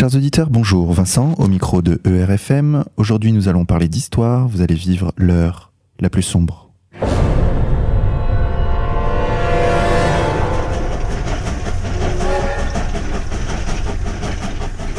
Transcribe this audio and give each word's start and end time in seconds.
Chers 0.00 0.16
auditeurs, 0.16 0.48
bonjour. 0.48 0.90
Vincent, 0.94 1.34
au 1.36 1.46
micro 1.46 1.82
de 1.82 2.00
ERFM. 2.06 2.84
Aujourd'hui, 2.96 3.32
nous 3.32 3.48
allons 3.48 3.66
parler 3.66 3.86
d'histoire. 3.86 4.48
Vous 4.48 4.62
allez 4.62 4.74
vivre 4.74 5.12
l'heure 5.18 5.72
la 5.98 6.08
plus 6.08 6.22
sombre. 6.22 6.70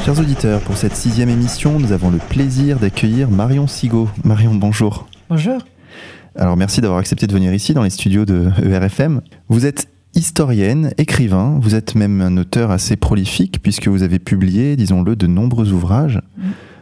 Chers 0.06 0.20
auditeurs, 0.20 0.62
pour 0.62 0.78
cette 0.78 0.96
sixième 0.96 1.30
émission, 1.30 1.80
nous 1.80 1.94
avons 1.94 2.12
le 2.12 2.20
plaisir 2.20 2.78
d'accueillir 2.78 3.32
Marion 3.32 3.66
Sigaud. 3.66 4.08
Marion, 4.24 4.54
bonjour. 4.54 5.08
Bonjour. 5.30 5.58
Alors 6.36 6.58
merci 6.58 6.80
d'avoir 6.80 7.00
accepté 7.00 7.26
de 7.26 7.34
venir 7.34 7.52
ici 7.56 7.74
dans 7.74 7.82
les 7.82 7.90
studios 7.90 8.26
de 8.26 8.52
ERFM. 8.64 9.22
Vous 9.50 9.66
êtes 9.66 9.88
historienne, 10.16 10.94
écrivain, 10.98 11.60
vous 11.62 11.76
êtes 11.76 11.96
même 11.96 12.22
un 12.22 12.38
auteur 12.38 12.72
assez 12.72 12.96
prolifique 12.96 13.62
puisque 13.62 13.88
vous 13.88 14.04
avez 14.04 14.20
publié, 14.20 14.76
disons-le, 14.76 15.16
de 15.16 15.28
nombreux 15.28 15.72
ouvrages. 15.72 16.22
Mm. 16.38 16.42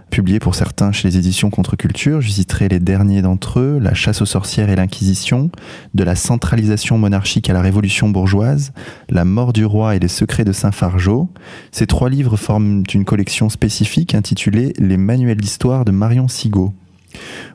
Publiés 0.10 0.40
pour 0.40 0.56
certains 0.56 0.92
chez 0.92 1.08
les 1.08 1.18
éditions 1.18 1.52
Contre-Culture, 1.52 2.20
je 2.20 2.30
citerai 2.30 2.68
les 2.68 2.80
derniers 2.80 3.22
d'entre 3.22 3.60
eux, 3.60 3.80
La 3.80 3.94
chasse 3.94 4.24
aux 4.24 4.26
sorcières 4.26 4.70
et 4.70 4.76
l'Inquisition, 4.76 5.52
De 5.94 6.04
la 6.04 6.16
centralisation 6.16 6.98
monarchique 6.98 7.50
à 7.50 7.54
la 7.54 7.62
révolution 7.62 8.10
bourgeoise, 8.10 8.74
La 9.08 9.24
mort 9.24 9.54
du 9.54 9.66
roi 9.66 9.96
et 9.96 10.00
les 10.00 10.08
secrets 10.08 10.46
de 10.46 10.52
Saint-Fargeau. 10.52 11.30
Ces 11.72 11.86
trois 11.86 12.10
livres 12.10 12.38
forment 12.38 12.84
une 12.92 13.06
collection 13.06 13.50
spécifique 13.50 14.16
intitulée 14.16 14.74
Les 14.80 14.98
manuels 14.98 15.38
d'histoire 15.38 15.86
de 15.86 15.92
Marion 15.92 16.28
Sigaud. 16.28 16.74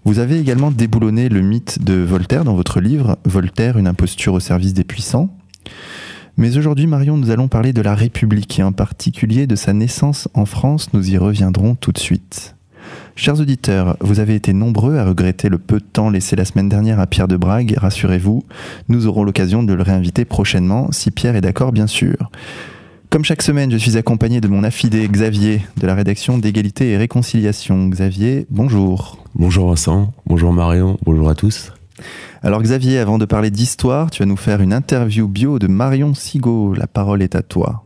Vous 0.04 0.20
avez 0.20 0.38
également 0.38 0.70
déboulonné 0.70 1.29
le 1.29 1.41
mythe 1.41 1.82
de 1.82 1.95
Voltaire 1.95 2.45
dans 2.45 2.54
votre 2.54 2.80
livre 2.80 3.18
Voltaire, 3.24 3.79
une 3.79 3.88
imposture 3.88 4.34
au 4.34 4.41
service 4.41 4.74
des 4.74 4.84
puissants. 4.84 5.29
Mais 6.36 6.56
aujourd'hui, 6.56 6.86
Marion, 6.86 7.16
nous 7.16 7.30
allons 7.30 7.48
parler 7.48 7.73
de 7.73 7.80
la 7.80 7.95
République 7.95 8.59
et 8.59 8.62
en 8.62 8.73
particulier 8.73 9.46
de 9.46 9.54
sa 9.54 9.73
naissance 9.73 10.28
en 10.34 10.46
France. 10.46 10.92
Nous 10.92 11.10
y 11.10 11.16
reviendrons 11.16 11.77
tout 11.77 11.92
de 11.92 11.98
suite. 11.98 12.56
Chers 13.16 13.40
auditeurs, 13.40 13.96
vous 14.00 14.18
avez 14.18 14.34
été 14.34 14.52
nombreux 14.52 14.96
à 14.98 15.04
regretter 15.04 15.48
le 15.48 15.59
peu 15.59 15.79
de 15.79 15.84
temps 15.84 16.10
laissé 16.10 16.34
la 16.34 16.45
semaine 16.45 16.68
dernière 16.68 16.98
à 16.98 17.06
Pierre 17.06 17.29
de 17.29 17.37
Brague. 17.37 17.76
Rassurez-vous, 17.76 18.45
nous 18.88 19.06
aurons 19.06 19.23
l'occasion 19.23 19.62
de 19.62 19.73
le 19.73 19.82
réinviter 19.82 20.24
prochainement, 20.24 20.88
si 20.90 21.12
Pierre 21.12 21.37
est 21.37 21.40
d'accord, 21.40 21.73
bien 21.73 21.87
sûr. 21.87 22.30
Comme 23.10 23.24
chaque 23.24 23.43
semaine, 23.43 23.71
je 23.71 23.76
suis 23.76 23.96
accompagné 23.96 24.40
de 24.40 24.49
mon 24.49 24.65
affidé 24.65 25.06
Xavier 25.06 25.65
de 25.76 25.87
la 25.87 25.95
rédaction 25.95 26.38
d'égalité 26.38 26.90
et 26.90 26.96
réconciliation. 26.96 27.88
Xavier, 27.88 28.46
bonjour. 28.51 29.24
Bonjour 29.37 29.68
Vincent, 29.68 30.12
bonjour 30.26 30.52
Marion, 30.52 30.99
bonjour 31.04 31.28
à 31.28 31.37
tous. 31.37 31.73
Alors 32.42 32.62
Xavier, 32.62 32.98
avant 32.98 33.18
de 33.18 33.24
parler 33.24 33.50
d'histoire, 33.50 34.10
tu 34.10 34.23
vas 34.23 34.26
nous 34.26 34.37
faire 34.37 34.60
une 34.60 34.73
interview 34.73 35.28
bio 35.28 35.59
de 35.59 35.66
Marion 35.66 36.14
Sigaud. 36.14 36.74
La 36.74 36.87
parole 36.87 37.23
est 37.23 37.34
à 37.34 37.42
toi. 37.42 37.84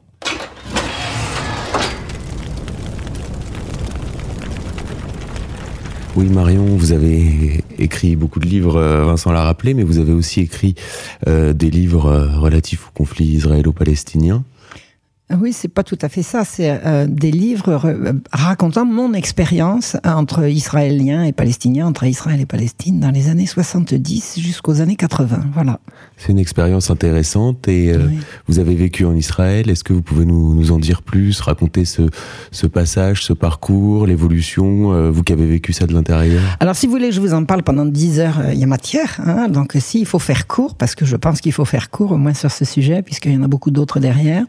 Oui, 6.18 6.26
Marion, 6.26 6.64
vous 6.64 6.90
avez 6.90 7.62
écrit 7.78 8.16
beaucoup 8.16 8.40
de 8.40 8.46
livres, 8.46 8.74
euh, 8.74 9.04
Vincent 9.04 9.30
l'a 9.30 9.44
rappelé, 9.44 9.72
mais 9.72 9.84
vous 9.84 9.98
avez 9.98 10.12
aussi 10.12 10.40
écrit 10.40 10.74
euh, 11.28 11.52
des 11.52 11.70
livres 11.70 12.06
euh, 12.06 12.38
relatifs 12.38 12.88
au 12.88 12.90
conflit 12.92 13.26
israélo-palestinien. 13.26 14.42
Oui, 15.36 15.52
c'est 15.52 15.68
pas 15.68 15.82
tout 15.82 15.98
à 16.00 16.08
fait 16.08 16.22
ça. 16.22 16.44
C'est 16.44 16.80
euh, 16.86 17.06
des 17.06 17.30
livres 17.30 17.84
euh, 17.84 18.12
racontant 18.32 18.86
mon 18.86 19.12
expérience 19.12 19.94
entre 20.02 20.48
Israéliens 20.48 21.22
et 21.22 21.32
Palestiniens, 21.32 21.86
entre 21.86 22.04
Israël 22.04 22.40
et 22.40 22.46
Palestine, 22.46 22.98
dans 22.98 23.10
les 23.10 23.28
années 23.28 23.46
70 23.46 24.38
jusqu'aux 24.38 24.80
années 24.80 24.96
80. 24.96 25.40
Voilà. 25.52 25.80
C'est 26.16 26.32
une 26.32 26.38
expérience 26.38 26.90
intéressante 26.90 27.68
et 27.68 27.92
euh, 27.92 28.08
vous 28.46 28.58
avez 28.58 28.74
vécu 28.74 29.04
en 29.04 29.14
Israël. 29.14 29.68
Est-ce 29.68 29.84
que 29.84 29.92
vous 29.92 30.00
pouvez 30.00 30.24
nous, 30.24 30.54
nous 30.54 30.72
en 30.72 30.78
dire 30.78 31.02
plus, 31.02 31.40
raconter 31.40 31.84
ce, 31.84 32.02
ce 32.50 32.66
passage, 32.66 33.22
ce 33.22 33.34
parcours, 33.34 34.06
l'évolution, 34.06 35.10
vous 35.10 35.22
qui 35.22 35.34
avez 35.34 35.46
vécu 35.46 35.74
ça 35.74 35.86
de 35.86 35.92
l'intérieur? 35.92 36.42
Alors, 36.58 36.74
si 36.74 36.86
vous 36.86 36.92
voulez, 36.92 37.12
je 37.12 37.20
vous 37.20 37.34
en 37.34 37.44
parle 37.44 37.62
pendant 37.62 37.84
10 37.84 38.20
heures. 38.20 38.40
Il 38.52 38.58
y 38.58 38.64
a 38.64 38.66
matière. 38.66 39.20
Hein, 39.24 39.48
donc, 39.48 39.76
si 39.78 40.00
il 40.00 40.06
faut 40.06 40.18
faire 40.18 40.46
court, 40.46 40.74
parce 40.74 40.94
que 40.94 41.04
je 41.04 41.16
pense 41.16 41.42
qu'il 41.42 41.52
faut 41.52 41.66
faire 41.66 41.90
court, 41.90 42.12
au 42.12 42.16
moins 42.16 42.34
sur 42.34 42.50
ce 42.50 42.64
sujet, 42.64 43.02
puisqu'il 43.02 43.34
y 43.34 43.36
en 43.36 43.42
a 43.42 43.48
beaucoup 43.48 43.70
d'autres 43.70 44.00
derrière. 44.00 44.44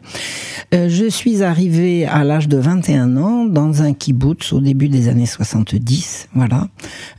Euh, 0.72 0.88
je 0.88 1.06
suis 1.06 1.42
arrivée 1.42 2.06
à 2.06 2.22
l'âge 2.22 2.46
de 2.46 2.56
21 2.56 3.16
ans 3.16 3.44
dans 3.44 3.82
un 3.82 3.92
kibbutz 3.92 4.52
au 4.52 4.60
début 4.60 4.88
des 4.88 5.08
années 5.08 5.26
70. 5.26 6.28
Voilà. 6.34 6.68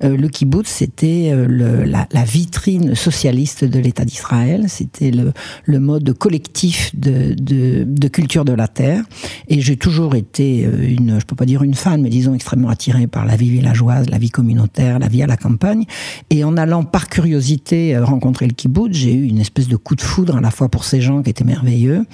Euh, 0.05 0.15
le 0.15 0.29
kibbutz, 0.29 0.69
c'était 0.69 1.31
euh, 1.33 1.85
la, 1.85 2.23
vitrine 2.23 2.95
socialiste 2.95 3.65
de 3.65 3.79
l'État 3.79 4.05
d'Israël. 4.05 4.65
C'était 4.69 5.11
le, 5.11 5.79
mode 5.79 6.13
collectif 6.13 6.95
de, 6.95 8.07
culture 8.07 8.45
de 8.45 8.53
la 8.53 8.69
terre. 8.69 9.03
Et 9.49 9.59
j'ai 9.59 9.75
toujours 9.75 10.15
été 10.15 10.61
une, 10.61 11.19
je 11.19 11.25
peux 11.25 11.35
pas 11.35 11.45
dire 11.45 11.63
une 11.63 11.73
fan, 11.73 12.01
mais 12.01 12.09
disons 12.09 12.33
extrêmement 12.33 12.69
attirée 12.69 13.07
par 13.07 13.25
la 13.25 13.35
vie 13.35 13.49
villageoise, 13.49 14.09
la 14.09 14.17
vie 14.17 14.29
communautaire, 14.29 14.97
la 14.97 15.09
vie 15.09 15.23
à 15.23 15.27
la 15.27 15.35
campagne. 15.37 15.83
Et 16.29 16.45
en 16.45 16.55
allant 16.55 16.85
par 16.85 17.09
curiosité 17.09 17.97
rencontrer 17.97 18.47
le 18.47 18.53
kibbutz, 18.53 18.93
j'ai 18.93 19.13
eu 19.13 19.27
une 19.27 19.39
espèce 19.39 19.67
de 19.67 19.75
coup 19.75 19.95
de 19.95 20.01
foudre 20.01 20.37
à 20.37 20.41
la 20.41 20.51
fois 20.51 20.69
pour 20.69 20.85
ces 20.85 21.01
gens 21.01 21.21
qui 21.21 21.31
étaient 21.31 21.43
merveilleux, 21.43 22.05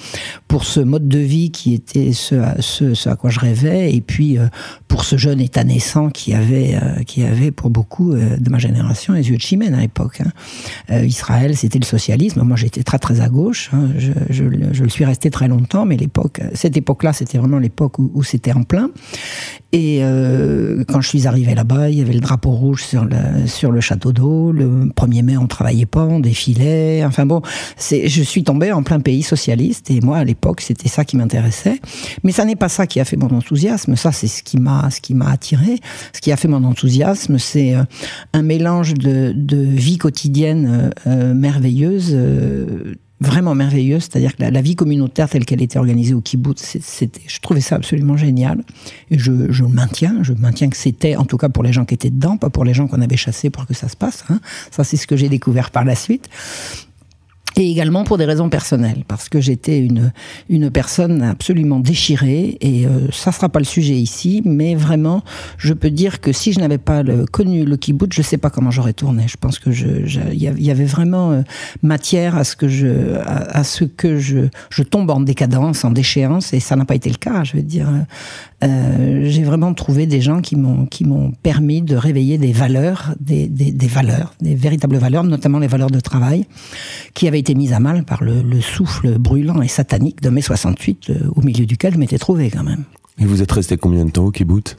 pour 0.47 0.63
ce 0.63 0.79
mode 0.79 1.07
de 1.07 1.26
vie 1.27 1.51
qui 1.51 1.73
était 1.73 2.13
ce 2.13 2.35
à, 2.35 2.55
ce, 2.61 3.07
à 3.07 3.15
quoi 3.15 3.29
je 3.29 3.39
rêvais, 3.39 3.93
et 3.93 4.01
puis 4.01 4.37
euh, 4.37 4.47
pour 4.87 5.03
ce 5.03 5.17
jeune 5.17 5.39
état 5.39 5.63
naissant 5.63 6.09
qui 6.09 6.33
avait, 6.33 6.75
euh, 6.75 7.03
qui 7.03 7.23
avait 7.23 7.51
pour 7.51 7.69
beaucoup 7.69 8.13
euh, 8.13 8.37
de 8.37 8.49
ma 8.49 8.57
génération 8.57 9.13
les 9.13 9.29
yeux 9.29 9.37
de 9.37 9.41
chimène 9.41 9.73
à 9.73 9.81
l'époque. 9.81 10.21
Hein. 10.21 11.03
Israël, 11.03 11.55
c'était 11.55 11.79
le 11.79 11.85
socialisme. 11.85 12.41
Moi, 12.41 12.57
j'étais 12.57 12.83
très 12.83 12.99
très 12.99 13.21
à 13.21 13.29
gauche. 13.29 13.69
Hein. 13.73 13.89
Je, 13.97 14.11
je, 14.29 14.43
je, 14.71 14.83
le 14.83 14.89
suis 14.89 15.05
resté 15.05 15.29
très 15.29 15.47
longtemps, 15.47 15.85
mais 15.85 15.97
l'époque, 15.97 16.41
cette 16.53 16.77
époque-là, 16.77 17.13
c'était 17.13 17.37
vraiment 17.37 17.59
l'époque 17.59 17.99
où, 17.99 18.23
c'était 18.23 18.53
en 18.53 18.63
plein. 18.63 18.89
Et 19.73 20.01
quand 20.87 21.01
je 21.01 21.09
suis 21.09 21.27
arrivé 21.27 21.53
là-bas, 21.53 21.89
il 21.89 21.97
y 21.97 22.01
avait 22.01 22.13
le 22.13 22.19
drapeau 22.19 22.51
rouge 22.51 22.83
sur 22.83 23.05
le, 23.05 23.47
sur 23.47 23.71
le 23.71 23.81
château 23.81 24.13
d'eau. 24.13 24.51
Le 24.51 24.89
1er 24.95 25.23
mai, 25.23 25.37
on 25.37 25.47
travaillait 25.47 25.85
pas, 25.85 26.03
on 26.03 26.19
défilait. 26.19 27.03
Enfin 27.05 27.25
bon, 27.25 27.41
je 27.89 28.21
suis 28.21 28.43
tombé 28.43 28.71
en 28.71 28.83
plein 28.83 28.99
pays 28.99 29.23
socialiste, 29.23 29.91
et 29.91 29.99
moi, 30.01 30.17
à 30.17 30.23
l'époque, 30.23 30.61
c'était 30.61 30.87
ça 30.87 31.03
qui 31.03 31.16
m'intéressait 31.17 31.81
mais 32.23 32.31
ça 32.31 32.45
n'est 32.45 32.55
pas 32.55 32.69
ça 32.69 32.87
qui 32.87 32.99
a 32.99 33.05
fait 33.05 33.17
mon 33.17 33.29
enthousiasme. 33.29 33.95
Ça, 33.95 34.11
c'est 34.11 34.27
ce 34.27 34.43
qui 34.43 34.57
m'a, 34.57 34.89
ce 34.89 35.01
qui 35.01 35.13
m'a 35.13 35.29
attiré. 35.29 35.79
Ce 36.13 36.21
qui 36.21 36.31
a 36.31 36.37
fait 36.37 36.47
mon 36.47 36.63
enthousiasme, 36.63 37.37
c'est 37.37 37.75
euh, 37.75 37.83
un 38.33 38.41
mélange 38.41 38.93
de, 38.93 39.33
de 39.35 39.57
vie 39.57 39.97
quotidienne 39.97 40.67
euh, 40.69 40.89
euh, 41.07 41.33
merveilleuse 41.33 42.17
vraiment 43.19 43.55
merveilleuse, 43.55 44.03
c'est-à-dire 44.03 44.35
que 44.35 44.43
la, 44.43 44.61
vie 44.61 44.75
communautaire 44.75 45.27
telle 45.27 45.43
qu'elle 45.43 45.63
était 45.63 45.79
organisée 45.79 46.13
au 46.13 46.21
kibbutz, 46.21 46.77
c'était, 46.79 47.21
je 47.25 47.39
trouvais 47.39 47.61
ça 47.61 47.75
absolument 47.75 48.15
génial. 48.15 48.63
Et 49.09 49.17
je, 49.17 49.51
je 49.51 49.63
le 49.63 49.69
maintiens, 49.69 50.19
je 50.21 50.33
maintiens 50.33 50.69
que 50.69 50.77
c'était, 50.77 51.15
en 51.15 51.25
tout 51.25 51.37
cas 51.37 51.49
pour 51.49 51.63
les 51.63 51.73
gens 51.73 51.83
qui 51.83 51.95
étaient 51.95 52.11
dedans, 52.11 52.37
pas 52.37 52.51
pour 52.51 52.63
les 52.63 52.75
gens 52.75 52.85
qu'on 52.85 53.01
avait 53.01 53.17
chassés 53.17 53.49
pour 53.49 53.65
que 53.65 53.73
ça 53.73 53.87
se 53.87 53.95
passe. 53.95 54.23
Hein. 54.29 54.39
Ça, 54.69 54.83
c'est 54.83 54.97
ce 54.97 55.07
que 55.07 55.15
j'ai 55.15 55.29
découvert 55.29 55.71
par 55.71 55.83
la 55.83 55.95
suite 55.95 56.29
et 57.57 57.71
également 57.71 58.03
pour 58.03 58.17
des 58.17 58.25
raisons 58.25 58.49
personnelles, 58.49 59.03
parce 59.07 59.29
que 59.29 59.41
j'étais 59.41 59.79
une, 59.79 60.11
une 60.49 60.69
personne 60.69 61.23
absolument 61.23 61.79
déchirée, 61.79 62.57
et 62.61 62.85
euh, 62.85 63.07
ça 63.11 63.31
sera 63.31 63.49
pas 63.49 63.59
le 63.59 63.65
sujet 63.65 63.95
ici, 63.95 64.41
mais 64.45 64.75
vraiment, 64.75 65.23
je 65.57 65.73
peux 65.73 65.89
dire 65.89 66.21
que 66.21 66.31
si 66.31 66.53
je 66.53 66.59
n'avais 66.59 66.77
pas 66.77 67.01
le, 67.01 67.25
connu 67.25 67.65
le 67.65 67.75
kibbutz, 67.77 68.13
je 68.13 68.21
sais 68.21 68.37
pas 68.37 68.49
comment 68.49 68.69
j'aurais 68.69 68.93
tourné. 68.93 69.25
Je 69.27 69.37
pense 69.37 69.57
que 69.57 69.71
je, 69.71 69.87
il 70.31 70.63
y 70.63 70.71
avait 70.71 70.85
vraiment 70.85 71.31
euh, 71.31 71.41
matière 71.81 72.35
à 72.35 72.43
ce 72.43 72.55
que 72.55 72.67
je, 72.67 73.17
à, 73.25 73.63
ce 73.63 73.83
que 73.83 74.17
je, 74.17 74.49
je 74.69 74.83
tombe 74.83 75.09
en 75.09 75.19
décadence, 75.19 75.83
en 75.83 75.91
déchéance, 75.91 76.53
et 76.53 76.59
ça 76.59 76.75
n'a 76.75 76.85
pas 76.85 76.95
été 76.95 77.09
le 77.09 77.17
cas. 77.17 77.43
Je 77.43 77.57
veux 77.57 77.63
dire, 77.63 77.87
euh, 78.63 79.21
j'ai 79.25 79.43
vraiment 79.43 79.73
trouvé 79.73 80.07
des 80.07 80.19
gens 80.19 80.41
qui 80.41 80.55
m'ont, 80.55 80.87
qui 80.87 81.05
m'ont 81.05 81.31
permis 81.43 81.81
de 81.81 81.95
réveiller 81.95 82.37
des 82.37 82.51
valeurs, 82.51 83.13
des, 83.19 83.49
valeurs, 83.87 84.33
des 84.41 84.55
véritables 84.55 84.97
valeurs, 84.97 85.23
notamment 85.23 85.59
les 85.59 85.67
valeurs 85.67 85.91
de 85.91 85.99
travail, 85.99 86.45
qui 87.13 87.27
avaient 87.27 87.39
été 87.39 87.53
mise 87.53 87.73
à 87.73 87.79
mal 87.79 88.03
par 88.03 88.23
le, 88.23 88.43
souffle 88.61 89.19
brûlant 89.19 89.61
et 89.61 89.67
satanique 89.67 90.21
de 90.21 90.29
mai 90.29 90.41
68, 90.41 91.09
euh, 91.09 91.13
au 91.35 91.41
milieu 91.41 91.65
duquel 91.65 91.93
je 91.93 91.99
m'étais 91.99 92.17
trouvé 92.17 92.49
quand 92.49 92.63
même. 92.63 92.83
Et 93.19 93.25
vous 93.25 93.41
êtes 93.41 93.51
resté 93.51 93.77
combien 93.77 94.05
de 94.05 94.11
temps 94.11 94.25
au 94.25 94.31
kibbutz? 94.31 94.75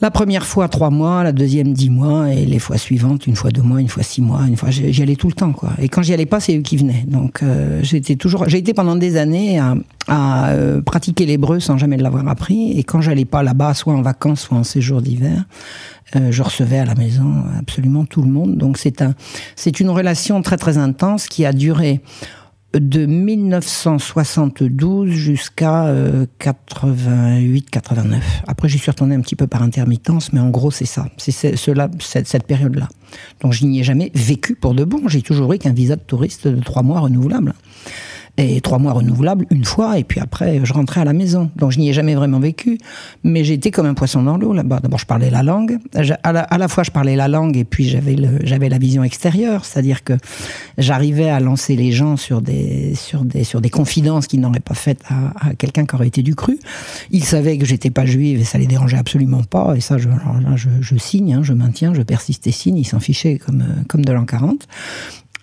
La 0.00 0.10
première 0.10 0.44
fois 0.44 0.68
trois 0.68 0.90
mois, 0.90 1.22
la 1.22 1.32
deuxième 1.32 1.72
dix 1.72 1.88
mois, 1.88 2.32
et 2.32 2.44
les 2.46 2.58
fois 2.58 2.78
suivantes 2.78 3.26
une 3.26 3.36
fois 3.36 3.50
deux 3.50 3.62
mois, 3.62 3.80
une 3.80 3.88
fois 3.88 4.02
six 4.02 4.20
mois, 4.20 4.42
une 4.46 4.56
fois 4.56 4.70
j'y 4.70 5.02
allais 5.02 5.16
tout 5.16 5.28
le 5.28 5.34
temps 5.34 5.52
quoi. 5.52 5.70
Et 5.78 5.88
quand 5.88 6.02
j'y 6.02 6.12
allais 6.12 6.26
pas, 6.26 6.40
c'est 6.40 6.56
eux 6.56 6.62
qui 6.62 6.76
venaient. 6.76 7.04
Donc 7.06 7.42
euh, 7.42 7.80
j'étais 7.82 8.16
toujours, 8.16 8.48
j'ai 8.48 8.58
été 8.58 8.74
pendant 8.74 8.96
des 8.96 9.16
années 9.16 9.58
à, 9.58 9.76
à 10.08 10.50
euh, 10.50 10.82
pratiquer 10.82 11.26
l'hébreu 11.26 11.60
sans 11.60 11.78
jamais 11.78 11.96
l'avoir 11.96 12.26
appris. 12.28 12.72
Et 12.72 12.82
quand 12.82 13.00
j'allais 13.00 13.24
pas 13.24 13.42
là-bas, 13.42 13.74
soit 13.74 13.94
en 13.94 14.02
vacances, 14.02 14.42
soit 14.42 14.58
en 14.58 14.64
séjour 14.64 15.00
d'hiver, 15.00 15.44
euh, 16.16 16.30
je 16.30 16.42
recevais 16.42 16.78
à 16.78 16.84
la 16.84 16.94
maison 16.96 17.44
absolument 17.58 18.04
tout 18.04 18.22
le 18.22 18.28
monde. 18.28 18.56
Donc 18.56 18.78
c'est 18.78 19.00
un, 19.00 19.14
c'est 19.56 19.80
une 19.80 19.90
relation 19.90 20.42
très 20.42 20.56
très 20.56 20.76
intense 20.76 21.28
qui 21.28 21.46
a 21.46 21.52
duré 21.52 22.00
de 22.74 23.06
1972 23.06 25.10
jusqu'à 25.10 25.92
88-89. 26.40 28.20
Après, 28.46 28.68
j'y 28.68 28.78
suis 28.78 28.90
retourné 28.90 29.14
un 29.14 29.20
petit 29.20 29.36
peu 29.36 29.46
par 29.46 29.62
intermittence, 29.62 30.32
mais 30.32 30.40
en 30.40 30.50
gros, 30.50 30.70
c'est 30.70 30.84
ça. 30.84 31.08
C'est 31.16 31.56
cela, 31.56 31.90
cette, 32.00 32.28
cette 32.28 32.46
période-là. 32.46 32.88
Donc, 33.40 33.52
je 33.52 33.64
n'y 33.64 33.80
ai 33.80 33.84
jamais 33.84 34.10
vécu 34.14 34.54
pour 34.54 34.74
de 34.74 34.84
bon. 34.84 35.08
J'ai 35.08 35.22
toujours 35.22 35.52
eu 35.52 35.58
qu'un 35.58 35.72
visa 35.72 35.96
de 35.96 36.02
touriste 36.02 36.48
de 36.48 36.60
trois 36.60 36.82
mois 36.82 37.00
renouvelable. 37.00 37.54
Et 38.36 38.60
trois 38.60 38.78
mois 38.78 38.92
renouvelables 38.92 39.46
une 39.50 39.64
fois, 39.64 39.98
et 39.98 40.04
puis 40.04 40.20
après, 40.20 40.60
je 40.64 40.72
rentrais 40.72 41.00
à 41.00 41.04
la 41.04 41.12
maison. 41.12 41.50
Donc 41.56 41.70
je 41.70 41.78
n'y 41.78 41.88
ai 41.88 41.92
jamais 41.92 42.14
vraiment 42.14 42.40
vécu, 42.40 42.78
mais 43.22 43.44
j'étais 43.44 43.70
comme 43.70 43.86
un 43.86 43.94
poisson 43.94 44.22
dans 44.22 44.36
l'eau 44.36 44.52
là-bas. 44.52 44.80
D'abord, 44.80 44.98
je 44.98 45.06
parlais 45.06 45.30
la 45.30 45.42
langue. 45.42 45.78
À 46.22 46.58
la, 46.58 46.68
fois, 46.68 46.82
je 46.82 46.90
parlais 46.90 47.14
la 47.14 47.28
langue, 47.28 47.56
et 47.56 47.64
puis 47.64 47.88
j'avais 47.88 48.16
j'avais 48.44 48.68
la 48.68 48.78
vision 48.78 49.04
extérieure, 49.04 49.64
c'est-à-dire 49.64 50.02
que 50.02 50.14
j'arrivais 50.78 51.30
à 51.30 51.38
lancer 51.38 51.76
les 51.76 51.92
gens 51.92 52.16
sur 52.16 52.42
des 52.42 52.94
sur 52.96 53.24
des 53.24 53.44
sur 53.44 53.60
des 53.60 53.70
confidences 53.70 54.26
qu'ils 54.26 54.40
n'auraient 54.40 54.60
pas 54.60 54.74
faites 54.74 55.02
à, 55.08 55.48
à 55.50 55.54
quelqu'un 55.54 55.86
qui 55.86 55.94
aurait 55.94 56.08
été 56.08 56.22
du 56.22 56.34
cru. 56.34 56.58
Ils 57.10 57.24
savaient 57.24 57.56
que 57.58 57.64
j'étais 57.64 57.90
pas 57.90 58.04
juive 58.04 58.40
et 58.40 58.44
ça 58.44 58.58
les 58.58 58.66
dérangeait 58.66 58.98
absolument 58.98 59.44
pas. 59.44 59.76
Et 59.76 59.80
ça, 59.80 59.96
je, 59.98 60.08
je, 60.56 60.68
je 60.80 60.96
signe, 60.96 61.34
hein, 61.34 61.42
je 61.42 61.52
maintiens, 61.52 61.94
je 61.94 62.02
persiste 62.02 62.46
et 62.48 62.52
signe. 62.52 62.78
Ils 62.78 62.86
s'en 62.86 63.00
fichaient 63.00 63.38
comme 63.38 63.64
comme 63.86 64.04
de 64.04 64.12
l'an 64.12 64.24
40. 64.24 64.66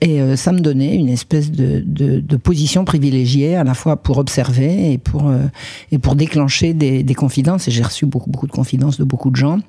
Et 0.01 0.19
euh, 0.19 0.35
ça 0.35 0.51
me 0.51 0.59
donnait 0.59 0.95
une 0.95 1.09
espèce 1.09 1.51
de, 1.51 2.35
position 2.37 2.85
privilégiée, 2.85 3.55
à 3.55 3.63
la 3.63 3.75
fois 3.75 3.97
pour 3.97 4.17
observer 4.17 4.91
et 4.93 4.97
pour, 4.97 5.29
euh, 5.29 5.45
et 5.91 5.99
pour 5.99 6.15
déclencher 6.15 6.73
des, 6.73 7.03
des 7.03 7.13
confidences. 7.13 7.67
Et 7.67 7.71
j'ai 7.71 7.83
reçu 7.83 8.07
beaucoup, 8.07 8.31
beaucoup 8.31 8.47
de 8.47 8.51
confidences 8.51 8.97
de 8.97 9.03
beaucoup 9.03 9.29
de 9.29 9.35
gens. 9.35 9.59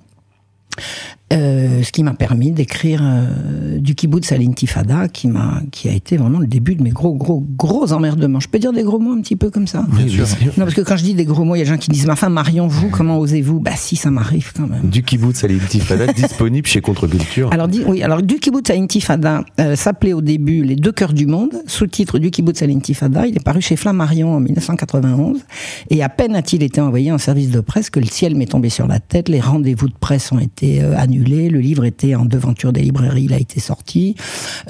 Euh, 1.32 1.82
ce 1.82 1.92
qui 1.92 2.02
m'a 2.02 2.12
permis 2.12 2.50
d'écrire 2.50 3.00
euh, 3.02 3.78
du 3.78 3.94
kibbutz 3.94 4.32
à 4.32 4.36
l'intifada, 4.36 5.08
qui 5.08 5.28
m'a, 5.28 5.62
qui 5.70 5.88
a 5.88 5.92
été 5.92 6.16
vraiment 6.16 6.38
le 6.38 6.46
début 6.46 6.74
de 6.74 6.82
mes 6.82 6.90
gros, 6.90 7.14
gros, 7.14 7.44
gros 7.56 7.92
emmerdements. 7.92 8.40
Je 8.40 8.48
peux 8.48 8.58
dire 8.58 8.72
des 8.72 8.82
gros 8.82 8.98
mots 8.98 9.12
un 9.12 9.20
petit 9.20 9.36
peu 9.36 9.50
comme 9.50 9.66
ça? 9.66 9.86
Bien 9.88 10.08
sûr. 10.08 10.26
Non, 10.58 10.64
parce 10.64 10.74
que 10.74 10.82
quand 10.82 10.96
je 10.96 11.04
dis 11.04 11.14
des 11.14 11.24
gros 11.24 11.44
mots, 11.44 11.54
il 11.54 11.60
y 11.60 11.62
a 11.62 11.64
des 11.64 11.70
gens 11.70 11.78
qui 11.78 11.90
disent, 11.90 12.06
ma 12.06 12.16
femme 12.16 12.34
Marion, 12.34 12.66
vous, 12.66 12.90
comment 12.90 13.18
osez-vous? 13.18 13.60
Bah 13.60 13.72
si, 13.76 13.96
ça 13.96 14.10
m'arrive 14.10 14.52
quand 14.54 14.66
même. 14.66 14.90
Du 14.90 15.02
kibbutz 15.02 15.42
à 15.44 15.48
l'intifada, 15.48 16.06
disponible 16.12 16.66
chez 16.66 16.80
Contre-Culture. 16.80 17.50
Alors, 17.52 17.68
oui, 17.86 18.02
alors 18.02 18.22
du 18.22 18.36
kibbutz 18.36 18.70
à 18.70 18.74
l'intifada 18.74 19.44
euh, 19.58 19.74
s'appelait 19.74 20.12
au 20.12 20.20
début 20.20 20.64
Les 20.64 20.76
deux 20.76 20.92
cœurs 20.92 21.14
du 21.14 21.26
monde, 21.26 21.62
sous-titre 21.66 22.18
du 22.18 22.30
kibbutz 22.30 22.62
à 22.62 22.66
l'intifada. 22.66 23.26
Il 23.26 23.36
est 23.36 23.44
paru 23.44 23.62
chez 23.62 23.76
Flammarion 23.76 24.34
en 24.34 24.40
1991. 24.40 25.40
Et 25.88 26.02
à 26.02 26.08
peine 26.10 26.36
a-t-il 26.36 26.62
été 26.62 26.80
envoyé 26.80 27.10
en 27.10 27.18
service 27.18 27.50
de 27.50 27.60
presse 27.60 27.88
que 27.88 28.00
le 28.00 28.06
ciel 28.06 28.34
m'est 28.34 28.46
tombé 28.46 28.68
sur 28.68 28.86
la 28.86 29.00
tête, 29.00 29.28
les 29.28 29.40
rendez-vous 29.40 29.88
de 29.88 29.94
presse 29.98 30.30
ont 30.32 30.38
été 30.38 30.82
annulés 30.82 31.21
le 31.24 31.60
livre 31.60 31.84
était 31.84 32.14
en 32.14 32.24
devanture 32.24 32.72
des 32.72 32.82
librairies, 32.82 33.24
il 33.24 33.32
a 33.32 33.38
été 33.38 33.60
sorti. 33.60 34.14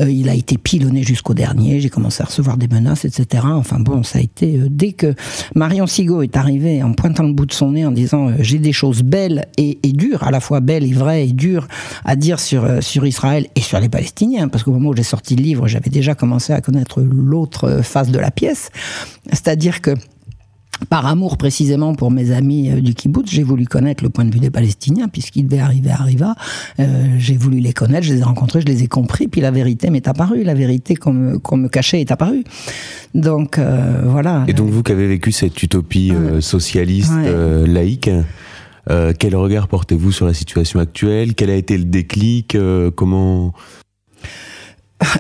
Euh, 0.01 0.11
il 0.11 0.29
a 0.29 0.35
été 0.35 0.59
pilonné 0.59 1.03
jusqu'au 1.03 1.35
dernier. 1.35 1.81
J'ai 1.81 1.91
commencé 1.91 2.23
à 2.23 2.27
recevoir 2.27 2.57
des 2.57 2.69
menaces, 2.69 3.05
etc. 3.05 3.45
Enfin 3.47 3.81
bon, 3.81 4.03
ça 4.03 4.19
a 4.19 4.23
été 4.23 4.59
euh, 4.59 4.69
dès 4.71 4.93
que 4.93 5.15
Marion 5.55 5.87
Sigaud 5.87 6.23
est 6.23 6.37
arrivée 6.37 6.83
en 6.83 6.93
pointant 6.93 7.25
le 7.25 7.33
bout 7.33 7.47
de 7.47 7.53
son 7.53 7.73
nez 7.73 7.87
en 7.87 7.91
disant 7.91 8.29
euh, 8.29 8.35
j'ai 8.41 8.59
des 8.59 8.73
choses 8.73 9.03
belles 9.03 9.47
et, 9.57 9.77
dures, 9.93 10.23
à 10.23 10.31
la 10.31 10.41
fois 10.41 10.61
belles 10.61 10.85
et 10.85 10.93
vraies 10.93 11.29
et 11.29 11.33
dures 11.33 11.69
à 12.05 12.17
dire 12.17 12.41
sur 12.41 13.07
Israël 13.07 13.47
et 13.55 13.61
sur 13.61 13.79
les 13.79 13.89
Palestiniens, 13.89 14.49
parce 14.49 14.65
qu'au 14.65 14.73
moment 14.73 14.91
où 14.91 14.97
j'ai 14.97 15.03
sorti 15.03 15.37
le 15.37 15.43
livre, 15.43 15.69
j'avais 15.69 15.91
déjà 15.91 16.15
commencé 16.15 16.53
à 16.53 16.61
connaître 16.61 17.01
l'autre 17.01 17.81
face 17.83 18.11
de 18.11 18.19
la 18.19 18.31
pièce, 18.31 18.71
c'est-à-dire 19.31 19.81
que 19.81 19.95
par 20.89 21.07
amour 21.07 21.37
précisément 21.37 21.95
pour 21.95 22.11
mes 22.11 22.33
amis 22.33 22.71
euh, 22.71 22.81
du 22.81 22.95
kibbutz, 22.95 23.31
j'ai 23.31 23.43
voulu 23.43 23.67
connaître 23.67 24.03
le 24.03 24.11
point 24.11 24.25
de 24.25 24.33
vue 24.33 24.41
des 24.41 24.51
Palestiniens, 24.51 25.09
puisqu'il 25.09 25.47
devait 25.47 25.63
arriver 25.63 25.91
à 25.91 25.97
Riva. 25.97 26.35
Euh, 26.81 27.15
j'ai 27.19 27.37
voulu 27.37 27.61
les 27.61 27.73
connaître, 27.73 28.07
je 28.07 28.15
les 28.15 28.21
ai 28.21 28.25
rencontrés, 28.25 28.61
je 28.61 28.67
les 28.67 28.83
ai 28.83 28.87
compris, 28.87 29.29
puis 29.29 29.41
la 29.41 29.51
vérité 29.51 29.91
m'est 29.91 30.07
apparue, 30.09 30.43
la 30.43 30.55
vérité 30.55 30.95
qu'on 30.95 31.13
me, 31.13 31.69
cachait 31.69 32.01
est 32.01 32.11
apparue. 32.11 32.45
Donc 33.15 33.59
euh, 33.59 34.03
voilà. 34.07 34.45
Et 34.49 34.53
donc 34.53 34.71
vous 34.71 34.83
qui 34.83 34.93
avez 34.93 35.07
vécu 35.07 35.33
cette 35.33 35.63
utopie 35.63 36.13
euh, 36.13 36.41
socialiste, 36.41 37.13
ouais. 37.13 37.67
laïque, 37.67 38.11
quel 39.19 39.37
regard 39.37 39.69
portez-vous 39.69 40.11
sur 40.13 40.27
la 40.27 40.35
situation 40.35 40.81
actuelle? 40.81 41.35
Quel 41.35 41.51
a 41.51 41.55
été 41.55 41.79
le 41.79 41.85
déclic? 41.85 42.57
Comment 42.97 43.55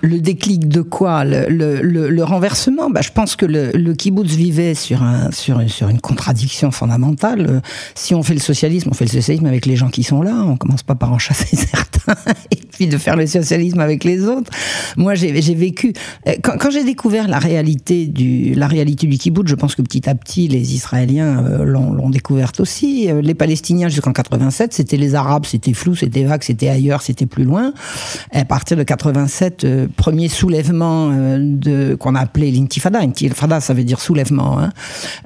le 0.02 0.20
déclic 0.20 0.69
de 0.69 0.82
quoi 0.82 1.25
le, 1.25 1.46
le, 1.49 2.08
le, 2.11 2.25
renversement? 2.25 2.90
Bah, 2.90 3.00
Je 3.02 3.11
pense 3.11 3.37
que 3.37 3.46
le, 3.46 3.70
le 3.73 3.94
kibbutz 3.94 4.31
vivait 4.34 4.75
sur, 4.75 5.02
un, 5.02 5.31
sur, 5.31 5.61
sur 5.69 5.88
une 5.88 6.00
contradiction 6.00 6.70
fondamentale. 6.70 7.62
Si 7.94 8.14
on 8.14 8.23
fait 8.23 8.34
le 8.34 8.40
socialisme, 8.40 8.90
on 8.90 8.94
fait 8.94 9.05
le 9.05 9.11
socialisme 9.11 9.46
avec 9.46 9.67
les 9.67 9.76
gens 9.76 9.90
qui 9.90 10.02
sont 10.02 10.23
là. 10.23 10.44
On 10.46 10.56
commence 10.56 10.82
pas 10.82 10.94
par 10.94 11.12
en 11.12 11.19
chasser 11.19 11.56
certains 11.56 12.14
et 12.50 12.56
puis 12.56 12.87
de 12.87 12.99
faire 12.99 13.17
le 13.17 13.26
socialisme 13.26 13.81
avec 13.81 14.05
les 14.05 14.25
autres. 14.25 14.50
Moi, 14.96 15.14
j'ai 15.14 15.55
vécu... 15.55 15.93
Quand, 16.43 16.56
quand 16.58 16.70
j'ai 16.70 16.84
découvert 16.84 17.29
la 17.29 17.38
réalité, 17.38 18.06
du, 18.06 18.55
la 18.55 18.67
réalité 18.67 19.06
du 19.06 19.19
kibbutz, 19.19 19.49
je 19.49 19.55
pense 19.55 19.75
que 19.75 19.82
petit 19.82 20.08
à 20.08 20.14
petit, 20.14 20.49
les 20.49 20.75
Israéliens 20.75 21.44
euh, 21.44 21.64
l'ont 21.64 22.11
découverte 22.11 22.61
aussi. 22.61 23.08
Les 23.23 23.34
Palestiniens, 23.34 23.88
jusqu'en 23.88 24.12
87, 24.12 24.73
c'était 24.73 24.96
les 24.96 25.14
Arabes, 25.14 25.46
c'était 25.46 25.73
flou, 25.73 25.94
c'était 25.94 26.25
vague, 26.25 26.43
c'était 26.43 26.69
ailleurs, 26.69 27.02
c'était 27.02 27.26
plus 27.26 27.44
loin. 27.44 27.73
À 28.32 28.44
partir 28.44 28.76
de 28.76 28.82
87 28.82 29.64
premier 29.96 30.28
soulèvement 30.28 31.10
euh, 31.12 31.96
qu'on 31.96 32.14
a 32.14 32.20
appelé 32.20 32.50
l'intifada. 32.50 33.00
Intifada, 33.00 33.60
ça 33.60 33.74
veut 33.74 33.84
dire 33.84 34.00
soulèvement. 34.00 34.58
Hein. 34.58 34.70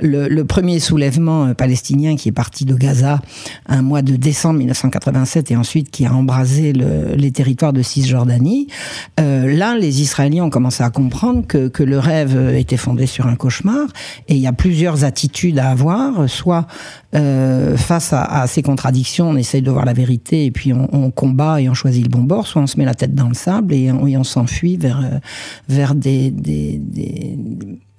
Le, 0.00 0.42
premier 0.44 0.80
soulèvement 0.80 1.46
euh, 1.46 1.54
palestinien 1.54 2.16
qui 2.16 2.28
est 2.28 2.32
parti 2.32 2.64
de 2.64 2.74
Gaza 2.74 3.20
un 3.66 3.82
mois 3.82 4.02
de 4.02 4.16
décembre 4.16 4.58
1987 4.58 5.50
et 5.50 5.56
ensuite 5.56 5.90
qui 5.90 6.06
a 6.06 6.12
embrasé 6.12 6.72
le, 6.72 7.14
les 7.14 7.30
territoires 7.30 7.72
de 7.72 7.82
Cisjordanie. 7.82 8.68
Euh, 9.20 9.54
là, 9.56 9.76
les 9.76 10.02
Israéliens 10.02 10.44
ont 10.44 10.50
commencé 10.50 10.82
à 10.82 10.90
comprendre 10.90 11.46
que, 11.46 11.70
le 11.86 11.98
rêve 11.98 12.54
était 12.56 12.76
fondé 12.76 13.06
sur 13.06 13.26
un 13.26 13.36
cauchemar 13.36 13.86
et 14.28 14.34
il 14.34 14.40
y 14.40 14.46
a 14.48 14.52
plusieurs 14.52 15.04
attitudes 15.04 15.58
à 15.58 15.70
avoir. 15.70 16.28
Soit 16.28 16.66
face 17.12 18.12
à, 18.12 18.46
ces 18.46 18.62
contradictions, 18.62 19.30
on 19.30 19.36
essaye 19.36 19.62
de 19.62 19.70
voir 19.70 19.84
la 19.84 19.92
vérité 19.92 20.46
et 20.46 20.50
puis 20.50 20.72
on, 20.72 21.10
combat 21.10 21.60
et 21.60 21.68
on 21.68 21.74
choisit 21.74 22.02
le 22.02 22.10
bon 22.10 22.22
bord. 22.22 22.46
Soit 22.46 22.62
on 22.62 22.66
se 22.66 22.76
met 22.78 22.84
la 22.84 22.94
tête 22.94 23.14
dans 23.14 23.28
le 23.28 23.34
sable 23.34 23.72
et 23.72 23.92
on, 23.92 24.06
et 24.06 24.16
s'enfuit 24.36 24.76
vers 24.76 25.00
vers 25.68 25.94
des, 25.94 26.30
des, 26.30 26.78
des 26.78 27.38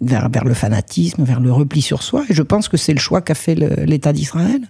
vers, 0.01 0.29
vers 0.29 0.45
le 0.45 0.53
fanatisme, 0.53 1.23
vers 1.23 1.41
le 1.41 1.51
repli 1.51 1.81
sur 1.81 2.01
soi. 2.03 2.23
Et 2.29 2.33
je 2.33 2.43
pense 2.43 2.69
que 2.69 2.77
c'est 2.77 2.93
le 2.93 2.99
choix 2.99 3.21
qu'a 3.21 3.35
fait 3.35 3.55
l'État 3.91 4.13
d'Israël. 4.13 4.61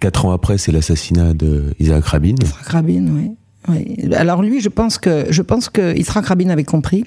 Quatre 0.00 0.26
ans 0.26 0.32
après, 0.32 0.58
c'est 0.58 0.72
l'assassinat 0.72 1.34
d'Isaac 1.34 2.04
Rabin. 2.04 2.34
Isaac 2.42 2.68
Rabin, 2.74 3.06
oui. 3.16 3.30
Oui. 3.68 4.14
Alors 4.14 4.42
lui, 4.42 4.60
je 4.60 4.68
pense 4.68 4.98
que 4.98 5.26
je 5.30 5.42
pense 5.42 5.68
que 5.68 5.96
Yitzhak 5.96 6.26
Rabin 6.26 6.50
avait 6.50 6.64
compris. 6.64 7.04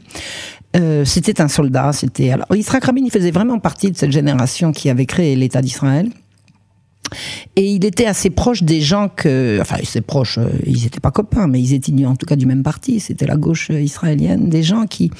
Euh, 0.75 1.03
c'était 1.03 1.42
un 1.42 1.50
soldat. 1.50 1.92
C'était 1.92 2.31
alors 2.31 2.47
Rabin, 2.50 3.03
il 3.03 3.12
faisait 3.12 3.31
vraiment 3.31 3.59
partie 3.59 3.92
de 3.92 3.97
cette 3.97 4.12
génération 4.12 4.71
qui 4.71 4.89
avait 4.89 5.06
créé 5.06 5.36
l'État 5.36 5.62
d'Israël. 5.62 6.07
Et 7.56 7.74
il 7.74 7.86
était 7.86 8.06
assez 8.06 8.30
proche 8.30 8.63
des 8.63 8.81
gens 8.81 9.10
que, 9.10 9.60
enfin, 9.62 9.78
ses 9.84 10.02
proches, 10.02 10.38
euh, 10.38 10.50
ils 10.66 10.84
n'étaient 10.84 11.00
pas 11.00 11.12
copains, 11.12 11.48
mais 11.48 11.62
ils 11.62 11.74
étaient 11.74 12.06
en 12.06 12.16
tout 12.16 12.25
cas 12.25 12.36
du 12.36 12.46
même 12.46 12.63
parti. 12.63 13.00
C'était 13.00 13.25
la 13.25 13.38
gauche 13.38 13.69
euh, 13.72 13.80
israélienne, 13.80 14.50
des 14.50 14.63
gens 14.63 14.86
qui, 14.86 15.12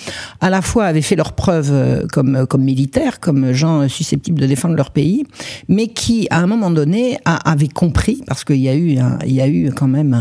à 0.42 0.50
la 0.50 0.62
fois, 0.62 0.86
avaient 0.86 1.02
fait 1.02 1.16
leurs 1.16 1.34
preuves 1.34 1.72
euh, 1.72 2.06
comme 2.08 2.64
militaires, 2.64 3.20
comme 3.20 3.54
gens 3.54 3.88
susceptibles 3.88 4.40
de 4.40 4.48
défendre 4.48 4.76
leur 4.76 4.92
pays, 4.92 5.26
mais 5.70 5.88
qui, 5.88 6.28
à 6.30 6.40
un 6.40 6.48
moment 6.48 6.72
donné, 6.72 7.18
avaient 7.26 7.68
compris, 7.68 8.22
parce 8.28 8.44
qu'il 8.44 8.58
y 8.58 8.70
a 8.70 8.76
eu, 8.76 8.98
y 9.26 9.42
a 9.42 9.48
eu 9.48 9.72
quand 9.72 9.88
même 9.88 10.20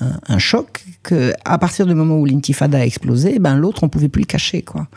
un, 0.00 0.38
choc, 0.38 0.84
que 1.02 1.32
à 1.44 1.58
partir 1.58 1.86
du 1.86 1.94
moment 1.94 2.16
où 2.16 2.24
l'intifada 2.24 2.78
a 2.78 2.84
explosé, 2.84 3.38
ben 3.38 3.56
l'autre 3.56 3.82
on 3.84 3.88
pouvait 3.88 4.08
plus 4.08 4.22
le 4.22 4.26
cacher, 4.26 4.62
quoi. 4.62 4.88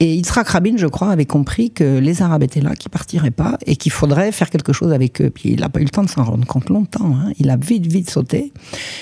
Et 0.00 0.14
Yitzhak 0.14 0.48
Rabin, 0.48 0.76
je 0.76 0.86
crois, 0.86 1.10
avait 1.10 1.26
compris 1.26 1.70
que 1.70 1.98
les 1.98 2.22
Arabes 2.22 2.44
étaient 2.44 2.60
là, 2.60 2.74
qu'ils 2.76 2.90
partiraient 2.90 3.30
pas, 3.30 3.58
et 3.66 3.76
qu'il 3.76 3.92
faudrait 3.92 4.32
faire 4.32 4.50
quelque 4.50 4.72
chose 4.72 4.92
avec 4.92 5.17
Puis 5.24 5.50
il 5.50 5.60
n'a 5.60 5.68
pas 5.68 5.80
eu 5.80 5.84
le 5.84 5.90
temps 5.90 6.04
de 6.04 6.08
s'en 6.08 6.24
rendre 6.24 6.46
compte 6.46 6.68
longtemps. 6.68 7.14
Hein. 7.16 7.32
Il 7.38 7.50
a 7.50 7.56
vite, 7.56 7.86
vite 7.86 8.10
sauté. 8.10 8.52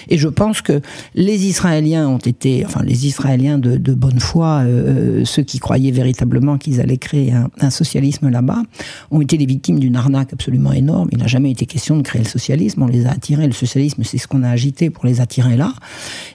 Et 0.09 0.19
je 0.19 0.29
pense 0.29 0.63
que 0.63 0.81
les 1.15 1.47
Israéliens 1.47 2.09
ont 2.09 2.19
été, 2.19 2.65
enfin 2.65 2.83
les 2.83 3.07
Israéliens 3.07 3.59
de, 3.59 3.95
bonne 3.95 4.21
foi, 4.21 4.63
euh, 4.65 5.25
ceux 5.25 5.43
qui 5.43 5.59
croyaient 5.59 5.91
véritablement 5.91 6.59
qu'ils 6.59 6.81
allaient 6.81 6.99
créer 6.99 7.33
un, 7.33 7.71
socialisme 7.71 8.29
là-bas, 8.29 8.63
ont 9.11 9.21
été 9.21 9.37
les 9.37 9.47
victimes 9.47 9.79
d'une 9.79 9.97
arnaque 9.97 10.33
absolument 10.33 10.73
énorme. 10.73 11.09
Il 11.13 11.19
n'a 11.19 11.27
jamais 11.27 11.51
été 11.51 11.67
question 11.67 11.97
de 11.97 12.03
créer 12.03 12.23
le 12.23 12.29
socialisme. 12.29 12.83
On 12.83 12.87
les 12.87 13.07
a 13.07 13.11
attirés. 13.11 13.47
Le 13.47 13.53
socialisme, 13.53 14.03
c'est 14.05 14.19
ce 14.19 14.29
qu'on 14.29 14.43
a 14.43 14.51
agité 14.51 14.91
pour 14.91 15.07
les 15.07 15.21
attirer 15.21 15.57
là. 15.57 15.73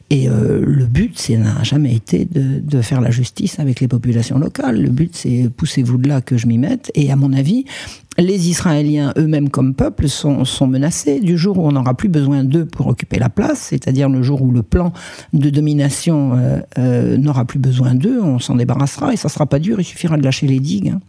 Et 0.10 0.28
euh, 0.28 0.64
le 0.66 0.86
but, 0.86 1.18
c'est 1.18 1.38
n'a 1.38 1.64
jamais 1.64 1.96
été 1.96 2.26
de, 2.26 2.82
faire 2.82 3.02
la 3.02 3.12
justice 3.12 3.60
avec 3.60 3.80
les 3.80 3.88
populations 3.88 4.40
locales. 4.40 4.82
Le 4.82 4.90
but, 4.90 5.16
c'est 5.16 5.50
poussez-vous 5.56 5.98
de 5.98 6.10
là 6.10 6.22
que 6.22 6.38
je 6.38 6.48
m'y 6.48 6.58
mette. 6.58 6.92
Et 6.96 7.12
à 7.12 7.16
mon 7.16 7.32
avis, 7.34 7.66
les 8.18 8.50
Israéliens 8.50 9.14
eux-mêmes 9.18 9.50
comme 9.50 9.74
peuple 9.74 10.10
sont, 10.10 10.44
sont, 10.46 10.68
menacés 10.68 11.20
du 11.20 11.38
jour 11.38 11.58
où 11.58 11.68
on 11.68 11.72
n'aura 11.72 11.94
plus 11.94 12.10
besoin 12.10 12.44
d'eux 12.44 12.66
pour 12.66 12.88
occuper 12.88 13.20
la 13.20 13.30
place, 13.30 13.60
c'est-à-dire 13.70 14.10
le 14.10 14.22
jour 14.22 14.42
où 14.42 14.52
le 14.52 14.64
plan 14.64 14.92
de 15.34 15.50
domination 15.50 16.34
euh, 16.36 16.60
euh, 16.78 17.18
n'aura 17.18 17.46
plus 17.46 17.60
besoin 17.60 17.96
d'eux, 17.96 18.22
on 18.22 18.40
s'en 18.40 18.56
débarrassera 18.56 19.14
et 19.14 19.18
ça 19.18 19.30
sera 19.30 19.46
pas 19.46 19.60
dur, 19.60 19.80
il 19.80 19.84
suffira 19.84 20.18
de 20.18 20.24
lâcher 20.24 20.48
les 20.48 20.60
digues. 20.60 20.90
Hein. 20.90 21.00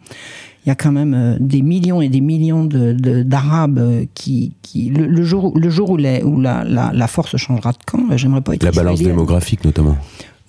Il 0.64 0.68
y 0.68 0.72
a 0.72 0.76
quand 0.76 0.92
même 0.92 1.14
euh, 1.14 1.36
des 1.40 1.60
millions 1.60 2.00
et 2.00 2.08
des 2.08 2.20
millions 2.20 2.64
d'Arabes 2.64 3.80
de, 3.80 4.00
de, 4.00 4.06
qui, 4.14 4.52
qui 4.62 4.90
le, 4.90 5.06
le, 5.06 5.24
jour, 5.24 5.52
le 5.58 5.70
jour 5.70 5.90
où, 5.90 5.96
les, 5.96 6.22
où 6.22 6.40
la, 6.40 6.62
la, 6.62 6.92
la, 6.94 7.06
force 7.08 7.36
changera 7.36 7.72
de 7.72 7.78
camp, 7.84 8.16
j'aimerais 8.16 8.42
pas 8.42 8.54
être 8.54 8.62
la 8.62 8.70
balance 8.70 9.02
démographique 9.02 9.64
notamment. 9.64 9.96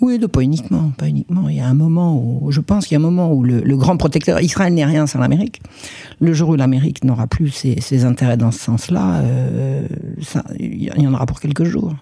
Oui, 0.04 0.20
de, 0.20 0.28
pas 0.28 0.42
uniquement, 0.42 0.92
pas 0.98 1.08
uniquement. 1.08 1.48
Il 1.48 1.56
y 1.56 1.62
a 1.62 1.66
un 1.66 1.74
moment 1.74 2.22
où, 2.22 2.52
je 2.52 2.60
pense 2.60 2.86
qu'il 2.86 2.96
y 2.96 2.98
a 2.98 3.00
un 3.00 3.10
moment 3.10 3.32
où 3.32 3.42
le, 3.42 3.78
grand 3.78 3.96
protecteur, 3.96 4.42
Israël 4.42 4.74
n'est 4.74 4.84
rien 4.84 5.08
sans 5.08 5.18
l'Amérique. 5.18 5.62
Le 6.20 6.34
jour 6.34 6.50
où 6.50 6.56
l'Amérique 6.56 7.06
n'aura 7.06 7.26
plus 7.26 7.52
ses, 7.52 8.04
intérêts 8.04 8.36
dans 8.36 8.52
ce 8.52 8.60
sens-là, 8.60 9.22
euh, 9.22 9.88
il 10.60 10.84
y 10.84 11.08
en 11.08 11.14
aura 11.14 11.26
pour 11.26 11.40
quelques 11.40 11.64
jours. 11.64 11.96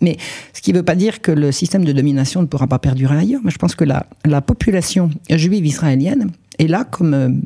Mais 0.00 0.18
ce 0.52 0.60
qui 0.60 0.72
ne 0.72 0.78
veut 0.78 0.84
pas 0.84 0.94
dire 0.94 1.20
que 1.20 1.32
le 1.32 1.50
système 1.50 1.84
de 1.84 1.90
domination 1.90 2.42
ne 2.42 2.46
pourra 2.46 2.68
pas 2.68 2.78
perdurer 2.78 3.16
ailleurs. 3.16 3.40
Mais 3.42 3.50
je 3.50 3.58
pense 3.58 3.74
que 3.74 3.84
la, 3.84 4.06
la 4.24 4.40
population 4.40 5.10
juive 5.28 5.66
israélienne 5.66 6.30
est 6.60 6.68
là 6.68 6.84
comme, 6.84 7.42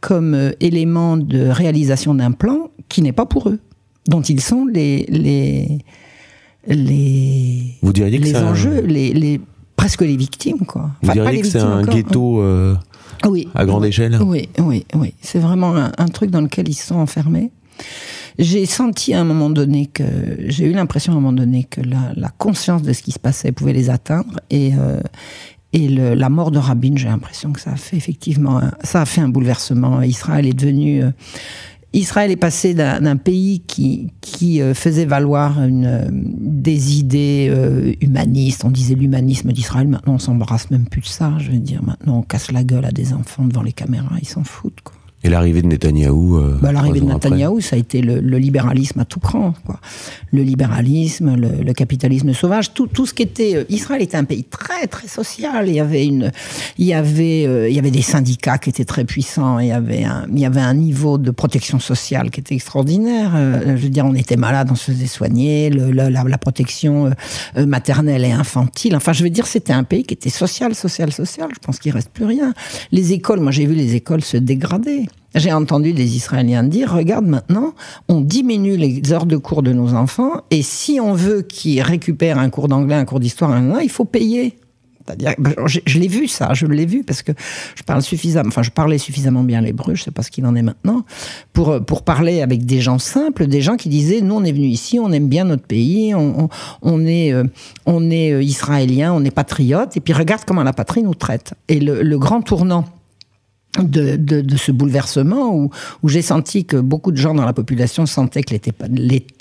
comme 0.00 0.52
élément 0.60 1.18
de 1.18 1.48
réalisation 1.48 2.14
d'un 2.14 2.32
plan 2.32 2.70
qui 2.88 3.02
n'est 3.02 3.12
pas 3.12 3.26
pour 3.26 3.50
eux, 3.50 3.58
dont 4.08 4.22
ils 4.22 4.40
sont 4.40 4.64
les, 4.64 5.04
les, 5.10 5.80
les, 6.66 7.74
Vous 7.82 7.92
diriez 7.92 8.18
que 8.18 8.24
les 8.24 8.36
enjeux, 8.36 8.80
les, 8.82 9.12
les, 9.12 9.40
presque 9.76 10.02
les 10.02 10.16
victimes. 10.16 10.64
Quoi. 10.66 10.90
Vous 11.02 11.12
diriez 11.12 11.40
que 11.40 11.46
c'est 11.46 11.58
un 11.58 11.82
ghetto 11.82 12.40
euh, 12.40 12.76
oui, 13.28 13.48
à 13.54 13.64
grande 13.64 13.84
échelle? 13.84 14.18
Oui, 14.22 14.48
oui, 14.58 14.86
oui. 14.94 15.14
C'est 15.20 15.38
vraiment 15.38 15.76
un, 15.76 15.92
un, 15.98 16.08
truc 16.08 16.30
dans 16.30 16.40
lequel 16.40 16.68
ils 16.68 16.74
se 16.74 16.86
sont 16.86 16.96
enfermés. 16.96 17.50
J'ai 18.38 18.64
senti 18.64 19.12
à 19.12 19.20
un 19.20 19.24
moment 19.24 19.50
donné 19.50 19.86
que, 19.86 20.04
j'ai 20.46 20.66
eu 20.66 20.72
l'impression 20.72 21.12
à 21.12 21.16
un 21.16 21.20
moment 21.20 21.32
donné 21.32 21.64
que 21.64 21.80
la, 21.80 22.12
la, 22.16 22.30
conscience 22.30 22.82
de 22.82 22.92
ce 22.92 23.02
qui 23.02 23.12
se 23.12 23.18
passait 23.18 23.52
pouvait 23.52 23.74
les 23.74 23.90
atteindre 23.90 24.40
et, 24.50 24.72
euh, 24.74 25.00
et 25.72 25.88
le, 25.88 26.14
la 26.14 26.28
mort 26.28 26.50
de 26.50 26.58
Rabin, 26.58 26.92
j'ai 26.96 27.08
l'impression 27.08 27.52
que 27.52 27.60
ça 27.60 27.72
a 27.72 27.76
fait 27.76 27.96
effectivement, 27.96 28.58
un, 28.58 28.72
ça 28.84 29.02
a 29.02 29.06
fait 29.06 29.20
un 29.20 29.28
bouleversement. 29.28 30.02
Israël 30.02 30.46
est 30.46 30.52
devenu, 30.52 31.02
euh, 31.02 31.10
Israël 31.94 32.30
est 32.30 32.36
passé 32.36 32.72
d'un 32.74 33.16
pays 33.16 33.60
qui, 33.60 34.10
qui 34.22 34.62
euh, 34.62 34.72
faisait 34.72 35.04
valoir 35.04 35.62
une, 35.62 36.08
des 36.10 36.98
idées 36.98 37.48
euh, 37.50 37.92
humanistes. 38.00 38.64
On 38.64 38.70
disait 38.70 38.94
l'humanisme 38.94 39.52
d'Israël. 39.52 39.88
Maintenant, 39.88 40.14
on 40.14 40.18
s'embarrasse 40.18 40.70
même 40.70 40.86
plus 40.86 41.02
de 41.02 41.06
ça. 41.06 41.34
Je 41.38 41.50
veux 41.50 41.58
dire, 41.58 41.82
maintenant, 41.82 42.18
on 42.18 42.22
casse 42.22 42.50
la 42.50 42.64
gueule 42.64 42.86
à 42.86 42.92
des 42.92 43.12
enfants 43.12 43.44
devant 43.44 43.62
les 43.62 43.72
caméras. 43.72 44.16
Ils 44.20 44.28
s'en 44.28 44.44
foutent, 44.44 44.80
quoi. 44.82 44.94
Et 45.24 45.28
l'arrivée 45.28 45.62
de 45.62 45.68
Netanyahou 45.68 46.36
euh, 46.36 46.58
bah, 46.60 46.72
L'arrivée 46.72 47.00
de 47.00 47.06
Netanyahou, 47.06 47.60
ça 47.60 47.76
a 47.76 47.78
été 47.78 48.02
le, 48.02 48.20
le, 48.20 48.38
libéralisme 48.38 49.00
à 49.00 49.04
tout 49.04 49.20
cran. 49.20 49.54
Quoi. 49.64 49.78
Le 50.32 50.42
libéralisme, 50.42 51.36
le, 51.36 51.62
le, 51.62 51.72
capitalisme 51.72 52.32
sauvage, 52.32 52.74
tout, 52.74 52.88
tout 52.88 53.06
ce 53.06 53.14
qui 53.14 53.22
était... 53.22 53.56
Euh, 53.56 53.64
Israël 53.68 54.02
était 54.02 54.16
un 54.16 54.24
pays 54.24 54.44
très, 54.44 54.86
très 54.88 55.06
social. 55.06 55.68
Il 55.68 55.74
y 55.74 55.80
avait, 55.80 56.06
une, 56.06 56.32
il 56.78 56.86
y 56.86 56.94
avait, 56.94 57.46
euh, 57.46 57.68
il 57.68 57.76
y 57.76 57.78
avait 57.78 57.92
des 57.92 58.02
syndicats 58.02 58.58
qui 58.58 58.70
étaient 58.70 58.84
très 58.84 59.04
puissants. 59.04 59.60
Il 59.60 59.68
y, 59.68 59.72
avait 59.72 60.02
un, 60.02 60.26
il 60.32 60.40
y 60.40 60.44
avait 60.44 60.60
un 60.60 60.74
niveau 60.74 61.18
de 61.18 61.30
protection 61.30 61.78
sociale 61.78 62.30
qui 62.30 62.40
était 62.40 62.56
extraordinaire. 62.56 63.32
Euh, 63.36 63.76
je 63.76 63.82
veux 63.82 63.90
dire, 63.90 64.04
on 64.04 64.14
était 64.14 64.36
malade, 64.36 64.68
on 64.72 64.74
se 64.74 64.90
faisait 64.90 65.06
soigner. 65.06 65.70
Le, 65.70 65.92
la, 65.92 66.10
la, 66.10 66.38
protection 66.38 67.12
euh, 67.56 67.66
maternelle 67.66 68.24
et 68.24 68.32
infantile. 68.32 68.96
Enfin, 68.96 69.12
je 69.12 69.22
veux 69.22 69.30
dire, 69.30 69.46
c'était 69.46 69.72
un 69.72 69.84
pays 69.84 70.02
qui 70.02 70.14
était 70.14 70.30
social, 70.30 70.74
social, 70.74 71.12
social. 71.12 71.48
Je 71.54 71.58
pense 71.60 71.78
qu'il 71.78 71.92
reste 71.92 72.10
plus 72.10 72.24
rien. 72.24 72.52
Les 72.90 73.12
écoles, 73.12 73.40
moi 73.40 73.52
j'ai 73.52 73.66
vu 73.66 73.74
les 73.74 73.94
écoles 73.94 74.22
se 74.22 74.36
dégrader. 74.36 75.06
J'ai 75.34 75.52
entendu 75.52 75.92
des 75.92 76.16
Israéliens 76.16 76.62
dire, 76.62 76.92
regarde 76.92 77.26
maintenant, 77.26 77.72
on 78.08 78.20
diminue 78.20 78.76
les 78.76 79.12
heures 79.12 79.26
de 79.26 79.36
cours 79.36 79.62
de 79.62 79.72
nos 79.72 79.94
enfants, 79.94 80.42
et 80.50 80.62
si 80.62 81.00
on 81.00 81.14
veut 81.14 81.42
qu'ils 81.42 81.82
récupèrent 81.82 82.38
un 82.38 82.50
cours 82.50 82.68
d'anglais, 82.68 82.94
un 82.94 83.04
cours 83.04 83.20
d'histoire, 83.20 83.58
il 83.82 83.90
faut 83.90 84.04
payer. 84.04 84.58
C'est-à-dire, 85.04 85.34
je, 85.66 85.80
je 85.84 85.98
l'ai 85.98 86.06
vu 86.06 86.28
ça, 86.28 86.54
je 86.54 86.64
l'ai 86.66 86.86
vu 86.86 87.02
parce 87.02 87.22
que 87.22 87.32
je 87.74 87.82
parle 87.82 88.02
suffisamment, 88.02 88.48
enfin 88.48 88.62
je 88.62 88.70
parlais 88.70 88.98
suffisamment 88.98 89.42
bien 89.42 89.60
l'hébreu, 89.60 89.96
je 89.96 90.04
sais 90.04 90.12
pas 90.12 90.22
ce 90.22 90.30
qu'il 90.30 90.46
en 90.46 90.54
est 90.54 90.62
maintenant, 90.62 91.04
pour 91.52 91.84
pour 91.84 92.02
parler 92.02 92.40
avec 92.40 92.64
des 92.64 92.80
gens 92.80 93.00
simples, 93.00 93.48
des 93.48 93.62
gens 93.62 93.76
qui 93.76 93.88
disaient 93.88 94.20
nous 94.20 94.36
on 94.36 94.44
est 94.44 94.52
venu 94.52 94.66
ici, 94.66 95.00
on 95.00 95.10
aime 95.10 95.26
bien 95.26 95.44
notre 95.44 95.64
pays, 95.64 96.14
on, 96.14 96.48
on, 96.82 97.04
est 97.04 97.32
euh, 97.32 97.42
on 97.84 98.12
est 98.12 98.44
israélien, 98.44 99.12
on 99.12 99.24
est 99.24 99.32
patriote, 99.32 99.96
et 99.96 100.00
puis 100.00 100.12
regarde 100.12 100.42
comment 100.46 100.62
la 100.62 100.72
patrie 100.72 101.02
nous 101.02 101.14
traite. 101.14 101.54
Et 101.68 101.80
le 101.80 102.18
grand 102.18 102.42
tournant 102.42 102.84
de, 103.78 104.16
de, 104.16 104.40
de, 104.42 104.56
ce 104.56 104.70
bouleversement 104.70 105.54
où, 105.54 105.70
où 106.02 106.08
j'ai 106.08 106.22
senti 106.22 106.64
que 106.64 106.76
beaucoup 106.76 107.10
de 107.10 107.16
gens 107.16 107.34
dans 107.34 107.44
la 107.44 107.52
population 107.52 108.04
sentaient 108.06 108.42
que 108.42 108.70
pas, 108.70 108.86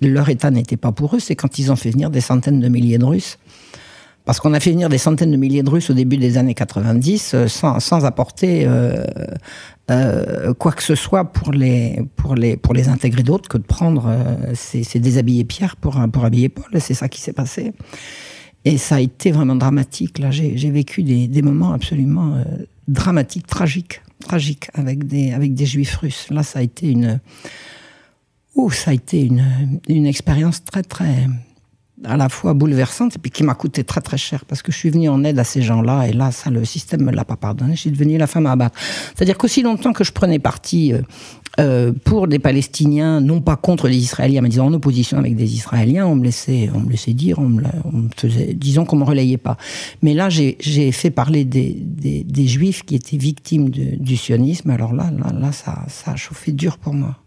leur 0.01 0.29
État 0.29 0.51
n'était 0.51 0.77
pas 0.77 0.91
pour 0.91 1.15
eux, 1.15 1.19
c'est 1.19 1.35
quand 1.35 1.59
ils 1.59 1.71
ont 1.71 1.75
fait 1.75 1.91
venir 1.91 2.09
des 2.09 2.21
centaines 2.21 2.59
de 2.59 2.67
milliers 2.67 2.97
de 2.97 3.05
Russes. 3.05 3.38
Parce 4.23 4.39
qu'on 4.39 4.53
a 4.53 4.59
fait 4.59 4.71
venir 4.71 4.88
des 4.88 5.00
centaines 5.00 5.31
de 5.31 5.38
milliers 5.38 5.63
de 5.63 5.69
Russes 5.69 5.89
au 5.89 5.93
début 5.93 6.17
des 6.17 6.38
années 6.38 6.53
90 6.53 7.31
euh, 7.33 7.47
sans, 7.47 7.79
sans 7.79 8.05
apporter 8.05 8.65
euh, 8.67 9.03
euh, 9.89 10.53
quoi 10.53 10.71
que 10.71 10.83
ce 10.83 10.95
soit 10.95 11.25
pour 11.25 11.51
les, 11.51 12.00
pour 12.15 12.35
les, 12.35 12.55
pour 12.55 12.73
les 12.73 12.88
intégrer 12.88 13.23
d'autres 13.23 13.50
que 13.50 13.57
de 13.57 13.63
prendre 13.63 14.05
euh, 14.07 14.53
ces 14.53 15.00
déshabillés 15.00 15.43
Pierre 15.43 15.75
pour, 15.75 16.00
pour 16.13 16.23
habiller 16.23 16.50
Paul. 16.50 16.69
C'est 16.79 16.93
ça 16.93 17.09
qui 17.09 17.19
s'est 17.19 17.33
passé. 17.33 17.73
Et 18.63 18.77
ça 18.77 18.95
a 18.95 19.00
été 19.00 19.31
vraiment 19.31 19.55
dramatique. 19.55 20.19
Là, 20.19 20.29
j'ai 20.31 20.69
vécu 20.69 21.03
des, 21.03 21.27
des 21.27 21.41
moments 21.41 21.73
absolument 21.73 22.35
euh, 22.35 22.43
dramatiques, 22.88 23.47
tragiques 23.47 24.01
tragique 24.22 24.70
avec 24.74 25.06
des, 25.06 25.34
avec 25.34 25.54
des 25.54 25.66
juifs 25.66 25.98
russes. 25.98 26.30
Là, 26.30 26.44
ça 26.44 26.60
a 26.60 26.62
été 26.62 26.90
une, 26.90 27.20
oh, 28.56 28.70
ça 28.70 28.92
a 28.92 28.94
été 28.94 29.25
une, 29.25 29.80
une 29.88 30.06
expérience 30.06 30.63
très, 30.63 30.84
très, 30.84 31.28
à 32.04 32.18
la 32.18 32.30
fois 32.30 32.54
bouleversante 32.54 33.16
et 33.16 33.20
puis 33.20 33.32
qui 33.32 33.44
m'a 33.44 33.54
coûté 33.54 33.84
très 33.84 34.01
très 34.01 34.18
cher 34.18 34.46
parce 34.46 34.62
que 34.62 34.72
je 34.72 34.78
suis 34.78 34.90
venu 34.90 35.10
en 35.10 35.24
aide 35.24 35.38
à 35.38 35.44
ces 35.44 35.62
gens-là 35.62 36.08
et 36.08 36.13
là 36.13 36.32
ça 36.32 36.50
le 36.50 36.66
système 36.66 37.04
me 37.04 37.12
l'a 37.12 37.25
pas 37.25 37.36
pardonné 37.36 37.75
suis 37.75 37.92
devenu 37.92 38.18
la 38.18 38.28
femme 38.28 38.48
à 38.48 38.54
abattre 38.54 38.78
c'est-à-dire 39.16 39.38
qu'aussi 39.38 39.62
longtemps 39.62 39.94
que 39.94 40.04
je 40.04 40.12
prenais 40.12 40.40
parti 40.40 40.94
euh, 41.60 41.91
pour 42.05 42.27
des 42.27 42.39
Palestiniens 42.39 43.20
non 43.20 43.41
pas 43.41 43.55
contre 43.55 43.88
les 43.88 43.98
Israéliens 43.98 44.41
mais 44.41 44.50
disons 44.50 44.67
en 44.67 44.74
opposition 44.74 45.17
avec 45.17 45.36
des 45.36 45.53
Israéliens 45.53 46.05
on 46.08 46.15
me 46.15 46.24
laissait 46.24 46.70
on 46.74 46.79
me 46.79 46.89
laissait 46.89 47.13
dire 47.13 47.39
on 47.39 47.50
me, 47.50 47.63
on 47.86 47.98
me 47.98 48.10
faisait 48.15 48.53
disons 48.53 48.86
qu'on 48.86 48.96
me 48.96 49.03
relayait 49.03 49.38
pas 49.38 49.58
mais 50.01 50.13
là 50.13 50.29
j'ai 50.29 50.91
fait 50.91 51.12
parler 51.12 51.43
des, 51.43 51.77
des, 51.79 52.24
des 52.24 52.48
juifs 52.48 52.84
qui 52.84 52.96
étaient 52.96 53.17
victimes 53.17 53.70
de, 53.70 53.96
du 53.98 54.15
sionisme 54.15 54.70
alors 54.70 54.93
là 54.93 55.12
là, 55.12 55.31
là 55.38 55.51
ça 55.51 55.84
ça 55.88 56.12
a 56.12 56.15
chauffé 56.15 56.51
dur 56.53 56.77
pour 56.77 56.93
moi 56.93 57.17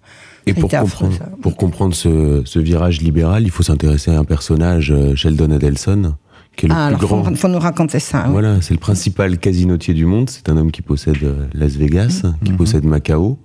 et 0.47 0.53
pour 0.53 0.71
comprendre, 0.71 0.85
affreux, 0.85 1.11
pour 1.41 1.57
comprendre 1.57 1.95
ce, 1.95 2.43
ce, 2.45 2.59
virage 2.59 3.01
libéral, 3.01 3.45
il 3.45 3.51
faut 3.51 3.63
s'intéresser 3.63 4.11
à 4.11 4.19
un 4.19 4.25
personnage, 4.25 4.91
euh, 4.91 5.15
Sheldon 5.15 5.51
Adelson, 5.51 6.15
qui 6.57 6.67
est 6.67 6.69
le 6.69 6.75
ah, 6.75 6.89
plus 6.89 6.97
alors 6.97 7.01
grand. 7.01 7.25
Faut, 7.25 7.35
faut 7.35 7.49
nous 7.49 7.59
raconter 7.59 7.99
ça. 7.99 8.25
Oui. 8.27 8.33
Voilà, 8.33 8.61
c'est 8.61 8.75
le 8.75 8.81
principal 8.81 9.39
casinotier 9.39 9.95
du 9.95 10.05
monde. 10.05 10.29
C'est 10.29 10.49
un 10.51 10.57
homme 10.57 10.71
qui 10.71 10.83
possède 10.83 11.23
euh, 11.23 11.47
Las 11.55 11.77
Vegas, 11.77 12.23
mmh. 12.25 12.45
qui 12.45 12.53
mmh. 12.53 12.57
possède 12.57 12.85
Macao, 12.85 13.39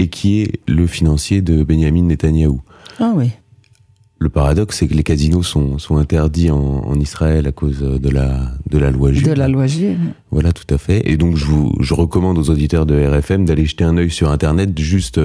et 0.00 0.08
qui 0.08 0.40
est 0.40 0.60
le 0.66 0.86
financier 0.86 1.42
de 1.42 1.62
Benjamin 1.62 2.04
Netanyahou. 2.04 2.62
Ah 2.98 3.12
oui. 3.14 3.32
Le 4.18 4.30
paradoxe, 4.30 4.78
c'est 4.78 4.88
que 4.88 4.94
les 4.94 5.02
casinos 5.02 5.42
sont, 5.42 5.78
sont 5.78 5.98
interdits 5.98 6.50
en, 6.50 6.58
en, 6.58 6.98
Israël 6.98 7.46
à 7.46 7.52
cause 7.52 7.80
de 7.80 8.08
la, 8.10 8.52
de 8.68 8.78
la 8.78 8.90
loi. 8.90 9.12
De 9.12 9.32
la 9.32 9.48
loi. 9.48 9.66
Voilà, 10.30 10.52
tout 10.52 10.74
à 10.74 10.78
fait. 10.78 11.02
Et 11.10 11.18
donc, 11.18 11.36
je, 11.36 11.44
vous, 11.44 11.74
je 11.80 11.92
recommande 11.92 12.38
aux 12.38 12.48
auditeurs 12.50 12.86
de 12.86 12.94
RFM 12.94 13.44
d'aller 13.44 13.66
jeter 13.66 13.84
un 13.84 13.96
œil 13.98 14.10
sur 14.10 14.30
Internet, 14.30 14.78
juste 14.78 15.20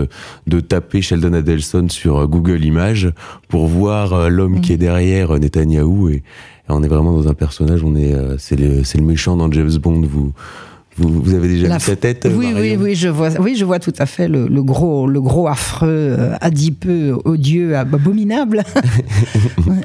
de 0.48 0.60
taper 0.60 1.02
Sheldon 1.02 1.34
Adelson 1.34 1.88
sur 1.90 2.28
Google 2.28 2.64
Images 2.64 3.12
pour 3.48 3.68
voir 3.68 4.30
l'homme 4.30 4.58
mmh. 4.58 4.62
qui 4.62 4.74
est 4.74 4.78
derrière 4.78 5.38
Netanyahou. 5.40 6.10
Et, 6.10 6.16
et, 6.16 6.24
on 6.70 6.84
est 6.84 6.88
vraiment 6.90 7.14
dans 7.14 7.28
un 7.30 7.34
personnage, 7.34 7.84
on 7.84 7.96
est, 7.96 8.14
c'est 8.38 8.58
le, 8.58 8.82
le 8.82 9.02
méchant 9.02 9.36
dans 9.38 9.52
James 9.52 9.76
Bond. 9.78 10.02
Vous, 10.02 10.34
vous, 10.98 11.22
vous, 11.22 11.34
avez 11.34 11.48
déjà 11.48 11.68
la 11.68 11.78
vu 11.78 11.84
sa 11.84 11.96
tête 11.96 12.28
Oui, 12.30 12.54
Marion 12.54 12.60
oui, 12.60 12.78
oui, 12.80 12.96
je 12.96 13.10
vois, 13.10 13.30
oui, 13.40 13.56
je 13.56 13.66
vois 13.66 13.80
tout 13.80 13.94
à 13.98 14.06
fait 14.06 14.28
le, 14.28 14.48
le 14.48 14.64
gros, 14.64 15.08
le 15.08 15.22
gros 15.22 15.48
affreux, 15.48 15.88
euh, 15.90 16.36
adipeux, 16.42 17.18
odieux, 17.26 17.76
abominable. 17.78 18.64
ouais. 19.68 19.82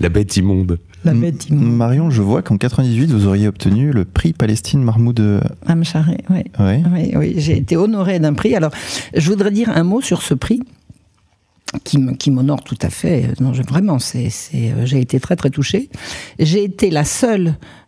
La 0.00 0.08
bête 0.08 0.36
immonde. 0.36 0.78
La 1.04 1.12
bête 1.12 1.48
immonde. 1.48 1.76
Marion, 1.76 2.10
je 2.10 2.22
vois 2.22 2.42
qu'en 2.42 2.56
98, 2.56 3.10
vous 3.10 3.26
auriez 3.26 3.48
obtenu 3.48 3.90
le 3.90 4.04
prix 4.04 4.32
Palestine 4.32 4.82
Mahmoud. 4.82 5.42
Oui, 5.68 6.44
ouais. 6.60 6.82
oui, 6.92 7.12
oui. 7.16 7.34
j'ai 7.38 7.56
été 7.56 7.76
honoré 7.76 8.20
d'un 8.20 8.34
prix. 8.34 8.54
Alors, 8.54 8.70
je 9.14 9.28
voudrais 9.28 9.50
dire 9.50 9.70
un 9.70 9.82
mot 9.82 10.00
sur 10.00 10.22
ce 10.22 10.34
prix 10.34 10.60
qui, 11.82 12.30
m'honore 12.30 12.62
tout 12.62 12.78
à 12.82 12.90
fait. 12.90 13.28
Non, 13.40 13.52
je, 13.52 13.62
vraiment, 13.62 13.98
c'est, 13.98 14.28
j'ai 14.84 15.00
été 15.00 15.18
très 15.18 15.36
très 15.36 15.50
touchée. 15.50 15.90
J'ai 16.38 16.62
été 16.62 16.90
la 16.90 17.04
seule 17.04 17.48
euh, 17.48 17.52
euh, 17.52 17.83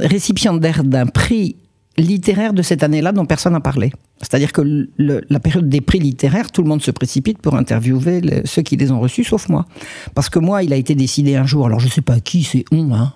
récipiendaire 0.00 0.84
d'un 0.84 1.06
prix 1.06 1.56
littéraire 1.98 2.52
de 2.52 2.62
cette 2.62 2.82
année-là 2.82 3.12
dont 3.12 3.26
personne 3.26 3.52
n'a 3.52 3.60
parlé. 3.60 3.92
C'est-à-dire 4.20 4.52
que 4.52 4.62
le, 4.62 5.20
la 5.28 5.40
période 5.40 5.68
des 5.68 5.80
prix 5.80 5.98
littéraires, 5.98 6.50
tout 6.50 6.62
le 6.62 6.68
monde 6.68 6.82
se 6.82 6.90
précipite 6.90 7.38
pour 7.38 7.54
interviewer 7.54 8.22
ceux 8.44 8.62
qui 8.62 8.76
les 8.76 8.90
ont 8.90 9.00
reçus, 9.00 9.24
sauf 9.24 9.48
moi. 9.48 9.66
Parce 10.14 10.28
que 10.30 10.38
moi, 10.38 10.62
il 10.62 10.72
a 10.72 10.76
été 10.76 10.94
décidé 10.94 11.36
un 11.36 11.44
jour, 11.44 11.66
alors 11.66 11.80
je 11.80 11.88
sais 11.88 12.00
pas 12.00 12.20
qui, 12.20 12.42
c'est 12.42 12.64
on, 12.72 12.94
hein, 12.94 13.12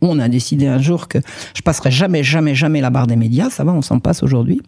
on, 0.00 0.18
a 0.18 0.28
décidé 0.28 0.66
un 0.66 0.78
jour 0.78 1.08
que 1.08 1.18
je 1.54 1.62
passerai 1.62 1.90
jamais, 1.90 2.22
jamais, 2.22 2.54
jamais 2.54 2.80
la 2.80 2.90
barre 2.90 3.06
des 3.06 3.16
médias, 3.16 3.50
ça 3.50 3.64
va, 3.64 3.72
on 3.72 3.82
s'en 3.82 4.00
passe 4.00 4.22
aujourd'hui. 4.22 4.60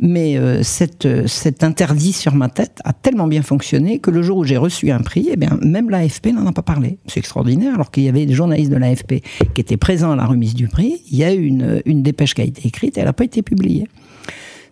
Mais 0.00 0.36
euh, 0.36 0.62
cette, 0.62 1.26
cet 1.26 1.64
interdit 1.64 2.12
sur 2.12 2.34
ma 2.34 2.48
tête 2.48 2.80
a 2.84 2.92
tellement 2.92 3.26
bien 3.26 3.42
fonctionné 3.42 3.98
que 3.98 4.10
le 4.10 4.22
jour 4.22 4.38
où 4.38 4.44
j'ai 4.44 4.56
reçu 4.56 4.90
un 4.90 5.00
prix, 5.00 5.28
eh 5.30 5.36
bien, 5.36 5.58
même 5.62 5.90
l'AFP 5.90 6.28
n'en 6.32 6.46
a 6.46 6.52
pas 6.52 6.62
parlé. 6.62 6.98
C'est 7.06 7.20
extraordinaire, 7.20 7.74
alors 7.74 7.90
qu'il 7.90 8.02
y 8.02 8.08
avait 8.08 8.26
des 8.26 8.34
journalistes 8.34 8.70
de 8.70 8.76
l'AFP 8.76 9.22
qui 9.54 9.60
étaient 9.60 9.76
présents 9.76 10.12
à 10.12 10.16
la 10.16 10.26
remise 10.26 10.54
du 10.54 10.68
prix, 10.68 11.02
il 11.10 11.16
y 11.16 11.24
a 11.24 11.32
eu 11.32 11.44
une, 11.44 11.82
une 11.86 12.02
dépêche 12.02 12.34
qui 12.34 12.42
a 12.42 12.44
été 12.44 12.66
écrite 12.66 12.96
et 12.96 13.00
elle 13.00 13.06
n'a 13.06 13.12
pas 13.12 13.24
été 13.24 13.42
publiée. 13.42 13.88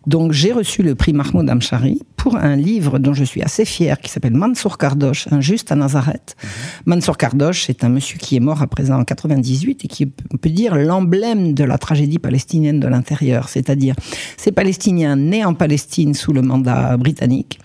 Donc 0.06 0.32
j'ai 0.32 0.52
reçu 0.52 0.82
le 0.82 0.94
prix 0.94 1.12
Mahmoud 1.12 1.49
Amchari 1.49 2.00
pour 2.16 2.37
un 2.37 2.56
livre 2.56 2.99
dont 2.99 3.12
je 3.12 3.23
suis 3.23 3.42
assez 3.42 3.66
fier, 3.66 4.00
qui 4.00 4.11
s'appelle 4.11 4.32
Mansour 4.32 4.78
Kardosh, 4.78 5.28
Injuste 5.30 5.70
à 5.73 5.76
Nazareth. 5.76 6.37
Mhm. 6.42 6.49
Mansour 6.87 7.18
Kardosh, 7.18 7.64
c'est 7.66 7.84
un 7.84 7.90
monsieur 7.90 8.16
qui 8.18 8.37
est 8.37 8.40
mort 8.40 8.62
à 8.62 8.66
présent 8.66 8.99
en 8.99 9.04
98 9.04 9.84
et 9.84 9.88
qui, 9.88 10.11
on 10.32 10.38
peut 10.38 10.49
dire, 10.49 10.75
l'emblème 10.75 11.52
de 11.52 11.64
la 11.64 11.76
tragédie 11.76 12.18
palestinienne 12.18 12.80
de 12.80 12.88
l'intérieur. 12.88 13.50
C'est-à-dire 13.50 13.94
ces 14.38 14.52
Palestiniens 14.52 15.16
nés 15.16 15.44
en 15.44 15.52
Palestine 15.52 16.14
sous 16.14 16.32
le 16.32 16.40
mandat 16.40 16.96
britannique, 16.96 17.61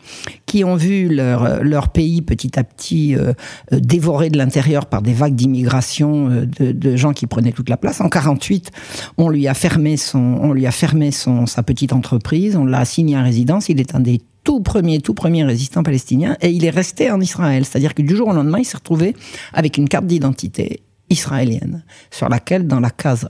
qui 0.45 0.63
ont 0.63 0.75
vu 0.75 1.07
leur, 1.07 1.63
leur 1.63 1.89
pays 1.89 2.21
petit 2.21 2.59
à 2.59 2.63
petit 2.63 3.15
euh, 3.15 3.33
euh, 3.71 3.79
dévoré 3.79 4.29
de 4.29 4.37
l'intérieur 4.37 4.87
par 4.87 5.01
des 5.01 5.13
vagues 5.13 5.35
d'immigration 5.35 6.29
euh, 6.29 6.45
de, 6.45 6.71
de, 6.71 6.95
gens 6.95 7.13
qui 7.13 7.27
prenaient 7.27 7.51
toute 7.51 7.69
la 7.69 7.77
place. 7.77 8.01
En 8.01 8.09
48, 8.09 8.71
on 9.17 9.29
lui 9.29 9.47
a 9.47 9.53
fermé 9.53 9.95
son, 9.95 10.19
on 10.41 10.53
lui 10.53 10.65
a 10.65 10.71
fermé 10.71 11.11
son, 11.11 11.45
sa 11.45 11.63
petite 11.63 11.93
entreprise, 11.93 12.28
on 12.55 12.65
l'a 12.65 12.79
assigné 12.79 13.15
à 13.15 13.23
résidence. 13.23 13.69
Il 13.69 13.79
est 13.79 13.95
un 13.95 13.99
des 13.99 14.21
tout 14.43 14.61
premiers, 14.61 14.99
tout 14.99 15.13
premiers 15.13 15.43
résistants 15.43 15.83
palestiniens 15.83 16.37
et 16.41 16.49
il 16.49 16.65
est 16.65 16.69
resté 16.69 17.11
en 17.11 17.19
Israël. 17.19 17.65
C'est-à-dire 17.65 17.93
que 17.93 18.01
du 18.01 18.15
jour 18.15 18.29
au 18.29 18.33
lendemain, 18.33 18.59
il 18.59 18.65
s'est 18.65 18.77
retrouvé 18.77 19.15
avec 19.53 19.77
une 19.77 19.89
carte 19.89 20.05
d'identité 20.05 20.81
israélienne, 21.09 21.83
sur 22.11 22.29
laquelle, 22.29 22.67
dans 22.67 22.79
la 22.79 22.91
case 22.91 23.27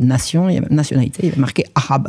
nation, 0.00 0.50
il 0.50 0.56
y 0.56 0.74
nationalité, 0.74 1.20
il 1.22 1.28
y 1.30 1.32
avait 1.32 1.40
marqué 1.40 1.64
arabe. 1.74 2.08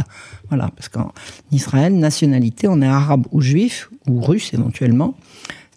Voilà, 0.50 0.70
parce 0.76 0.90
qu'en 0.90 1.14
Israël, 1.52 1.98
nationalité, 1.98 2.68
on 2.68 2.82
est 2.82 2.88
arabe 2.88 3.26
ou 3.32 3.42
juif, 3.42 3.90
ou 4.08 4.22
russe 4.22 4.54
éventuellement. 4.54 5.16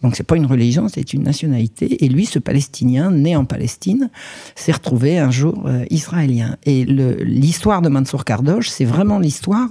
Donc 0.02 0.16
c'est 0.16 0.24
pas 0.24 0.36
une 0.36 0.46
religion, 0.46 0.88
c'est 0.88 1.12
une 1.12 1.22
nationalité. 1.22 2.04
Et 2.04 2.08
lui, 2.08 2.26
ce 2.26 2.38
Palestinien, 2.38 3.10
né 3.10 3.36
en 3.36 3.44
Palestine, 3.44 4.10
s'est 4.54 4.72
retrouvé 4.72 5.18
un 5.18 5.30
jour 5.30 5.64
euh, 5.66 5.84
israélien. 5.90 6.56
Et 6.64 6.84
l'histoire 6.84 7.82
de 7.82 7.88
Mansour 7.88 8.24
Kardosh, 8.24 8.68
c'est 8.68 8.84
vraiment 8.84 9.18
l'histoire 9.18 9.68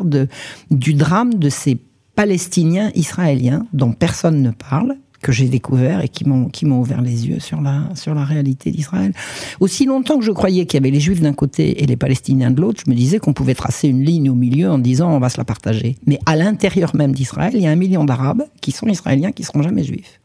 du 0.69 0.93
drame 0.93 1.33
de 1.33 1.49
ces 1.49 1.77
Palestiniens 2.15 2.91
israéliens 2.95 3.65
dont 3.73 3.93
personne 3.93 4.41
ne 4.41 4.51
parle 4.51 4.95
que 5.21 5.31
j'ai 5.31 5.47
découvert 5.47 6.01
et 6.01 6.09
qui 6.09 6.25
m'ont 6.25 6.49
qui 6.49 6.65
m'ont 6.65 6.79
ouvert 6.79 7.01
les 7.01 7.27
yeux 7.27 7.39
sur 7.39 7.61
la 7.61 7.89
sur 7.95 8.13
la 8.13 8.23
réalité 8.23 8.71
d'Israël. 8.71 9.13
Aussi 9.59 9.85
longtemps 9.85 10.17
que 10.19 10.25
je 10.25 10.31
croyais 10.31 10.65
qu'il 10.65 10.79
y 10.79 10.81
avait 10.83 10.91
les 10.91 10.99
Juifs 10.99 11.21
d'un 11.21 11.33
côté 11.33 11.83
et 11.83 11.85
les 11.85 11.97
Palestiniens 11.97 12.51
de 12.51 12.61
l'autre, 12.61 12.81
je 12.85 12.89
me 12.89 12.95
disais 12.95 13.19
qu'on 13.19 13.33
pouvait 13.33 13.55
tracer 13.55 13.87
une 13.87 14.03
ligne 14.03 14.29
au 14.29 14.35
milieu 14.35 14.69
en 14.69 14.79
disant 14.79 15.11
on 15.11 15.19
va 15.19 15.29
se 15.29 15.37
la 15.37 15.45
partager. 15.45 15.97
Mais 16.05 16.19
à 16.25 16.35
l'intérieur 16.35 16.95
même 16.95 17.13
d'Israël, 17.13 17.53
il 17.55 17.61
y 17.61 17.67
a 17.67 17.71
un 17.71 17.75
million 17.75 18.05
d'Arabes 18.05 18.43
qui 18.61 18.71
sont 18.71 18.87
israéliens 18.87 19.31
qui 19.31 19.43
seront 19.43 19.61
jamais 19.61 19.83
juifs. 19.83 20.19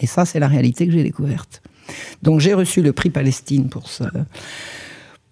Et 0.00 0.06
ça, 0.06 0.24
c'est 0.24 0.40
la 0.40 0.48
réalité 0.48 0.86
que 0.86 0.92
j'ai 0.92 1.02
découverte. 1.02 1.62
Donc 2.22 2.40
j'ai 2.40 2.54
reçu 2.54 2.82
le 2.82 2.92
prix 2.92 3.10
Palestine 3.10 3.68
pour 3.68 3.88
ce, 3.88 4.04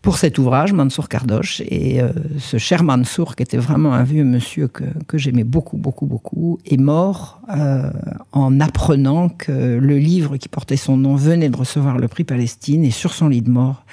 pour 0.02 0.16
cet 0.16 0.38
ouvrage, 0.38 0.72
Mansour 0.72 1.08
Kardosh. 1.08 1.60
Et 1.66 2.00
euh, 2.00 2.10
ce 2.38 2.56
cher 2.56 2.82
Mansour, 2.82 3.36
qui 3.36 3.42
était 3.42 3.56
vraiment 3.56 3.94
un 3.94 4.04
vieux 4.04 4.24
monsieur 4.24 4.68
que, 4.68 4.84
j'aimais 5.14 5.44
beaucoup, 5.44 5.76
beaucoup, 5.76 6.06
beaucoup, 6.06 6.58
est 6.64 6.76
mort 6.76 7.40
euh, 7.56 7.90
en 8.32 8.60
apprenant 8.60 9.28
que 9.28 9.52
le 9.52 9.98
livre 9.98 10.36
qui 10.36 10.48
portait 10.48 10.76
son 10.76 10.96
nom 10.96 11.16
venait 11.16 11.48
de 11.48 11.56
recevoir 11.56 11.98
le 11.98 12.08
prix 12.08 12.24
Palestine. 12.24 12.84
Et 12.84 12.90
sur 12.90 13.12
son 13.12 13.28
lit 13.28 13.42
de 13.42 13.50
mort, 13.50 13.84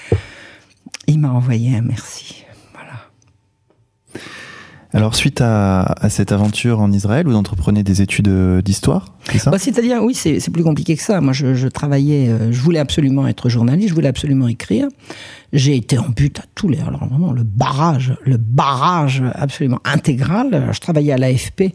il 1.08 1.20
m'a 1.20 1.32
envoyé 1.32 1.76
un 1.76 1.82
merci. 1.82 2.46
Alors, 4.96 5.14
suite 5.14 5.42
à, 5.42 5.94
cette 6.08 6.32
aventure 6.32 6.80
en 6.80 6.90
Israël, 6.90 7.28
vous 7.28 7.36
entreprenez 7.36 7.84
des 7.84 8.02
études 8.02 8.30
euh, 8.30 8.62
d'histoire, 8.62 9.14
bah, 9.46 9.58
C'est-à-dire, 9.58 10.02
oui, 10.02 10.16
c'est 10.16 10.50
plus 10.52 10.64
compliqué 10.64 10.96
que 10.96 11.04
ça. 11.04 11.20
Moi, 11.20 11.34
je, 11.34 11.68
travaillais, 11.68 12.30
euh, 12.30 12.54
je 12.54 12.62
voulais 12.62 12.80
absolument 12.80 13.28
être 13.28 13.50
journaliste, 13.50 13.90
je 13.90 13.94
voulais 13.94 14.08
absolument 14.08 14.48
écrire. 14.48 14.88
J'ai 15.52 15.76
été 15.76 15.98
en 15.98 16.08
but 16.08 16.40
à 16.40 16.44
tous 16.56 16.70
les. 16.70 16.80
Alors, 16.80 17.06
vraiment, 17.10 17.34
le 17.34 17.44
barrage, 17.44 18.16
le 18.24 18.38
barrage 18.38 19.22
absolument 19.34 19.82
intégral. 19.84 20.70
Je 20.72 20.80
travaillais 20.80 21.12
à 21.12 21.18
l'AFP 21.18 21.74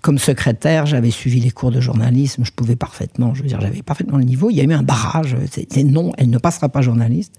comme 0.00 0.18
secrétaire, 0.18 0.86
j'avais 0.86 1.10
suivi 1.10 1.40
les 1.40 1.50
cours 1.50 1.72
de 1.72 1.80
journalisme, 1.80 2.44
je 2.44 2.52
pouvais 2.52 2.76
parfaitement, 2.76 3.34
je 3.34 3.42
veux 3.42 3.48
dire, 3.48 3.60
j'avais 3.60 3.82
parfaitement 3.82 4.16
le 4.16 4.24
niveau. 4.24 4.48
Il 4.48 4.56
y 4.56 4.60
a 4.60 4.64
eu 4.64 4.72
un 4.72 4.84
barrage, 4.84 5.36
c'était 5.50 5.82
non, 5.82 6.12
elle 6.18 6.30
ne 6.30 6.38
passera 6.38 6.68
pas 6.68 6.82
journaliste. 6.82 7.34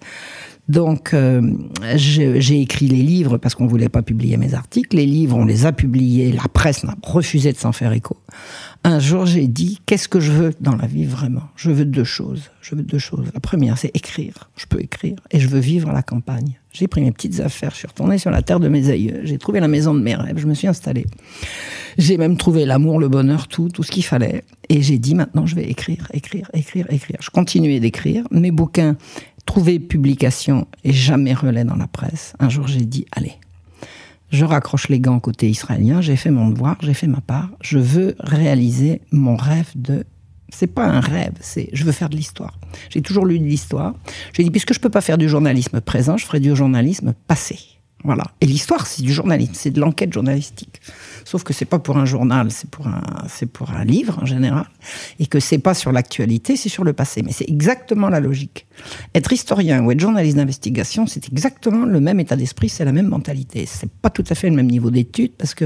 Donc, 0.72 1.14
euh, 1.14 1.42
j'ai 1.96 2.62
écrit 2.62 2.88
les 2.88 3.02
livres 3.02 3.38
parce 3.38 3.56
qu'on 3.56 3.68
voulait 3.68 3.90
pas 3.90 4.02
publier 4.02 4.38
mes 4.38 4.54
articles. 4.54 4.96
Les 4.96 5.06
livres, 5.06 5.36
on 5.36 5.44
les 5.44 5.66
a 5.66 5.74
publiés. 5.74 6.32
La 6.32 6.48
presse 6.48 6.86
n'a 6.86 6.96
refusé 7.04 7.52
de 7.52 7.58
s'en 7.58 7.74
faire 7.74 7.92
écho. 7.92 8.16
Un 8.86 9.00
jour, 9.00 9.26
j'ai 9.26 9.48
dit 9.48 9.82
qu'est-ce 9.86 10.08
que 10.08 10.22
je 10.22 10.32
veux 10.32 10.54
dans 10.62 10.78
la 10.78 10.88
vie 10.88 11.04
vraiment? 11.04 11.44
Je 11.58 11.72
veux 11.72 11.84
deux 11.84 12.06
choses. 12.06 12.52
Je 12.62 12.76
veux 12.76 12.84
deux 12.84 13.00
choses. 13.00 13.28
La 13.34 13.42
première, 13.42 13.78
c'est 13.78 13.92
écrire. 13.94 14.50
Je 14.56 14.66
peux 14.66 14.80
écrire 14.80 15.18
et 15.30 15.42
je 15.42 15.50
veux 15.50 15.60
vivre 15.60 15.90
à 15.90 15.94
la 15.94 16.04
campagne. 16.04 16.58
J'ai 16.72 16.88
pris 16.88 17.02
mes 17.02 17.12
petites 17.12 17.42
affaires. 17.42 17.72
Je 17.72 17.80
suis 17.80 17.88
retourné 17.88 18.18
sur 18.18 18.32
la 18.32 18.42
terre 18.42 18.62
de 18.62 18.70
mes 18.70 18.90
aïeux. 18.90 19.20
J'ai 19.24 19.38
trouvé 19.38 19.60
la 19.60 19.68
maison 19.68 19.94
de 19.94 20.00
mes 20.00 20.16
rêves. 20.16 20.38
Je 20.38 20.48
me 20.48 20.54
suis 20.54 20.68
installé. 20.68 21.06
J'ai 21.98 22.18
même 22.18 22.38
trouvé 22.38 22.66
l'amour, 22.66 22.98
le 22.98 23.10
bonheur, 23.10 23.50
tout, 23.50 23.68
tout 23.68 23.84
ce 23.84 23.92
qu'il 23.92 24.06
fallait. 24.06 24.44
Et 24.70 24.82
j'ai 24.82 24.98
dit 24.98 25.16
maintenant, 25.16 25.46
je 25.46 25.56
vais 25.56 25.66
écrire, 25.66 26.08
écrire, 26.14 26.50
écrire, 26.54 26.86
écrire. 26.90 27.18
Je 27.20 27.30
continuais 27.30 27.82
d'écrire. 27.82 28.24
Mes 28.32 28.52
bouquins 28.52 28.96
trouver 29.52 29.80
publication 29.80 30.66
et 30.86 30.94
jamais 30.94 31.34
relais 31.34 31.66
dans 31.66 31.76
la 31.76 31.88
presse, 31.88 32.36
un 32.40 32.48
jour 32.48 32.70
j'ai 32.70 32.86
dit, 32.86 33.06
allez, 33.12 33.34
je 34.32 34.46
raccroche 34.46 34.88
les 34.88 35.02
gants 35.02 35.20
côté 35.20 35.50
israélien, 35.50 36.00
j'ai 36.00 36.16
fait 36.16 36.32
mon 36.32 36.48
devoir, 36.48 36.78
j'ai 36.82 36.94
fait 36.94 37.06
ma 37.06 37.20
part, 37.20 37.50
je 37.60 37.78
veux 37.78 38.16
réaliser 38.20 39.02
mon 39.12 39.36
rêve 39.36 39.70
de... 39.76 40.06
C'est 40.48 40.68
pas 40.68 40.86
un 40.86 41.02
rêve, 41.02 41.34
c'est 41.42 41.68
je 41.74 41.84
veux 41.84 41.92
faire 41.92 42.08
de 42.08 42.16
l'histoire. 42.16 42.58
J'ai 42.90 43.02
toujours 43.02 43.26
lu 43.26 43.40
de 43.40 43.44
l'histoire. 43.44 43.94
J'ai 44.32 44.44
dit, 44.46 44.52
puisque 44.52 44.74
je 44.74 44.80
peux 44.80 44.90
pas 44.90 45.02
faire 45.02 45.18
du 45.18 45.28
journalisme 45.28 45.82
présent, 45.82 46.16
je 46.16 46.26
ferai 46.26 46.40
du 46.40 46.56
journalisme 46.56 47.14
passé. 47.28 47.60
Voilà. 48.04 48.24
Et 48.42 48.46
l'histoire, 48.46 48.88
c'est 48.88 49.04
du 49.04 49.14
journalisme, 49.14 49.54
c'est 49.54 49.72
de 49.72 49.80
l'enquête 49.80 50.12
journalistique. 50.12 50.82
Sauf 51.24 51.44
que 51.44 51.54
c'est 51.54 51.66
pas 51.66 51.80
pour 51.80 51.98
un 51.98 52.06
journal, 52.06 52.52
c'est 52.52 52.70
pour 52.70 52.88
un, 52.88 53.04
c'est 53.30 53.46
pour 53.46 53.72
un 53.72 53.86
livre 53.86 54.18
en 54.22 54.26
général, 54.26 54.66
et 55.20 55.28
que 55.28 55.40
c'est 55.40 55.60
pas 55.60 55.74
sur 55.74 55.92
l'actualité, 55.92 56.56
c'est 56.56 56.70
sur 56.70 56.84
le 56.84 56.94
passé. 56.94 57.22
Mais 57.22 57.32
c'est 57.32 57.48
exactement 57.48 58.10
la 58.10 58.20
logique. 58.20 58.66
Être 59.14 59.32
historien 59.32 59.84
ou 59.84 59.92
être 59.92 60.00
journaliste 60.00 60.38
d'investigation, 60.38 61.06
c'est 61.06 61.28
exactement 61.30 61.86
le 61.86 62.00
même 62.00 62.20
état 62.20 62.36
d'esprit, 62.36 62.70
c'est 62.70 62.86
la 62.86 62.92
même 62.92 63.08
mentalité. 63.08 63.66
C'est 63.68 63.92
pas 63.92 64.10
tout 64.10 64.24
à 64.30 64.36
fait 64.36 64.50
le 64.50 64.56
même 64.56 64.68
niveau 64.68 64.90
d'étude, 64.90 65.34
parce 65.38 65.54
que 65.54 65.66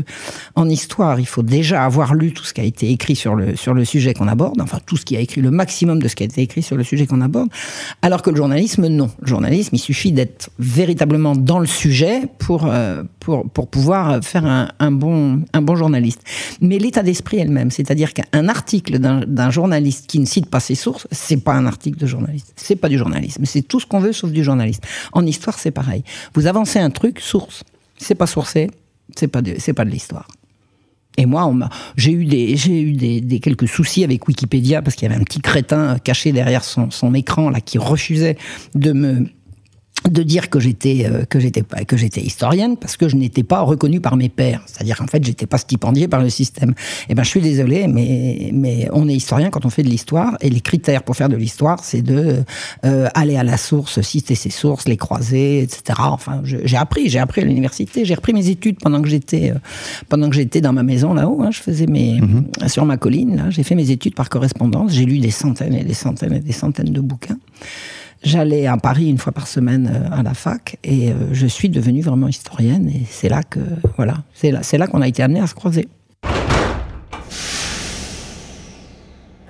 en 0.56 0.69
histoire, 0.69 1.19
il 1.19 1.26
faut 1.26 1.43
déjà 1.43 1.86
avoir 1.86 2.13
lu 2.13 2.34
tout 2.34 2.43
ce 2.43 2.54
qui 2.54 2.62
a 2.62 2.65
été 2.65 2.91
écrit 2.91 3.15
sur 3.15 3.36
le 3.36 3.56
sur 3.56 3.74
le 3.74 3.86
sujet 3.86 4.13
qu'on 4.13 4.28
aborde, 4.28 4.60
enfin 4.62 4.80
tout 4.86 4.98
ce 4.98 5.06
qui 5.06 5.15
a 5.15 5.21
écrit 5.21 5.41
le 5.41 5.52
maximum 5.52 6.02
de 6.02 6.08
ce 6.08 6.15
qui 6.15 6.24
a 6.24 6.26
été 6.26 6.41
écrit 6.41 6.63
sur 6.63 6.76
le 6.76 6.84
sujet 6.84 7.06
qu'on 7.06 7.21
aborde, 7.21 7.50
alors 8.02 8.21
que 8.21 8.30
le 8.30 8.36
journalisme, 8.36 8.88
non. 8.88 9.10
Le 9.21 9.28
journalisme, 9.28 9.76
il 9.76 9.80
suffit 9.80 10.12
d'être 10.12 10.50
véritablement 10.60 11.36
dans 11.36 11.60
le 11.60 11.67
sujet 11.67 12.24
pour 12.25 12.65
euh, 12.65 13.03
pour 13.19 13.49
pour 13.49 13.67
pouvoir 13.67 14.23
faire 14.23 14.45
un, 14.45 14.69
un 14.79 14.91
bon 14.91 15.43
un 15.53 15.61
bon 15.61 15.75
journaliste. 15.75 16.21
Mais 16.61 16.79
l'état 16.79 17.03
d'esprit 17.03 17.38
elle-même, 17.38 17.71
c'est-à-dire 17.71 18.13
qu'un 18.13 18.47
article 18.47 18.99
d'un 18.99 19.49
journaliste 19.49 20.07
qui 20.07 20.19
ne 20.19 20.25
cite 20.25 20.49
pas 20.49 20.59
ses 20.59 20.75
sources, 20.75 21.07
c'est 21.11 21.43
pas 21.43 21.53
un 21.53 21.65
article 21.65 21.97
de 21.97 22.05
journaliste. 22.05 22.53
C'est 22.55 22.75
pas 22.75 22.89
du 22.89 22.97
journalisme. 22.97 23.45
C'est 23.45 23.61
tout 23.61 23.79
ce 23.79 23.85
qu'on 23.85 23.99
veut 23.99 24.13
sauf 24.13 24.31
du 24.31 24.43
journaliste. 24.43 24.85
En 25.13 25.25
histoire, 25.25 25.59
c'est 25.59 25.71
pareil. 25.71 26.03
Vous 26.33 26.47
avancez 26.47 26.79
un 26.79 26.89
truc, 26.89 27.19
source. 27.19 27.63
C'est 27.97 28.15
pas 28.15 28.27
sourcé, 28.27 28.69
c'est 29.15 29.27
pas 29.27 29.41
c'est 29.57 29.73
pas 29.73 29.85
de 29.85 29.89
l'histoire. 29.89 30.27
Et 31.17 31.25
moi, 31.25 31.49
j'ai 31.95 32.11
eu 32.11 32.25
des, 32.25 32.57
j'ai 32.57 32.81
eu 32.81 32.91
des, 32.91 33.21
des, 33.21 33.39
quelques 33.39 33.67
soucis 33.67 34.03
avec 34.03 34.27
Wikipédia 34.27 34.81
parce 34.81 34.95
qu'il 34.95 35.07
y 35.07 35.11
avait 35.11 35.19
un 35.19 35.23
petit 35.23 35.39
crétin 35.39 35.97
caché 35.99 36.31
derrière 36.33 36.63
son, 36.63 36.91
son 36.91 37.13
écran 37.13 37.49
là 37.49 37.61
qui 37.61 37.77
refusait 37.77 38.38
de 38.73 38.91
me 38.91 39.25
de 40.10 40.23
dire 40.23 40.49
que 40.49 40.60
j'étais 40.60 41.08
euh, 41.10 41.25
que 41.25 41.39
j'étais 41.39 41.63
pas 41.63 41.84
que 41.84 41.97
j'étais 41.97 42.21
historienne 42.21 42.77
parce 42.77 42.95
que 42.95 43.08
je 43.10 43.15
n'étais 43.15 43.43
pas 43.43 43.62
reconnue 43.62 44.01
par 44.01 44.17
mes 44.17 44.29
pairs. 44.29 44.62
C'est-à-dire 44.67 45.01
en 45.01 45.08
fait 45.08 45.23
j'étais 45.23 45.47
pas 45.47 45.58
stipendié 45.58 46.08
par 46.08 46.21
le 46.21 46.29
système. 46.29 46.71
Et 46.71 46.73
eh 47.10 47.15
ben 47.15 47.23
je 47.23 47.29
suis 47.29 47.41
désolé 47.41 47.88
mais 47.88 48.51
mais 48.53 48.88
on 48.93 49.08
est 49.10 49.15
historien 49.15 49.49
quand 49.49 49.65
on 49.65 49.69
fait 49.69 49.84
de 49.84 49.89
l'histoire 49.89 50.38
et 50.41 50.49
les 50.49 50.62
critères 50.62 51.03
pour 51.03 51.15
faire 51.15 51.29
de 51.29 51.36
l'histoire 51.36 51.84
c'est 51.84 52.03
de 52.03 52.43
euh, 52.86 53.08
aller 53.15 53.36
à 53.36 53.43
la 53.43 53.58
source 53.58 54.01
citer 54.01 54.36
ses 54.36 54.51
sources 54.51 54.88
les 54.88 54.97
croiser 54.97 55.62
etc 55.62 55.99
enfin 55.99 56.41
j'ai 56.43 56.77
appris 56.77 57.10
j'ai 57.10 57.19
appris 57.19 57.41
à 57.41 57.45
l'université 57.45 58.05
j'ai 58.05 58.13
repris 58.13 58.34
mes 58.34 58.49
études 58.49 58.77
pendant 58.79 59.01
que 59.01 59.08
j'étais 59.08 59.51
euh, 59.51 59.55
pendant 60.08 60.29
que 60.29 60.36
j'étais 60.36 60.62
dans 60.62 60.73
ma 60.73 60.84
maison 60.84 61.13
là-haut 61.13 61.41
hein, 61.41 61.49
je 61.51 61.62
faisais 61.62 61.88
mes 61.88 62.19
mm-hmm. 62.19 62.67
sur 62.67 62.86
ma 62.86 62.97
colline 62.97 63.36
là. 63.36 63.49
J'ai 63.49 63.63
fait 63.63 63.75
mes 63.75 63.91
études 63.91 64.15
par 64.15 64.29
correspondance. 64.29 64.93
J'ai 64.93 65.05
lu 65.05 65.19
des 65.19 65.31
centaines 65.31 65.75
et 65.75 65.84
des 65.84 65.93
centaines 65.93 66.34
et 66.34 66.39
des 66.39 66.51
centaines 66.51 66.91
de 66.91 67.01
bouquins 67.01 67.38
J'allais 68.23 68.65
à 68.67 68.78
Paris 68.78 69.10
une 69.10 69.17
fois 69.17 69.32
par 69.32 69.47
semaine 69.47 69.91
euh, 69.93 70.19
à 70.19 70.23
la 70.23 70.34
fac 70.34 70.78
et 70.84 71.12
euh, 71.12 71.13
je 71.32 71.45
suis 71.47 71.69
devenue 71.69 72.01
vraiment 72.01 72.28
historienne 72.28 72.89
et 72.89 73.04
c'est 73.10 73.30
là 73.30 73.43
que 73.43 73.60
voilà, 73.97 74.23
c'est 74.34 74.51
là, 74.51 74.62
là 74.73 74.88
qu'on 74.88 75.01
a 75.01 75.08
été 75.08 75.21
amené 75.21 75.39
à 75.39 75.47
se 75.47 75.54
croiser. 75.54 75.88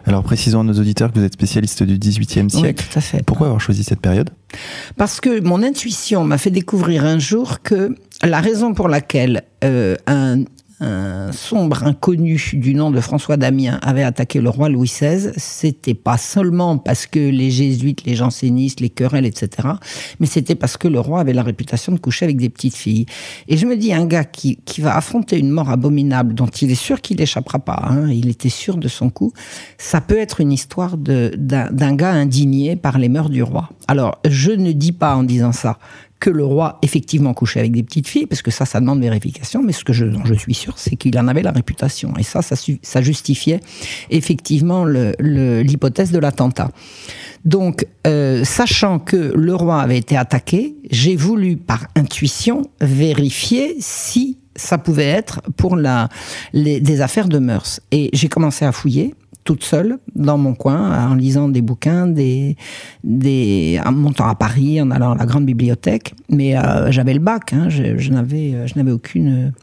Alors 0.07 0.23
précisons 0.23 0.59
à 0.59 0.63
nos 0.63 0.73
auditeurs 0.73 1.11
que 1.11 1.19
vous 1.19 1.25
êtes 1.25 1.33
spécialiste 1.33 1.83
du 1.83 1.97
XVIIIe 1.97 2.49
siècle. 2.49 2.83
Oui, 2.83 2.89
tout 2.91 2.99
à 2.99 3.01
fait. 3.01 3.23
Pourquoi 3.25 3.47
avoir 3.47 3.59
choisi 3.59 3.83
cette 3.83 4.01
période? 4.01 4.29
Parce 4.97 5.19
que 5.19 5.39
mon 5.39 5.63
intuition 5.63 6.23
m'a 6.23 6.37
fait 6.37 6.51
découvrir 6.51 7.05
un 7.05 7.17
jour 7.17 7.61
que 7.63 7.95
la 8.23 8.39
raison 8.39 8.73
pour 8.73 8.87
laquelle 8.87 9.43
euh, 9.63 9.95
un, 10.05 10.43
un 10.79 11.31
sombre 11.31 11.83
inconnu 11.83 12.51
du 12.53 12.75
nom 12.75 12.91
de 12.91 12.99
François 12.99 13.37
Damien 13.37 13.79
avait 13.81 14.03
attaqué 14.03 14.41
le 14.41 14.49
roi 14.49 14.67
Louis 14.67 14.87
XVI, 14.87 15.31
c'était 15.37 15.93
pas 15.93 16.17
seulement 16.17 16.77
parce 16.77 17.05
que 17.07 17.19
les 17.19 17.49
jésuites, 17.49 18.03
les 18.03 18.15
jansénistes, 18.15 18.81
les 18.81 18.89
querelles, 18.89 19.25
etc., 19.25 19.69
mais 20.19 20.25
c'était 20.27 20.55
parce 20.55 20.75
que 20.75 20.87
le 20.87 20.99
roi 20.99 21.21
avait 21.21 21.33
la 21.33 21.43
réputation 21.43 21.93
de 21.93 21.99
coucher 21.99 22.25
avec 22.25 22.37
des 22.37 22.49
petites 22.49 22.75
filles. 22.75 23.05
Et 23.47 23.57
je 23.57 23.65
me 23.65 23.77
dis, 23.77 23.93
un 23.93 24.05
gars 24.05 24.25
qui, 24.25 24.57
qui 24.65 24.81
va 24.81 24.95
affronter 24.95 25.39
une 25.39 25.49
mort 25.49 25.69
abominable 25.69 26.33
dont 26.33 26.47
il 26.47 26.71
est 26.71 26.75
sûr 26.75 27.01
qu'il 27.01 27.17
n'échappera 27.17 27.59
pas, 27.59 27.81
hein, 27.89 28.09
il 28.09 28.29
était 28.29 28.49
sûr 28.49 28.77
de 28.77 28.87
son 28.87 29.09
coup, 29.09 29.31
ça 29.77 30.01
peut 30.01 30.17
être 30.17 30.41
une 30.41 30.51
histoire 30.51 30.97
d'un 30.97 31.95
gars 31.95 32.11
indigné 32.11 32.75
par 32.75 32.97
les 32.97 33.09
mœurs 33.09 33.29
du 33.29 33.43
roi. 33.43 33.69
Alors, 33.87 34.19
je 34.27 34.51
ne 34.51 34.71
dis 34.71 34.91
pas 34.91 35.15
en 35.15 35.23
disant 35.23 35.51
ça 35.51 35.77
que 36.25 36.31
le 36.31 36.43
roi 36.43 36.79
effectivement 36.81 37.35
couchait 37.35 37.59
avec 37.59 37.71
des 37.71 37.83
petites 37.83 38.07
filles, 38.07 38.25
parce 38.25 38.41
que 38.41 38.49
ça, 38.49 38.65
ça 38.65 38.79
demande 38.79 38.99
vérification, 38.99 39.61
mais 39.61 39.73
ce 39.73 39.83
que 39.83 39.93
je, 39.93 40.07
je 40.25 40.33
suis 40.33 40.55
sûr, 40.55 40.73
c'est 40.75 40.95
qu'il 40.95 41.15
en 41.19 41.27
avait 41.27 41.43
la 41.43 41.51
réputation. 41.51 42.13
Et 42.17 42.23
ça, 42.23 42.41
ça, 42.41 43.01
justifiait 43.03 43.59
effectivement 44.09 44.85
l'hypothèse 44.85 46.11
de 46.11 46.17
l'attentat. 46.17 46.71
Donc, 47.43 47.85
euh, 48.07 48.43
sachant 48.43 48.97
que 48.97 49.33
le 49.35 49.53
roi 49.53 49.79
avait 49.79 49.99
été 49.99 50.17
attaqué, 50.17 50.75
j'ai 50.89 51.15
voulu, 51.15 51.57
par 51.57 51.85
intuition, 51.95 52.63
vérifier 52.81 53.75
si 53.79 54.39
ça 54.55 54.79
pouvait 54.79 55.05
être 55.05 55.41
pour 55.57 55.75
la, 55.75 56.09
des 56.53 57.01
affaires 57.01 57.27
de 57.27 57.37
mœurs. 57.37 57.81
Et 57.91 58.09
j'ai 58.13 58.29
commencé 58.29 58.65
à 58.65 58.71
fouiller 58.71 59.13
toute 59.45 59.63
seule 59.63 59.99
dans 60.15 60.37
mon 60.37 60.55
coin 60.55 61.07
en 61.09 61.13
lisant 61.13 61.47
des 61.47 61.61
bouquins, 61.61 62.07
des, 62.07 62.57
des, 63.03 63.79
en 63.85 63.91
montant 63.93 64.27
à 64.27 64.35
Paris, 64.35 64.81
en 64.81 64.91
allant 64.91 65.13
à 65.13 65.17
la 65.17 65.25
grande 65.25 65.45
bibliothèque. 65.45 66.13
Mais 66.29 66.57
euh, 66.57 66.91
j'avais 66.91 67.13
le 67.13 67.19
bac, 67.19 67.53
hein, 67.53 67.69
je, 67.69 68.11
n'avais, 68.11 68.67
je 68.67 68.75
n'avais 68.75 68.91
aucune, 68.91 69.53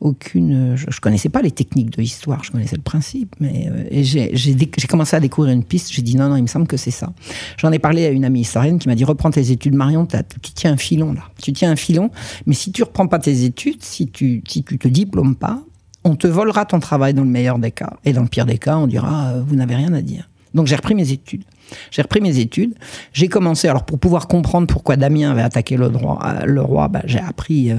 aucune, 0.00 0.76
je, 0.76 0.86
je, 0.88 1.00
connaissais 1.00 1.28
pas 1.28 1.42
les 1.42 1.50
techniques 1.50 1.90
de 1.90 2.00
l'histoire, 2.00 2.42
je 2.42 2.50
connaissais 2.50 2.76
le 2.76 2.82
principe, 2.82 3.36
mais 3.38 3.68
euh, 3.70 3.84
j'ai, 3.90 4.30
j'ai, 4.32 4.56
j'ai 4.56 4.86
commencé 4.88 5.14
à 5.14 5.20
découvrir 5.20 5.52
une 5.52 5.64
piste. 5.64 5.92
J'ai 5.92 6.02
dit 6.02 6.16
non, 6.16 6.30
non, 6.30 6.36
il 6.36 6.42
me 6.42 6.48
semble 6.48 6.66
que 6.66 6.78
c'est 6.78 6.90
ça. 6.90 7.12
J'en 7.58 7.70
ai 7.70 7.78
parlé 7.78 8.06
à 8.06 8.10
une 8.10 8.24
amie 8.24 8.40
historienne 8.40 8.78
qui 8.78 8.88
m'a 8.88 8.94
dit 8.94 9.04
reprends 9.04 9.30
tes 9.30 9.50
études, 9.50 9.74
Marion, 9.74 10.06
tu 10.06 10.52
tiens 10.54 10.72
un 10.72 10.78
filon 10.78 11.12
là, 11.12 11.24
tu 11.42 11.52
tiens 11.52 11.70
un 11.70 11.76
filon, 11.76 12.10
mais 12.46 12.54
si 12.54 12.72
tu 12.72 12.82
reprends 12.82 13.08
pas 13.08 13.18
tes 13.18 13.44
études, 13.44 13.82
si 13.82 14.08
tu, 14.08 14.42
si 14.48 14.64
tu 14.64 14.78
te 14.78 14.88
diplômes 14.88 15.36
pas, 15.36 15.60
on 16.04 16.16
te 16.16 16.26
volera 16.26 16.64
ton 16.64 16.80
travail 16.80 17.14
dans 17.14 17.22
le 17.22 17.28
meilleur 17.28 17.58
des 17.58 17.70
cas. 17.70 17.94
Et 18.04 18.12
dans 18.12 18.22
le 18.22 18.28
pire 18.28 18.46
des 18.46 18.58
cas, 18.58 18.76
on 18.76 18.86
dira, 18.86 19.28
euh, 19.28 19.42
vous 19.46 19.56
n'avez 19.56 19.74
rien 19.74 19.92
à 19.92 20.00
dire. 20.00 20.28
Donc 20.54 20.66
j'ai 20.66 20.76
repris 20.76 20.94
mes 20.94 21.12
études. 21.12 21.44
J'ai 21.90 22.02
repris 22.02 22.20
mes 22.20 22.38
études. 22.38 22.74
J'ai 23.12 23.28
commencé, 23.28 23.68
alors 23.68 23.84
pour 23.84 23.98
pouvoir 23.98 24.26
comprendre 24.26 24.66
pourquoi 24.66 24.96
Damien 24.96 25.30
avait 25.30 25.42
attaqué 25.42 25.76
le, 25.76 25.86
euh, 25.86 26.62
roi, 26.62 26.88
bah, 26.88 27.02
j'ai 27.04 27.18
appris 27.18 27.72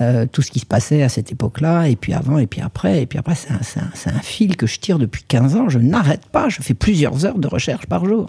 euh, 0.00 0.26
tout 0.30 0.40
ce 0.40 0.50
qui 0.50 0.60
se 0.60 0.66
passait 0.66 1.02
à 1.02 1.08
cette 1.08 1.32
époque-là, 1.32 1.88
et 1.88 1.96
puis 1.96 2.14
avant, 2.14 2.38
et 2.38 2.46
puis 2.46 2.60
après. 2.60 3.02
Et 3.02 3.06
puis 3.06 3.18
après, 3.18 3.34
c'est 3.34 3.50
un, 3.50 4.20
fil 4.20 4.56
que 4.56 4.66
je 4.66 4.78
tire 4.78 4.98
depuis 4.98 5.24
15 5.26 5.56
ans. 5.56 5.68
Je 5.68 5.78
n'arrête 5.78 6.26
pas. 6.26 6.48
Je 6.48 6.62
fais 6.62 6.74
plusieurs 6.74 7.26
heures 7.26 7.38
de 7.38 7.48
recherche 7.48 7.86
par 7.86 8.04
jour. 8.04 8.28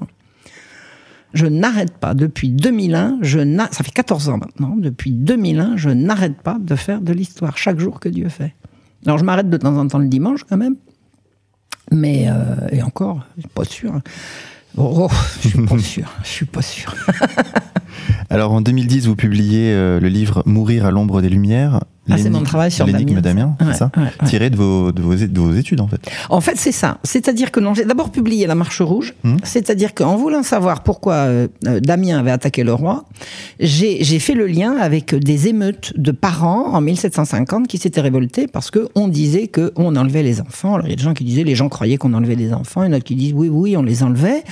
Je 1.34 1.46
n'arrête 1.46 1.98
pas. 1.98 2.14
Depuis 2.14 2.50
2001, 2.50 3.20
je 3.22 3.40
ça 3.72 3.84
fait 3.84 3.92
14 3.92 4.30
ans 4.30 4.38
maintenant, 4.38 4.76
depuis 4.78 5.12
2001, 5.12 5.76
je 5.76 5.90
n'arrête 5.90 6.42
pas 6.42 6.58
de 6.60 6.76
faire 6.76 7.02
de 7.02 7.12
l'histoire 7.12 7.58
chaque 7.58 7.78
jour 7.78 8.00
que 8.00 8.10
Dieu 8.10 8.30
fait. 8.30 8.56
Alors 9.06 9.18
je 9.18 9.24
m'arrête 9.24 9.50
de 9.50 9.58
temps 9.58 9.76
en 9.78 9.88
temps 9.88 10.00
le 10.00 10.08
dimanche 10.08 10.44
quand 10.44 10.58
même, 10.58 10.76
mais 11.92 12.26
euh, 12.28 12.68
et 12.72 12.82
encore, 12.82 13.22
je 13.38 13.42
suis 13.42 13.50
pas 13.50 13.64
sûr. 13.66 14.00
Oh, 14.78 15.10
je 15.42 15.50
suis 15.50 15.66
pas 15.66 15.78
sûr. 15.80 16.12
Je 16.24 16.28
suis 16.30 16.46
pas 16.46 16.62
sûr. 16.62 16.94
Alors 18.30 18.52
en 18.54 18.62
2010, 18.62 19.08
vous 19.08 19.16
publiez 19.16 19.72
euh, 19.72 20.00
le 20.00 20.08
livre 20.08 20.44
Mourir 20.46 20.86
à 20.86 20.92
l'ombre 20.92 21.22
des 21.22 21.30
lumières. 21.30 21.82
Ah, 22.10 22.18
c'est 22.20 22.30
mon 22.30 22.44
travail 22.44 22.70
sur 22.70 22.86
l'énigme 22.86 23.20
Damien, 23.20 23.56
ouais, 23.60 23.68
c'est 23.72 23.80
ça 23.80 23.92
ouais, 23.98 24.04
ouais. 24.04 24.28
Tiré 24.28 24.52
de 24.52 24.56
vos, 24.56 24.92
de, 24.92 25.02
vos, 25.02 25.16
de 25.16 25.40
vos 25.40 25.54
études 25.54 25.82
en 25.82 25.88
fait. 25.88 26.00
En 26.30 26.40
fait, 26.40 26.54
c'est 26.56 26.72
ça. 26.72 27.00
C'est-à-dire 27.04 27.50
que 27.50 27.60
j'ai 27.74 27.84
d'abord 27.84 28.12
publié 28.12 28.46
La 28.46 28.54
Marche 28.54 28.82
Rouge, 28.82 29.16
Mmh. 29.24 29.38
c'est-à-dire 29.44 29.96
qu'en 29.96 30.16
voulant 30.16 30.44
savoir 30.44 30.84
pourquoi 30.84 31.14
euh, 31.14 31.48
Damien 31.64 32.20
avait 32.20 32.32
attaqué 32.32 32.64
le 32.64 32.74
roi, 32.74 33.06
j'ai 33.60 34.20
fait 34.20 34.36
le 34.36 34.46
lien 34.46 34.76
avec 34.78 35.16
des 35.16 35.48
émeutes 35.48 35.94
de 35.96 36.12
parents 36.12 36.74
en 36.74 36.82
1750 36.82 37.68
qui 37.68 37.78
s'étaient 37.78 38.02
révoltés 38.02 38.48
parce 38.48 38.70
qu'on 38.72 39.08
disait 39.08 39.48
qu'on 39.48 39.96
enlevait 39.96 40.24
les 40.24 40.42
enfants. 40.42 40.76
Alors 40.76 40.86
il 40.86 40.92
y 40.92 40.94
a 40.94 40.98
des 40.98 41.04
gens 41.04 41.14
qui 41.14 41.24
disaient 41.24 41.44
les 41.44 41.56
gens 41.56 41.70
croyaient 41.70 41.98
qu'on 41.98 42.14
enlevait 42.14 42.36
des 42.36 42.54
enfants, 42.54 42.84
et 42.84 42.90
d'autres 42.90 43.04
qui 43.04 43.16
disent 43.16 43.34
oui, 43.34 43.50
oui, 43.50 43.76
on 43.78 43.84
les 43.84 44.04
enlevait. 44.04 44.44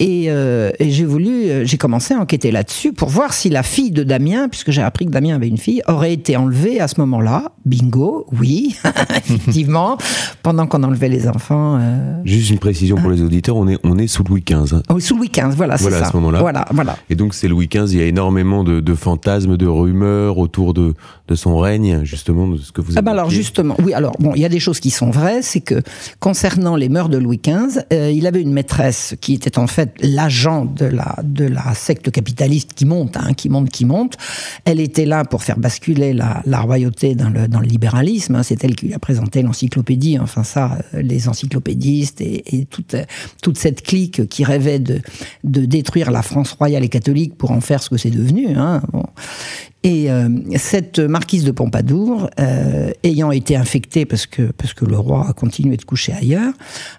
Et, 0.00 0.30
euh, 0.30 0.70
et 0.78 0.90
j'ai 0.90 1.04
voulu, 1.04 1.66
j'ai 1.66 1.76
commencé 1.76 2.14
à 2.14 2.18
enquêter 2.18 2.50
là-dessus 2.50 2.94
pour 2.94 3.10
voir 3.10 3.34
si 3.34 3.50
la 3.50 3.62
fille 3.62 3.90
de 3.90 4.02
Damien, 4.02 4.48
puisque 4.48 4.70
j'ai 4.70 4.80
appris 4.80 5.04
que 5.04 5.10
Damien 5.10 5.36
avait 5.36 5.48
une 5.48 5.58
fille, 5.58 5.82
aurait 5.86 6.14
été 6.14 6.38
enlevée 6.38 6.80
à 6.80 6.88
ce 6.88 6.98
moment-là. 7.00 7.52
Bingo, 7.66 8.26
oui, 8.32 8.76
effectivement, 9.16 9.98
pendant 10.42 10.66
qu'on 10.66 10.82
enlevait 10.84 11.10
les 11.10 11.28
enfants. 11.28 11.78
Euh... 11.78 12.14
Juste 12.24 12.48
une 12.48 12.58
précision 12.58 12.96
pour 12.96 13.10
les 13.10 13.20
auditeurs, 13.20 13.56
on 13.56 13.68
est, 13.68 13.78
on 13.84 13.98
est 13.98 14.06
sous 14.06 14.24
Louis 14.24 14.42
XV. 14.42 14.80
Oh, 14.88 14.98
sous 15.00 15.16
Louis 15.16 15.28
XV, 15.28 15.50
voilà, 15.54 15.76
c'est 15.76 15.82
voilà, 15.82 15.98
ça. 15.98 16.06
à 16.06 16.10
ce 16.10 16.16
moment-là. 16.16 16.40
Voilà, 16.40 16.64
voilà. 16.72 16.96
Et 17.10 17.14
donc 17.14 17.34
c'est 17.34 17.48
Louis 17.48 17.68
XV, 17.68 17.92
il 17.92 18.00
y 18.00 18.02
a 18.02 18.06
énormément 18.06 18.64
de, 18.64 18.80
de, 18.80 18.94
fantasmes, 18.94 19.58
de 19.58 19.66
rumeurs 19.66 20.38
autour 20.38 20.72
de, 20.72 20.94
de 21.28 21.34
son 21.34 21.58
règne, 21.58 22.04
justement, 22.04 22.48
de 22.48 22.56
ce 22.56 22.72
que 22.72 22.80
vous 22.80 22.92
avez. 22.92 22.98
Ah 22.98 23.02
ben 23.02 23.12
alors 23.12 23.28
justement, 23.28 23.76
oui, 23.84 23.92
alors 23.92 24.16
bon, 24.18 24.32
il 24.34 24.40
y 24.40 24.46
a 24.46 24.48
des 24.48 24.60
choses 24.60 24.80
qui 24.80 24.90
sont 24.90 25.10
vraies, 25.10 25.42
c'est 25.42 25.60
que 25.60 25.82
concernant 26.20 26.74
les 26.74 26.88
mœurs 26.88 27.10
de 27.10 27.18
Louis 27.18 27.40
XV, 27.44 27.82
euh, 27.92 28.10
il 28.10 28.26
avait 28.26 28.40
une 28.40 28.52
maîtresse 28.54 29.14
qui 29.20 29.34
était 29.34 29.58
en 29.58 29.66
fait 29.66 29.89
l'agent 30.00 30.64
de 30.64 30.86
la, 30.86 31.16
de 31.22 31.44
la 31.44 31.74
secte 31.74 32.10
capitaliste 32.10 32.74
qui 32.74 32.84
monte, 32.84 33.16
hein, 33.16 33.32
qui 33.34 33.48
monte, 33.48 33.70
qui 33.70 33.84
monte. 33.84 34.16
Elle 34.64 34.80
était 34.80 35.06
là 35.06 35.24
pour 35.24 35.42
faire 35.42 35.58
basculer 35.58 36.12
la, 36.12 36.42
la 36.46 36.60
royauté 36.60 37.14
dans 37.14 37.30
le, 37.30 37.48
dans 37.48 37.60
le 37.60 37.66
libéralisme. 37.66 38.36
Hein. 38.36 38.42
C'est 38.42 38.62
elle 38.64 38.76
qui 38.76 38.92
a 38.92 38.98
présenté 38.98 39.42
l'encyclopédie. 39.42 40.18
Enfin 40.18 40.44
ça, 40.44 40.78
les 40.92 41.28
encyclopédistes 41.28 42.20
et, 42.20 42.66
toute, 42.70 42.96
toute 43.42 43.58
cette 43.58 43.82
clique 43.82 44.28
qui 44.28 44.44
rêvait 44.44 44.78
de, 44.78 45.00
de 45.44 45.64
détruire 45.64 46.10
la 46.10 46.22
France 46.22 46.52
royale 46.52 46.84
et 46.84 46.88
catholique 46.88 47.36
pour 47.36 47.50
en 47.50 47.60
faire 47.60 47.82
ce 47.82 47.90
que 47.90 47.96
c'est 47.96 48.10
devenu. 48.10 48.56
Hein. 48.56 48.82
Et 49.82 50.10
euh, 50.10 50.28
cette 50.56 50.98
marquise 50.98 51.44
de 51.44 51.52
Pompadour, 51.52 52.28
euh, 52.38 52.90
ayant 53.02 53.30
été 53.30 53.56
infectée 53.56 54.04
parce 54.04 54.26
que, 54.26 54.42
parce 54.52 54.74
que 54.74 54.84
le 54.84 54.98
roi 54.98 55.26
a 55.26 55.32
continué 55.32 55.78
de 55.78 55.84
coucher 55.84 56.12
ailleurs, 56.12 56.52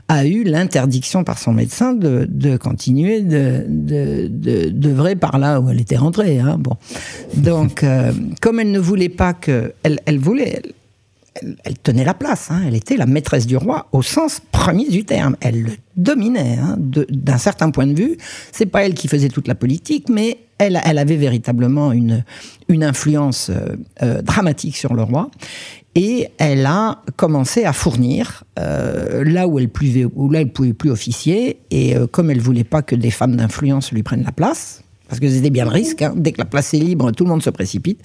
a 0.08 0.26
eu 0.26 0.44
l'interdiction 0.44 1.24
par 1.24 1.38
son 1.38 1.54
médecin 1.54 1.94
de, 1.94 2.26
de 2.28 2.58
continuer 2.58 3.22
de, 3.22 3.65
de, 3.67 4.28
de, 4.28 4.70
d'œuvrer 4.70 5.15
par 5.15 5.38
là 5.38 5.62
où 5.62 5.70
elle 5.70 5.80
était 5.80 5.98
rentrée. 5.98 6.39
Hein. 6.39 6.58
Bon. 6.58 6.76
Donc, 7.36 7.84
euh, 7.84 8.13
comme 8.41 8.60
elle 8.60 8.72
ne 8.72 8.80
voulait 8.80 9.10
pas 9.10 9.34
que... 9.34 9.74
Elle, 9.84 10.00
elle 10.08 10.17
voulait... 10.17 10.63
Elle, 11.63 11.78
tenait 11.78 12.04
la 12.04 12.13
place, 12.13 12.50
hein. 12.52 12.63
elle 12.67 12.76
était 12.76 12.98
la 12.98 13.06
maîtresse 13.06 13.48
du 13.48 13.56
roi 13.56 13.88
au 13.94 14.02
sens 14.02 14.41
premier 14.52 14.89
du 14.89 15.06
terme. 15.06 15.38
Elle 15.39 15.62
le 15.62 15.72
dominait 15.96 16.58
hein. 16.62 16.76
d'un 16.78 17.38
certain 17.38 17.72
point 17.72 17.88
de 17.88 17.94
vue. 17.94 18.17
C'est 18.52 18.65
pas 18.65 18.84
elle 18.86 18.96
qui 18.96 19.08
faisait 19.08 19.30
toute 19.30 19.48
la 19.48 19.56
politique, 19.56 20.10
mais 20.10 20.39
elle, 20.62 20.97
avait 20.97 21.15
véritablement 21.15 21.91
une, 21.91 22.24
influence 22.69 23.50
euh, 23.50 23.76
euh, 24.02 24.21
dramatique 24.21 24.78
sur 24.78 24.93
le 24.93 25.04
roi. 25.04 25.30
Et 25.93 26.30
elle 26.38 26.65
a 26.65 27.02
commencé 27.17 27.65
à 27.65 27.74
fournir 27.74 28.45
euh, 28.58 29.26
là 29.26 29.47
où 29.47 29.60
elle 29.60 29.67
pouvait, 29.67 30.08
pouvait 30.08 30.74
plus 30.74 30.89
officier. 30.89 31.60
Et 31.69 31.95
comme 32.12 32.32
elle 32.32 32.39
voulait 32.39 32.63
pas 32.63 32.82
que 32.82 32.95
des 32.95 33.12
femmes 33.12 33.36
d'influence 33.36 33.91
lui 33.91 34.04
prennent 34.04 34.24
la 34.24 34.32
place, 34.32 34.84
parce 35.12 35.19
que 35.19 35.30
c'était 35.30 35.50
bien 35.50 35.65
le 35.65 35.71
risque. 35.71 36.04
Hein. 36.04 36.13
Dès 36.15 36.32
que 36.32 36.38
la 36.38 36.45
place 36.45 36.74
est 36.74 36.78
libre, 36.78 37.12
tout 37.12 37.26
le 37.26 37.30
monde 37.30 37.43
se 37.43 37.50
précipite. 37.50 38.00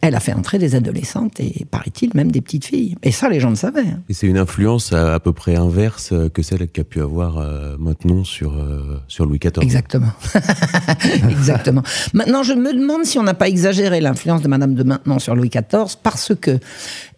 Elle 0.00 0.14
a 0.14 0.20
fait 0.20 0.32
entrer 0.32 0.58
des 0.58 0.76
adolescentes 0.76 1.40
et, 1.40 1.66
paraît-il, 1.68 2.10
même 2.14 2.30
des 2.30 2.40
petites 2.40 2.66
filles. 2.66 2.94
Et 3.02 3.10
ça, 3.10 3.28
les 3.28 3.40
gens 3.40 3.50
le 3.50 3.56
savaient. 3.56 3.80
Hein. 3.80 3.98
Et 4.08 4.14
c'est 4.14 4.28
une 4.28 4.38
influence 4.38 4.92
à, 4.92 5.14
à, 5.14 5.18
peu 5.18 5.32
près 5.32 5.56
inverse 5.56 6.14
que 6.32 6.40
celle 6.40 6.68
qu'a 6.68 6.84
pu 6.84 7.00
avoir 7.00 7.38
euh, 7.38 7.74
maintenant 7.80 8.22
sur, 8.22 8.52
euh, 8.52 9.00
sur 9.08 9.26
Louis 9.26 9.40
XIV. 9.40 9.60
Exactement. 9.60 10.12
Exactement. 11.28 11.82
maintenant, 12.14 12.44
je 12.44 12.52
me 12.52 12.72
demande 12.72 13.04
si 13.06 13.18
on 13.18 13.24
n'a 13.24 13.34
pas 13.34 13.48
exagéré 13.48 14.00
l'influence 14.00 14.42
de 14.42 14.46
Madame 14.46 14.74
de 14.74 14.84
Maintenon 14.84 15.18
sur 15.18 15.34
Louis 15.34 15.50
XIV, 15.50 15.96
parce 16.00 16.32
que 16.40 16.60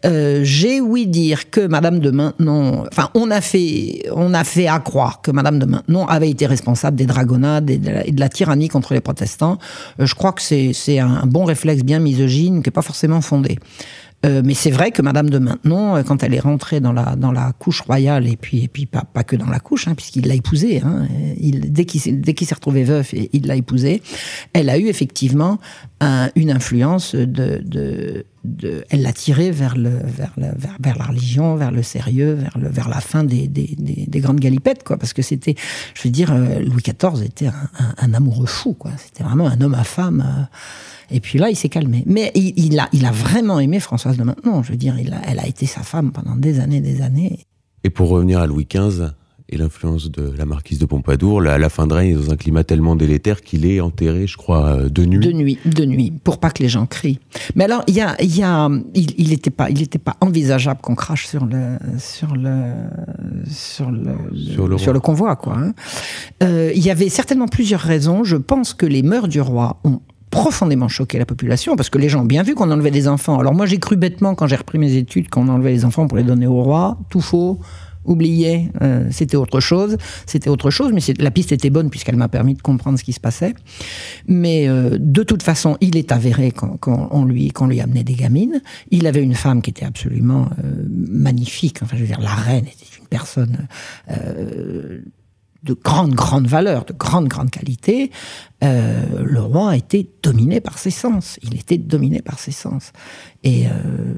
euh, 0.06 0.40
j'ai 0.42 0.80
ouï 0.80 1.06
dire 1.06 1.50
que 1.50 1.66
Madame 1.66 1.98
de 1.98 2.10
Maintenon, 2.10 2.86
enfin, 2.90 3.10
on 3.14 3.30
a 3.30 3.42
fait, 3.42 4.06
on 4.14 4.32
a 4.32 4.44
fait 4.44 4.68
à 4.68 4.78
croire 4.78 5.20
que 5.20 5.30
Madame 5.30 5.58
de 5.58 5.66
Maintenon 5.66 6.06
avait 6.06 6.30
été 6.30 6.46
responsable 6.46 6.96
des 6.96 7.06
dragonnades 7.06 7.68
et 7.68 7.76
de 7.76 7.90
la, 7.90 8.06
et 8.06 8.12
de 8.12 8.20
la 8.20 8.30
tyrannie 8.30 8.68
contre 8.68 8.94
les 8.94 9.00
protestants. 9.00 9.33
Euh, 9.42 10.06
je 10.06 10.14
crois 10.14 10.32
que 10.32 10.42
c'est 10.42 10.98
un 10.98 11.26
bon 11.26 11.44
réflexe 11.44 11.82
bien 11.82 11.98
misogyne 11.98 12.62
qui 12.62 12.68
n'est 12.68 12.72
pas 12.72 12.82
forcément 12.82 13.20
fondé. 13.20 13.58
Euh, 14.24 14.40
mais 14.42 14.54
c'est 14.54 14.70
vrai 14.70 14.90
que 14.90 15.02
Madame 15.02 15.28
de 15.28 15.38
Maintenon, 15.38 16.02
quand 16.02 16.22
elle 16.22 16.32
est 16.32 16.40
rentrée 16.40 16.80
dans 16.80 16.92
la, 16.92 17.14
dans 17.14 17.30
la 17.30 17.52
couche 17.58 17.82
royale, 17.82 18.26
et 18.26 18.36
puis, 18.36 18.64
et 18.64 18.68
puis 18.68 18.86
pas, 18.86 19.02
pas 19.02 19.22
que 19.22 19.36
dans 19.36 19.50
la 19.50 19.60
couche, 19.60 19.86
hein, 19.86 19.94
puisqu'il 19.94 20.26
l'a 20.26 20.34
épousée, 20.34 20.80
hein, 20.82 21.06
il, 21.38 21.72
dès 21.72 21.84
qu'il 21.84 22.00
qu 22.00 22.44
s'est 22.46 22.54
retrouvé 22.54 22.84
veuf, 22.84 23.12
il 23.12 23.46
l'a 23.46 23.56
épousée, 23.56 24.02
elle 24.54 24.70
a 24.70 24.78
eu 24.78 24.86
effectivement 24.86 25.58
un, 26.04 26.30
une 26.36 26.50
influence 26.50 27.14
de, 27.14 27.60
de 27.64 28.26
de, 28.44 28.84
elle 28.90 29.02
l'a 29.02 29.12
tiré 29.12 29.50
vers, 29.50 29.76
le, 29.76 29.88
vers, 29.88 30.32
vers, 30.36 30.76
vers, 30.78 30.98
la 30.98 31.04
religion, 31.06 31.56
vers 31.56 31.70
le 31.70 31.82
sérieux, 31.82 32.34
vers, 32.34 32.56
le, 32.58 32.68
vers 32.68 32.88
la 32.88 33.00
fin 33.00 33.24
des, 33.24 33.48
des, 33.48 33.74
des, 33.78 34.04
des 34.06 34.20
grandes 34.20 34.38
galipettes, 34.38 34.84
quoi. 34.84 34.96
Parce 34.98 35.12
que 35.12 35.22
c'était, 35.22 35.54
je 35.94 36.02
veux 36.02 36.10
dire, 36.10 36.30
euh, 36.32 36.60
Louis 36.60 36.82
XIV 36.82 37.24
était 37.24 37.48
un, 37.98 38.14
amoureux 38.14 38.46
fou, 38.46 38.74
quoi. 38.74 38.92
C'était 38.98 39.24
vraiment 39.24 39.48
un 39.48 39.60
homme 39.60 39.74
à 39.74 39.84
femme. 39.84 40.24
Euh, 40.26 40.44
et 41.10 41.20
puis 41.20 41.38
là, 41.38 41.50
il 41.50 41.56
s'est 41.56 41.68
calmé. 41.68 42.04
Mais 42.06 42.30
il, 42.34 42.52
il, 42.56 42.78
a, 42.78 42.88
il 42.92 43.06
a 43.06 43.12
vraiment 43.12 43.58
aimé 43.60 43.80
Françoise 43.80 44.16
de 44.16 44.24
Maintenon. 44.24 44.62
Je 44.62 44.72
veux 44.72 44.78
dire, 44.78 44.94
elle 44.98 45.38
a 45.38 45.46
été 45.46 45.66
sa 45.66 45.82
femme 45.82 46.12
pendant 46.12 46.36
des 46.36 46.60
années, 46.60 46.80
des 46.80 47.02
années. 47.02 47.46
Et 47.82 47.90
pour 47.90 48.08
revenir 48.08 48.40
à 48.40 48.46
Louis 48.46 48.66
XV, 48.70 49.12
et 49.50 49.58
l'influence 49.58 50.10
de 50.10 50.32
la 50.36 50.46
marquise 50.46 50.78
de 50.78 50.86
Pompadour. 50.86 51.40
La, 51.42 51.58
la 51.58 51.68
fin 51.68 51.86
de 51.86 51.92
règne 51.92 52.10
est 52.12 52.14
dans 52.26 52.30
un 52.32 52.36
climat 52.36 52.64
tellement 52.64 52.96
délétère 52.96 53.42
qu'il 53.42 53.66
est 53.66 53.78
enterré, 53.80 54.26
je 54.26 54.36
crois, 54.38 54.66
euh, 54.70 54.88
de 54.88 55.04
nuit. 55.04 55.18
De 55.20 55.32
nuit, 55.32 55.58
de 55.66 55.84
nuit, 55.84 56.12
pour 56.24 56.38
pas 56.38 56.50
que 56.50 56.62
les 56.62 56.68
gens 56.70 56.86
crient. 56.86 57.20
Mais 57.54 57.64
alors, 57.64 57.82
il 57.86 57.94
y 57.94 58.00
a, 58.00 58.16
y 58.22 58.42
a, 58.42 58.70
il 58.94 59.28
n'était 59.28 59.50
pas, 59.50 59.68
il 59.68 59.82
était 59.82 59.98
pas 59.98 60.16
envisageable 60.22 60.80
qu'on 60.82 60.94
crache 60.94 61.26
sur 61.26 61.44
le, 61.44 61.76
sur 61.98 62.34
le, 62.34 62.72
sur 63.50 63.90
le, 63.90 64.14
Sur 64.34 64.66
le 64.66 64.78
sur 64.78 64.86
roi. 64.86 64.92
le 64.94 65.00
convoi, 65.00 65.36
quoi. 65.36 65.56
hein. 65.58 65.74
Euh, 66.42 66.72
il 66.74 66.82
y 66.84 66.90
avait 66.90 67.10
certainement 67.10 67.46
plusieurs 67.48 67.80
raisons. 67.80 68.24
Je 68.24 68.36
pense 68.36 68.72
que 68.72 68.86
les 68.86 69.02
mœurs 69.02 69.28
du 69.28 69.40
roi 69.42 69.76
ont 69.84 70.00
profondément 70.30 70.88
choqué 70.88 71.18
la 71.18 71.26
population 71.26 71.76
parce 71.76 71.90
que 71.90 71.98
les 71.98 72.08
gens 72.08 72.22
ont 72.22 72.26
bien 72.26 72.42
vu 72.42 72.54
qu'on 72.56 72.70
enlevait 72.72 72.90
des 72.90 73.06
enfants. 73.06 73.38
Alors 73.38 73.54
moi 73.54 73.66
j'ai 73.66 73.78
cru 73.78 73.96
bêtement 73.96 74.34
quand 74.34 74.48
j'ai 74.48 74.56
repris 74.56 74.78
mes 74.78 74.96
études 74.96 75.28
qu'on 75.30 75.46
enlevait 75.48 75.70
les 75.70 75.84
enfants 75.84 76.08
pour 76.08 76.16
les 76.18 76.24
donner 76.24 76.48
au 76.48 76.60
roi, 76.60 76.98
tout 77.08 77.20
faux. 77.20 77.60
Oublié, 78.04 78.70
euh, 78.82 79.06
c'était 79.10 79.36
autre 79.36 79.60
chose, 79.60 79.96
c'était 80.26 80.50
autre 80.50 80.70
chose, 80.70 80.92
mais 80.92 81.00
la 81.18 81.30
piste 81.30 81.52
était 81.52 81.70
bonne 81.70 81.88
puisqu'elle 81.90 82.16
m'a 82.16 82.28
permis 82.28 82.54
de 82.54 82.62
comprendre 82.62 82.98
ce 82.98 83.04
qui 83.04 83.12
se 83.12 83.20
passait. 83.20 83.54
Mais 84.28 84.68
euh, 84.68 84.98
de 85.00 85.22
toute 85.22 85.42
façon, 85.42 85.76
il 85.80 85.96
est 85.96 86.12
avéré 86.12 86.50
qu'on 86.50 86.76
qu'on- 86.76 87.08
on 87.10 87.24
lui, 87.24 87.48
qu'on 87.50 87.66
lui 87.66 87.80
amenait 87.80 88.04
des 88.04 88.14
gamines. 88.14 88.60
Il 88.90 89.06
avait 89.06 89.22
une 89.22 89.34
femme 89.34 89.62
qui 89.62 89.70
était 89.70 89.86
absolument 89.86 90.48
euh, 90.62 90.84
magnifique. 90.88 91.78
Enfin, 91.82 91.96
je 91.96 92.02
veux 92.02 92.06
dire, 92.08 92.20
la 92.20 92.34
reine 92.34 92.66
était 92.66 92.98
une 93.00 93.06
personne 93.08 93.66
euh, 94.10 95.00
de 95.62 95.72
grande, 95.72 96.12
grande 96.14 96.46
valeur, 96.46 96.84
de 96.84 96.92
grande, 96.92 97.26
grande 97.28 97.50
qualité. 97.50 98.10
Euh, 98.64 99.02
le 99.24 99.40
roi 99.40 99.76
était 99.76 100.06
dominé 100.22 100.60
par 100.60 100.78
ses 100.78 100.90
sens. 100.90 101.38
Il 101.42 101.54
était 101.54 101.76
dominé 101.78 102.22
par 102.22 102.38
ses 102.38 102.52
sens. 102.52 102.92
Et 103.46 103.66
euh, 103.66 103.70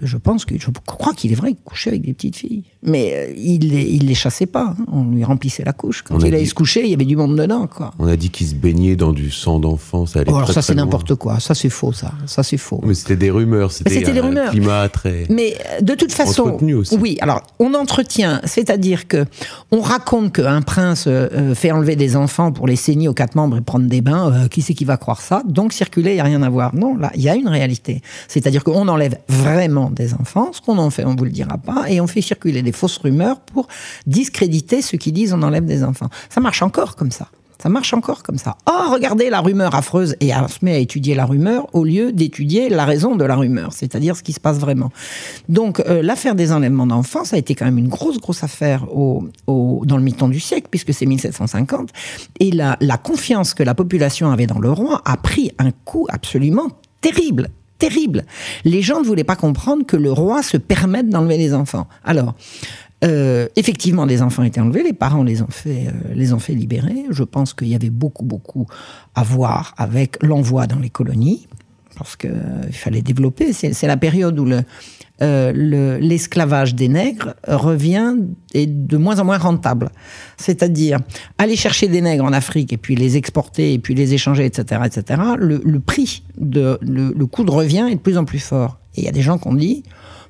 je 0.03 0.17
pense 0.19 0.45
que, 0.45 0.55
je 0.57 0.69
crois 0.87 1.13
qu'il 1.13 1.33
est 1.33 1.35
vrai 1.35 1.53
qu'il 1.53 1.63
couchait 1.65 1.91
avec 1.91 2.03
des 2.03 2.13
petites 2.15 2.37
filles. 2.37 2.63
Mais 2.85 3.13
euh, 3.15 3.33
il 3.37 3.71
les, 3.73 3.83
il 3.83 4.07
les 4.07 4.15
chassait 4.15 4.47
pas. 4.47 4.77
hein. 4.79 4.85
On 4.93 5.05
lui 5.11 5.25
remplissait 5.25 5.65
la 5.65 5.73
couche. 5.73 6.03
Quand 6.03 6.15
On 6.15 6.19
a 6.21 6.29
il 6.29 6.35
allait 6.35 6.45
dit- 6.45 6.49
se 6.49 6.55
coucher, 6.55 6.85
il 6.85 6.91
y 6.91 6.95
avait 6.95 7.05
du 7.05 7.17
monde 7.17 7.37
dedans, 7.37 7.67
quoi. 7.67 7.93
On 7.99 8.07
a 8.07 8.17
dit 8.17 8.31
qu'il 8.31 8.47
se 8.47 8.55
baignait 8.55 8.95
dans 8.95 9.13
du 9.13 9.33
sang 9.33 9.59
d'enfant. 9.59 10.07
Ça 10.07 10.21
allait 10.21 10.31
Oh, 10.33 10.37
alors 10.37 10.53
ça, 10.53 10.63
c'est 10.63 10.75
n'importe 10.77 11.17
quoi. 11.17 11.41
Ça, 11.41 11.55
c'est 11.57 11.71
faux, 11.71 11.93
ça. 11.93 12.13
Ça, 12.27 12.45
c'est 12.45 12.57
faux. 12.57 12.81
Mais 12.87 12.95
c'était 12.95 13.17
des 13.17 13.31
rumeurs. 13.33 13.73
C'était 13.73 14.01
des 14.01 14.21
rumeurs. 14.21 14.53
climat 14.53 14.89
très. 14.89 15.27
Mais 15.29 15.57
de 15.83 15.95
toute 15.95 16.13
façon, 16.13 16.57
aussi. 16.77 16.97
oui. 16.97 17.19
Alors, 17.21 17.43
on 17.59 17.75
entretient, 17.75 18.41
c'est-à-dire 18.45 19.09
que 19.09 19.25
on 19.73 19.81
raconte 19.81 20.35
qu'un 20.35 20.63
prince 20.63 21.07
euh, 21.09 21.55
fait 21.57 21.73
enlever 21.73 21.97
des 21.97 22.15
enfants 22.15 22.53
pour 22.53 22.69
les 22.69 22.77
saigner 22.77 23.09
aux 23.09 23.15
quatre 23.15 23.35
membres 23.35 23.57
et 23.57 23.61
prendre 23.61 23.87
des 23.89 24.01
bains. 24.03 24.31
Euh, 24.37 24.49
qui 24.49 24.63
c'est 24.63 24.75
qui 24.75 24.85
va 24.85 24.97
croire 24.97 25.21
ça 25.21 25.43
Donc, 25.47 25.73
circuler, 25.73 26.13
il 26.13 26.17
y 26.17 26.21
a 26.21 26.25
rien 26.25 26.43
à 26.43 26.49
voir. 26.49 26.75
Non, 26.75 26.97
là, 26.97 27.11
il 27.15 27.23
y 27.23 27.29
a 27.29 27.35
une 27.35 27.49
réalité. 27.49 28.03
C'est-à-dire 28.29 28.65
qu'on 28.65 28.89
enlève 28.89 29.19
vraiment 29.29 29.91
des 29.91 30.15
enfants. 30.15 30.53
Ce 30.53 30.61
qu'on 30.61 30.79
en 30.79 30.91
fait, 30.91 31.05
on 31.05 31.15
vous 31.15 31.25
le 31.25 31.31
dira 31.31 31.59
pas, 31.59 31.89
et 31.89 32.01
on 32.01 32.07
fait 32.07 32.21
circuler 32.21 32.63
des 32.63 32.73
fausses 32.73 32.99
rumeurs 32.99 33.41
pour 33.41 33.69
discréditer 34.07 34.83
ceux 34.83 34.99
qui 34.99 35.13
disent 35.13 35.33
on 35.33 35.43
enlève 35.43 35.65
des 35.65 35.85
enfants. 35.85 36.09
Ça 36.29 36.41
marche 36.41 36.63
encore 36.63 36.97
comme 36.97 37.11
ça. 37.11 37.29
Ça 37.59 37.69
marche 37.71 37.95
encore 37.95 38.23
comme 38.23 38.37
ça. 38.37 38.57
Oh, 38.69 38.93
regardez 38.93 39.31
la 39.31 39.41
rumeur 39.41 39.75
affreuse 39.75 40.15
et 40.21 40.35
on 40.35 40.49
se 40.49 40.59
met 40.63 40.75
à 40.75 40.79
étudier 40.79 41.15
la 41.15 41.25
rumeur 41.25 41.67
au 41.73 41.85
lieu 41.85 42.13
d'étudier 42.13 42.69
la 42.69 42.85
raison 42.85 43.17
de 43.17 43.25
la 43.25 43.35
rumeur, 43.35 43.73
c'est-à-dire 43.73 44.15
ce 44.15 44.23
qui 44.23 44.33
se 44.33 44.41
passe 44.41 44.59
vraiment. 44.59 44.93
Donc 45.49 45.81
euh, 45.81 46.03
l'affaire 46.03 46.35
des 46.35 46.53
enlèvements 46.53 46.87
d'enfants, 46.87 47.25
ça 47.25 47.37
a 47.37 47.39
été 47.39 47.55
quand 47.55 47.65
même 47.65 47.79
une 47.79 47.89
grosse, 47.89 48.19
grosse 48.19 48.43
affaire 48.43 48.87
au, 48.95 49.25
dans 49.47 49.97
le 49.97 50.03
mi-temps 50.03 50.29
du 50.29 50.41
siècle, 50.41 50.69
puisque 50.71 50.93
c'est 50.93 51.07
1750. 51.07 51.91
Et 52.41 52.51
la, 52.51 52.77
la 52.81 52.99
confiance 52.99 53.55
que 53.55 53.63
la 53.63 53.75
population 53.75 54.31
avait 54.31 54.47
dans 54.47 54.59
le 54.59 54.71
roi 54.71 55.01
a 55.05 55.17
pris 55.17 55.51
un 55.59 55.71
coup 55.71 56.07
absolument 56.11 56.69
terrible. 57.01 57.49
Terrible. 57.79 58.25
Les 58.65 58.81
gens 58.81 59.01
ne 59.01 59.05
voulaient 59.05 59.25
pas 59.25 59.37
comprendre 59.37 59.85
que 59.85 59.99
le 59.99 60.11
roi 60.11 60.43
se 60.43 60.57
permette 60.57 61.11
d'enlever 61.11 61.37
les 61.37 61.53
enfants. 61.53 61.87
Alors, 62.05 62.35
euh, 63.05 63.47
effectivement, 63.57 64.07
des 64.07 64.23
enfants 64.23 64.43
étaient 64.43 64.61
enlevés, 64.61 64.83
les 64.83 64.93
parents 64.95 65.23
les 65.23 65.43
ont 65.43 65.51
fait, 65.51 65.89
euh, 65.89 66.15
les 66.15 66.33
ont 66.33 66.39
fait 66.39 66.55
libérer. 66.55 67.05
Je 67.11 67.25
pense 67.25 67.53
qu'il 67.53 67.69
y 67.69 67.75
avait 67.75 67.91
beaucoup, 67.91 68.25
beaucoup 68.25 68.67
à 69.15 69.23
voir 69.23 69.75
avec 69.77 70.23
l'envoi 70.23 70.67
dans 70.67 70.79
les 70.79 70.89
colonies, 70.91 71.47
parce 71.99 72.17
qu'il 72.17 72.33
fallait 72.73 73.03
développer. 73.03 73.53
C'est 73.53 73.87
la 73.87 73.97
période 73.97 74.39
où 74.39 74.45
le, 74.45 74.63
euh, 75.23 75.53
le- 75.55 75.99
l'esclavage 75.99 76.75
des 76.75 76.89
nègres 76.89 77.35
revient 77.49 78.17
est 78.53 78.67
de 78.67 78.97
moins 78.99 79.19
en 79.19 79.25
moins 79.25 79.39
rentable. 79.39 79.91
C'est-à-dire 80.37 80.99
aller 81.39 81.57
chercher 81.57 81.89
des 81.89 82.01
nègres 82.03 82.25
en 82.25 82.33
Afrique 82.33 82.73
et 82.73 82.77
puis 82.77 82.97
les 82.97 83.17
exporter 83.17 83.73
et 83.75 83.79
puis 83.79 83.95
les 83.95 84.13
échanger, 84.15 84.45
etc., 84.45 84.83
etc. 84.85 85.21
Le, 85.39 85.81
prix 85.81 86.23
de 86.39 86.79
le 86.83 87.27
coût 87.27 87.45
de 87.45 87.51
revient 87.51 87.89
est 87.91 87.95
de 87.97 88.01
plus 88.01 88.19
en 88.19 88.25
plus 88.25 88.41
fort. 88.41 88.79
Et 88.95 89.01
il 89.01 89.05
y 89.05 89.09
a 89.09 89.13
des 89.13 89.23
gens 89.23 89.39
qui 89.39 89.49
ont 89.49 89.55
dit 89.55 89.83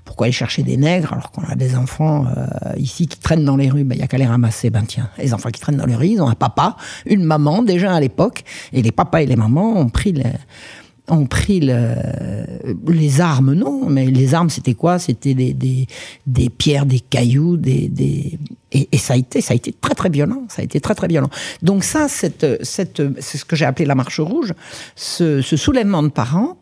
pourquoi 0.06 0.24
aller 0.26 0.32
chercher 0.32 0.62
des 0.62 0.78
nègres 0.78 1.12
alors 1.12 1.30
qu'on 1.32 1.42
a 1.44 1.54
des 1.54 1.76
enfants 1.76 2.24
euh, 2.24 2.46
ici 2.78 3.06
qui 3.06 3.18
traînent 3.18 3.44
dans 3.44 3.58
les 3.58 3.68
rues? 3.68 3.84
Ben, 3.84 3.94
Il 3.96 4.00
y 4.00 4.04
a 4.04 4.06
qu'à 4.06 4.16
les 4.16 4.24
ramasser. 4.24 4.70
Ben 4.70 4.84
tiens, 4.86 5.10
les 5.18 5.34
enfants 5.34 5.50
qui 5.50 5.60
traînent 5.60 5.76
dans 5.76 5.84
les 5.84 5.96
rues, 5.96 6.08
ils 6.08 6.22
ont 6.22 6.28
un 6.28 6.34
papa, 6.34 6.76
une 7.04 7.24
maman 7.24 7.62
déjà 7.62 7.94
à 7.94 8.00
l'époque, 8.00 8.44
et 8.72 8.80
les 8.80 8.92
papas 8.92 9.20
et 9.22 9.26
les 9.26 9.36
mamans 9.36 9.76
ont 9.78 9.90
pris 9.90 10.12
les, 10.12 10.32
ont 11.08 11.26
pris 11.26 11.60
le- 11.60 11.94
les 12.88 13.20
armes, 13.20 13.52
non, 13.52 13.88
mais 13.88 14.06
les 14.06 14.34
armes 14.34 14.50
c'était 14.50 14.74
quoi? 14.74 14.98
C'était 14.98 15.34
des, 15.34 15.52
des, 15.52 15.86
des 16.26 16.48
pierres, 16.50 16.86
des 16.86 17.00
cailloux, 17.00 17.56
des, 17.56 17.88
des 17.88 18.38
et, 18.72 18.88
et 18.90 18.98
ça 18.98 19.14
a 19.14 19.16
été 19.16 19.40
ça 19.40 19.52
a 19.52 19.56
été 19.56 19.72
très 19.72 19.94
très 19.94 20.10
violent, 20.10 20.42
ça 20.48 20.62
a 20.62 20.64
été 20.64 20.80
très 20.80 20.94
très 20.94 21.08
violent. 21.08 21.30
Donc 21.62 21.84
ça, 21.84 22.08
cette, 22.08 22.64
cette, 22.64 23.02
c'est 23.20 23.38
ce 23.38 23.44
que 23.44 23.54
j'ai 23.56 23.64
appelé 23.64 23.86
la 23.86 23.94
marche 23.94 24.18
rouge, 24.20 24.52
ce, 24.96 25.42
ce 25.42 25.56
soulèvement 25.56 26.02
de 26.02 26.08
parents 26.08 26.56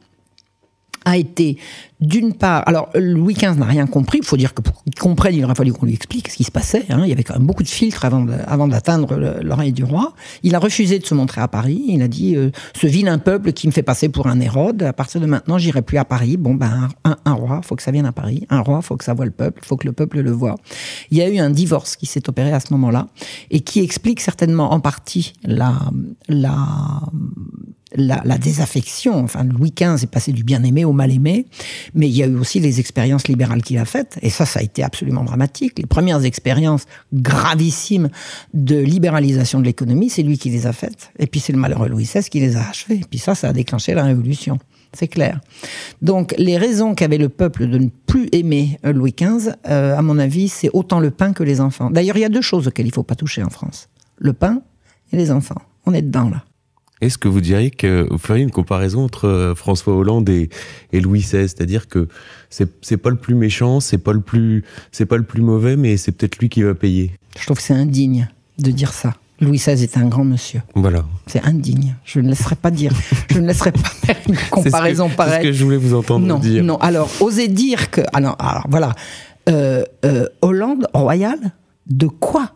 a 1.05 1.17
été 1.17 1.59
d'une 2.01 2.35
part, 2.35 2.62
alors 2.67 2.90
Louis 2.95 3.33
XV 3.33 3.57
n'a 3.59 3.64
rien 3.64 3.87
compris. 3.87 4.19
Il 4.19 4.27
faut 4.27 4.37
dire 4.37 4.53
que 4.53 4.61
pour 4.61 4.83
qu'il 4.85 4.95
comprenne, 4.95 5.35
il 5.35 5.43
aurait 5.45 5.55
fallu 5.55 5.73
qu'on 5.73 5.87
lui 5.87 5.95
explique 5.95 6.29
ce 6.29 6.37
qui 6.37 6.45
se 6.45 6.51
passait. 6.51 6.85
hein. 6.90 7.01
Il 7.05 7.09
y 7.09 7.12
avait 7.12 7.23
quand 7.23 7.33
même 7.35 7.47
beaucoup 7.47 7.62
de 7.62 7.69
filtres 7.69 8.05
avant 8.05 8.21
de- 8.25 8.35
avant 8.47 8.69
d'atteindre 8.69 9.14
le- 9.17 9.43
l'oreille 9.43 9.73
du 9.73 9.85
roi. 9.85 10.12
Il 10.43 10.55
a 10.55 10.59
refusé 10.59 10.99
de 10.99 11.07
se 11.07 11.14
montrer 11.14 11.40
à 11.40 11.49
Paris. 11.49 11.83
Il 11.88 12.03
a 12.03 12.09
dit 12.09 12.37
euh, 12.37 12.51
ce 12.79 12.87
vilain 12.87 13.17
peuple 13.19 13.53
qui 13.53 13.67
me 13.69 13.73
fait 13.73 13.83
passer 13.83 14.11
pour 14.11 14.27
un 14.27 14.38
Hérode. 14.40 14.83
À 14.83 14.93
partir 14.93 15.19
de 15.21 15.25
maintenant, 15.27 15.57
j'irai 15.57 15.81
plus 15.81 15.97
à 15.97 16.05
Paris. 16.05 16.37
Bon 16.37 16.55
ben 16.55 16.88
un, 17.05 17.17
un 17.25 17.33
roi, 17.33 17.61
faut 17.62 17.75
que 17.75 17.83
ça 17.83 17.90
vienne 17.90 18.07
à 18.07 18.12
Paris. 18.12 18.47
Un 18.51 18.61
roi, 18.61 18.83
faut 18.83 18.97
que 18.99 19.05
ça 19.05 19.14
voie 19.14 19.25
le 19.25 19.31
peuple. 19.31 19.62
Faut 19.64 19.77
que 19.79 19.87
le 19.87 19.93
peuple 19.95 20.21
le 20.21 20.31
voie. 20.31 20.57
Il 21.11 21.17
y 21.17 21.23
a 21.23 21.29
eu 21.31 21.38
un 21.38 21.51
divorce 21.51 21.97
qui 21.97 22.05
s'est 22.07 22.29
opéré 22.29 22.53
à 22.53 22.61
ce 22.61 22.71
moment-là 22.75 23.07
et 23.51 23.61
qui 23.61 23.81
explique 23.81 24.21
certainement 24.21 24.75
en 24.75 24.81
partie 24.81 25.33
la 25.45 25.73
la 26.29 26.55
la, 27.94 28.22
la 28.24 28.38
désaffection. 28.38 29.22
Enfin, 29.22 29.44
Louis 29.44 29.72
XV 29.76 30.02
est 30.02 30.11
passé 30.11 30.33
du 30.33 30.44
bien-aimé 30.44 30.85
au 30.85 30.92
mal-aimé, 30.92 31.46
mais 31.94 32.09
il 32.09 32.16
y 32.16 32.22
a 32.22 32.26
eu 32.26 32.37
aussi 32.37 32.61
les 32.61 32.80
expériences 32.80 33.28
libérales 33.28 33.62
qu'il 33.62 33.78
a 33.78 33.85
faites, 33.85 34.18
et 34.22 34.30
ça, 34.30 34.46
ça 34.46 34.61
a 34.61 34.62
été 34.62 34.83
absolument 34.83 35.24
dramatique. 35.24 35.78
Les 35.78 35.87
premières 35.87 36.24
expériences 36.24 36.85
gravissimes 37.12 38.09
de 38.52 38.76
libéralisation 38.76 39.61
de 39.61 39.64
l'économie, 39.64 40.11
c'est 40.11 40.22
lui 40.22 40.38
qui 40.38 40.50
les 40.50 40.66
a 40.66 40.72
faites. 40.72 41.11
Et 41.18 41.26
puis 41.26 41.40
c'est 41.40 41.52
le 41.52 41.59
malheureux 41.59 41.88
Louis 41.88 42.04
XVI 42.04 42.24
qui 42.28 42.40
les 42.40 42.57
a 42.57 42.68
achevées. 42.68 42.96
Et 42.96 43.07
puis 43.09 43.18
ça, 43.18 43.35
ça 43.35 43.48
a 43.48 43.52
déclenché 43.52 43.94
la 43.94 44.04
Révolution. 44.04 44.59
C'est 44.94 45.09
clair. 45.09 45.40
Donc, 46.02 46.35
les 46.38 46.57
raisons 46.57 46.94
qu'avait 46.94 47.18
le 47.18 47.28
peuple 47.28 47.66
de 47.66 47.78
ne 47.78 47.88
plus 48.07 48.28
aimer 48.33 48.78
euh, 48.87 48.92
Louis 48.92 49.14
XV, 49.18 49.52
euh, 49.68 49.96
à 49.96 50.02
mon 50.02 50.18
avis, 50.18 50.48
c'est 50.48 50.70
autant 50.72 51.00
le 51.00 51.11
pain 51.11 51.33
que 51.33 51.42
les 51.42 51.61
enfants. 51.61 51.90
D'ailleurs, 51.90 52.16
il 52.16 52.20
y 52.20 52.24
a 52.24 52.28
deux 52.28 52.40
choses 52.40 52.68
auxquelles 52.68 52.87
il 52.87 52.90
ne 52.90 52.94
faut 52.94 53.02
pas 53.02 53.16
toucher 53.16 53.42
en 53.42 53.50
France. 53.50 53.88
Le 54.18 54.33
pain 54.33 54.62
et 55.12 55.16
les 55.16 55.33
enfants. 55.33 55.61
On 55.85 55.92
est 55.92 56.02
dedans, 56.02 56.30
là. 56.30 56.44
Est-ce 57.05 57.19
que 57.19 57.29
vous 57.29 57.40
diriez 57.40 57.71
que 57.71 58.07
vous 58.11 58.19
feriez 58.19 58.43
une 58.43 58.51
comparaison 58.51 59.05
entre 59.05 59.27
euh, 59.29 59.55
François 59.55 59.95
Hollande 59.95 60.29
et, 60.29 60.49
et 60.93 61.01
Louis 61.01 61.21
XVI, 61.21 61.49
c'est-à-dire 61.49 61.87
que 61.88 62.09
c'est 62.51 62.97
pas 62.97 63.11
le 63.11 63.17
plus 63.17 63.35
méchant, 63.35 63.81
c'est 63.81 63.99
pas 63.99 64.12
le 64.12 64.21
plus 64.21 64.64
c'est 64.93 65.07
pas 65.07 65.17
le 65.17 65.23
plus 65.25 65.43
mauvais, 65.43 65.77
mais 65.77 65.97
c'est 65.97 66.12
peut-être 66.12 66.38
lui 66.38 66.49
qui 66.49 66.62
va 66.62 66.75
payer. 66.75 67.12
Je 67.38 67.45
trouve 67.45 67.57
que 67.59 67.62
c'est 67.62 67.75
indigne 67.75 68.29
de 68.59 68.71
dire 68.71 68.93
ça. 68.93 69.14
Louis 69.40 69.59
XVI 69.59 69.83
est 69.83 69.97
un 69.99 70.07
grand 70.07 70.25
monsieur. 70.25 70.62
Voilà. 70.77 71.05
C'est 71.27 71.43
indigne. 71.45 71.97
Je 72.05 72.21
ne 72.21 72.29
laisserai 72.29 72.55
pas 72.55 72.71
dire. 72.71 72.93
Je 73.31 73.40
ne 73.40 73.49
laisserai 73.49 73.73
pas 73.73 73.81
faire 73.88 74.17
une 74.29 74.37
comparaison 74.51 75.05
C'est 75.07 75.09
ce 75.11 75.12
que- 75.12 75.17
pareille. 75.17 75.33
C'est 75.35 75.43
ce 75.43 75.49
que 75.49 75.53
je 75.53 75.64
voulais 75.64 75.77
vous 75.77 75.95
entendre 75.95 76.25
non, 76.25 76.38
dire. 76.38 76.62
non. 76.62 76.77
Alors, 76.79 77.11
oser 77.21 77.49
dire 77.49 77.90
que. 77.90 78.01
Ah 78.12 78.21
non, 78.21 78.35
alors 78.38 78.67
voilà. 78.71 78.95
Euh, 79.49 79.85
euh, 80.05 80.27
Hollande 80.40 80.87
royal, 80.95 81.38
de 81.88 82.07
quoi? 82.07 82.53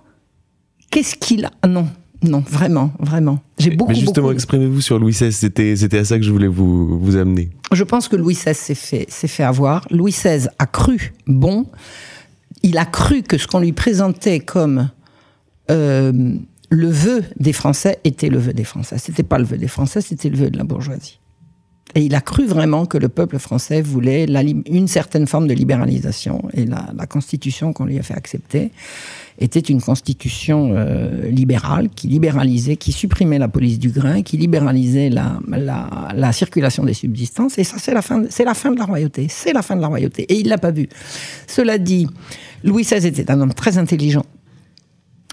Qu'est-ce 0.91 1.17
qu'il 1.17 1.45
a? 1.45 1.51
Non, 1.67 1.89
non, 2.22 2.40
vraiment, 2.48 2.92
vraiment. 2.98 3.40
J'ai 3.59 3.70
beaucoup. 3.70 3.92
Mais 3.92 3.98
justement, 3.98 4.26
beaucoup- 4.28 4.35
exprimez-vous 4.35 4.81
sur 4.81 4.98
Louis 4.98 5.12
XVI. 5.12 5.33
C'était 5.33 5.76
c'était 5.76 5.98
à 5.98 6.04
ça 6.04 6.18
que 6.18 6.24
je 6.24 6.31
voulais 6.33 6.48
vous 6.48 6.98
vous 6.98 7.16
amener. 7.16 7.50
Je 7.72 7.85
pense 7.85 8.09
que 8.09 8.16
Louis 8.16 8.35
XVI 8.35 8.54
s'est 8.54 8.74
fait, 8.74 9.07
s'est 9.09 9.28
fait 9.28 9.44
avoir. 9.44 9.87
Louis 9.90 10.11
XVI 10.12 10.48
a 10.59 10.66
cru 10.66 11.12
bon. 11.26 11.66
Il 12.64 12.76
a 12.78 12.85
cru 12.85 13.22
que 13.22 13.38
ce 13.38 13.46
qu'on 13.46 13.61
lui 13.61 13.72
présentait 13.72 14.40
comme 14.40 14.90
euh, 15.70 16.35
le 16.70 16.88
vœu 16.88 17.22
des 17.38 17.52
Français 17.52 17.98
était 18.02 18.28
le 18.31 18.38
vœu 18.38 18.52
des 18.52 18.64
Français. 18.64 18.96
C'était 18.98 19.22
pas 19.22 19.38
le 19.38 19.44
vœu 19.44 19.57
des 19.57 19.68
Français, 19.68 20.00
c'était 20.00 20.28
le 20.28 20.37
vœu 20.37 20.50
de 20.50 20.59
la 20.59 20.64
bourgeoisie. 20.64 21.20
Et 21.94 22.02
il 22.02 22.14
a 22.14 22.20
cru 22.20 22.46
vraiment 22.46 22.85
que 22.85 22.98
le 22.98 23.09
peuple 23.09 23.38
français 23.38 23.81
voulait 23.81 24.26
une 24.66 24.88
certaine 24.88 25.26
forme 25.26 25.46
de 25.46 25.54
libéralisation. 25.54 26.42
Et 26.52 26.66
la, 26.66 26.90
la 26.94 27.07
constitution 27.07 27.72
qu'on 27.72 27.87
lui 27.87 27.98
a 27.98 28.02
fait 28.02 28.12
accepter 28.14 28.72
était 29.38 29.61
une 29.61 29.81
constitution 29.81 30.72
euh, 30.72 31.29
libérale 31.31 31.88
qui 31.90 32.09
libéralisait, 32.09 32.77
qui 32.77 32.92
supprimait 32.92 33.38
la 33.38 33.48
police 33.48 33.79
du 33.79 33.90
grain, 33.90 34.22
qui 34.22 34.37
libéralisait 34.37 35.11
la, 35.11 35.38
la, 35.48 36.09
la 36.14 36.33
circulation 36.33 36.85
des 36.85 36.94
subsistances. 36.94 37.59
Et 37.59 37.64
ça, 37.64 37.77
c'est 37.79 37.94
la 37.94 38.03
fin, 38.03 38.24
c'est 38.31 38.44
la 38.44 38.55
fin 38.55 38.72
de 38.72 38.79
la 38.79 38.85
royauté. 38.85 39.27
C'est 39.31 39.53
la 39.53 39.62
fin 39.62 39.77
de 39.77 39.81
la 39.81 39.87
royauté. 39.87 40.22
Et 40.24 40.40
il 40.40 40.48
l'a 40.48 40.59
pas 40.59 40.72
vu. 40.72 40.88
Cela 41.46 41.79
dit, 41.79 42.09
Louis 42.64 42.83
XVI 42.83 43.07
était 43.07 43.31
un 43.31 43.40
homme 43.40 43.55
très 43.55 43.79
intelligent. 43.79 44.24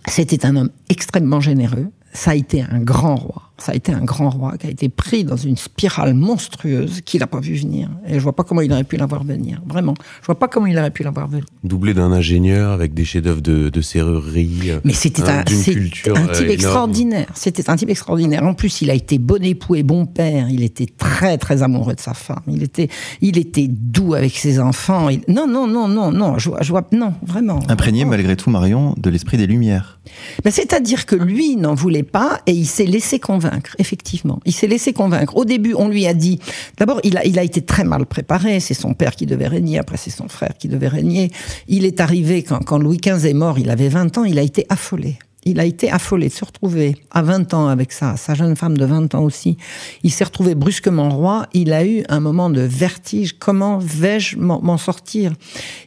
C'était 0.08 0.46
un 0.46 0.56
homme 0.56 0.70
extrêmement 0.90 1.42
généreux. 1.42 1.88
Ça 2.16 2.32
a 2.32 2.36
été 2.36 2.62
un 2.62 2.80
grand 2.80 3.16
roi 3.16 3.46
ça 3.58 3.72
a 3.72 3.76
été 3.76 3.94
un 3.94 4.04
grand 4.04 4.30
roi 4.30 4.58
qui 4.58 4.68
a 4.68 4.70
été 4.70 4.90
pris 4.90 5.24
dans 5.24 5.38
une 5.38 5.56
spirale 5.56 6.14
monstrueuse 6.14 7.02
qu'il 7.02 7.22
n'a 7.22 7.28
pas 7.28 7.40
vu 7.40 7.56
venir. 7.56 7.90
Et 8.06 8.16
je 8.16 8.20
vois 8.20 8.36
pas 8.36 8.44
comment 8.44 8.62
il 8.62 8.72
aurait 8.72 8.84
pu 8.84 8.98
la 8.98 9.06
voir 9.06 9.24
venir. 9.24 9.62
Vraiment. 9.66 9.94
Je 10.22 10.26
vois 10.26 10.38
pas 10.38 10.48
comment 10.48 10.66
il 10.66 10.78
aurait 10.78 10.92
pu 10.92 11.04
la 11.04 11.12
voir 11.12 11.28
venir. 11.28 11.46
Doublé 11.64 11.94
d'un 11.94 12.12
ingénieur 12.12 12.72
avec 12.72 12.94
des 12.94 13.06
chefs-d'œuvre 13.06 13.42
de, 13.42 13.82
serrurerie. 13.82 14.72
Mais 14.84 14.94
c'était 14.94 15.24
un, 15.24 15.40
un, 15.40 15.44
type 15.44 16.08
euh, 16.08 16.50
extraordinaire. 16.50 17.28
C'était 17.34 17.70
un 17.70 17.76
type 17.76 17.90
extraordinaire. 17.90 18.44
En 18.44 18.54
plus, 18.54 18.82
il 18.82 18.90
a 18.90 18.94
été 18.94 19.20
bon 19.20 19.44
époux 19.44 19.76
et 19.76 19.84
bon 19.84 20.06
père. 20.06 20.50
Il 20.50 20.64
était 20.64 20.88
très, 20.98 21.38
très 21.38 21.64
amoureux 21.64 21.96
de 21.96 22.00
sa 22.00 22.14
femme. 22.14 22.44
Il 22.48 22.62
était, 22.62 22.90
il 23.22 23.38
était 23.38 23.68
doux 23.70 24.16
avec 24.16 24.36
ses 24.36 24.60
enfants. 24.60 25.08
Non, 25.30 25.48
non, 25.48 25.68
non, 25.68 25.88
non, 25.88 26.12
non. 26.12 26.38
Je, 26.38 26.50
je 26.62 26.70
vois, 26.72 26.86
non, 26.92 27.14
vraiment. 27.26 27.60
Imprégné, 27.70 28.04
malgré 28.04 28.36
tout, 28.36 28.50
Marion, 28.50 28.96
de 28.98 29.10
l'esprit 29.10 29.38
des 29.38 29.48
Lumières. 29.48 30.00
Ben, 30.44 30.52
C'est-à-dire 30.52 31.06
que 31.06 31.16
lui 31.16 31.56
n'en 31.56 31.74
voulait 31.74 32.04
pas 32.06 32.42
et 32.46 32.52
il 32.52 32.66
s'est 32.66 32.86
laissé 32.86 33.20
convaincre 33.20 33.76
effectivement. 33.80 34.40
Il 34.46 34.54
s'est 34.54 34.68
laissé 34.68 34.94
convaincre. 34.94 35.36
Au 35.36 35.46
début, 35.46 35.74
on 35.78 35.90
lui 35.90 36.08
a 36.08 36.14
dit, 36.14 36.40
d'abord, 36.78 37.00
il 37.04 37.18
a, 37.18 37.26
il 37.26 37.38
été 37.40 37.62
très 37.62 37.84
mal 37.84 38.06
préparé. 38.06 38.60
C'est 38.60 38.74
son 38.74 38.94
père 38.94 39.16
qui 39.16 39.26
devait 39.26 39.48
régner, 39.48 39.80
après 39.80 39.98
c'est 39.98 40.10
son 40.10 40.28
frère 40.28 40.54
qui 40.58 40.68
devait 40.68 40.88
régner. 40.88 41.32
Il 41.68 41.86
est 41.86 42.00
arrivé, 42.00 42.44
quand, 42.44 42.78
Louis 42.78 42.98
XV 42.98 43.26
est 43.26 43.34
mort, 43.34 43.60
il 43.60 43.70
avait 43.70 43.90
20 43.90 44.18
ans, 44.18 44.24
il 44.24 44.40
a 44.40 44.44
été 44.44 44.66
affolé 44.70 45.18
il 45.48 45.60
a 45.60 45.66
été 45.66 45.92
affolé 45.92 46.28
de 46.28 46.34
se 46.34 46.44
retrouver 46.44 46.98
à 47.12 47.22
20 47.22 47.54
ans 47.54 47.68
avec 47.68 47.92
sa 47.92 48.16
jeune 48.34 48.56
femme 48.56 48.78
de 48.78 48.84
20 48.84 49.14
ans 49.14 49.24
aussi. 49.24 49.58
Il 50.02 50.12
s'est 50.12 50.24
retrouvé 50.24 50.56
brusquement 50.56 51.10
roi. 51.10 51.46
Il 51.54 51.72
a 51.72 51.86
eu 51.86 52.04
un 52.10 52.20
moment 52.20 52.50
de 52.50 52.62
vertige. 52.62 53.38
Comment 53.38 53.78
vais-je 53.78 54.38
m'en 54.38 54.78
sortir? 54.78 55.34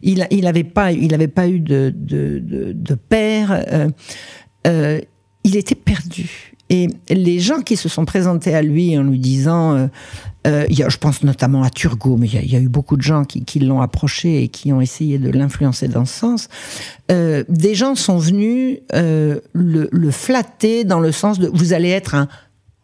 Il 0.02 0.24
n'avait 0.42 0.62
pas, 0.62 0.92
il 0.92 1.12
avait 1.12 1.26
pas 1.26 1.48
eu 1.48 1.58
de, 1.58 2.94
père. 3.08 3.64
Euh, 3.72 3.88
euh, 4.68 5.00
il 5.44 5.56
était 5.56 5.74
perdu. 5.74 6.54
Et 6.70 6.88
les 7.08 7.40
gens 7.40 7.62
qui 7.62 7.76
se 7.76 7.88
sont 7.88 8.04
présentés 8.04 8.54
à 8.54 8.60
lui 8.60 8.98
en 8.98 9.02
lui 9.02 9.18
disant, 9.18 9.74
euh, 9.74 9.86
euh 10.46 10.66
y 10.68 10.82
a, 10.82 10.90
je 10.90 10.98
pense 10.98 11.22
notamment 11.22 11.62
à 11.62 11.70
Turgot, 11.70 12.18
mais 12.18 12.26
il 12.26 12.52
y, 12.52 12.56
a 12.56 12.60
eu 12.60 12.68
beaucoup 12.68 12.98
de 12.98 13.02
gens 13.02 13.24
qui, 13.24 13.42
qui 13.42 13.58
l'ont 13.60 13.80
approché 13.80 14.42
et 14.42 14.48
qui 14.48 14.70
ont 14.72 14.80
essayé 14.82 15.18
de 15.18 15.30
l'influencer 15.30 15.88
dans 15.88 16.04
ce 16.04 16.18
sens. 16.18 16.48
Euh, 17.10 17.42
des 17.48 17.74
gens 17.74 17.94
sont 17.94 18.18
venus 18.18 18.80
euh, 18.94 19.40
le, 19.54 19.88
le, 19.90 20.10
flatter 20.10 20.84
dans 20.84 21.00
le 21.00 21.10
sens 21.10 21.38
de 21.38 21.50
vous 21.52 21.72
allez 21.72 21.88
être 21.88 22.14
un 22.14 22.28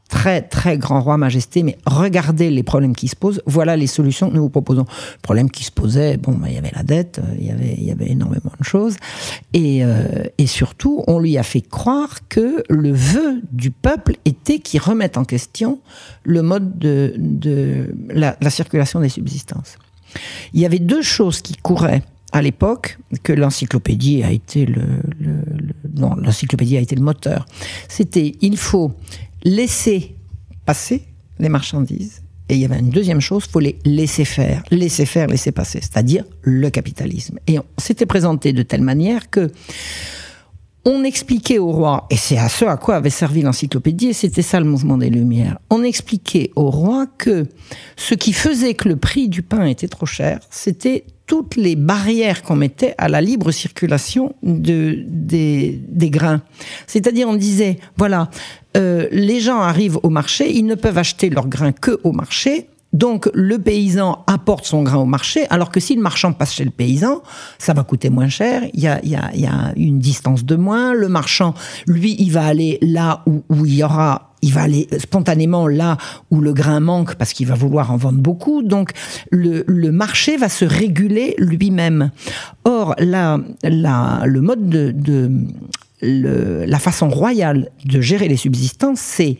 très 0.09 0.43
très 0.43 0.79
grand 0.79 1.01
roi 1.01 1.17
majesté, 1.17 1.62
mais 1.62 1.79
regardez 1.87 2.51
les 2.51 2.62
problèmes 2.62 2.95
qui 2.95 3.09
se 3.09 3.17
posent, 3.17 3.43
voilà 3.47 3.77
les 3.77 3.87
solutions 3.87 4.31
que 4.31 4.35
nous 4.35 4.43
vous 4.43 4.51
proposons. 4.51 4.85
Le 5.14 5.21
problème 5.23 5.51
qui 5.51 5.64
se 5.64 5.71
posait, 5.73 6.17
bon, 6.19 6.33
bah, 6.33 6.49
il 6.49 6.55
y 6.55 6.59
avait 6.59 6.73
la 6.75 6.83
dette, 6.83 7.19
euh, 7.19 7.35
il 7.38 7.47
y 7.47 7.51
avait, 7.51 7.75
y 7.77 7.90
avait 7.90 8.11
énormément 8.11 8.53
de 8.59 8.64
choses, 8.64 8.97
et, 9.53 9.85
euh, 9.85 10.25
et 10.38 10.47
surtout, 10.47 11.03
on 11.07 11.19
lui 11.19 11.38
a 11.38 11.43
fait 11.43 11.62
croire 11.62 12.29
que 12.29 12.62
le 12.69 12.93
vœu 12.93 13.40
du 13.51 13.71
peuple 13.71 14.17
était 14.25 14.59
qu'il 14.59 14.81
remette 14.81 15.17
en 15.17 15.25
question 15.25 15.81
le 16.23 16.43
mode 16.43 16.79
de, 16.79 17.14
de 17.17 17.95
la, 18.09 18.37
la 18.40 18.51
circulation 18.51 19.01
des 19.01 19.09
subsistances. 19.09 19.79
Il 20.53 20.61
y 20.61 20.67
avait 20.67 20.79
deux 20.79 21.03
choses 21.03 21.40
qui 21.40 21.57
couraient 21.57 22.03
à 22.33 22.43
l'époque 22.43 22.99
que 23.23 23.33
l'encyclopédie 23.33 24.25
a 24.25 24.33
été 24.33 24.67
le, 24.67 24.83
l'encyclopédie 25.97 26.77
a 26.77 26.81
été 26.81 26.97
le 26.97 27.03
moteur. 27.03 27.47
C'était 27.88 28.33
il 28.40 28.57
faut 28.57 28.93
laisser 29.45 30.17
passer 30.65 31.03
les 31.39 31.49
marchandises. 31.49 32.23
Et 32.49 32.55
il 32.55 32.61
y 32.61 32.65
avait 32.65 32.79
une 32.79 32.91
deuxième 32.91 33.21
chose, 33.21 33.45
faut 33.45 33.61
les 33.61 33.79
laisser 33.87 34.27
faire, 34.27 34.63
laisser 34.71 35.07
faire, 35.07 35.29
laisser 35.29 35.51
passer, 35.51 35.81
c'est-à-dire 35.81 36.25
le 36.43 36.69
capitalisme. 36.69 37.39
Et 37.47 37.59
on 37.59 37.65
s'était 37.79 38.05
présenté 38.05 38.53
de 38.53 38.63
telle 38.63 38.83
manière 38.83 39.31
que 39.31 39.51
on 40.85 41.05
expliquait 41.05 41.59
au 41.59 41.70
roi, 41.70 42.07
et 42.11 42.16
c'est 42.16 42.37
à 42.37 42.49
ce 42.49 42.64
à 42.64 42.77
quoi 42.77 42.97
avait 42.97 43.11
servi 43.11 43.42
l'encyclopédie, 43.42 44.09
et 44.09 44.12
c'était 44.12 44.42
ça 44.42 44.61
le 44.61 44.66
mouvement 44.66 44.99
des 44.99 45.11
Lumières, 45.11 45.59
on 45.70 45.83
expliquait 45.83 46.51
au 46.57 46.70
roi 46.70 47.07
que 47.18 47.47
ce 47.97 48.14
qui 48.14 48.33
faisait 48.33 48.75
que 48.75 48.88
le 48.88 48.97
prix 48.97 49.29
du 49.29 49.42
pain 49.42 49.64
était 49.64 49.88
trop 49.88 50.07
cher, 50.07 50.40
c'était 50.51 51.05
toutes 51.27 51.57
les 51.57 51.75
barrières 51.75 52.42
qu'on 52.42 52.57
mettait 52.57 52.94
à 52.99 53.09
la 53.09 53.20
libre 53.20 53.51
circulation 53.51 54.35
de, 54.42 55.05
des, 55.07 55.81
des 55.88 56.11
grains. 56.11 56.42
C'est-à-dire, 56.87 57.29
on 57.29 57.35
disait, 57.35 57.79
voilà, 57.97 58.31
euh, 58.77 59.09
les 59.11 59.40
gens 59.40 59.61
arrivent 59.61 59.99
au 60.03 60.11
marché, 60.11 60.53
ils 60.55 60.66
ne 60.66 60.75
peuvent 60.75 60.99
acheter 60.99 61.31
leurs 61.31 61.49
grains 61.49 61.73
que 61.73 61.99
au 62.05 62.12
marché, 62.12 62.68
donc 62.95 63.29
le 63.35 63.59
paysan 63.59 64.25
apporte 64.29 64.65
son 64.65 64.85
grain 64.85 64.99
au 64.99 65.05
marché, 65.05 65.47
alors 65.51 65.71
que 65.71 65.81
si 65.81 65.97
le 65.97 66.01
marchand 66.01 66.33
passe 66.33 66.55
chez 66.55 66.65
le 66.65 66.71
paysan, 66.71 67.23
ça 67.59 67.75
va 67.75 67.83
coûter 67.83 68.09
moins 68.09 68.29
cher, 68.29 68.63
il 68.73 68.81
y 68.81 68.87
a, 68.87 69.05
y 69.05 69.17
a, 69.17 69.35
y 69.35 69.47
a 69.47 69.73
une 69.77 69.99
distance 69.99 70.45
de 70.45 70.55
moins, 70.55 70.95
le 70.95 71.09
marchand, 71.09 71.55
lui, 71.89 72.15
il 72.21 72.31
va 72.31 72.47
aller 72.47 72.79
là 72.81 73.25
où, 73.27 73.67
il 73.67 73.75
y 73.75 73.83
aura 73.83 74.31
il 74.43 74.53
va 74.53 74.63
aller 74.63 74.87
spontanément 74.99 75.67
là 75.67 75.97
où 76.31 76.41
le 76.41 76.53
grain 76.53 76.79
manque 76.79 77.15
parce 77.15 77.33
qu'il 77.33 77.47
va 77.47 77.55
vouloir 77.55 77.91
en 77.91 77.97
vendre 77.97 78.19
beaucoup. 78.19 78.63
Donc 78.63 78.91
le, 79.31 79.65
marché 79.91 80.37
va 80.37 80.51
se 80.51 80.67
réguler 80.67 81.35
lui-même. 81.39 82.11
Or, 82.65 82.95
le 82.99 84.41
mode 84.41 84.69
de, 84.69 85.31
la 86.03 86.79
façon 86.79 87.09
royale 87.09 87.71
de 87.87 88.03
gérer 88.03 88.29
les 88.29 88.37
subsistances, 88.37 89.01
c'est 89.01 89.39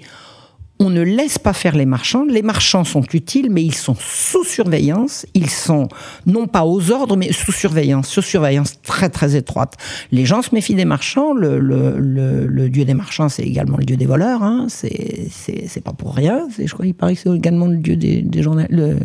on 0.81 0.91
ne 0.91 1.03
laisse 1.03 1.39
pas 1.39 1.53
faire 1.53 1.77
les 1.77 1.87
marchands. 1.87 2.25
Les 2.25 2.43
marchands 2.43 2.85
sont 2.85 3.05
utiles, 3.13 3.49
mais 3.51 3.63
ils 3.63 3.75
sont 3.75 3.97
sous 3.99 4.45
surveillance. 4.45 5.25
Ils 5.35 5.51
sont 5.51 5.89
non 6.27 6.47
pas 6.49 6.65
aux 6.65 6.91
ordres, 6.91 7.17
mais 7.17 7.33
sous 7.33 7.53
surveillance, 7.53 8.09
sous 8.09 8.23
surveillance 8.23 8.81
très 8.83 9.09
très 9.09 9.37
étroite. 9.37 9.77
Les 10.11 10.27
gens 10.27 10.43
se 10.43 10.53
méfient 10.53 10.75
des 10.75 10.85
marchands. 10.85 11.33
Le, 11.33 11.61
le, 11.61 11.99
le, 11.99 12.69
dieu 12.69 12.85
des 12.85 12.95
marchands, 12.95 13.29
c'est 13.29 13.45
également 13.45 13.77
le 13.77 13.85
dieu 13.85 13.97
des 13.97 14.07
voleurs. 14.07 14.43
Hein. 14.43 14.67
C'est 14.69 15.29
c'est 15.31 15.81
pas 15.81 15.93
pour 15.93 16.15
rien. 16.15 16.49
Je 16.59 16.73
crois 16.73 16.85
qu'il 16.85 16.95
paraît 16.95 17.15
que 17.15 17.21
c'est 17.21 17.35
également 17.35 17.67
le 17.67 17.77
dieu 17.77 17.97
des, 17.97 18.23
des 18.23 18.43
le, 18.43 18.99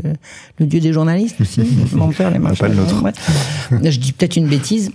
le, 0.57 0.65
dieu 0.65 0.79
des 0.79 0.91
journalistes 0.91 1.39
aussi. 1.39 1.61
les 2.31 2.39
marchands. 2.39 2.65
Pas 2.65 2.67
le 2.67 2.75
nôtre. 2.75 3.03
Je 3.71 3.99
dis 3.99 4.11
peut-être 4.11 4.37
une 4.37 4.47
bêtise. 4.47 4.91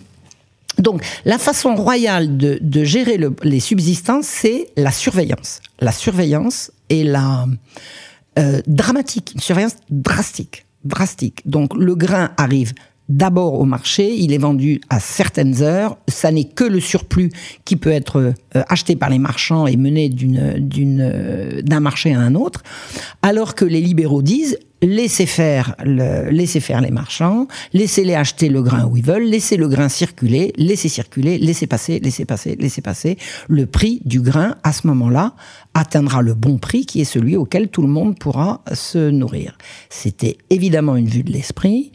Donc, 0.78 1.02
la 1.24 1.38
façon 1.38 1.74
royale 1.74 2.37
de, 2.37 2.84
gérer 2.84 3.16
le, 3.16 3.34
les 3.42 3.60
subsistances, 3.60 4.26
c'est 4.26 4.68
la 4.76 4.90
surveillance. 4.90 5.60
La 5.80 5.92
surveillance 5.92 6.70
est 6.90 7.04
la 7.04 7.46
euh, 8.38 8.60
dramatique, 8.66 9.32
une 9.34 9.40
surveillance 9.40 9.76
drastique, 9.90 10.66
drastique. 10.84 11.40
Donc, 11.46 11.74
le 11.74 11.94
grain 11.94 12.30
arrive 12.37 12.72
d'abord 13.08 13.60
au 13.60 13.64
marché, 13.64 14.14
il 14.16 14.32
est 14.32 14.38
vendu 14.38 14.80
à 14.88 14.98
certaines 14.98 15.62
heures, 15.62 15.98
ça 16.08 16.30
n'est 16.30 16.44
que 16.44 16.64
le 16.64 16.80
surplus 16.80 17.30
qui 17.64 17.76
peut 17.76 17.90
être 17.90 18.18
euh, 18.56 18.62
acheté 18.68 18.96
par 18.96 19.10
les 19.10 19.18
marchands 19.18 19.66
et 19.66 19.76
mené 19.76 20.10
euh, 20.10 21.62
d'un 21.62 21.80
marché 21.80 22.14
à 22.14 22.20
un 22.20 22.34
autre, 22.34 22.62
alors 23.22 23.54
que 23.54 23.64
les 23.64 23.80
libéraux 23.80 24.22
disent 24.22 24.58
laissez 24.85 25.27
faire, 25.27 25.75
laissez 25.85 26.61
faire 26.61 26.81
les 26.81 26.90
marchands, 26.90 27.47
laissez-les 27.73 28.14
acheter 28.14 28.49
le 28.49 28.62
grain 28.62 28.87
où 28.87 28.97
ils 28.97 29.05
veulent, 29.05 29.25
laissez 29.25 29.57
le 29.57 29.68
grain 29.68 29.88
circuler, 29.88 30.53
laissez 30.57 30.88
circuler, 30.88 31.38
laissez 31.38 31.66
passer, 31.66 31.99
laissez 32.01 32.25
passer, 32.25 32.57
laissez 32.57 32.81
passer. 32.83 33.18
Le 33.49 33.66
prix 33.66 34.01
du 34.05 34.20
grain, 34.20 34.57
à 34.62 34.73
ce 34.73 34.87
moment-là, 34.87 35.35
atteindra 35.75 36.23
le 36.23 36.35
bon 36.35 36.59
prix 36.59 36.87
qui 36.87 37.01
est 37.01 37.05
celui 37.05 37.37
auquel 37.37 37.68
tout 37.68 37.83
le 37.83 37.88
monde 37.88 38.18
pourra 38.18 38.62
se 38.73 39.11
nourrir. 39.11 39.57
C'était 39.88 40.38
évidemment 40.51 40.97
une 40.97 41.09
vue 41.09 41.23
de 41.23 41.33
l'esprit. 41.33 41.92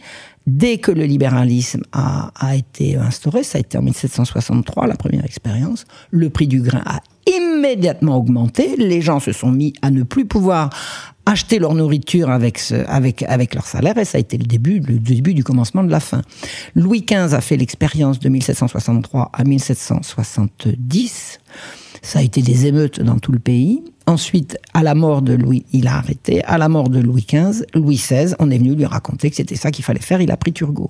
Dès 0.49 0.79
que 0.79 0.91
le 0.91 1.03
libéralisme 1.03 1.83
a, 1.91 2.31
été 2.55 2.95
instauré, 2.95 3.43
ça 3.43 3.59
a 3.59 3.61
été 3.61 3.77
en 3.77 3.83
1763, 3.83 4.87
la 4.87 4.95
première 4.95 5.23
expérience, 5.23 5.85
le 6.09 6.31
prix 6.31 6.47
du 6.47 6.59
grain 6.61 6.81
a 6.87 7.01
immédiatement 7.27 8.17
augmenté. 8.17 8.75
Les 8.77 8.99
gens 9.01 9.19
se 9.19 9.31
sont 9.31 9.51
mis 9.51 9.73
à 9.83 9.91
ne 9.91 10.01
plus 10.01 10.25
pouvoir 10.25 10.71
acheter 11.27 11.59
leur 11.59 11.75
nourriture 11.75 12.31
avec, 12.31 12.63
avec, 12.87 13.21
avec 13.23 13.53
leur 13.53 13.67
salaire, 13.67 13.95
et 13.99 14.05
ça 14.05 14.17
a 14.17 14.21
été 14.21 14.39
le 14.39 14.45
début, 14.45 14.79
le 14.79 14.97
début 14.97 15.35
du 15.35 15.43
commencement 15.43 15.83
de 15.83 15.91
la 15.91 15.99
fin. 15.99 16.23
Louis 16.73 17.05
XV 17.07 17.35
a 17.35 17.41
fait 17.41 17.55
l'expérience 17.55 18.17
de 18.17 18.29
1763 18.29 19.29
à 19.31 19.43
1770. 19.43 21.39
Ça 22.01 22.19
a 22.19 22.21
été 22.23 22.41
des 22.41 22.65
émeutes 22.65 23.01
dans 23.01 23.19
tout 23.19 23.31
le 23.31 23.39
pays. 23.39 23.83
Ensuite, 24.09 24.57
à 24.73 24.81
la 24.81 24.95
mort 24.95 25.21
de 25.21 25.33
Louis, 25.33 25.67
il 25.71 25.87
a 25.87 25.97
arrêté. 25.97 26.43
À 26.45 26.57
la 26.57 26.67
mort 26.67 26.89
de 26.89 26.99
Louis 26.99 27.27
XV, 27.31 27.63
Louis 27.75 27.97
XVI, 27.97 28.33
on 28.39 28.49
est 28.49 28.57
venu 28.57 28.73
lui 28.73 28.85
raconter 28.85 29.29
que 29.29 29.35
c'était 29.35 29.55
ça 29.55 29.69
qu'il 29.69 29.85
fallait 29.85 29.99
faire. 29.99 30.19
Il 30.19 30.31
a 30.31 30.37
pris 30.37 30.51
Turgot. 30.51 30.89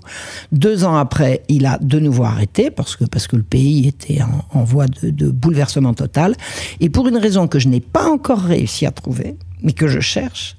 Deux 0.54 0.86
ans 0.86 0.96
après, 0.96 1.44
il 1.50 1.66
a 1.66 1.78
de 1.80 2.00
nouveau 2.00 2.24
arrêté 2.24 2.72
parce 2.72 2.96
que 2.96 3.04
parce 3.04 3.28
que 3.28 3.36
le 3.36 3.44
pays 3.44 3.90
était 3.90 4.20
en, 4.54 4.64
voie 4.64 4.88
de, 4.88 5.10
de 5.10 5.32
bouleversement 5.32 5.94
total. 5.94 6.34
Et 6.80 6.88
pour 6.88 7.10
une 7.10 7.18
raison 7.18 7.50
que 7.50 7.60
je 7.60 7.68
n'ai 7.68 7.82
pas 7.82 8.10
encore 8.10 8.40
réussi 8.40 8.86
à 8.86 8.92
trouver, 8.92 9.36
mais 9.64 9.74
que 9.74 9.90
je 9.90 10.00
cherche, 10.00 10.56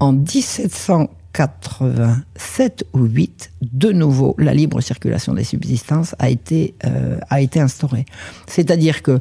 En 0.00 0.12
1787 0.12 2.86
ou 2.94 3.04
8, 3.04 3.52
de 3.62 3.92
nouveau, 3.92 4.34
la 4.38 4.54
libre 4.54 4.80
circulation 4.80 5.34
des 5.34 5.44
subsistances 5.44 6.16
a 6.18 6.30
été, 6.30 6.74
euh, 6.86 7.18
a 7.28 7.40
été 7.40 7.60
instaurée. 7.60 8.06
C'est-à-dire 8.46 9.02
que 9.02 9.20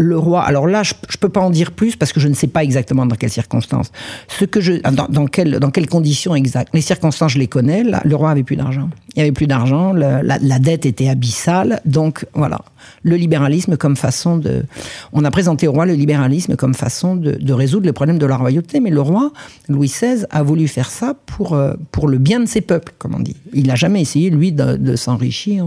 le 0.00 0.18
roi, 0.18 0.42
alors 0.42 0.66
là, 0.66 0.82
je 0.82 0.94
ne 0.94 1.16
peux 1.20 1.28
pas 1.28 1.40
en 1.40 1.50
dire 1.50 1.72
plus 1.72 1.94
parce 1.94 2.12
que 2.12 2.20
je 2.20 2.28
ne 2.28 2.34
sais 2.34 2.46
pas 2.46 2.64
exactement 2.64 3.04
dans 3.04 3.16
quelles 3.16 3.30
circonstances. 3.30 3.92
Ce 4.28 4.46
que 4.46 4.60
je, 4.60 4.74
dans, 4.90 5.06
dans, 5.08 5.26
quelles, 5.26 5.58
dans 5.58 5.70
quelles 5.70 5.88
conditions 5.88 6.34
exactes. 6.34 6.70
Les 6.72 6.80
circonstances, 6.80 7.32
je 7.32 7.38
les 7.38 7.48
connais. 7.48 7.84
Là, 7.84 8.00
le 8.04 8.16
roi 8.16 8.30
avait 8.30 8.42
plus 8.42 8.56
d'argent. 8.56 8.88
Il 9.16 9.18
y 9.18 9.22
avait 9.22 9.32
plus 9.32 9.46
d'argent. 9.46 9.92
La, 9.92 10.58
dette 10.58 10.86
était 10.86 11.08
abyssale. 11.08 11.80
Donc 11.84 12.26
voilà, 12.34 12.60
le 13.02 13.16
libéralisme 13.16 13.76
comme 13.76 13.96
façon 13.96 14.36
de. 14.36 14.64
On 15.12 15.24
a 15.24 15.30
présenté 15.30 15.66
au 15.66 15.72
roi 15.72 15.84
le 15.84 15.94
libéralisme 15.94 16.56
comme 16.56 16.74
façon 16.74 17.16
de, 17.16 17.52
résoudre 17.52 17.86
les 17.86 17.92
problèmes 17.92 18.18
de 18.18 18.26
la 18.26 18.36
royauté. 18.36 18.80
Mais 18.80 18.90
le 18.90 19.00
roi 19.00 19.32
Louis 19.68 19.88
XVI 19.88 20.26
a 20.30 20.42
voulu 20.42 20.68
faire 20.68 20.90
ça 20.90 21.14
pour 21.26 21.54
euh, 21.54 21.74
pour 21.90 22.08
le 22.08 22.18
bien 22.18 22.40
de 22.40 22.46
ses 22.46 22.60
peuples, 22.60 22.92
comme 22.98 23.14
on 23.14 23.20
dit. 23.20 23.36
Il 23.52 23.66
n'a 23.66 23.74
jamais 23.74 24.00
essayé 24.00 24.30
lui 24.30 24.52
de, 24.52 24.96
s'enrichir. 24.96 25.66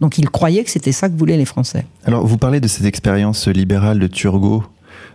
Donc 0.00 0.18
il 0.18 0.28
croyait 0.28 0.64
que 0.64 0.70
c'était 0.70 0.92
ça 0.92 1.08
que 1.08 1.16
voulaient 1.16 1.36
les 1.36 1.44
Français. 1.44 1.86
Alors 2.04 2.26
vous 2.26 2.38
parlez 2.38 2.60
de 2.60 2.68
cette 2.68 2.84
expérience 2.84 3.45
libéral 3.50 3.98
de 3.98 4.06
Turgot 4.06 4.64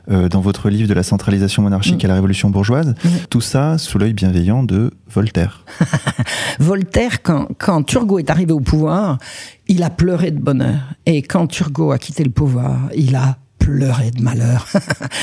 euh, 0.09 0.29
dans 0.29 0.41
votre 0.41 0.69
livre 0.69 0.89
de 0.89 0.93
la 0.93 1.03
centralisation 1.03 1.61
monarchique 1.61 2.03
mmh. 2.03 2.05
à 2.05 2.09
la 2.09 2.13
révolution 2.15 2.49
bourgeoise. 2.49 2.95
Mmh. 3.03 3.09
Tout 3.29 3.41
ça 3.41 3.77
sous 3.77 3.97
l'œil 3.97 4.13
bienveillant 4.13 4.63
de 4.63 4.91
Voltaire. 5.09 5.63
Voltaire, 6.59 7.21
quand, 7.21 7.47
quand 7.59 7.83
Turgot 7.83 8.19
est 8.19 8.29
arrivé 8.29 8.51
au 8.51 8.61
pouvoir, 8.61 9.19
il 9.67 9.83
a 9.83 9.89
pleuré 9.89 10.31
de 10.31 10.39
bonheur. 10.39 10.79
Et 11.05 11.21
quand 11.21 11.47
Turgot 11.47 11.91
a 11.91 11.99
quitté 11.99 12.23
le 12.23 12.31
pouvoir, 12.31 12.89
il 12.95 13.15
a 13.15 13.37
pleuré 13.61 14.09
de 14.09 14.21
malheur. 14.21 14.67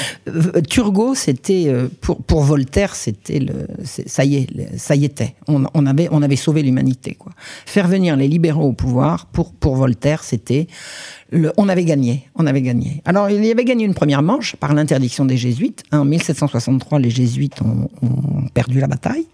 Turgot, 0.71 1.15
c'était 1.17 1.65
euh, 1.67 1.89
pour, 2.01 2.23
pour 2.23 2.43
Voltaire, 2.43 2.95
c'était 2.95 3.41
le, 3.41 3.67
ça 3.85 4.25
y 4.25 4.37
est, 4.37 4.79
ça 4.79 4.95
y 4.95 5.05
était. 5.05 5.35
On, 5.49 5.87
avait, 5.87 6.09
on 6.13 6.23
avait 6.23 6.37
sauvé 6.37 6.63
l'humanité. 6.63 7.15
Quoi. 7.15 7.33
Faire 7.67 7.89
venir 7.89 8.17
les 8.17 8.29
libéraux 8.29 8.69
au 8.69 8.73
pouvoir, 8.73 9.27
pour, 9.27 9.53
pour 9.53 9.75
Voltaire, 9.75 10.23
c'était 10.23 10.69
on 11.59 11.69
avait 11.69 11.85
gagné, 11.85 12.29
on 12.37 12.47
avait 12.47 12.63
gagné. 12.63 13.03
Alors 13.05 13.29
il 13.29 13.45
y 13.45 13.51
avait 13.51 13.65
gagné 13.65 13.85
une 13.85 13.93
première 13.93 14.23
manche 14.23 14.57
par 14.57 14.73
l'interdiction 14.73 15.27
des 15.27 15.37
jésuites. 15.37 15.83
En 15.93 16.07
1763, 16.07 17.01
les 17.01 17.11
jésuites 17.11 17.61
ont 17.61 17.89
perdu 18.55 18.81
la 18.81 18.87
bataille. 18.87 19.27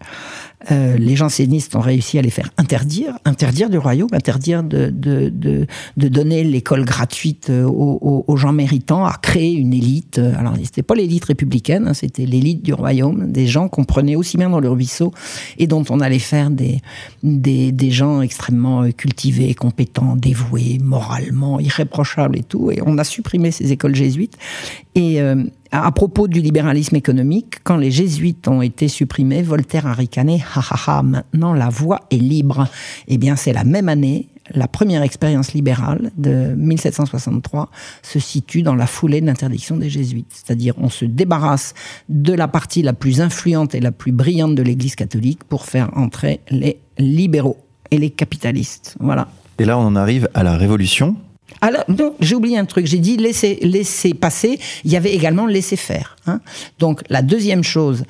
Euh, 0.70 0.96
les 0.96 1.16
jansénistes 1.16 1.74
ont 1.76 1.80
réussi 1.80 2.18
à 2.18 2.22
les 2.22 2.30
faire 2.30 2.50
interdire, 2.56 3.18
interdire 3.24 3.70
du 3.70 3.78
royaume, 3.78 4.08
interdire 4.12 4.62
de, 4.62 4.90
de, 4.90 5.28
de, 5.28 5.66
de 5.96 6.08
donner 6.08 6.44
l'école 6.44 6.84
gratuite 6.84 7.50
euh, 7.50 7.64
aux, 7.64 8.24
aux, 8.26 8.36
gens 8.36 8.52
méritants, 8.52 9.04
à 9.04 9.16
créer 9.20 9.52
une 9.52 9.72
élite. 9.72 10.18
Alors, 10.18 10.54
c'était 10.62 10.82
pas 10.82 10.94
l'élite 10.94 11.24
républicaine, 11.26 11.88
hein, 11.88 11.94
c'était 11.94 12.26
l'élite 12.26 12.62
du 12.62 12.72
royaume, 12.72 13.30
des 13.30 13.46
gens 13.46 13.68
qu'on 13.68 13.84
prenait 13.84 14.16
aussi 14.16 14.36
bien 14.36 14.50
dans 14.50 14.60
le 14.60 14.70
ruisseau 14.70 15.12
et 15.58 15.66
dont 15.66 15.84
on 15.90 16.00
allait 16.00 16.18
faire 16.18 16.50
des, 16.50 16.80
des, 17.22 17.72
des 17.72 17.90
gens 17.90 18.22
extrêmement 18.22 18.90
cultivés, 18.92 19.54
compétents, 19.54 20.16
dévoués, 20.16 20.78
moralement, 20.82 21.60
irréprochables 21.60 22.38
et 22.38 22.42
tout. 22.42 22.70
Et 22.70 22.80
on 22.84 22.98
a 22.98 23.04
supprimé 23.04 23.50
ces 23.50 23.72
écoles 23.72 23.94
jésuites. 23.94 24.36
Et 24.94 25.20
euh, 25.20 25.44
à 25.82 25.90
propos 25.92 26.28
du 26.28 26.40
libéralisme 26.40 26.96
économique, 26.96 27.56
quand 27.64 27.76
les 27.76 27.90
jésuites 27.90 28.46
ont 28.48 28.62
été 28.62 28.88
supprimés, 28.88 29.42
Voltaire 29.42 29.86
a 29.86 29.92
ricané, 29.92 30.42
ha 30.54 30.60
ha 30.60 30.98
ha, 30.98 31.02
maintenant 31.02 31.52
la 31.52 31.68
voie 31.68 32.00
est 32.10 32.16
libre. 32.16 32.68
Eh 33.08 33.18
bien, 33.18 33.34
c'est 33.34 33.52
la 33.52 33.64
même 33.64 33.88
année, 33.88 34.28
la 34.52 34.68
première 34.68 35.02
expérience 35.02 35.52
libérale 35.52 36.10
de 36.16 36.54
1763 36.56 37.70
se 38.02 38.18
situe 38.18 38.62
dans 38.62 38.74
la 38.74 38.86
foulée 38.86 39.20
de 39.20 39.26
l'interdiction 39.26 39.76
des 39.76 39.90
jésuites. 39.90 40.30
C'est-à-dire, 40.30 40.74
on 40.78 40.90
se 40.90 41.04
débarrasse 41.04 41.74
de 42.08 42.32
la 42.32 42.46
partie 42.46 42.82
la 42.82 42.92
plus 42.92 43.20
influente 43.20 43.74
et 43.74 43.80
la 43.80 43.92
plus 43.92 44.12
brillante 44.12 44.54
de 44.54 44.62
l'Église 44.62 44.94
catholique 44.94 45.44
pour 45.44 45.64
faire 45.64 45.90
entrer 45.96 46.40
les 46.50 46.78
libéraux 46.98 47.58
et 47.90 47.98
les 47.98 48.10
capitalistes. 48.10 48.96
Voilà. 49.00 49.28
Et 49.58 49.64
là, 49.64 49.78
on 49.78 49.82
en 49.82 49.96
arrive 49.96 50.28
à 50.34 50.42
la 50.42 50.56
Révolution, 50.56 51.16
alors, 51.64 51.84
j'ai 52.20 52.34
oublié 52.34 52.58
un 52.58 52.66
truc. 52.66 52.84
J'ai 52.86 52.98
dit 52.98 53.16
laisser, 53.16 53.58
laisser 53.62 54.12
passer. 54.12 54.60
Il 54.84 54.92
y 54.92 54.98
avait 54.98 55.14
également 55.14 55.46
laisser 55.46 55.76
faire. 55.76 56.16
Hein. 56.26 56.40
Donc, 56.78 57.00
la 57.08 57.22
deuxième 57.22 57.64
chose, 57.64 58.04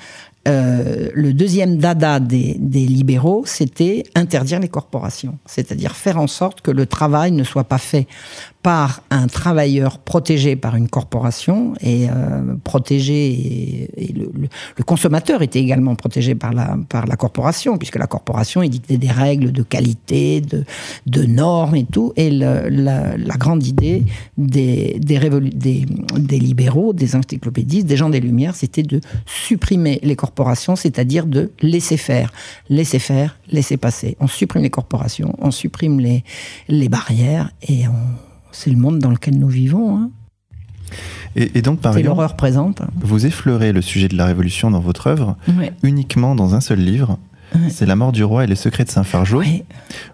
euh, 0.49 1.09
le 1.15 1.33
deuxième 1.33 1.79
dada 1.79 2.19
des 2.19 2.59
libéraux, 2.59 3.45
c'était 3.47 4.03
interdire 4.17 4.59
les 4.59 4.69
corporations. 4.69 5.39
C'est-à-dire 5.47 5.95
faire 5.95 6.19
en 6.19 6.27
sorte 6.27 6.63
que 6.63 6.73
le 6.73 6.87
travail 6.87 7.31
ne 7.31 7.45
soit 7.45 7.63
pas 7.63 7.79
fait 7.79 8.09
par 8.65 9.03
un 9.11 9.27
travailleur 9.27 9.99
protégé 9.99 10.57
par 10.57 10.75
une 10.75 10.89
corporation 10.89 11.75
et 11.83 12.09
euh, 12.09 12.55
protégé 12.65 13.91
et, 13.95 14.15
le, 14.15 14.31
consommateur 14.87 15.43
était 15.43 15.61
également 15.61 15.95
protégé 15.95 16.35
par 16.35 16.55
la 16.55 16.79
par 16.89 17.05
la 17.07 17.17
corporation 17.17 17.77
puisque 17.77 17.97
la 17.97 18.07
corporation 18.07 18.63
édictait 18.63 18.97
des 18.97 19.11
règles 19.11 19.53
de 19.53 19.63
qualité, 19.63 20.41
de, 20.41 20.65
de 21.07 21.23
normes 21.25 21.77
et 21.77 21.85
tout. 21.85 22.15
Et 22.17 22.31
le, 22.31 22.71
la, 22.71 23.37
grande 23.37 23.67
idée 23.67 24.03
des 24.39 24.99
des, 24.99 25.19
des 25.19 25.87
des 26.17 26.39
libéraux, 26.39 26.95
des 26.95 27.17
encyclopédistes, 27.17 27.87
des 27.87 27.99
gens 27.99 28.09
des 28.09 28.21
Lumières, 28.21 28.55
c'était 28.55 28.83
de 28.83 29.03
supprimer 29.27 30.01
les 30.03 30.17
corporations, 30.17 30.75
c'est-à-dire 30.75 31.27
de 31.27 31.51
laisser 31.61 31.99
faire, 31.99 32.33
laisser 32.71 32.99
faire, 32.99 33.39
laisser 33.53 33.77
passer. 33.77 34.17
On 34.21 34.27
supprime 34.27 34.63
les 34.63 34.71
corporations, 34.71 35.35
on 35.39 35.51
supprime 35.51 36.01
les 36.01 36.25
les 36.69 36.89
barrières 36.89 37.51
et 37.69 37.87
on 37.89 38.34
c'est 38.55 38.71
le 38.71 38.77
monde 38.77 38.99
dans 38.99 39.11
lequel 39.11 39.39
nous 39.39 39.49
vivons. 39.49 39.99
Hein. 39.99 40.11
Et, 41.37 41.59
et, 41.59 41.63
donc, 41.63 41.81
par 41.81 41.99
l'horreur 41.99 42.37
présente. 42.37 42.83
Vous 43.01 43.27
effleurez 43.27 43.73
le 43.73 43.83
sujet 43.83 44.09
de 44.09 44.17
la 44.17 44.27
Révolution 44.27 44.71
dans 44.71 44.81
votre 44.81 45.09
œuvre, 45.09 45.37
ouais. 45.59 45.73
uniquement 45.83 46.35
dans 46.37 46.55
un 46.55 46.61
seul 46.61 46.79
livre. 46.79 47.19
Ouais. 47.55 47.71
C'est 47.71 47.87
La 47.87 47.97
mort 47.97 48.13
du 48.13 48.23
roi 48.23 48.45
et 48.45 48.47
les 48.47 48.57
secrets 48.57 48.85
de 48.85 48.91
Saint-Fargeau, 48.91 49.41
ouais. 49.41 49.65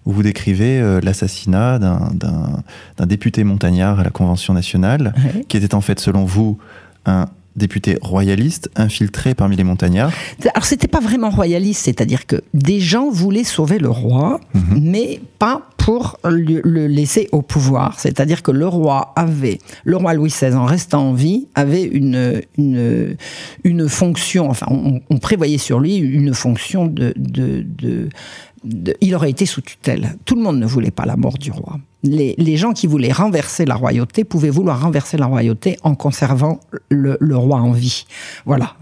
où 0.06 0.12
vous 0.12 0.22
décrivez 0.22 0.80
euh, 0.80 1.00
l'assassinat 1.02 1.78
d'un 1.78 3.06
député 3.06 3.44
montagnard 3.44 4.00
à 4.00 4.04
la 4.04 4.10
Convention 4.10 4.54
nationale, 4.54 5.14
qui 5.48 5.56
était 5.56 5.74
en 5.74 5.80
fait, 5.80 6.00
selon 6.00 6.24
vous, 6.24 6.58
un 7.06 7.26
député 7.56 7.98
royaliste 8.00 8.70
infiltré 8.76 9.34
parmi 9.34 9.56
les 9.56 9.64
montagnards. 9.64 10.12
Alors 10.54 10.64
c'était 10.64 10.88
pas 10.88 11.00
vraiment 11.00 11.30
royaliste, 11.30 11.84
c'est-à-dire 11.84 12.26
que 12.26 12.36
des 12.54 12.80
gens 12.80 13.10
voulaient 13.10 13.44
sauver 13.44 13.78
le 13.78 13.90
roi, 13.90 14.40
-hmm. 14.54 14.80
mais 14.80 15.20
pas 15.38 15.62
pour 15.76 16.18
le, 16.24 16.60
le 16.62 16.86
laisser 16.86 17.28
au 17.32 17.42
pouvoir. 17.42 17.98
C'est-à-dire 17.98 18.42
que 18.42 18.50
le 18.52 18.68
roi 18.68 19.12
avait, 19.16 19.58
le 19.84 19.96
roi 19.96 20.14
Louis 20.14 20.30
XVI, 20.30 20.54
en 20.54 20.66
restant 20.66 21.08
en 21.10 21.14
vie, 21.14 21.48
avait 21.54 21.84
une, 21.84 22.42
une, 22.58 23.16
une 23.64 23.88
fonction, 23.88 24.50
enfin 24.50 24.66
on, 24.70 25.00
on 25.08 25.18
prévoyait 25.18 25.58
sur 25.58 25.80
lui 25.80 25.96
une 25.96 26.34
fonction 26.34 26.86
de, 26.86 27.12
de, 27.16 27.64
de 27.82 28.08
de, 28.64 28.94
il 29.00 29.14
aurait 29.14 29.30
été 29.30 29.46
sous 29.46 29.62
tutelle. 29.62 30.16
Tout 30.24 30.34
le 30.36 30.42
monde 30.42 30.58
ne 30.58 30.66
voulait 30.66 30.90
pas 30.90 31.06
la 31.06 31.16
mort 31.16 31.38
du 31.38 31.50
roi. 31.50 31.78
Les, 32.02 32.34
les, 32.38 32.56
gens 32.56 32.72
qui 32.72 32.86
voulaient 32.86 33.12
renverser 33.12 33.64
la 33.66 33.74
royauté 33.74 34.24
pouvaient 34.24 34.50
vouloir 34.50 34.82
renverser 34.82 35.16
la 35.18 35.26
royauté 35.26 35.76
en 35.82 35.94
conservant 35.94 36.60
le, 36.88 37.18
le 37.20 37.36
roi 37.36 37.60
en 37.60 37.72
vie. 37.72 38.06
Voilà. 38.46 38.74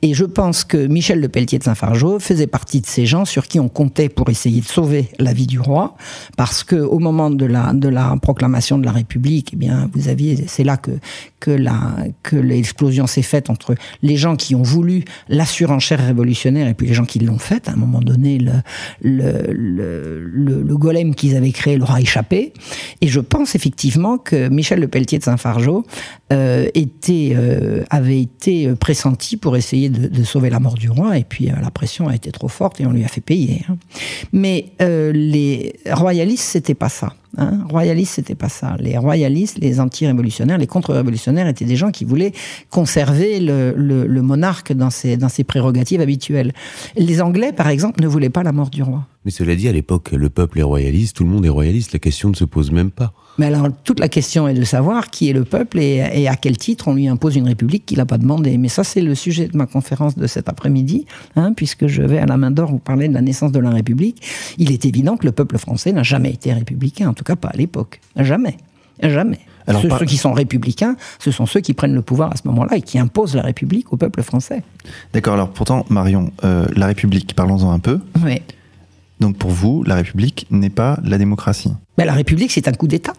Et 0.00 0.14
je 0.14 0.24
pense 0.24 0.64
que 0.64 0.86
Michel 0.86 1.20
de 1.20 1.26
Pelletier 1.26 1.58
de 1.58 1.64
Saint-Fargeau 1.64 2.18
faisait 2.18 2.46
partie 2.46 2.80
de 2.80 2.86
ces 2.86 3.06
gens 3.06 3.24
sur 3.24 3.46
qui 3.46 3.60
on 3.60 3.68
comptait 3.68 4.08
pour 4.08 4.28
essayer 4.28 4.60
de 4.60 4.66
sauver 4.66 5.10
la 5.18 5.32
vie 5.32 5.46
du 5.46 5.60
roi, 5.60 5.96
parce 6.36 6.64
que 6.64 6.76
au 6.76 6.98
moment 6.98 7.30
de 7.30 7.44
la, 7.44 7.72
de 7.72 7.88
la 7.88 8.16
proclamation 8.20 8.78
de 8.78 8.84
la 8.84 8.92
République, 8.92 9.50
eh 9.52 9.56
bien, 9.56 9.90
vous 9.94 10.08
aviez, 10.08 10.44
c'est 10.48 10.64
là 10.64 10.76
que, 10.76 10.92
que 11.40 11.50
la, 11.50 11.96
que 12.22 12.36
l'explosion 12.36 13.06
s'est 13.06 13.22
faite 13.22 13.50
entre 13.50 13.74
les 14.02 14.16
gens 14.16 14.36
qui 14.36 14.54
ont 14.54 14.62
voulu 14.62 15.04
la 15.28 15.46
surenchère 15.46 16.04
révolutionnaire 16.04 16.68
et 16.68 16.74
puis 16.74 16.86
les 16.86 16.94
gens 16.94 17.04
qui 17.04 17.18
l'ont 17.20 17.38
faite. 17.38 17.68
À 17.68 17.72
un 17.72 17.76
moment 17.76 18.00
donné, 18.00 18.38
le, 18.38 18.52
le, 19.00 19.52
le, 19.52 20.20
le, 20.20 20.62
le 20.62 20.76
golem 20.76 21.14
qu'ils 21.14 21.36
avaient 21.36 21.52
créé 21.52 21.76
leur 21.76 21.92
a 21.92 22.00
échappé. 22.00 22.52
Et 23.00 23.08
je 23.08 23.20
pense 23.20 23.54
effectivement 23.54 24.18
que 24.18 24.48
Michel 24.48 24.80
Le 24.80 24.88
Pelletier 24.88 25.18
de 25.18 25.24
Saint-Fargeau 25.24 25.84
euh, 26.32 26.68
euh, 27.10 27.84
avait 27.90 28.20
été 28.20 28.74
pressenti 28.74 29.36
pour 29.36 29.56
essayer 29.56 29.88
de, 29.88 30.24
sauver 30.24 30.50
la 30.50 30.60
mort 30.60 30.74
du 30.74 30.90
roi. 30.90 31.18
Et 31.18 31.24
puis 31.24 31.50
euh, 31.50 31.54
la 31.60 31.70
pression 31.70 32.08
a 32.08 32.14
été 32.14 32.30
trop 32.30 32.48
forte 32.48 32.80
et 32.80 32.86
on 32.86 32.92
lui 32.92 33.04
a 33.04 33.08
fait 33.08 33.20
payer. 33.20 33.62
Hein. 33.68 33.76
Mais 34.32 34.72
les 34.78 35.74
royalistes, 35.90 36.44
c'était 36.44 36.74
pas 36.74 36.88
ça. 36.88 37.14
Hein. 37.38 37.60
Royalistes, 37.68 38.14
c'était 38.14 38.34
pas 38.34 38.48
ça. 38.48 38.76
Les 38.78 38.98
royalistes, 38.98 39.58
les 39.58 39.80
anti-révolutionnaires, 39.80 40.58
les 40.58 40.66
contre-révolutionnaires 40.66 41.48
étaient 41.48 41.64
des 41.64 41.76
gens 41.76 41.90
qui 41.90 42.04
voulaient 42.04 42.32
conserver 42.70 43.40
le, 43.40 43.72
le, 43.76 44.22
monarque 44.22 44.72
dans 44.72 44.90
ses, 44.90 45.16
dans 45.16 45.28
ses 45.28 45.44
prérogatives 45.44 46.00
habituelles. 46.00 46.52
Les 46.96 47.22
Anglais, 47.22 47.52
par 47.52 47.68
exemple, 47.68 48.02
ne 48.02 48.08
voulaient 48.08 48.30
pas 48.30 48.42
la 48.42 48.52
mort 48.52 48.70
du 48.70 48.82
roi. 48.82 49.06
Mais 49.24 49.30
cela 49.30 49.54
dit, 49.54 49.68
à 49.68 49.72
l'époque, 49.72 50.12
le 50.12 50.28
peuple 50.28 50.58
est 50.58 50.64
royaliste, 50.64 51.16
tout 51.16 51.24
le 51.24 51.30
monde 51.30 51.46
est 51.46 51.50
royaliste, 51.50 51.92
la 51.92 51.98
question 51.98 52.28
ne 52.28 52.34
se 52.34 52.44
pose 52.44 52.70
même 52.70 52.90
pas. 52.90 53.12
Mais 53.38 53.46
alors, 53.46 53.68
toute 53.84 53.98
la 53.98 54.08
question 54.08 54.46
est 54.46 54.54
de 54.54 54.64
savoir 54.64 55.08
qui 55.08 55.30
est 55.30 55.32
le 55.32 55.44
peuple 55.44 55.78
et, 55.78 56.04
et 56.12 56.28
à 56.28 56.36
quel 56.36 56.56
titre 56.56 56.88
on 56.88 56.94
lui 56.94 57.08
impose 57.08 57.36
une 57.36 57.48
république 57.48 57.86
qu'il 57.86 57.98
n'a 57.98 58.06
pas 58.06 58.18
demandé. 58.18 58.58
Mais 58.58 58.68
ça, 58.68 58.84
c'est 58.84 59.00
le 59.00 59.14
sujet 59.14 59.48
de 59.48 59.56
ma 59.56 59.66
conférence 59.66 60.16
de 60.16 60.26
cet 60.26 60.48
après-midi, 60.48 61.06
hein, 61.36 61.52
puisque 61.54 61.86
je 61.86 62.02
vais 62.02 62.18
à 62.18 62.26
la 62.26 62.36
main 62.36 62.50
d'or 62.50 62.70
vous 62.70 62.78
parler 62.78 63.08
de 63.08 63.14
la 63.14 63.22
naissance 63.22 63.52
de 63.52 63.58
la 63.58 63.70
République. 63.70 64.22
Il 64.58 64.70
est 64.70 64.84
évident 64.84 65.16
que 65.16 65.24
le 65.24 65.32
peuple 65.32 65.58
français 65.58 65.92
n'a 65.92 66.02
jamais 66.02 66.30
été 66.30 66.52
républicain, 66.52 67.08
en 67.08 67.14
tout 67.14 67.24
cas 67.24 67.36
pas 67.36 67.48
à 67.48 67.56
l'époque. 67.56 68.00
Jamais. 68.16 68.56
Jamais. 69.02 69.40
ceux, 69.66 69.88
ceux, 69.88 70.04
qui 70.04 70.16
sont 70.16 70.32
républicains, 70.32 70.96
ce 71.18 71.30
sont 71.30 71.46
ceux 71.46 71.60
qui 71.60 71.72
prennent 71.72 71.94
le 71.94 72.02
pouvoir 72.02 72.32
à 72.32 72.36
ce 72.36 72.46
moment-là 72.48 72.76
et 72.76 72.82
qui 72.82 72.98
imposent 72.98 73.34
la 73.34 73.42
République 73.42 73.92
au 73.92 73.96
peuple 73.96 74.22
français. 74.22 74.62
D'accord, 75.12 75.34
alors 75.34 75.48
pourtant, 75.48 75.86
Marion, 75.88 76.30
euh, 76.44 76.66
la 76.76 76.86
République, 76.86 77.34
parlons-en 77.34 77.72
un 77.72 77.78
peu. 77.78 77.98
Oui. 78.24 78.40
Donc 79.20 79.36
pour 79.36 79.50
vous, 79.50 79.82
la 79.84 79.94
République 79.94 80.46
n'est 80.50 80.70
pas 80.70 80.98
la 81.04 81.16
démocratie 81.16 81.72
Mais 81.96 82.04
La 82.04 82.12
République, 82.12 82.50
c'est 82.50 82.66
un 82.68 82.72
coup 82.72 82.88
d'État. 82.88 83.12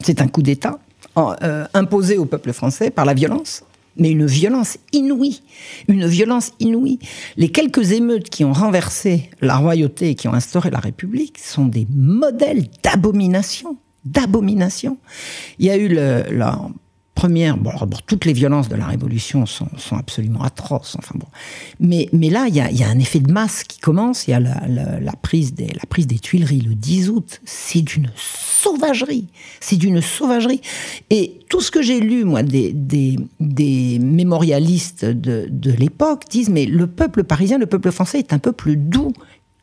C'est 0.00 0.20
un 0.20 0.28
coup 0.28 0.42
d'État 0.42 0.78
euh, 1.16 1.66
imposé 1.74 2.18
au 2.18 2.24
peuple 2.24 2.52
français 2.52 2.90
par 2.90 3.04
la 3.04 3.14
violence 3.14 3.64
mais 3.96 4.10
une 4.10 4.26
violence 4.26 4.78
inouïe, 4.92 5.42
une 5.88 6.06
violence 6.06 6.52
inouïe. 6.60 6.98
Les 7.36 7.48
quelques 7.48 7.92
émeutes 7.92 8.28
qui 8.28 8.44
ont 8.44 8.52
renversé 8.52 9.30
la 9.40 9.56
royauté 9.56 10.10
et 10.10 10.14
qui 10.14 10.28
ont 10.28 10.34
instauré 10.34 10.70
la 10.70 10.80
République 10.80 11.38
sont 11.38 11.66
des 11.66 11.86
modèles 11.94 12.66
d'abomination, 12.82 13.76
d'abomination. 14.04 14.98
Il 15.58 15.66
y 15.66 15.70
a 15.70 15.76
eu 15.76 15.88
le, 15.88 16.24
première, 17.14 17.56
toutes 18.06 18.24
les 18.24 18.32
violences 18.32 18.68
de 18.68 18.76
la 18.76 18.86
Révolution 18.86 19.46
sont, 19.46 19.68
sont 19.76 19.96
absolument 19.96 20.42
atroces. 20.42 20.96
Enfin 20.98 21.14
bon, 21.16 21.26
mais, 21.80 22.08
mais 22.12 22.28
là, 22.28 22.46
il 22.48 22.54
y 22.54 22.60
a, 22.60 22.88
un 22.88 22.98
effet 22.98 23.20
de 23.20 23.32
masse 23.32 23.64
qui 23.64 23.78
commence. 23.78 24.26
Il 24.26 24.32
y 24.32 24.34
a 24.34 24.40
la, 24.40 25.12
prise 25.22 25.54
des, 25.54 25.68
la 25.68 25.86
prise 25.88 26.06
des 26.06 26.18
Tuileries 26.18 26.60
le 26.60 26.74
10 26.74 27.10
août. 27.10 27.40
C'est 27.44 27.82
d'une 27.82 28.10
sauvagerie. 28.16 29.28
C'est 29.60 29.76
d'une 29.76 30.00
sauvagerie. 30.00 30.60
Et 31.10 31.40
tout 31.48 31.60
ce 31.60 31.70
que 31.70 31.82
j'ai 31.82 32.00
lu, 32.00 32.24
moi, 32.24 32.42
des, 32.42 32.72
des, 32.72 33.16
des 33.40 33.98
mémorialistes 34.00 35.04
de, 35.04 35.46
de 35.50 35.70
l'époque 35.72 36.24
disent, 36.28 36.50
mais 36.50 36.66
le 36.66 36.86
peuple 36.86 37.24
parisien, 37.24 37.58
le 37.58 37.66
peuple 37.66 37.90
français 37.92 38.18
est 38.18 38.32
un 38.32 38.38
peuple 38.38 38.74
doux. 38.74 39.12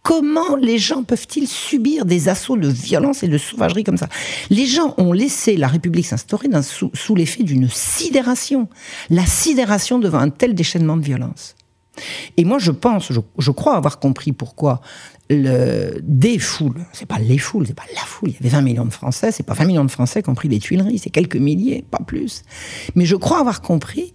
Comment 0.04 0.56
les 0.56 0.80
gens 0.80 1.04
peuvent-ils 1.04 1.48
subir 1.48 2.06
des 2.06 2.28
assauts 2.28 2.58
de 2.58 2.68
violence 2.68 3.22
et 3.22 3.28
de 3.28 3.38
sauvagerie 3.38 3.84
comme 3.84 3.98
ça? 3.98 4.10
Les 4.50 4.66
gens 4.66 4.96
ont 4.98 5.14
laissé 5.14 5.58
la 5.58 5.68
République 5.68 6.08
s'instaurer 6.08 6.48
sous, 6.64 7.16
l'effet 7.16 7.44
d'une 7.44 7.70
sidération. 7.70 8.68
La 9.12 9.26
sidération 9.26 10.00
devant 10.00 10.18
un 10.18 10.30
tel 10.30 10.56
déchaînement 10.56 10.98
de 10.98 11.04
violence. 11.04 11.56
Et 12.38 12.46
moi, 12.46 12.58
je 12.58 12.72
pense, 12.72 13.12
je, 13.12 13.52
crois 13.52 13.76
avoir 13.76 14.00
compris 14.00 14.32
pourquoi 14.32 14.82
des 15.30 16.40
foules, 16.40 16.86
c'est 16.94 17.06
pas 17.06 17.20
les 17.20 17.38
foules, 17.38 17.68
c'est 17.68 17.76
pas 17.76 17.86
la 17.94 18.02
foule, 18.02 18.30
il 18.30 18.34
y 18.34 18.38
avait 18.38 18.50
20 18.50 18.62
millions 18.62 18.86
de 18.86 18.92
Français, 18.92 19.32
c'est 19.32 19.44
pas 19.44 19.54
20 19.54 19.66
millions 19.66 19.86
de 19.86 19.92
Français 19.92 20.24
qui 20.24 20.30
ont 20.30 20.36
pris 20.36 20.50
les 20.50 20.60
Tuileries, 20.60 21.00
c'est 21.00 21.10
quelques 21.10 21.38
milliers, 21.38 21.86
pas 21.90 22.02
plus. 22.06 22.44
Mais 22.96 23.06
je 23.06 23.16
crois 23.16 23.40
avoir 23.40 23.62
compris, 23.62 24.14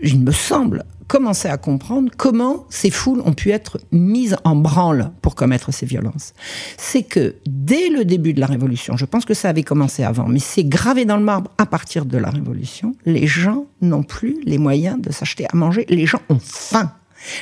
il 0.00 0.20
me 0.20 0.32
semble, 0.32 0.84
commencer 1.06 1.48
à 1.48 1.56
comprendre 1.56 2.10
comment 2.16 2.66
ces 2.70 2.90
foules 2.90 3.20
ont 3.24 3.32
pu 3.32 3.50
être 3.50 3.78
mises 3.92 4.36
en 4.44 4.56
branle 4.56 5.12
pour 5.22 5.34
commettre 5.34 5.72
ces 5.72 5.86
violences. 5.86 6.32
C'est 6.76 7.02
que 7.02 7.36
dès 7.46 7.88
le 7.90 8.04
début 8.04 8.34
de 8.34 8.40
la 8.40 8.46
Révolution, 8.46 8.96
je 8.96 9.04
pense 9.04 9.24
que 9.24 9.34
ça 9.34 9.48
avait 9.48 9.62
commencé 9.62 10.02
avant, 10.02 10.26
mais 10.26 10.38
c'est 10.38 10.64
gravé 10.64 11.04
dans 11.04 11.16
le 11.16 11.24
marbre 11.24 11.50
à 11.58 11.66
partir 11.66 12.04
de 12.04 12.18
la 12.18 12.30
Révolution, 12.30 12.94
les 13.06 13.26
gens 13.26 13.66
n'ont 13.80 14.02
plus 14.02 14.38
les 14.44 14.58
moyens 14.58 15.00
de 15.00 15.12
s'acheter 15.12 15.46
à 15.52 15.56
manger, 15.56 15.86
les 15.88 16.06
gens 16.06 16.20
ont 16.28 16.38
faim. 16.40 16.92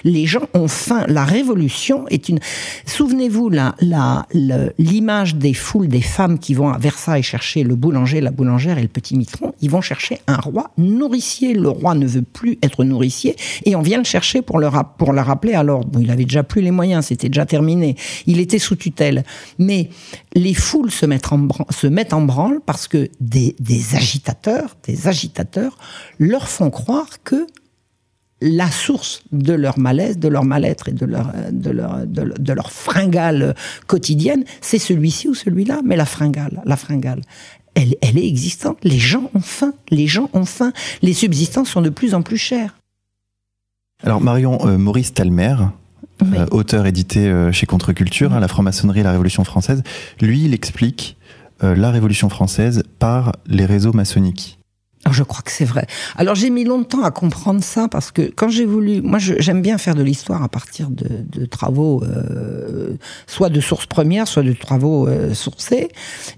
Les 0.04 0.26
gens 0.26 0.48
ont 0.54 0.68
faim. 0.68 1.04
La 1.08 1.24
révolution 1.24 2.06
est 2.08 2.28
une. 2.28 2.38
Souvenez-vous 2.86 3.48
la, 3.48 3.74
la, 3.80 4.26
l'image 4.78 5.36
des 5.36 5.54
foules 5.54 5.88
des 5.88 6.00
femmes 6.00 6.38
qui 6.38 6.54
vont 6.54 6.68
à 6.68 6.78
Versailles 6.78 7.22
chercher 7.22 7.62
le 7.62 7.74
boulanger, 7.74 8.20
la 8.20 8.30
boulangère 8.30 8.78
et 8.78 8.82
le 8.82 8.88
petit 8.88 9.16
mitron. 9.16 9.52
Ils 9.60 9.70
vont 9.70 9.80
chercher 9.80 10.20
un 10.26 10.36
roi 10.36 10.70
nourricier. 10.78 11.54
Le 11.54 11.68
roi 11.68 11.94
ne 11.94 12.06
veut 12.06 12.22
plus 12.22 12.58
être 12.62 12.84
nourricier 12.84 13.36
et 13.64 13.76
on 13.76 13.82
vient 13.82 13.98
le 13.98 14.04
chercher 14.04 14.42
pour 14.42 14.58
le, 14.58 14.68
rappeler 14.68 15.54
à 15.54 15.62
l'ordre. 15.62 16.00
Il 16.00 16.10
avait 16.10 16.24
déjà 16.24 16.42
plus 16.42 16.62
les 16.62 16.70
moyens, 16.70 17.06
c'était 17.06 17.28
déjà 17.28 17.46
terminé. 17.46 17.96
Il 18.26 18.40
était 18.40 18.58
sous 18.58 18.76
tutelle. 18.76 19.24
Mais 19.58 19.90
les 20.34 20.54
foules 20.54 20.90
se 20.90 21.06
mettent 21.06 22.12
en, 22.12 22.22
branle 22.22 22.60
parce 22.64 22.88
que 22.88 23.08
des 23.20 23.54
agitateurs, 23.94 24.76
des 24.84 25.08
agitateurs 25.08 25.76
leur 26.18 26.48
font 26.48 26.70
croire 26.70 27.22
que 27.24 27.46
la 28.42 28.70
source 28.70 29.22
de 29.30 29.52
leur 29.52 29.78
malaise, 29.78 30.18
de 30.18 30.28
leur 30.28 30.44
mal-être 30.44 30.88
et 30.88 30.92
de 30.92 31.06
leur, 31.06 31.32
de 31.50 31.70
leur, 31.70 32.06
de, 32.06 32.52
leur 32.52 32.72
fringale 32.72 33.54
quotidienne, 33.86 34.44
c'est 34.60 34.78
celui-ci 34.78 35.28
ou 35.28 35.34
celui-là, 35.34 35.80
mais 35.84 35.96
la 35.96 36.04
fringale, 36.04 36.60
la 36.64 36.76
fringale. 36.76 37.22
Elle, 37.74 37.94
elle 38.02 38.18
est 38.18 38.26
existante. 38.26 38.78
Les 38.82 38.98
gens 38.98 39.30
ont 39.34 39.40
faim. 39.40 39.72
Les 39.90 40.06
gens 40.06 40.28
ont 40.34 40.44
faim. 40.44 40.72
Les 41.00 41.14
subsistances 41.14 41.70
sont 41.70 41.80
de 41.80 41.88
plus 41.88 42.14
en 42.14 42.22
plus 42.22 42.36
chères. 42.36 42.76
Alors 44.02 44.20
Marion 44.20 44.58
euh, 44.66 44.76
Maurice 44.76 45.14
Talmer, 45.14 45.54
oui. 46.20 46.36
euh, 46.36 46.46
auteur 46.50 46.86
édité 46.86 47.28
euh, 47.28 47.52
chez 47.52 47.66
Contre-Culture, 47.66 48.30
oui. 48.30 48.36
hein, 48.36 48.40
La 48.40 48.48
franc-maçonnerie 48.48 49.00
et 49.00 49.04
la 49.04 49.12
Révolution 49.12 49.44
française, 49.44 49.82
lui, 50.20 50.44
il 50.44 50.54
explique 50.54 51.16
euh, 51.62 51.74
la 51.76 51.90
Révolution 51.90 52.28
française 52.28 52.82
par 52.98 53.32
les 53.46 53.64
réseaux 53.64 53.92
maçonniques. 53.92 54.58
Alors 55.04 55.14
je 55.14 55.24
crois 55.24 55.42
que 55.42 55.50
c'est 55.50 55.64
vrai. 55.64 55.86
Alors 56.16 56.36
j'ai 56.36 56.48
mis 56.48 56.62
longtemps 56.62 57.02
à 57.02 57.10
comprendre 57.10 57.64
ça 57.64 57.88
parce 57.88 58.12
que 58.12 58.22
quand 58.22 58.48
j'ai 58.48 58.64
voulu, 58.64 59.02
moi 59.02 59.18
j'aime 59.18 59.60
bien 59.60 59.76
faire 59.76 59.96
de 59.96 60.02
l'histoire 60.02 60.44
à 60.44 60.48
partir 60.48 60.90
de, 60.90 61.44
travaux, 61.46 62.04
euh, 62.04 62.94
soit 63.26 63.48
de 63.48 63.60
sources 63.60 63.86
premières, 63.86 64.28
soit 64.28 64.44
de 64.44 64.52
travaux 64.52 65.08
euh, 65.08 65.34
sourcés, 65.34 65.88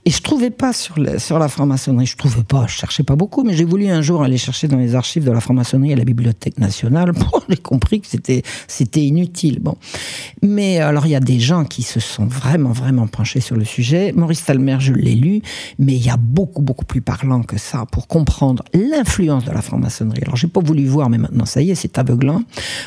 et 0.07 0.11
je 0.11 0.23
trouvais 0.23 0.49
pas 0.49 0.73
sur, 0.73 0.99
le, 0.99 1.19
sur 1.19 1.39
la 1.39 1.49
franc-maçonnerie, 1.49 2.07
je 2.07 2.17
trouvais 2.17 2.43
pas, 2.43 2.65
je 2.67 2.73
cherchais 2.73 3.03
pas 3.03 3.17
beaucoup, 3.17 3.45
mais 3.45 3.53
j'ai 3.53 3.65
voulu 3.65 3.89
un 3.89 4.01
jour 4.01 4.23
aller 4.23 4.39
chercher 4.39 4.67
dans 4.67 4.79
les 4.79 4.95
archives 4.95 5.25
de 5.25 5.31
la 5.31 5.41
franc-maçonnerie 5.41 5.93
à 5.93 5.97
la 5.97 6.05
Bibliothèque 6.05 6.59
nationale. 6.59 7.13
Bon, 7.25 7.41
j'ai 7.49 7.57
compris 7.57 8.01
que 8.01 8.07
c'était 8.07 8.43
c'était 8.69 9.03
inutile. 9.03 9.59
Bon, 9.61 9.77
mais 10.43 10.79
alors 10.79 11.07
il 11.07 11.11
y 11.11 11.15
a 11.15 11.21
des 11.21 11.41
gens 11.41 11.65
qui 11.65 11.83
se 11.83 12.01
sont 12.01 12.27
vraiment 12.27 12.73
vraiment 12.73 13.07
penchés 13.07 13.41
sur 13.41 13.57
le 13.57 13.65
sujet. 13.65 14.13
Maurice 14.15 14.45
Talmer, 14.45 14.77
je 14.81 14.93
l'ai 14.93 15.15
lu, 15.15 15.41
mais 15.79 15.95
il 15.95 16.05
y 16.05 16.11
a 16.11 16.19
beaucoup 16.19 16.61
beaucoup 16.61 16.85
plus 16.85 17.01
parlant 17.01 17.43
que 17.43 17.57
ça 17.57 17.87
pour 17.91 18.09
comprendre 18.09 18.54
l'influence 18.73 19.45
de 19.45 19.51
la 19.51 19.63
franc-maçonnerie. 19.63 20.23
Alors, 20.23 20.37
j'ai 20.37 20.49
pas 20.49 20.61
voulu 20.61 20.87
voir, 20.87 21.11
mais 21.11 21.19
maintenant, 21.19 21.45
ça 21.45 21.63
y 21.63 21.71
est, 21.71 21.75
c'est 21.75 21.99
aveuglant. 21.99 22.43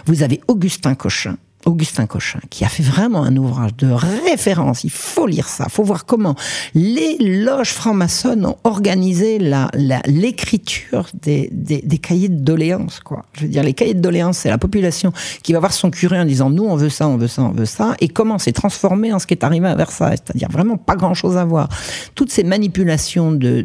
Vous 0.05 0.23
avez 0.23 0.41
Augustin 0.47 0.95
Cochin, 0.95 1.37
Augustin 1.67 2.07
Cochin, 2.07 2.39
qui 2.49 2.63
a 2.63 2.69
fait 2.69 2.81
vraiment 2.81 3.23
un 3.23 3.35
ouvrage 3.35 3.75
de 3.75 3.91
référence. 3.91 4.85
Il 4.85 4.89
faut 4.89 5.27
lire 5.27 5.49
ça. 5.49 5.65
Il 5.67 5.71
faut 5.71 5.83
voir 5.83 6.05
comment 6.05 6.35
les 6.73 7.17
loges 7.19 7.73
franc-maçonnes 7.73 8.45
ont 8.45 8.55
organisé 8.63 9.37
la, 9.37 9.69
la, 9.73 10.01
l'écriture 10.05 11.07
des, 11.21 11.49
des, 11.51 11.97
cahiers 11.97 12.29
de 12.29 12.39
doléances, 12.39 13.01
quoi. 13.01 13.25
Je 13.33 13.41
veux 13.41 13.47
dire, 13.49 13.63
les 13.63 13.73
cahiers 13.73 13.93
de 13.93 13.99
doléances, 13.99 14.37
c'est 14.39 14.49
la 14.49 14.57
population 14.57 15.11
qui 15.43 15.51
va 15.51 15.59
voir 15.59 15.73
son 15.73 15.91
curé 15.91 16.17
en 16.19 16.25
disant, 16.25 16.49
nous, 16.49 16.63
on 16.63 16.77
veut 16.77 16.89
ça, 16.89 17.07
on 17.07 17.17
veut 17.17 17.27
ça, 17.27 17.41
on 17.41 17.51
veut 17.51 17.65
ça, 17.65 17.95
et 17.99 18.07
comment 18.07 18.37
c'est 18.37 18.53
transformé 18.53 19.11
en 19.11 19.19
ce 19.19 19.27
qui 19.27 19.33
est 19.33 19.43
arrivé 19.43 19.67
à 19.67 19.75
Versailles. 19.75 20.17
C'est-à-dire 20.23 20.49
vraiment 20.49 20.77
pas 20.77 20.95
grand 20.95 21.13
chose 21.13 21.35
à 21.35 21.43
voir. 21.43 21.67
Toutes 22.15 22.31
ces 22.31 22.43
manipulations 22.43 23.33
de, 23.33 23.61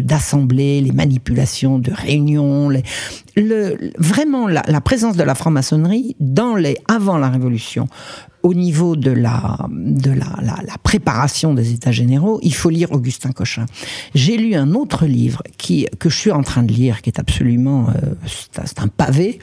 d'assemblées, 0.00 0.82
les 0.82 0.92
manipulations 0.92 1.78
de 1.78 1.92
réunions, 1.92 2.70
vraiment 3.98 4.48
la, 4.48 4.62
la 4.66 4.80
présence 4.82 5.16
de 5.16 5.22
la 5.22 5.34
franc-maçonnerie 5.34 6.14
dans 6.20 6.56
les, 6.56 6.76
avant 6.88 7.21
la 7.22 7.30
Révolution, 7.30 7.88
au 8.42 8.54
niveau 8.54 8.96
de 8.96 9.10
la, 9.10 9.58
de 9.70 10.10
la, 10.10 10.36
la, 10.42 10.56
la, 10.66 10.78
préparation 10.82 11.54
des 11.54 11.72
États 11.72 11.92
généraux, 11.92 12.40
il 12.42 12.54
faut 12.54 12.70
lire 12.70 12.90
Augustin 12.92 13.30
Cochin. 13.30 13.66
J'ai 14.14 14.36
lu 14.36 14.54
un 14.54 14.72
autre 14.74 15.06
livre 15.06 15.42
qui, 15.58 15.86
que 15.98 16.08
je 16.08 16.16
suis 16.16 16.32
en 16.32 16.42
train 16.42 16.62
de 16.62 16.72
lire, 16.72 17.02
qui 17.02 17.10
est 17.10 17.20
absolument, 17.20 17.86
euh, 17.90 18.14
c'est 18.64 18.80
un 18.80 18.88
pavé. 18.88 19.38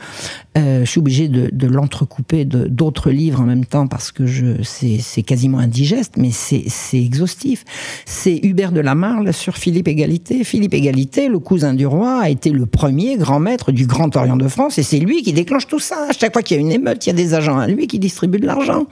Euh, 0.58 0.84
je 0.84 0.89
suis 0.89 1.00
obligé 1.00 1.28
de, 1.28 1.50
de 1.52 1.68
l'entrecouper 1.68 2.45
d'autres 2.45 3.12
livres 3.12 3.41
en 3.41 3.45
même 3.45 3.66
temps 3.66 3.88
parce 3.88 4.12
que 4.12 4.26
je, 4.26 4.62
c'est, 4.64 5.24
quasiment 5.24 5.60
indigeste, 5.60 6.16
mais 6.18 6.32
c'est, 6.32 6.66
exhaustif. 6.93 7.64
C'est 8.06 8.39
Hubert 8.43 8.72
de 8.72 8.82
la 8.82 8.95
Marle 8.95 9.34
sur 9.34 9.58
Philippe 9.58 9.88
Égalité. 9.88 10.43
Philippe 10.43 10.74
Égalité, 10.74 11.30
le 11.30 11.39
cousin 11.39 11.74
du 11.74 11.86
roi, 11.86 12.20
a 12.22 12.30
été 12.30 12.50
le 12.50 12.66
premier 12.66 13.18
grand 13.18 13.39
maître 13.39 13.72
du 13.72 13.86
Grand 13.86 14.16
Orient 14.16 14.38
de 14.38 14.47
France 14.47 14.78
et 14.78 14.84
c'est 14.84 15.00
lui 15.00 15.22
qui 15.24 15.34
déclenche 15.34 15.68
tout 15.68 15.80
ça. 15.80 16.08
À 16.10 16.14
chaque 16.14 16.34
fois 16.34 16.41
qu'il 16.41 16.58
y 16.58 16.60
a 16.60 16.62
une 16.62 16.72
émeute, 16.72 17.06
il 17.06 17.10
y 17.10 17.14
a 17.14 17.16
des 17.16 17.34
agents 17.34 17.58
à 17.58 17.68
lui 17.68 17.88
qui 17.88 18.00
distribuent 18.00 18.39
de 18.39 18.47
l'argent 18.47 18.88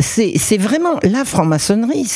c'est 0.00 0.56
vraiment 0.58 0.98
la 1.02 1.24
franc-maçonnerie. 1.24 2.06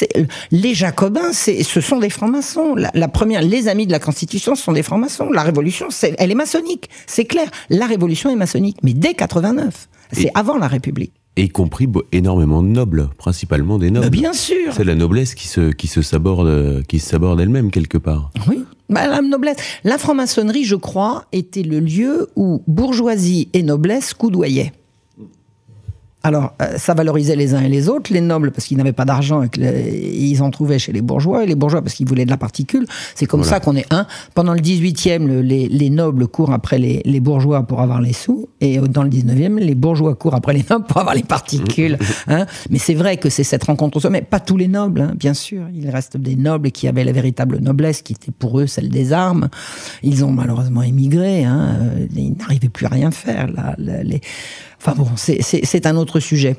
Les 0.50 0.74
Jacobins, 0.74 1.32
ce 1.32 1.80
sont 1.80 1.98
des 1.98 2.10
francs-maçons. 2.10 2.74
La, 2.74 2.90
la, 2.94 3.08
première, 3.08 3.42
les 3.42 3.68
amis 3.68 3.86
de 3.86 3.92
la 3.92 3.98
Constitution, 3.98 4.54
ce 4.54 4.62
sont 4.62 4.72
des 4.72 4.82
francs-maçons. 4.82 5.30
La 5.30 5.42
Révolution, 5.42 5.88
est, 5.88 6.14
elle 6.18 6.30
est 6.30 6.36
maçonnique, 6.36 6.88
c'est 7.06 7.24
clair. 7.24 7.50
La 7.70 7.86
Révolution 7.86 8.30
est 8.30 8.36
maçonnique, 8.36 8.78
mais 8.82 8.94
dès 8.94 9.14
89, 9.14 9.88
c'est 10.12 10.30
avant 10.34 10.58
la 10.58 10.68
République. 10.68 11.12
Y 11.36 11.48
compris 11.48 11.88
énormément 12.12 12.62
de 12.62 12.68
nobles, 12.68 13.08
principalement 13.16 13.78
des 13.78 13.90
nobles. 13.90 14.04
Mais 14.04 14.10
bien 14.10 14.34
sûr. 14.34 14.74
C'est 14.74 14.84
la 14.84 14.94
noblesse 14.94 15.34
qui 15.34 15.48
se 15.48 15.72
qui 15.72 15.86
se 15.86 16.02
saborde 16.02 16.84
qui 16.86 16.98
se 16.98 17.08
saborde 17.08 17.40
elle-même 17.40 17.70
quelque 17.70 17.96
part. 17.96 18.30
Oui. 18.48 18.64
Bah, 18.90 19.06
la 19.06 19.22
noblesse, 19.22 19.56
la 19.84 19.96
franc-maçonnerie, 19.96 20.64
je 20.64 20.76
crois, 20.76 21.24
était 21.32 21.62
le 21.62 21.80
lieu 21.80 22.28
où 22.36 22.62
bourgeoisie 22.66 23.48
et 23.54 23.62
noblesse 23.62 24.12
coudoyaient. 24.12 24.72
Alors, 26.24 26.54
euh, 26.62 26.78
ça 26.78 26.94
valorisait 26.94 27.34
les 27.34 27.54
uns 27.54 27.62
et 27.62 27.68
les 27.68 27.88
autres, 27.88 28.12
les 28.12 28.20
nobles 28.20 28.52
parce 28.52 28.66
qu'ils 28.66 28.76
n'avaient 28.76 28.92
pas 28.92 29.04
d'argent 29.04 29.42
et 29.42 29.48
qu'ils 29.48 30.42
en 30.42 30.50
trouvaient 30.50 30.78
chez 30.78 30.92
les 30.92 31.02
bourgeois, 31.02 31.42
et 31.42 31.46
les 31.46 31.56
bourgeois 31.56 31.82
parce 31.82 31.94
qu'ils 31.94 32.06
voulaient 32.06 32.24
de 32.24 32.30
la 32.30 32.36
particule. 32.36 32.86
C'est 33.14 33.26
comme 33.26 33.42
ça 33.42 33.58
qu'on 33.58 33.74
est 33.74 33.92
un. 33.92 34.06
Pendant 34.34 34.54
le 34.54 34.60
18e, 34.60 35.40
les, 35.40 35.90
nobles 35.90 36.28
courent 36.28 36.52
après 36.52 36.78
les, 36.78 37.20
bourgeois 37.20 37.64
pour 37.64 37.80
avoir 37.80 38.00
les 38.00 38.12
sous, 38.12 38.48
et 38.60 38.78
dans 38.78 39.02
le 39.02 39.10
19e, 39.10 39.58
les 39.58 39.74
bourgeois 39.74 40.14
courent 40.14 40.34
après 40.34 40.52
les 40.52 40.64
nobles 40.68 40.86
pour 40.86 40.98
avoir 40.98 41.14
les 41.14 41.24
particules. 41.24 41.98
Hein. 42.28 42.46
Mais 42.70 42.78
c'est 42.78 42.94
vrai 42.94 43.16
que 43.16 43.28
c'est 43.28 43.42
cette 43.42 43.64
rencontre 43.64 43.96
au 43.96 44.00
sommet. 44.00 44.22
Pas 44.22 44.38
tous 44.38 44.56
les 44.56 44.68
nobles, 44.68 45.00
hein, 45.00 45.12
bien 45.16 45.34
sûr. 45.34 45.64
Il 45.74 45.90
reste 45.90 46.16
des 46.16 46.36
nobles 46.36 46.70
qui 46.70 46.86
avaient 46.86 47.04
la 47.04 47.12
véritable 47.12 47.58
noblesse, 47.58 48.02
qui 48.02 48.12
était 48.12 48.30
pour 48.30 48.60
eux 48.60 48.66
celle 48.66 48.90
des 48.90 49.12
armes. 49.12 49.48
Ils 50.02 50.24
ont 50.24 50.30
malheureusement 50.30 50.82
émigré. 50.82 51.44
Hein. 51.44 51.78
Ils 52.14 52.34
n'arrivaient 52.36 52.68
plus 52.68 52.86
à 52.86 52.90
rien 52.90 53.10
faire. 53.10 53.48
Là, 53.48 53.74
les 53.78 54.20
Enfin 54.84 54.94
bon, 54.96 55.08
c'est 55.16 55.86
un 55.86 55.96
autre 55.96 56.18
sujet. 56.18 56.56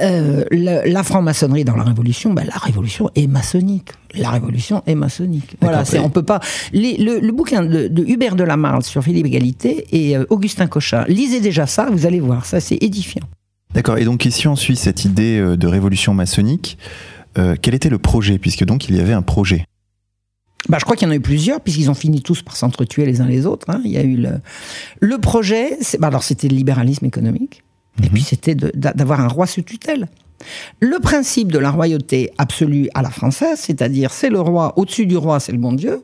Euh, 0.00 0.44
la 0.52 1.02
franc-maçonnerie 1.02 1.64
dans 1.64 1.74
la 1.74 1.82
Révolution, 1.82 2.32
ben, 2.32 2.46
la 2.46 2.56
Révolution 2.56 3.10
est 3.16 3.26
maçonnique. 3.26 3.90
La 4.14 4.30
Révolution 4.30 4.84
est 4.86 4.94
maçonnique. 4.94 5.56
Voilà, 5.60 5.84
c'est 5.84 5.98
on 5.98 6.10
peut 6.10 6.22
pas. 6.22 6.38
le, 6.72 7.30
bouquin 7.32 7.64
de, 7.64 8.04
Hubert 8.06 8.36
de 8.36 8.44
la 8.44 8.56
Marle 8.56 8.84
sur 8.84 9.02
Philippe 9.02 9.26
Égalité 9.26 9.86
et 9.90 10.16
euh, 10.16 10.24
Augustin 10.30 10.68
Cochin, 10.68 11.04
lisez 11.08 11.40
déjà 11.40 11.66
ça, 11.66 11.88
vous 11.90 12.06
allez 12.06 12.20
voir, 12.20 12.46
ça 12.46 12.60
c'est 12.60 12.78
édifiant. 12.80 13.24
D'accord. 13.74 13.98
Et 13.98 14.04
donc 14.04 14.24
ici 14.24 14.46
on 14.46 14.56
suit 14.56 14.76
cette 14.76 15.04
idée 15.04 15.38
euh, 15.38 15.56
de 15.56 15.66
révolution 15.66 16.14
maçonnique. 16.14 16.78
quel 17.62 17.74
était 17.74 17.90
le 17.90 17.98
projet, 17.98 18.38
puisque 18.38 18.64
donc 18.64 18.88
il 18.88 18.96
y 18.96 19.00
avait 19.00 19.12
un 19.12 19.22
projet 19.22 19.64
bah, 20.68 20.78
je 20.78 20.84
crois 20.84 20.96
qu'il 20.96 21.06
y 21.06 21.08
en 21.08 21.12
a 21.12 21.16
eu 21.16 21.20
plusieurs, 21.20 21.60
puisqu'ils 21.60 21.90
ont 21.90 21.94
fini 21.94 22.22
tous 22.22 22.42
par 22.42 22.56
s'entretuer 22.56 23.06
les 23.06 23.20
uns 23.20 23.26
les 23.26 23.46
autres. 23.46 23.70
Hein. 23.70 23.80
Il 23.84 23.90
y 23.90 23.98
a 23.98 24.02
eu 24.02 24.16
le, 24.16 24.40
le 25.00 25.18
projet, 25.18 25.78
bah, 25.98 26.08
alors 26.08 26.22
c'était 26.22 26.48
le 26.48 26.56
libéralisme 26.56 27.06
économique, 27.06 27.62
et 28.00 28.06
mhm. 28.06 28.10
puis 28.10 28.22
c'était 28.22 28.54
d'avoir 28.54 29.20
un 29.20 29.28
roi 29.28 29.46
sous 29.46 29.62
tutelle. 29.62 30.08
Le 30.80 31.00
principe 31.00 31.50
de 31.50 31.58
la 31.58 31.70
royauté 31.70 32.30
absolue 32.38 32.88
à 32.94 33.02
la 33.02 33.10
française, 33.10 33.58
c'est-à-dire 33.58 34.12
c'est 34.12 34.30
le 34.30 34.40
roi, 34.40 34.72
au-dessus 34.76 35.06
du 35.06 35.16
roi, 35.16 35.40
c'est 35.40 35.52
le 35.52 35.58
bon 35.58 35.72
Dieu, 35.72 36.02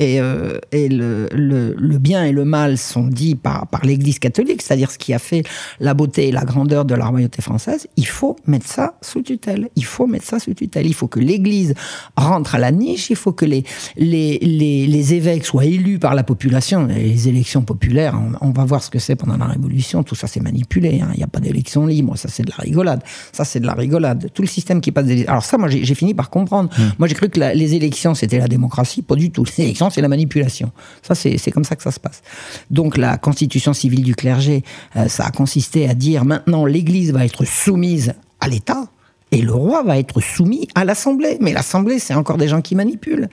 et, 0.00 0.18
euh, 0.18 0.58
et 0.72 0.88
le, 0.88 1.28
le, 1.30 1.74
le, 1.78 1.98
bien 1.98 2.24
et 2.24 2.32
le 2.32 2.46
mal 2.46 2.78
sont 2.78 3.06
dits 3.06 3.34
par, 3.34 3.66
par 3.66 3.84
l'Église 3.84 4.18
catholique, 4.18 4.62
c'est-à-dire 4.62 4.90
ce 4.90 4.96
qui 4.96 5.12
a 5.12 5.18
fait 5.18 5.42
la 5.78 5.92
beauté 5.92 6.28
et 6.28 6.32
la 6.32 6.44
grandeur 6.44 6.86
de 6.86 6.94
la 6.94 7.04
royauté 7.04 7.42
française, 7.42 7.86
il 7.98 8.06
faut 8.06 8.36
mettre 8.46 8.66
ça 8.66 8.94
sous 9.02 9.20
tutelle. 9.20 9.68
Il 9.76 9.84
faut 9.84 10.06
mettre 10.06 10.24
ça 10.24 10.38
sous 10.38 10.54
tutelle. 10.54 10.86
Il 10.86 10.94
faut 10.94 11.06
que 11.06 11.20
l'Église 11.20 11.74
rentre 12.16 12.54
à 12.54 12.58
la 12.58 12.72
niche, 12.72 13.10
il 13.10 13.16
faut 13.16 13.32
que 13.32 13.44
les, 13.44 13.62
les, 13.98 14.38
les, 14.38 14.86
les 14.86 15.14
évêques 15.14 15.44
soient 15.44 15.66
élus 15.66 15.98
par 15.98 16.14
la 16.14 16.22
population. 16.22 16.86
Les 16.86 17.28
élections 17.28 17.60
populaires, 17.60 18.18
on, 18.40 18.52
va 18.52 18.64
voir 18.64 18.82
ce 18.82 18.88
que 18.88 18.98
c'est 18.98 19.16
pendant 19.16 19.36
la 19.36 19.46
Révolution, 19.46 20.02
tout 20.02 20.14
ça 20.14 20.26
c'est 20.26 20.40
manipulé. 20.40 21.00
Hein. 21.02 21.10
Il 21.12 21.18
n'y 21.18 21.24
a 21.24 21.28
pas 21.28 21.40
d'élection 21.40 21.84
libre, 21.84 22.16
ça 22.16 22.28
c'est 22.28 22.42
de 22.42 22.50
la 22.50 22.56
rigolade. 22.56 23.02
Ça 23.32 23.44
c'est 23.44 23.60
de 23.60 23.66
la 23.66 23.74
rigolade. 23.74 24.30
Tout 24.32 24.40
le 24.40 24.48
système 24.48 24.80
qui 24.80 24.92
passe 24.92 25.04
des... 25.04 25.26
Alors 25.26 25.44
ça, 25.44 25.58
moi 25.58 25.68
j'ai 25.68 25.94
fini 25.94 26.14
par 26.14 26.30
comprendre. 26.30 26.70
Mmh. 26.70 26.82
Moi 26.98 27.06
j'ai 27.06 27.14
cru 27.14 27.28
que 27.28 27.38
les 27.38 27.74
élections 27.74 28.14
c'était 28.14 28.38
la 28.38 28.48
démocratie, 28.48 29.02
pas 29.02 29.14
du 29.14 29.30
tout. 29.30 29.44
Les 29.58 29.64
élections 29.64 29.89
c'est 29.90 30.00
la 30.00 30.08
manipulation. 30.08 30.72
Ça, 31.02 31.14
c'est 31.14 31.50
comme 31.50 31.64
ça 31.64 31.76
que 31.76 31.82
ça 31.82 31.90
se 31.90 32.00
passe. 32.00 32.22
Donc 32.70 32.96
la 32.96 33.18
constitution 33.18 33.72
civile 33.72 34.02
du 34.02 34.14
clergé, 34.14 34.62
euh, 34.96 35.08
ça 35.08 35.26
a 35.26 35.30
consisté 35.30 35.88
à 35.88 35.94
dire 35.94 36.24
maintenant 36.24 36.64
l'Église 36.64 37.12
va 37.12 37.24
être 37.24 37.44
soumise 37.44 38.14
à 38.40 38.48
l'État 38.48 38.88
et 39.32 39.42
le 39.42 39.52
roi 39.52 39.82
va 39.82 39.98
être 39.98 40.20
soumis 40.20 40.68
à 40.74 40.84
l'Assemblée. 40.84 41.38
Mais 41.40 41.52
l'Assemblée, 41.52 41.98
c'est 41.98 42.14
encore 42.14 42.36
des 42.36 42.48
gens 42.48 42.62
qui 42.62 42.74
manipulent. 42.74 43.28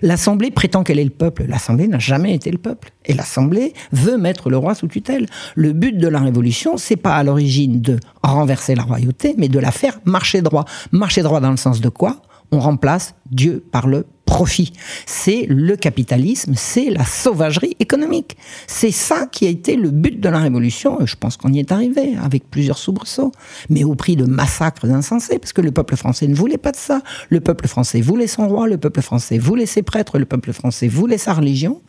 L'Assemblée 0.00 0.50
prétend 0.50 0.84
qu'elle 0.84 0.98
est 0.98 1.04
le 1.04 1.10
peuple. 1.10 1.44
L'Assemblée 1.48 1.88
n'a 1.88 1.98
jamais 1.98 2.34
été 2.34 2.50
le 2.50 2.58
peuple. 2.58 2.92
Et 3.04 3.14
l'Assemblée 3.14 3.72
veut 3.92 4.16
mettre 4.16 4.48
le 4.50 4.56
roi 4.56 4.74
sous 4.74 4.86
tutelle. 4.86 5.26
Le 5.54 5.72
but 5.72 5.96
de 5.96 6.08
la 6.08 6.20
Révolution, 6.20 6.76
c'est 6.76 6.96
pas 6.96 7.16
à 7.16 7.24
l'origine 7.24 7.80
de 7.80 7.98
renverser 8.22 8.74
la 8.74 8.84
royauté, 8.84 9.34
mais 9.38 9.48
de 9.48 9.58
la 9.58 9.72
faire 9.72 9.98
marcher 10.04 10.40
droit. 10.40 10.64
Marcher 10.92 11.22
droit 11.22 11.40
dans 11.40 11.50
le 11.50 11.56
sens 11.56 11.80
de 11.80 11.88
quoi? 11.88 12.22
On 12.50 12.60
remplace 12.60 13.14
Dieu 13.30 13.64
par 13.70 13.86
le 13.86 14.06
profit. 14.28 14.72
C'est 15.06 15.46
le 15.48 15.74
capitalisme, 15.74 16.52
c'est 16.54 16.90
la 16.90 17.04
sauvagerie 17.04 17.76
économique. 17.80 18.36
C'est 18.66 18.90
ça 18.90 19.26
qui 19.26 19.46
a 19.46 19.48
été 19.48 19.74
le 19.74 19.90
but 19.90 20.20
de 20.20 20.28
la 20.28 20.38
révolution. 20.38 20.98
Je 21.06 21.16
pense 21.16 21.36
qu'on 21.36 21.52
y 21.52 21.58
est 21.58 21.72
arrivé 21.72 22.14
avec 22.22 22.48
plusieurs 22.50 22.78
soubresauts, 22.78 23.32
mais 23.70 23.84
au 23.84 23.94
prix 23.94 24.16
de 24.16 24.24
massacres 24.24 24.84
insensés, 24.84 25.38
parce 25.38 25.52
que 25.54 25.62
le 25.62 25.72
peuple 25.72 25.96
français 25.96 26.28
ne 26.28 26.34
voulait 26.34 26.58
pas 26.58 26.72
de 26.72 26.76
ça. 26.76 27.00
Le 27.30 27.40
peuple 27.40 27.68
français 27.68 28.00
voulait 28.02 28.26
son 28.26 28.46
roi, 28.46 28.68
le 28.68 28.76
peuple 28.76 29.00
français 29.00 29.38
voulait 29.38 29.66
ses 29.66 29.82
prêtres, 29.82 30.18
le 30.18 30.26
peuple 30.26 30.52
français 30.52 30.88
voulait 30.88 31.18
sa 31.18 31.32
religion, 31.32 31.80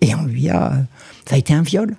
et 0.00 0.14
on 0.14 0.24
lui 0.24 0.50
a, 0.50 0.72
ça 1.28 1.36
a 1.36 1.38
été 1.38 1.54
un 1.54 1.62
viol. 1.62 1.96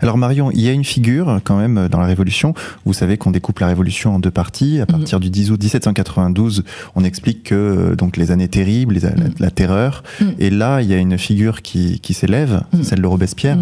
Alors 0.00 0.16
Marion, 0.16 0.50
il 0.50 0.60
y 0.60 0.68
a 0.68 0.72
une 0.72 0.84
figure 0.84 1.40
quand 1.44 1.56
même 1.56 1.88
dans 1.88 2.00
la 2.00 2.06
Révolution. 2.06 2.54
Vous 2.84 2.92
savez 2.92 3.16
qu'on 3.16 3.30
découpe 3.30 3.58
la 3.58 3.66
Révolution 3.66 4.14
en 4.14 4.18
deux 4.18 4.30
parties. 4.30 4.78
À 4.80 4.82
mhm. 4.82 4.86
partir 4.86 5.20
du 5.20 5.30
10 5.30 5.50
août 5.50 5.60
1792, 5.60 6.64
on 6.94 7.04
explique 7.04 7.44
que 7.44 7.54
euh, 7.54 7.96
donc 7.96 8.16
les 8.16 8.30
années 8.30 8.48
terribles, 8.48 8.94
mhm. 8.94 9.34
la, 9.38 9.50
terreur. 9.50 10.02
Mhm. 10.20 10.34
Et 10.38 10.50
là, 10.50 10.80
il 10.82 10.88
y 10.88 10.94
a 10.94 10.98
une 10.98 11.18
figure 11.18 11.62
qui, 11.62 12.00
qui 12.00 12.14
s'élève, 12.14 12.62
celle 12.82 13.02
de 13.02 13.06
Robespierre. 13.06 13.58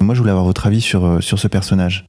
Moi, 0.00 0.14
je 0.14 0.20
voulais 0.20 0.30
avoir 0.30 0.44
votre 0.44 0.66
avis 0.66 0.80
sur, 0.80 1.04
euh, 1.04 1.20
sur 1.20 1.38
ce 1.38 1.48
personnage. 1.48 2.06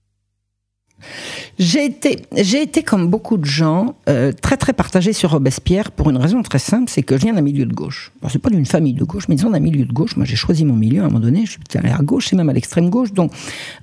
J'ai 1.59 1.83
été, 1.83 2.21
j'ai 2.37 2.61
été 2.61 2.83
comme 2.83 3.09
beaucoup 3.09 3.35
de 3.35 3.43
gens 3.43 3.95
euh, 4.07 4.31
très 4.31 4.55
très 4.55 4.71
partagé 4.71 5.11
sur 5.11 5.31
Robespierre 5.31 5.91
pour 5.91 6.09
une 6.09 6.15
raison 6.15 6.41
très 6.41 6.57
simple, 6.57 6.89
c'est 6.89 7.03
que 7.03 7.17
je 7.17 7.23
viens 7.23 7.33
d'un 7.33 7.41
milieu 7.41 7.65
de 7.65 7.73
gauche. 7.73 8.13
Ce 8.23 8.29
c'est 8.29 8.39
pas 8.39 8.49
d'une 8.49 8.65
famille 8.65 8.93
de 8.93 9.03
gauche, 9.03 9.27
mais 9.27 9.35
disons 9.35 9.49
d'un 9.49 9.59
milieu 9.59 9.83
de 9.83 9.91
gauche. 9.91 10.15
Moi, 10.15 10.25
j'ai 10.25 10.37
choisi 10.37 10.63
mon 10.63 10.77
milieu 10.77 11.01
à 11.01 11.05
un 11.05 11.07
moment 11.09 11.19
donné. 11.19 11.45
Je 11.45 11.51
suis 11.51 11.59
allé 11.75 11.89
à 11.89 11.97
gauche 11.97 12.31
et 12.31 12.37
même 12.37 12.47
à 12.47 12.53
l'extrême 12.53 12.89
gauche. 12.89 13.11
Donc, 13.11 13.33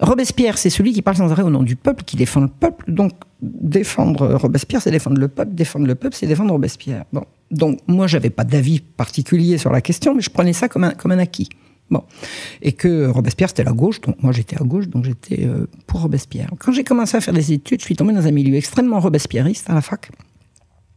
Robespierre, 0.01 0.57
c'est 0.57 0.71
celui 0.71 0.95
qui 0.95 1.03
parle 1.03 1.19
sans 1.19 1.31
arrêt 1.31 1.43
au 1.43 1.51
nom 1.51 1.63
du 1.63 1.77
peuple, 1.77 2.03
qui 2.05 2.17
défend 2.17 2.41
le 2.41 2.49
peuple. 2.49 2.91
Donc, 2.91 3.13
défendre 3.43 4.37
Robespierre, 4.37 4.81
c'est 4.81 4.91
défendre 4.91 5.21
le 5.21 5.29
peuple. 5.29 5.55
Défendre 5.55 5.87
le 5.87 5.97
peuple, 5.97 6.17
c'est 6.19 6.27
défendre 6.27 6.53
Robespierre. 6.53 7.05
Bon, 7.13 7.25
donc 7.51 7.81
moi, 7.87 8.07
j'avais 8.07 8.31
pas 8.31 8.45
d'avis 8.45 8.81
particulier 8.81 9.59
sur 9.59 9.71
la 9.71 9.83
question, 9.83 10.15
mais 10.15 10.23
je 10.23 10.31
prenais 10.31 10.55
ça 10.55 10.69
comme 10.69 10.85
un, 10.85 10.93
comme 10.93 11.13
un 11.13 11.19
acquis. 11.19 11.51
Bon. 11.91 12.03
Et 12.63 12.73
que 12.73 13.07
Robespierre, 13.07 13.49
c'était 13.49 13.65
la 13.65 13.73
gauche, 13.73 14.01
donc 14.01 14.21
moi 14.23 14.33
j'étais 14.33 14.57
à 14.57 14.65
gauche, 14.65 14.89
donc 14.89 15.05
j'étais 15.05 15.47
euh, 15.47 15.67
pour 15.87 16.03
Robespierre. 16.03 16.51
Quand 16.59 16.73
j'ai 16.73 16.85
commencé 16.85 17.17
à 17.17 17.21
faire 17.21 17.35
des 17.35 17.53
études, 17.53 17.81
je 17.81 17.85
suis 17.85 17.97
tombé 17.97 18.13
dans 18.13 18.27
un 18.27 18.33
milieu 18.33 18.57
extrêmement 18.57 18.99
robespierriste 18.99 19.71
à 19.71 19.75
la 19.75 19.81
fac. 19.81 20.11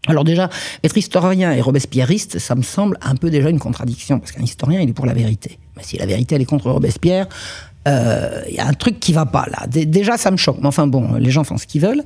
Alors 0.08 0.24
déjà, 0.24 0.50
être 0.84 0.98
historien 0.98 1.52
et 1.52 1.62
robespierriste, 1.62 2.40
ça 2.40 2.56
me 2.56 2.64
semble 2.64 2.98
un 3.02 3.16
peu 3.16 3.30
déjà 3.30 3.50
une 3.50 3.60
contradiction, 3.60 4.20
parce 4.20 4.32
qu'un 4.32 4.44
historien, 4.44 4.82
il 4.82 4.90
est 4.90 4.94
pour 4.94 5.06
la 5.06 5.14
vérité. 5.14 5.60
Mais 5.78 5.84
si 5.84 5.98
la 5.98 6.06
vérité, 6.06 6.36
elle 6.36 6.42
est 6.42 6.46
contre 6.46 6.72
Robespierre, 6.72 7.28
il 7.86 7.92
euh, 7.92 8.42
y 8.50 8.60
a 8.60 8.68
un 8.68 8.74
truc 8.74 9.00
qui 9.00 9.14
va 9.14 9.26
pas 9.26 9.46
là. 9.48 9.68
déjà, 9.68 10.18
ça 10.18 10.32
me 10.32 10.38
choque. 10.38 10.58
Mais 10.60 10.68
enfin 10.68 10.88
bon, 10.88 11.16
les 11.16 11.32
gens 11.32 11.44
font 11.44 11.58
ce 11.58 11.68
qu'ils 11.68 11.82
veulent. 11.82 12.04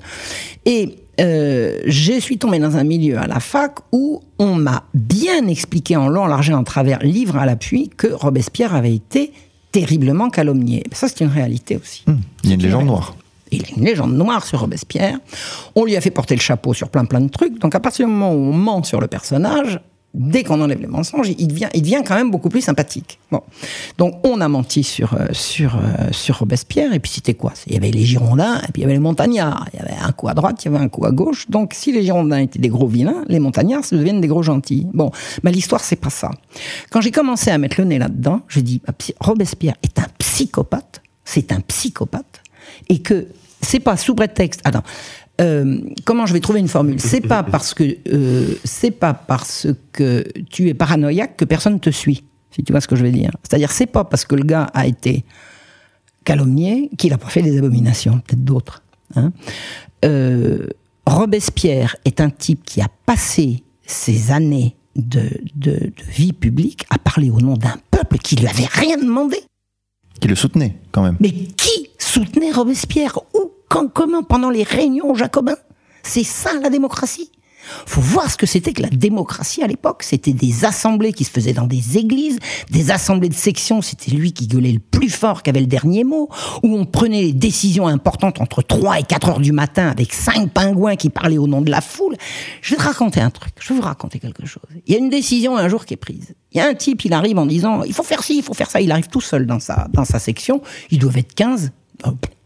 Et 0.65 1.02
euh, 1.19 1.79
je 1.85 2.19
suis 2.19 2.37
tombé 2.37 2.59
dans 2.59 2.75
un 2.77 2.83
milieu 2.83 3.17
à 3.17 3.27
la 3.27 3.39
fac 3.39 3.75
où 3.91 4.21
on 4.39 4.55
m'a 4.55 4.83
bien 4.93 5.47
expliqué 5.47 5.95
en 5.95 6.07
long, 6.07 6.23
en 6.23 6.27
large 6.27 6.49
et 6.49 6.53
en 6.53 6.63
travers, 6.63 6.99
livre 6.99 7.37
à 7.37 7.45
l'appui, 7.45 7.89
que 7.95 8.07
Robespierre 8.07 8.73
avait 8.73 8.95
été 8.95 9.31
terriblement 9.71 10.29
calomnié. 10.29 10.83
Ça, 10.91 11.07
c'est 11.07 11.21
une 11.21 11.29
réalité 11.31 11.77
aussi. 11.77 12.03
Hum, 12.07 12.21
il 12.43 12.49
y 12.49 12.53
a 12.53 12.55
une 12.55 12.61
légende 12.61 12.85
noire. 12.85 13.15
Il 13.51 13.61
y 13.61 13.65
a 13.65 13.67
une 13.77 13.85
légende 13.85 14.13
noire 14.15 14.45
sur 14.45 14.61
Robespierre. 14.61 15.19
On 15.75 15.85
lui 15.85 15.95
a 15.95 16.01
fait 16.01 16.09
porter 16.09 16.35
le 16.35 16.41
chapeau 16.41 16.73
sur 16.73 16.89
plein 16.89 17.05
plein 17.05 17.21
de 17.21 17.29
trucs. 17.29 17.59
Donc 17.59 17.75
à 17.75 17.79
partir 17.79 18.07
du 18.07 18.11
moment 18.11 18.31
où 18.31 18.37
on 18.37 18.53
ment 18.53 18.83
sur 18.83 18.99
le 18.99 19.07
personnage, 19.07 19.79
dès 20.13 20.43
qu'on 20.43 20.61
enlève 20.61 20.79
les 20.79 20.87
mensonges, 20.87 21.29
il 21.37 21.47
devient, 21.47 21.69
il 21.73 21.81
devient 21.81 22.03
quand 22.05 22.15
même 22.15 22.29
beaucoup 22.29 22.49
plus 22.49 22.61
sympathique. 22.61 23.19
Bon. 23.31 23.41
Donc, 23.97 24.19
on 24.23 24.41
a 24.41 24.47
menti 24.47 24.83
sur, 24.83 25.13
euh, 25.13 25.27
sur, 25.31 25.75
euh, 25.75 26.11
sur 26.11 26.39
Robespierre, 26.39 26.93
et 26.93 26.99
puis 26.99 27.11
c'était 27.11 27.33
quoi? 27.33 27.53
Il 27.65 27.73
y 27.73 27.77
avait 27.77 27.91
les 27.91 28.03
Girondins, 28.03 28.57
et 28.57 28.71
puis 28.71 28.81
il 28.81 28.81
y 28.81 28.85
avait 28.85 28.93
les 28.93 28.99
Montagnards. 28.99 29.67
Il 29.73 29.79
y 29.79 29.81
avait 29.81 29.99
un 29.99 30.11
coup 30.11 30.27
à 30.27 30.33
droite, 30.33 30.63
il 30.63 30.71
y 30.71 30.75
avait 30.75 30.83
un 30.83 30.89
coup 30.89 31.05
à 31.05 31.11
gauche. 31.11 31.49
Donc, 31.49 31.73
si 31.73 31.91
les 31.91 32.03
Girondins 32.03 32.37
étaient 32.37 32.59
des 32.59 32.69
gros 32.69 32.87
vilains, 32.87 33.23
les 33.27 33.39
Montagnards 33.39 33.85
se 33.85 33.95
deviennent 33.95 34.21
des 34.21 34.27
gros 34.27 34.43
gentils. 34.43 34.87
Bon, 34.93 35.11
mais 35.41 35.51
l'histoire, 35.51 35.83
c'est 35.83 35.95
pas 35.95 36.11
ça. 36.11 36.29
Quand 36.91 37.01
j'ai 37.01 37.11
commencé 37.11 37.49
à 37.49 37.57
mettre 37.57 37.79
le 37.79 37.85
nez 37.85 37.97
là-dedans, 37.97 38.41
j'ai 38.49 38.61
dit, 38.61 38.81
ah, 38.87 38.91
Robespierre 39.19 39.75
est 39.81 39.97
un 39.99 40.07
psychopathe, 40.19 41.01
c'est 41.25 41.51
un 41.51 41.59
psychopathe, 41.61 42.41
et 42.89 43.01
que 43.01 43.27
c'est 43.61 43.79
pas 43.79 43.97
sous 43.97 44.13
prétexte... 44.13 44.61
Attends, 44.63 44.83
euh, 45.41 45.79
comment 46.05 46.25
je 46.25 46.33
vais 46.33 46.39
trouver 46.39 46.59
une 46.59 46.67
formule? 46.67 46.99
C'est 46.99 47.21
pas 47.21 47.43
parce 47.51 47.73
que 47.73 47.97
euh, 48.11 48.55
c'est 48.63 48.91
pas 48.91 49.13
parce 49.13 49.67
que 49.91 50.23
tu 50.49 50.69
es 50.69 50.73
paranoïaque 50.73 51.37
que 51.37 51.45
personne 51.45 51.79
te 51.79 51.89
suit. 51.89 52.23
Si 52.51 52.63
tu 52.63 52.71
vois 52.71 52.81
ce 52.81 52.87
que 52.87 52.95
je 52.95 53.03
veux 53.03 53.11
dire. 53.11 53.31
C'est-à-dire 53.41 53.71
c'est 53.71 53.87
pas 53.87 54.03
parce 54.03 54.25
que 54.25 54.35
le 54.35 54.43
gars 54.43 54.69
a 54.73 54.85
été 54.85 55.25
calomnié 56.23 56.89
qu'il 56.97 57.13
a 57.13 57.17
pas 57.17 57.29
fait 57.29 57.41
des 57.41 57.57
abominations, 57.57 58.19
peut-être 58.19 58.43
d'autres. 58.43 58.83
Hein. 59.15 59.31
Euh, 60.05 60.67
Robespierre 61.05 61.95
est 62.05 62.21
un 62.21 62.29
type 62.29 62.63
qui 62.63 62.81
a 62.81 62.87
passé 63.05 63.63
ses 63.85 64.31
années 64.31 64.75
de, 64.95 65.29
de, 65.55 65.91
vie 66.09 66.33
publique 66.33 66.85
à 66.89 66.97
parler 66.97 67.29
au 67.31 67.41
nom 67.41 67.55
d'un 67.55 67.75
peuple 67.91 68.19
qui 68.19 68.35
lui 68.35 68.47
avait 68.47 68.67
rien 68.71 68.97
demandé. 68.97 69.37
Qui 70.19 70.27
le 70.27 70.35
soutenait, 70.35 70.77
quand 70.91 71.01
même. 71.01 71.17
Mais 71.19 71.31
qui 71.31 71.89
soutenait 71.97 72.51
Robespierre? 72.51 73.17
Où? 73.33 73.51
Comment 73.93 74.23
pendant 74.23 74.49
les 74.49 74.63
réunions 74.63 75.13
jacobins. 75.15 75.57
C'est 76.03 76.23
ça 76.23 76.51
la 76.61 76.69
démocratie? 76.69 77.31
Faut 77.85 78.01
voir 78.01 78.29
ce 78.29 78.35
que 78.35 78.45
c'était 78.45 78.73
que 78.73 78.81
la 78.81 78.89
démocratie 78.89 79.63
à 79.63 79.67
l'époque. 79.67 80.03
C'était 80.03 80.33
des 80.33 80.65
assemblées 80.65 81.13
qui 81.13 81.23
se 81.23 81.31
faisaient 81.31 81.53
dans 81.53 81.65
des 81.65 81.97
églises, 81.97 82.37
des 82.69 82.91
assemblées 82.91 83.29
de 83.29 83.33
section. 83.33 83.81
C'était 83.81 84.11
lui 84.11 84.33
qui 84.33 84.47
gueulait 84.47 84.73
le 84.73 84.79
plus 84.79 85.09
fort, 85.09 85.43
qui 85.43 85.49
avait 85.49 85.61
le 85.61 85.67
dernier 85.67 86.03
mot. 86.03 86.29
Où 86.61 86.77
on 86.77 86.85
prenait 86.85 87.21
les 87.21 87.33
décisions 87.33 87.87
importantes 87.87 88.41
entre 88.41 88.61
3 88.61 88.99
et 88.99 89.03
4 89.03 89.29
heures 89.29 89.39
du 89.39 89.53
matin 89.53 89.87
avec 89.87 90.13
cinq 90.13 90.51
pingouins 90.51 90.97
qui 90.97 91.09
parlaient 91.09 91.37
au 91.37 91.47
nom 91.47 91.61
de 91.61 91.71
la 91.71 91.79
foule. 91.79 92.17
Je 92.61 92.71
vais 92.71 92.77
te 92.77 92.83
raconter 92.83 93.21
un 93.21 93.29
truc. 93.29 93.53
Je 93.59 93.69
vais 93.69 93.79
vous 93.79 93.85
raconter 93.85 94.19
quelque 94.19 94.45
chose. 94.45 94.63
Il 94.85 94.93
y 94.93 94.97
a 94.97 94.99
une 94.99 95.09
décision 95.09 95.57
un 95.57 95.69
jour 95.69 95.85
qui 95.85 95.93
est 95.93 95.97
prise. 95.97 96.35
Il 96.51 96.57
y 96.57 96.61
a 96.61 96.67
un 96.67 96.73
type, 96.73 97.05
il 97.05 97.13
arrive 97.13 97.39
en 97.39 97.45
disant, 97.45 97.83
il 97.83 97.93
faut 97.93 98.03
faire 98.03 98.23
ci, 98.23 98.37
il 98.37 98.43
faut 98.43 98.53
faire 98.53 98.69
ça. 98.69 98.81
Il 98.81 98.91
arrive 98.91 99.07
tout 99.07 99.21
seul 99.21 99.47
dans 99.47 99.59
sa, 99.59 99.87
dans 99.93 100.05
sa 100.05 100.19
section. 100.19 100.61
Ils 100.91 100.99
doivent 100.99 101.17
être 101.17 101.33
15. 101.33 101.71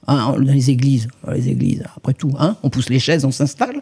Hein, 0.08 0.36
dans 0.38 0.53
les 0.53 0.70
églises, 0.70 1.08
les 1.34 1.49
églises, 1.49 1.84
après 1.95 2.14
tout, 2.14 2.34
hein, 2.39 2.55
on 2.64 2.70
pousse 2.70 2.89
les 2.89 2.99
chaises, 2.99 3.26
on 3.26 3.32
s'installe. 3.32 3.82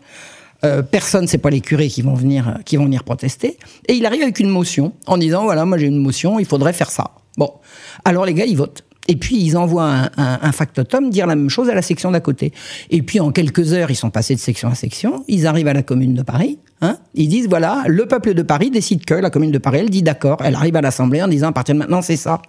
Euh, 0.63 0.81
personne, 0.81 1.27
c'est 1.27 1.37
pas 1.37 1.51
les 1.51 1.61
curés 1.61 1.87
qui 1.87 2.01
vont 2.01 2.15
venir, 2.15 2.57
qui 2.65 2.77
vont 2.77 2.85
venir 2.85 3.03
protester. 3.03 3.57
Et 3.87 3.93
il 3.93 4.05
arrive 4.05 4.23
avec 4.23 4.39
une 4.39 4.49
motion 4.49 4.93
en 5.05 5.17
disant 5.17 5.43
voilà, 5.43 5.65
moi 5.65 5.77
j'ai 5.77 5.85
une 5.85 6.01
motion, 6.01 6.39
il 6.39 6.45
faudrait 6.45 6.73
faire 6.73 6.89
ça. 6.89 7.11
Bon, 7.37 7.51
alors 8.05 8.25
les 8.25 8.33
gars, 8.33 8.45
ils 8.45 8.57
votent. 8.57 8.83
Et 9.07 9.17
puis 9.17 9.37
ils 9.37 9.55
envoient 9.55 9.87
un, 9.87 10.09
un, 10.17 10.51
factotum 10.51 11.11
dire 11.11 11.27
la 11.27 11.35
même 11.35 11.51
chose 11.51 11.69
à 11.69 11.75
la 11.75 11.83
section 11.83 12.09
d'à 12.09 12.21
côté. 12.21 12.53
Et 12.89 13.03
puis 13.03 13.19
en 13.19 13.31
quelques 13.31 13.73
heures, 13.73 13.91
ils 13.91 13.95
sont 13.95 14.09
passés 14.09 14.33
de 14.33 14.39
section 14.39 14.69
à 14.69 14.73
section. 14.73 15.23
Ils 15.27 15.45
arrivent 15.45 15.67
à 15.67 15.73
la 15.73 15.83
commune 15.83 16.15
de 16.15 16.23
Paris. 16.23 16.57
Hein, 16.81 16.97
ils 17.13 17.27
disent 17.27 17.47
voilà, 17.47 17.83
le 17.85 18.07
peuple 18.07 18.33
de 18.33 18.41
Paris 18.41 18.71
décide 18.71 19.05
que 19.05 19.13
la 19.13 19.29
commune 19.29 19.51
de 19.51 19.59
Paris, 19.59 19.79
elle 19.81 19.91
dit 19.91 20.01
d'accord. 20.01 20.37
Elle 20.43 20.55
arrive 20.55 20.75
à 20.75 20.81
l'Assemblée 20.81 21.21
en 21.21 21.27
disant 21.27 21.49
à 21.49 21.51
partir 21.51 21.75
de 21.75 21.79
maintenant, 21.79 22.01
c'est 22.01 22.17
ça. 22.17 22.41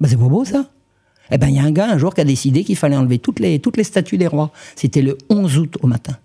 Ben, 0.00 0.08
c'est 0.08 0.16
pas 0.16 0.28
beau 0.28 0.46
ça. 0.46 0.64
Eh 1.30 1.38
ben, 1.38 1.48
il 1.48 1.56
y 1.56 1.58
a 1.58 1.62
un 1.62 1.70
gars 1.70 1.90
un 1.90 1.98
jour 1.98 2.14
qui 2.14 2.20
a 2.20 2.24
décidé 2.24 2.64
qu'il 2.64 2.76
fallait 2.76 2.96
enlever 2.96 3.18
toutes 3.18 3.40
les, 3.40 3.60
statues 3.82 4.18
des 4.18 4.26
rois. 4.26 4.50
C'était 4.76 5.02
le 5.02 5.16
11 5.30 5.58
août 5.58 5.76
au 5.82 5.86
matin. 5.86 6.16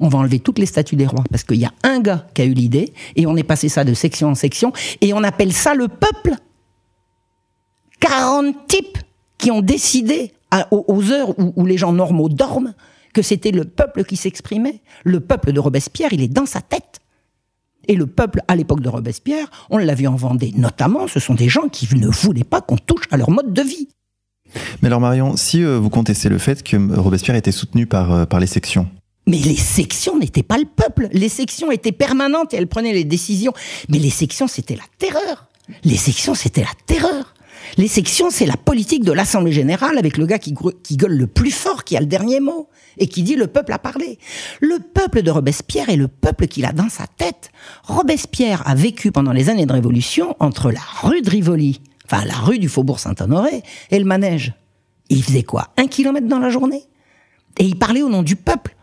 On 0.00 0.08
va 0.08 0.18
enlever 0.18 0.38
toutes 0.38 0.58
les 0.58 0.66
statues 0.66 0.96
des 0.96 1.06
rois 1.06 1.24
parce 1.30 1.44
qu'il 1.44 1.58
y 1.58 1.64
a 1.64 1.72
un 1.82 2.00
gars 2.00 2.26
qui 2.34 2.42
a 2.42 2.44
eu 2.44 2.54
l'idée 2.54 2.92
et 3.14 3.26
on 3.26 3.36
est 3.36 3.42
passé 3.42 3.68
ça 3.68 3.84
de 3.84 3.94
section 3.94 4.28
en 4.28 4.34
section 4.34 4.72
et 5.00 5.12
on 5.12 5.22
appelle 5.22 5.52
ça 5.52 5.74
le 5.74 5.88
peuple. 5.88 6.34
40 8.00 8.66
types 8.66 8.98
qui 9.38 9.50
ont 9.50 9.60
décidé 9.60 10.32
aux, 10.70 11.12
heures 11.12 11.38
où, 11.38 11.52
où 11.56 11.66
les 11.66 11.76
gens 11.76 11.92
normaux 11.92 12.28
dorment 12.28 12.74
que 13.12 13.22
c'était 13.22 13.52
le 13.52 13.64
peuple 13.64 14.04
qui 14.04 14.16
s'exprimait. 14.16 14.80
Le 15.04 15.20
peuple 15.20 15.52
de 15.52 15.60
Robespierre, 15.60 16.12
il 16.12 16.22
est 16.22 16.28
dans 16.28 16.46
sa 16.46 16.60
tête. 16.60 17.00
Et 17.88 17.94
le 17.94 18.06
peuple, 18.06 18.40
à 18.48 18.56
l'époque 18.56 18.80
de 18.80 18.88
Robespierre, 18.88 19.50
on 19.70 19.78
l'a 19.78 19.94
vu 19.94 20.06
en 20.06 20.14
Vendée 20.14 20.52
notamment, 20.56 21.08
ce 21.08 21.20
sont 21.20 21.34
des 21.34 21.48
gens 21.48 21.68
qui 21.68 21.92
ne 21.94 22.08
voulaient 22.08 22.44
pas 22.44 22.60
qu'on 22.60 22.76
touche 22.76 23.04
à 23.10 23.16
leur 23.16 23.30
mode 23.30 23.52
de 23.52 23.62
vie. 23.62 23.88
Mais 24.80 24.88
alors 24.88 25.00
Marion, 25.00 25.36
si 25.36 25.62
euh, 25.62 25.78
vous 25.78 25.90
contestez 25.90 26.28
le 26.28 26.38
fait 26.38 26.62
que 26.62 26.76
Robespierre 26.98 27.36
était 27.36 27.52
soutenu 27.52 27.86
par, 27.86 28.12
euh, 28.12 28.24
par 28.24 28.40
les 28.40 28.46
sections, 28.46 28.88
mais 29.26 29.38
les 29.38 29.56
sections 29.56 30.18
n'étaient 30.18 30.42
pas 30.42 30.58
le 30.58 30.64
peuple. 30.64 31.08
Les 31.12 31.28
sections 31.28 31.70
étaient 31.70 31.92
permanentes 31.92 32.54
et 32.54 32.56
elles 32.56 32.66
prenaient 32.66 32.92
les 32.92 33.04
décisions. 33.04 33.52
Mais 33.88 33.98
les 33.98 34.10
sections, 34.10 34.48
c'était 34.48 34.74
la 34.74 34.82
terreur. 34.98 35.46
Les 35.84 35.96
sections, 35.96 36.34
c'était 36.34 36.62
la 36.62 36.74
terreur. 36.86 37.34
Les 37.78 37.88
sections, 37.88 38.30
c'est 38.30 38.46
la 38.46 38.56
politique 38.56 39.04
de 39.04 39.12
l'Assemblée 39.12 39.52
générale 39.52 39.96
avec 39.96 40.18
le 40.18 40.26
gars 40.26 40.38
qui, 40.38 40.54
qui, 40.82 40.96
gueule 40.96 41.16
le 41.16 41.26
plus 41.26 41.50
fort, 41.50 41.84
qui 41.84 41.96
a 41.96 42.00
le 42.00 42.06
dernier 42.06 42.40
mot 42.40 42.68
et 42.98 43.06
qui 43.06 43.22
dit 43.22 43.36
le 43.36 43.46
peuple 43.46 43.72
a 43.72 43.78
parlé. 43.78 44.18
Le 44.60 44.78
peuple 44.78 45.22
de 45.22 45.30
Robespierre 45.30 45.88
est 45.88 45.96
le 45.96 46.08
peuple 46.08 46.48
qu'il 46.48 46.64
a 46.64 46.72
dans 46.72 46.88
sa 46.88 47.06
tête. 47.06 47.50
Robespierre 47.84 48.62
a 48.66 48.74
vécu 48.74 49.12
pendant 49.12 49.32
les 49.32 49.48
années 49.48 49.66
de 49.66 49.72
Révolution 49.72 50.36
entre 50.40 50.70
la 50.70 50.82
rue 51.02 51.22
de 51.22 51.30
Rivoli, 51.30 51.80
enfin 52.12 52.24
la 52.24 52.34
rue 52.34 52.58
du 52.58 52.68
Faubourg 52.68 52.98
Saint-Honoré, 52.98 53.62
et 53.90 53.98
le 53.98 54.04
manège. 54.04 54.54
il 55.08 55.22
faisait 55.22 55.42
quoi? 55.42 55.68
Un 55.76 55.86
kilomètre 55.86 56.28
dans 56.28 56.38
la 56.38 56.50
journée 56.50 56.82
Et 57.58 57.64
il 57.64 57.76
parlait 57.76 58.02
au 58.02 58.08
nom 58.08 58.22
du 58.22 58.36
peuple. 58.36 58.76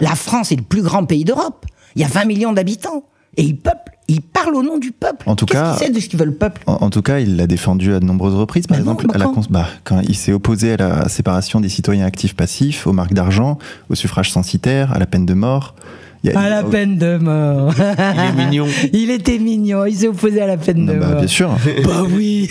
La 0.00 0.14
France 0.14 0.52
est 0.52 0.56
le 0.56 0.62
plus 0.62 0.82
grand 0.82 1.04
pays 1.04 1.24
d'Europe. 1.24 1.66
Il 1.94 2.02
y 2.02 2.04
a 2.04 2.08
20 2.08 2.24
millions 2.24 2.52
d'habitants. 2.52 3.04
Et 3.36 3.44
il 3.44 3.56
peuple, 3.56 3.92
il 4.08 4.20
parle 4.20 4.54
au 4.54 4.62
nom 4.62 4.76
du 4.76 4.92
peuple. 4.92 5.28
En 5.28 5.36
tout 5.36 5.46
cas, 5.46 5.74
sait 5.76 5.88
de 5.88 5.98
ce 5.98 6.08
qu'il 6.08 6.18
veut 6.18 6.26
le 6.26 6.34
peuple? 6.34 6.60
en, 6.66 6.90
tout 6.90 7.00
cas, 7.00 7.18
il 7.18 7.36
l'a 7.36 7.46
défendu 7.46 7.94
à 7.94 8.00
de 8.00 8.04
nombreuses 8.04 8.34
reprises. 8.34 8.66
Par 8.66 8.78
exemple, 8.78 9.06
à 9.14 9.16
la, 9.16 9.32
bah, 9.48 9.66
quand 9.84 10.00
il 10.00 10.14
s'est 10.14 10.32
opposé 10.32 10.74
à 10.74 10.76
la 10.76 11.08
séparation 11.08 11.58
des 11.58 11.70
citoyens 11.70 12.04
actifs 12.04 12.36
passifs, 12.36 12.86
aux 12.86 12.92
marques 12.92 13.14
d'argent, 13.14 13.56
au 13.88 13.94
suffrage 13.94 14.30
censitaire, 14.30 14.92
à 14.92 14.98
la 14.98 15.06
peine 15.06 15.24
de 15.24 15.32
mort. 15.32 15.74
À 16.28 16.48
la 16.48 16.62
peine 16.62 16.98
de 16.98 17.16
mort. 17.16 17.74
Il 17.76 18.20
est 18.20 18.44
mignon. 18.44 18.66
il 18.92 19.10
était 19.10 19.38
mignon. 19.38 19.86
Il 19.86 19.96
s'est 19.96 20.08
opposé 20.08 20.40
à 20.40 20.46
la 20.46 20.56
peine 20.56 20.86
de 20.86 20.92
bah, 20.92 21.06
mort. 21.06 21.18
Bien 21.18 21.26
sûr. 21.26 21.50
bah 21.84 22.04
oui. 22.08 22.48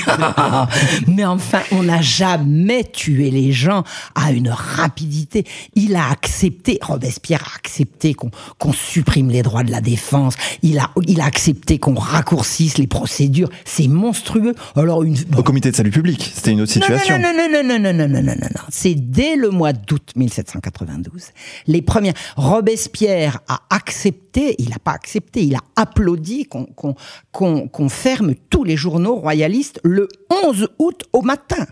Mais 1.07 1.25
enfin, 1.25 1.61
on 1.71 1.83
n'a 1.83 2.01
jamais 2.01 2.83
tué 2.83 3.31
les 3.31 3.53
gens 3.53 3.83
à 4.15 4.31
une 4.33 4.49
rapidité. 4.49 5.45
Il 5.75 5.95
a 5.95 6.09
accepté, 6.09 6.79
Robespierre 6.81 7.43
a 7.43 7.55
accepté 7.55 8.13
qu'on 8.13 8.73
supprime 8.73 9.29
les 9.29 9.41
droits 9.41 9.63
de 9.63 9.71
la 9.71 9.81
défense. 9.81 10.35
Il 10.63 10.77
a, 10.77 10.89
il 11.07 11.21
a 11.21 11.25
accepté 11.25 11.79
qu'on 11.79 11.95
raccourcisse 11.95 12.77
les 12.77 12.87
procédures. 12.87 13.49
C'est 13.63 13.87
monstrueux. 13.87 14.53
Alors 14.75 15.03
une. 15.03 15.15
Au 15.37 15.43
comité 15.43 15.71
de 15.71 15.75
salut 15.75 15.91
public, 15.91 16.31
c'était 16.33 16.51
une 16.51 16.61
autre 16.61 16.73
situation. 16.73 17.17
Non, 17.17 17.31
non, 17.33 17.47
non, 17.51 17.63
non, 17.63 17.79
non, 17.79 17.93
non, 17.93 18.07
non, 18.07 18.21
non, 18.21 18.35
non, 18.35 18.49
non. 18.55 18.61
C'est 18.69 18.95
dès 18.95 19.37
le 19.37 19.49
mois 19.49 19.71
d'août 19.71 20.11
1792. 20.15 21.23
Les 21.67 21.81
premières. 21.81 22.13
Robespierre 22.35 23.39
a 23.47 23.60
accepté, 23.69 24.55
il 24.59 24.69
n'a 24.69 24.79
pas 24.79 24.91
accepté, 24.91 25.43
il 25.43 25.55
a 25.55 25.61
applaudi 25.75 26.47
qu'on 26.47 27.89
ferme 27.89 28.35
tous 28.49 28.63
les 28.63 28.77
journaux 28.77 29.15
royalistes 29.15 29.79
le 29.83 30.07
11 30.45 30.69
août 30.79 31.03
au 31.13 31.21
matin. 31.21 31.65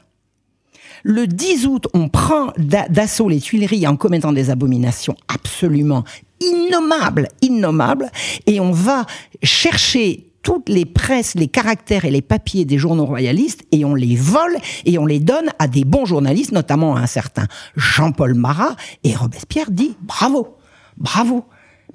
Le 1.03 1.27
10 1.27 1.67
août, 1.67 1.87
on 1.93 2.09
prend 2.09 2.51
d'assaut 2.57 3.29
les 3.29 3.39
Tuileries 3.39 3.87
en 3.87 3.95
commettant 3.95 4.33
des 4.33 4.49
abominations 4.49 5.15
absolument 5.27 6.03
innommables, 6.41 7.27
innommables, 7.41 8.09
et 8.45 8.59
on 8.59 8.71
va 8.71 9.05
chercher 9.43 10.29
toutes 10.41 10.69
les 10.69 10.85
presses, 10.85 11.35
les 11.35 11.47
caractères 11.47 12.05
et 12.05 12.11
les 12.11 12.21
papiers 12.21 12.65
des 12.65 12.77
journaux 12.77 13.05
royalistes 13.05 13.63
et 13.71 13.83
on 13.85 13.93
les 13.93 14.15
vole 14.15 14.57
et 14.85 14.97
on 14.97 15.05
les 15.05 15.19
donne 15.19 15.49
à 15.59 15.67
des 15.67 15.83
bons 15.83 16.05
journalistes, 16.05 16.51
notamment 16.53 16.95
à 16.95 17.01
un 17.01 17.07
certain 17.07 17.45
Jean-Paul 17.75 18.35
Marat. 18.35 18.75
Et 19.03 19.15
Robespierre 19.15 19.71
dit 19.71 19.95
bravo, 20.01 20.57
bravo. 20.97 21.45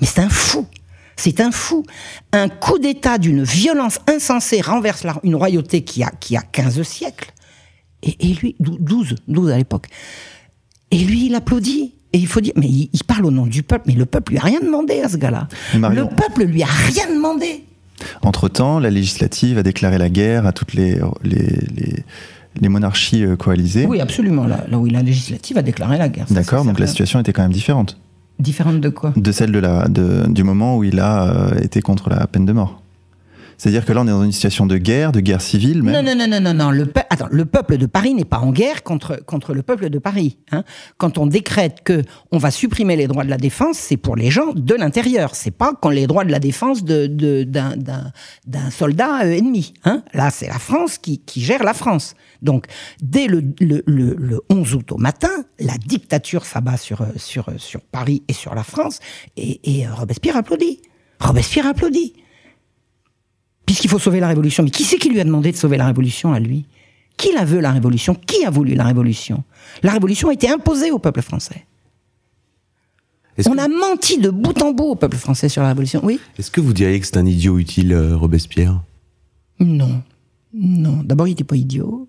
Mais 0.01 0.07
c'est 0.07 0.21
un 0.21 0.29
fou. 0.29 0.67
C'est 1.17 1.41
un 1.41 1.51
fou. 1.51 1.85
Un 2.33 2.49
coup 2.49 2.79
d'État 2.79 3.19
d'une 3.19 3.45
violence 3.45 3.99
insensée 4.09 4.61
renverse 4.61 5.07
une 5.23 5.37
royauté 5.37 5.85
qui 5.85 6.03
a, 6.03 6.11
qui 6.21 6.37
a 6.37 6.43
15 6.43 6.83
siècles. 6.83 7.33
Et, 8.03 8.35
lui, 8.35 8.57
12, 8.61 9.17
12 9.29 9.51
à 9.51 9.57
l'époque. 9.57 9.87
Et 10.91 10.99
lui, 10.99 11.27
il 11.27 11.35
applaudit. 11.35 11.95
Et 12.13 12.19
il 12.19 12.27
faut 12.27 12.41
dire, 12.41 12.53
mais 12.57 12.69
il, 12.69 13.05
parle 13.07 13.27
au 13.27 13.31
nom 13.31 13.47
du 13.47 13.63
peuple, 13.63 13.85
mais 13.89 13.95
le 13.95 14.07
peuple 14.07 14.33
lui 14.33 14.39
a 14.39 14.43
rien 14.43 14.61
demandé 14.61 15.01
à 15.01 15.09
ce 15.09 15.17
gars-là. 15.17 15.49
Le 15.75 16.05
peuple 16.05 16.45
lui 16.45 16.63
a 16.63 16.67
rien 16.67 17.13
demandé. 17.13 17.65
Entre-temps, 18.23 18.79
la 18.79 18.91
législative 18.91 19.59
a 19.59 19.63
déclaré 19.65 19.99
la 19.99 20.11
guerre 20.11 20.47
à 20.47 20.53
toutes 20.53 20.75
les, 20.75 21.01
les, 21.25 22.05
les, 22.61 22.69
monarchies 22.69 23.25
euh, 23.25 23.35
coalisées. 23.35 23.87
Oui, 23.87 24.01
absolument. 24.01 24.47
Là, 24.47 24.65
là 24.69 24.79
où 24.79 24.87
la 24.87 25.03
législative 25.03 25.59
a 25.59 25.63
déclaré 25.63 25.99
la 25.99 26.09
guerre. 26.09 26.27
D'accord, 26.31 26.65
donc 26.65 26.79
la 26.79 26.87
situation 26.87 27.19
était 27.19 27.33
quand 27.33 27.43
même 27.43 27.53
différente. 27.53 27.97
Différente 28.39 28.81
de 28.81 28.89
quoi? 28.89 29.13
De 29.17 29.33
celle 29.33 29.53
de 29.53 29.59
la, 29.59 29.89
de, 29.89 30.27
du 30.29 30.43
moment 30.43 30.77
où 30.77 30.85
il 30.85 31.01
a 31.01 31.29
euh, 31.29 31.61
été 31.61 31.81
contre 31.83 32.11
la 32.11 32.27
peine 32.27 32.45
de 32.45 32.53
mort. 32.53 32.84
C'est-à-dire 33.59 33.85
que 33.85 33.93
là, 33.93 34.03
on 34.03 34.07
est 34.07 34.11
dans 34.11 34.25
une 34.25 34.33
situation 34.33 34.67
de 34.67 34.77
guerre, 34.77 35.13
de 35.13 35.21
guerre 35.21 35.41
civile. 35.41 35.83
Même. 35.83 36.05
Non, 36.05 36.15
non, 36.15 36.27
non, 36.27 36.41
non, 36.41 36.55
non. 36.55 36.71
Le, 36.71 36.93
Attends, 37.11 37.29
le 37.31 37.45
peuple 37.45 37.77
de 37.77 37.87
Paris 37.87 38.15
n'est 38.15 38.25
pas 38.25 38.39
en 38.39 38.51
guerre 38.51 38.83
contre, 38.83 39.23
contre 39.25 39.55
le 39.55 39.63
peuple 39.63 39.89
de 39.89 39.99
Paris. 39.99 40.39
Hein. 40.51 40.65
Quand 40.99 41.19
on 41.19 41.27
décrète 41.27 41.83
que 41.85 42.03
on 42.33 42.39
va 42.39 42.51
supprimer 42.51 42.97
les 42.97 43.07
droits 43.07 43.25
de 43.25 43.31
la 43.31 43.37
défense, 43.37 43.79
c'est 43.79 43.97
pour 43.97 44.17
les 44.17 44.31
gens 44.31 44.53
de 44.53 44.75
l'intérieur. 44.75 45.35
C'est 45.35 45.51
pas 45.51 45.73
quand 45.81 45.91
les 45.91 46.07
droits 46.07 46.25
de 46.25 46.33
la 46.33 46.41
défense 46.41 46.85
d'un 46.85 47.07
de, 47.09 47.45
d'un 47.45 48.71
soldat 48.71 49.25
euh, 49.25 49.33
ennemi. 49.33 49.75
Hein. 49.85 50.03
Là, 50.13 50.31
c'est 50.31 50.49
la 50.49 50.59
France 50.59 50.99
qui, 50.99 51.21
qui 51.21 51.41
gère 51.41 51.63
la 51.63 51.75
France. 51.75 52.15
Donc, 52.43 52.67
dès 53.01 53.27
le, 53.27 53.43
le, 53.61 53.83
le, 53.87 54.41
11 54.51 54.75
août 54.75 54.93
au 54.93 54.99
matin, 54.99 55.31
la 55.61 55.79
dictature 55.79 56.45
s'abat 56.45 56.77
sur, 56.77 57.03
euh, 57.03 57.07
sur, 57.17 57.49
euh, 57.49 57.55
sur 57.59 57.81
Paris 57.81 58.23
et 58.29 58.33
sur 58.33 58.55
la 58.55 58.65
France, 58.65 58.99
et, 59.37 59.61
et 59.79 59.87
Robespierre 59.87 60.37
applaudit. 60.37 60.81
Robespierre 61.21 61.67
applaudit 61.67 62.15
puisqu'il 63.67 63.89
faut 63.89 63.99
sauver 63.99 64.21
la 64.21 64.29
révolution. 64.29 64.63
Mais 64.63 64.71
qui 64.71 64.85
c'est 64.85 64.99
qui 64.99 65.11
lui 65.11 65.21
a 65.21 65.25
demandé 65.25 65.53
de 65.53 65.57
sauver 65.57 65.77
la 65.77 65.87
révolution 65.87 66.33
à 66.33 66.41
lui? 66.41 66.67
Qui 67.17 67.33
la 67.33 67.45
veut 67.45 67.61
la 67.61 67.73
révolution? 67.73 68.15
Qui 68.15 68.45
a 68.45 68.51
voulu 68.51 68.75
la 68.75 68.85
révolution? 68.85 69.45
La 69.83 69.93
révolution 69.93 70.29
a 70.29 70.33
été 70.33 70.51
imposée 70.51 70.91
au 70.91 70.99
peuple 70.99 71.23
français. 71.23 71.67
On 73.47 73.59
a 73.59 73.69
menti 73.69 74.19
de 74.19 74.31
bout 74.31 74.61
en 74.63 74.73
bout 74.73 74.91
au 74.91 74.95
peuple 74.95 75.17
français 75.17 75.49
sur 75.49 75.63
la 75.63 75.69
révolution. 75.69 76.01
Oui? 76.05 76.21
Est-ce 76.39 76.51
que 76.51 76.61
vous 76.61 76.73
diriez 76.73 77.01
que 77.01 77.07
c'est 77.07 77.17
un 77.17 77.27
idiot 77.27 77.59
utile, 77.59 77.93
euh, 77.93 78.17
Robespierre? 78.17 78.81
Non. 79.59 80.03
Non. 80.53 81.03
D'abord, 81.05 81.27
il 81.27 81.31
n'était 81.31 81.45
pas 81.45 81.57
idiot. 81.57 82.09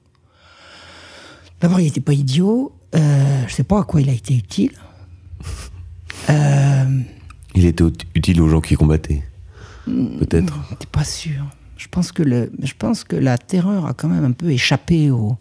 D'abord, 1.61 1.79
il 1.79 1.85
n'était 1.85 2.01
pas 2.01 2.13
idiot. 2.13 2.73
Euh, 2.93 3.39
je 3.41 3.51
ne 3.51 3.55
sais 3.55 3.63
pas 3.63 3.79
à 3.79 3.83
quoi 3.83 4.01
il 4.01 4.09
a 4.09 4.13
été 4.13 4.35
utile. 4.35 4.71
Euh, 6.29 6.99
il 7.55 7.65
était 7.65 7.83
utile 8.13 8.41
aux 8.41 8.49
gens 8.49 8.61
qui 8.61 8.75
combattaient. 8.75 9.23
Peut-être. 9.85 10.53
T'es 10.79 10.87
pas 10.91 11.03
sûr. 11.03 11.45
Je 11.77 11.87
pense 11.89 12.11
que 12.11 12.23
le, 12.23 12.51
je 12.63 12.73
pense 12.77 13.03
que 13.03 13.15
la 13.15 13.37
terreur 13.37 13.85
a 13.85 13.93
quand 13.93 14.07
même 14.07 14.23
un 14.23 14.31
peu 14.31 14.49
échappé 14.49 15.11
au. 15.11 15.35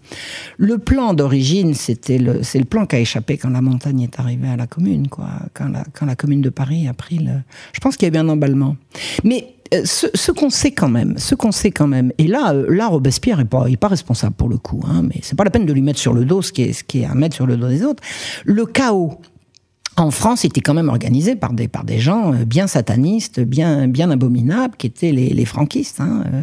Le 0.57 0.79
plan 0.79 1.15
d'origine, 1.15 1.75
c'était 1.75 2.19
le, 2.19 2.43
c'est 2.43 2.59
le 2.59 2.65
plan 2.65 2.87
qui 2.87 2.97
a 2.97 2.99
échappé 2.99 3.39
quand 3.39 3.51
la 3.51 3.61
montagne 3.61 4.01
est 4.01 4.19
arrivée 4.19 4.49
à 4.49 4.57
la 4.57 4.67
commune, 4.67 5.09
quoi. 5.09 5.29
Quand 5.55 5.69
la, 5.69 5.85
quand 5.93 6.07
la 6.07 6.17
commune 6.17 6.43
de 6.43 6.51
Paris 6.51 6.89
a 6.89 6.93
pris 6.93 7.19
le. 7.19 7.33
Je 7.73 7.81
pense 7.81 7.97
qu'il 7.97 8.13
y 8.13 8.17
a 8.17 8.19
eu 8.19 8.21
un 8.21 8.29
emballement. 8.29 8.77
Mais 9.23 9.55
euh, 9.73 9.83
ce, 9.85 10.09
ce 10.13 10.33
qu'on 10.33 10.51
sait 10.51 10.73
quand 10.73 10.89
même, 10.89 11.17
ce 11.19 11.35
qu'on 11.35 11.53
sait 11.53 11.71
quand 11.71 11.87
même, 11.87 12.13
et 12.19 12.27
là, 12.27 12.53
euh, 12.53 12.67
là 12.69 12.89
Robespierre 12.89 13.41
est 13.41 13.45
pas, 13.45 13.67
est 13.67 13.77
pas 13.77 13.89
responsable 13.89 14.35
pour 14.35 14.49
le 14.49 14.59
coup, 14.59 14.83
hein, 14.87 15.03
mais 15.03 15.21
c'est 15.23 15.37
pas 15.37 15.45
la 15.45 15.51
peine 15.51 15.67
de 15.67 15.73
lui 15.73 15.83
mettre 15.83 15.99
sur 15.99 16.13
le 16.13 16.25
dos 16.25 16.43
ce 16.43 16.53
qui 16.53 16.63
est, 16.63 16.73
ce 16.73 16.85
qui 16.85 17.01
est 17.01 17.07
à 17.07 17.15
mettre 17.15 17.35
sur 17.35 17.47
le 17.47 17.57
dos 17.57 17.69
des 17.69 17.85
autres. 17.85 18.03
Le 18.45 18.67
chaos 18.67 19.21
en 19.97 20.11
France, 20.11 20.45
était 20.45 20.61
quand 20.61 20.75
même 20.75 20.89
organisé 20.89 21.37
par 21.37 21.53
des, 21.53 21.69
par 21.69 21.85
des 21.85 21.99
gens 21.99 22.33
euh, 22.33 22.45
bien 22.45 22.67
satanistes, 22.67 23.41
bien, 23.41 23.87
bien 23.87 24.11
abominables, 24.11 24.77
qui 24.77 24.87
étaient 24.87 25.13
les, 25.13 25.31
les 25.31 25.45
franquistes. 25.45 26.01
Hein. 26.01 26.25
Euh, 26.27 26.43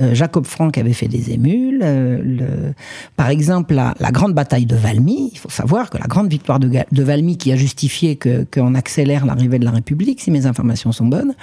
euh, 0.00 0.14
Jacob 0.14 0.46
Frank 0.46 0.76
avait 0.78 0.92
fait 0.92 1.08
des 1.08 1.30
émules. 1.30 1.80
le, 1.80 2.72
par 3.16 3.28
exemple, 3.28 3.74
la, 3.74 3.94
la, 4.00 4.10
grande 4.10 4.34
bataille 4.34 4.66
de 4.66 4.76
Valmy, 4.76 5.30
il 5.32 5.38
faut 5.38 5.50
savoir 5.50 5.90
que 5.90 5.98
la 5.98 6.06
grande 6.06 6.30
victoire 6.30 6.58
de, 6.58 6.70
de 6.90 7.02
Valmy, 7.02 7.36
qui 7.36 7.52
a 7.52 7.56
justifié 7.56 8.18
qu'on 8.18 8.74
accélère 8.74 9.26
l'arrivée 9.26 9.58
de 9.58 9.64
la 9.64 9.72
République, 9.72 10.20
si 10.20 10.30
mes 10.30 10.46
informations 10.46 10.92
sont 10.92 11.06
bonnes, 11.06 11.34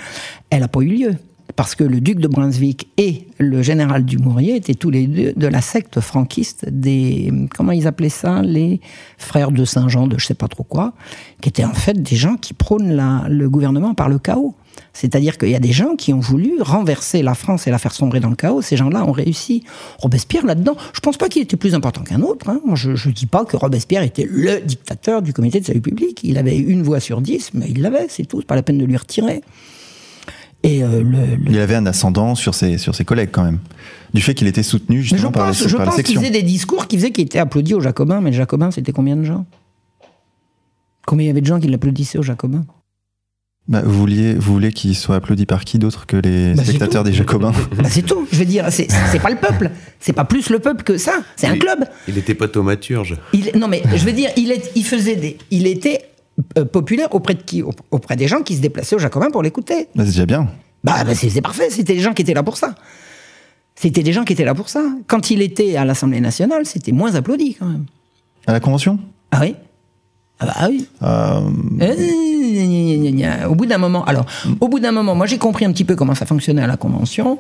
elle 0.50 0.62
n'a 0.62 0.68
pas 0.68 0.82
eu 0.82 0.88
lieu 0.88 1.16
parce 1.58 1.74
que 1.74 1.84
le 1.84 2.00
duc 2.00 2.20
de 2.20 2.28
Brunswick 2.28 2.88
et 2.98 3.28
le 3.40 3.64
général 3.64 4.06
Dumouriez 4.06 4.56
étaient 4.56 4.76
tous 4.76 4.92
les 4.92 5.08
deux 5.08 5.34
de 5.36 5.48
la 5.48 5.60
secte 5.60 6.00
franquiste 6.00 6.70
des 6.70 7.34
comment 7.56 7.72
ils 7.72 7.88
appelaient 7.88 8.10
ça 8.10 8.44
les 8.44 8.80
frères 9.18 9.52
de 9.52 9.66
Saint-Jean 9.66 10.06
de 10.06 10.20
je 10.20 10.28
sais 10.28 10.36
pas 10.36 10.48
trop 10.48 10.64
quoi, 10.64 10.94
qui 11.42 11.50
étaient 11.50 11.66
en 11.66 11.74
fait 11.74 12.00
des 12.00 12.16
gens 12.16 12.36
qui 12.36 12.54
prônent 12.54 12.96
le 13.28 13.50
gouvernement 13.50 13.96
par 13.96 14.08
le 14.08 14.20
chaos. 14.20 14.54
C'est-à-dire 14.94 15.40
qu'il 15.40 15.50
y 15.50 15.56
a 15.56 15.60
des 15.60 15.72
gens 15.72 15.96
qui 15.96 16.14
ont 16.14 16.20
voulu 16.20 16.62
renverser 16.62 17.24
la 17.24 17.34
France 17.34 17.66
et 17.66 17.72
la 17.72 17.80
faire 17.80 17.94
sombrer 17.94 18.20
dans 18.20 18.30
le 18.30 18.36
chaos. 18.36 18.62
Ces 18.62 18.78
gens-là 18.78 19.04
ont 19.04 19.12
réussi. 19.12 19.64
Robespierre, 19.98 20.46
là-dedans, 20.46 20.78
je 20.94 21.00
pense 21.00 21.18
pas 21.18 21.28
qu'il 21.30 21.42
était 21.42 21.58
plus 21.58 21.74
important 21.74 22.04
qu'un 22.04 22.22
autre. 22.22 22.48
Hein. 22.50 22.62
je 22.76 22.92
ne 22.92 23.14
dis 23.14 23.26
pas 23.26 23.46
que 23.46 23.58
Robespierre 23.58 24.04
était 24.04 24.28
le 24.30 24.62
dictateur 24.62 25.24
du 25.24 25.34
comité 25.34 25.60
de 25.60 25.66
salut 25.66 25.82
public. 25.82 26.20
Il 26.24 26.38
avait 26.38 26.58
une 26.58 26.84
voix 26.84 27.00
sur 27.00 27.22
dix, 27.22 27.50
mais 27.56 27.66
il 27.70 27.82
l'avait, 27.82 28.06
c'est 28.10 28.26
tout. 28.26 28.44
Pas 28.44 28.54
la 28.54 28.62
peine 28.62 28.78
de 28.78 28.86
lui 28.86 28.98
retirer. 28.98 29.42
Et 30.64 30.84
euh, 30.84 31.02
le, 31.04 31.36
le... 31.36 31.52
Il 31.52 31.60
avait 31.60 31.76
un 31.76 31.86
ascendant 31.86 32.36
sur 32.36 32.56
ses, 32.56 32.78
sur 32.78 32.96
ses 32.96 33.06
collègues 33.06 33.30
quand 33.32 33.44
même. 33.44 33.60
Du 34.14 34.22
fait 34.22 34.34
qu'il 34.34 34.48
était 34.48 34.64
soutenu 34.64 35.02
justement 35.02 35.32
par, 35.32 35.48
pense, 35.48 35.62
la, 35.62 35.68
je 35.68 35.76
par 35.78 35.86
pense 35.86 35.94
la 35.94 35.98
section. 35.98 36.20
qu'il 36.20 36.28
faisait 36.30 36.42
des 36.42 36.48
discours 36.48 36.88
qui 36.88 36.98
faisaient 36.98 37.12
qu'il 37.12 37.26
était 37.26 37.40
applaudi 37.40 37.74
aux 37.74 37.82
Jacobins, 37.82 38.22
mais 38.22 38.32
les 38.32 38.38
Jacobins, 38.38 38.72
c'était 38.72 38.92
combien 38.92 39.16
de 39.16 39.24
gens? 39.24 39.46
Combien 41.06 41.26
il 41.26 41.28
y 41.28 41.32
avait 41.32 41.42
de 41.42 41.46
gens 41.46 41.60
qui 41.60 41.68
l'applaudissaient 41.68 42.18
aux 42.18 42.24
Jacobins? 42.24 42.66
Bah, 43.68 43.82
vous 43.84 44.00
vouliez, 44.00 44.34
vous 44.34 44.54
voulez 44.54 44.72
qu'il 44.72 44.96
soit 44.96 45.18
applaudi 45.18 45.46
par 45.46 45.66
qui 45.66 45.78
d'autre 45.78 46.06
que 46.06 46.16
les 46.16 46.54
bah, 46.54 46.64
spectateurs 46.64 47.04
des 47.04 47.14
Jacobins? 47.14 47.52
Bah, 47.78 47.90
C'est 47.90 48.02
tout. 48.02 48.26
Je 48.32 48.40
veux 48.40 48.46
dire, 48.46 48.66
c'est 48.72 48.88
pas 49.22 49.30
le 49.30 49.36
peuple. 49.36 49.72
C'est 50.00 50.14
pas 50.14 50.24
plus 50.26 50.50
le 50.50 50.60
peuple 50.60 50.84
que 50.84 50.98
ça. 50.98 51.20
C'est 51.36 51.48
un 51.48 51.58
club. 51.58 51.86
Il 52.08 52.16
n'était 52.16 52.34
pas 52.34 52.48
thaumaturge. 52.48 53.18
Il, 53.34 53.52
non, 53.56 53.68
mais 53.68 53.84
je 53.94 54.06
veux 54.06 54.14
dire, 54.14 54.30
il, 54.38 54.52
est, 54.52 54.72
il 54.76 54.86
faisait 54.86 55.18
des. 55.18 55.38
Il 55.52 55.68
était 55.68 56.02
euh, 56.58 56.66
populaire 56.66 57.14
auprès 57.14 57.34
de 57.34 57.42
qui 57.42 57.64
Auprès 57.92 58.16
des 58.16 58.28
gens 58.28 58.42
qui 58.42 58.56
se 58.56 58.62
déplaçaient 58.62 58.96
aux 58.96 59.00
Jacobins 59.00 59.32
pour 59.32 59.44
l'écouter. 59.44 59.88
Bah, 59.96 60.04
c'est 60.04 60.12
déjà 60.12 60.26
bien. 60.26 60.48
Bah, 60.84 61.04
bah 61.04 61.16
c'est 61.16 61.42
parfait, 61.42 61.70
c'était 61.70 61.94
des 61.96 62.00
gens 62.00 62.14
qui 62.14 62.22
étaient 62.22 62.34
là 62.34 62.44
pour 62.44 62.58
ça. 62.58 62.76
C'était 63.76 64.04
des 64.04 64.14
gens 64.14 64.24
qui 64.24 64.34
étaient 64.34 64.46
là 64.46 64.56
pour 64.56 64.70
ça. 64.70 64.84
Quand 65.08 65.30
il 65.30 65.42
était 65.42 65.76
à 65.76 65.86
l'Assemblée 65.86 66.22
nationale, 66.22 66.66
c'était 66.66 66.92
moins 66.92 67.14
applaudi 67.16 67.56
quand 67.60 67.66
même. 67.68 67.86
À 68.48 68.54
la 68.54 68.60
Convention? 68.60 68.98
Ah 69.32 69.40
oui 69.42 69.56
Ah 70.40 70.46
bah 70.48 70.68
oui. 70.70 70.88
Euh, 71.04 71.42
Euh, 71.82 73.48
Au 73.48 73.56
bout 73.56 73.66
d'un 73.66 73.78
moment, 73.78 74.04
alors, 74.06 74.26
au 74.62 74.68
bout 74.68 74.80
d'un 74.80 74.92
moment, 74.92 75.16
moi 75.16 75.26
j'ai 75.26 75.38
compris 75.38 75.66
un 75.66 75.72
petit 75.72 75.84
peu 75.86 75.96
comment 75.96 76.16
ça 76.16 76.26
fonctionnait 76.26 76.62
à 76.64 76.68
la 76.68 76.78
Convention. 76.78 77.40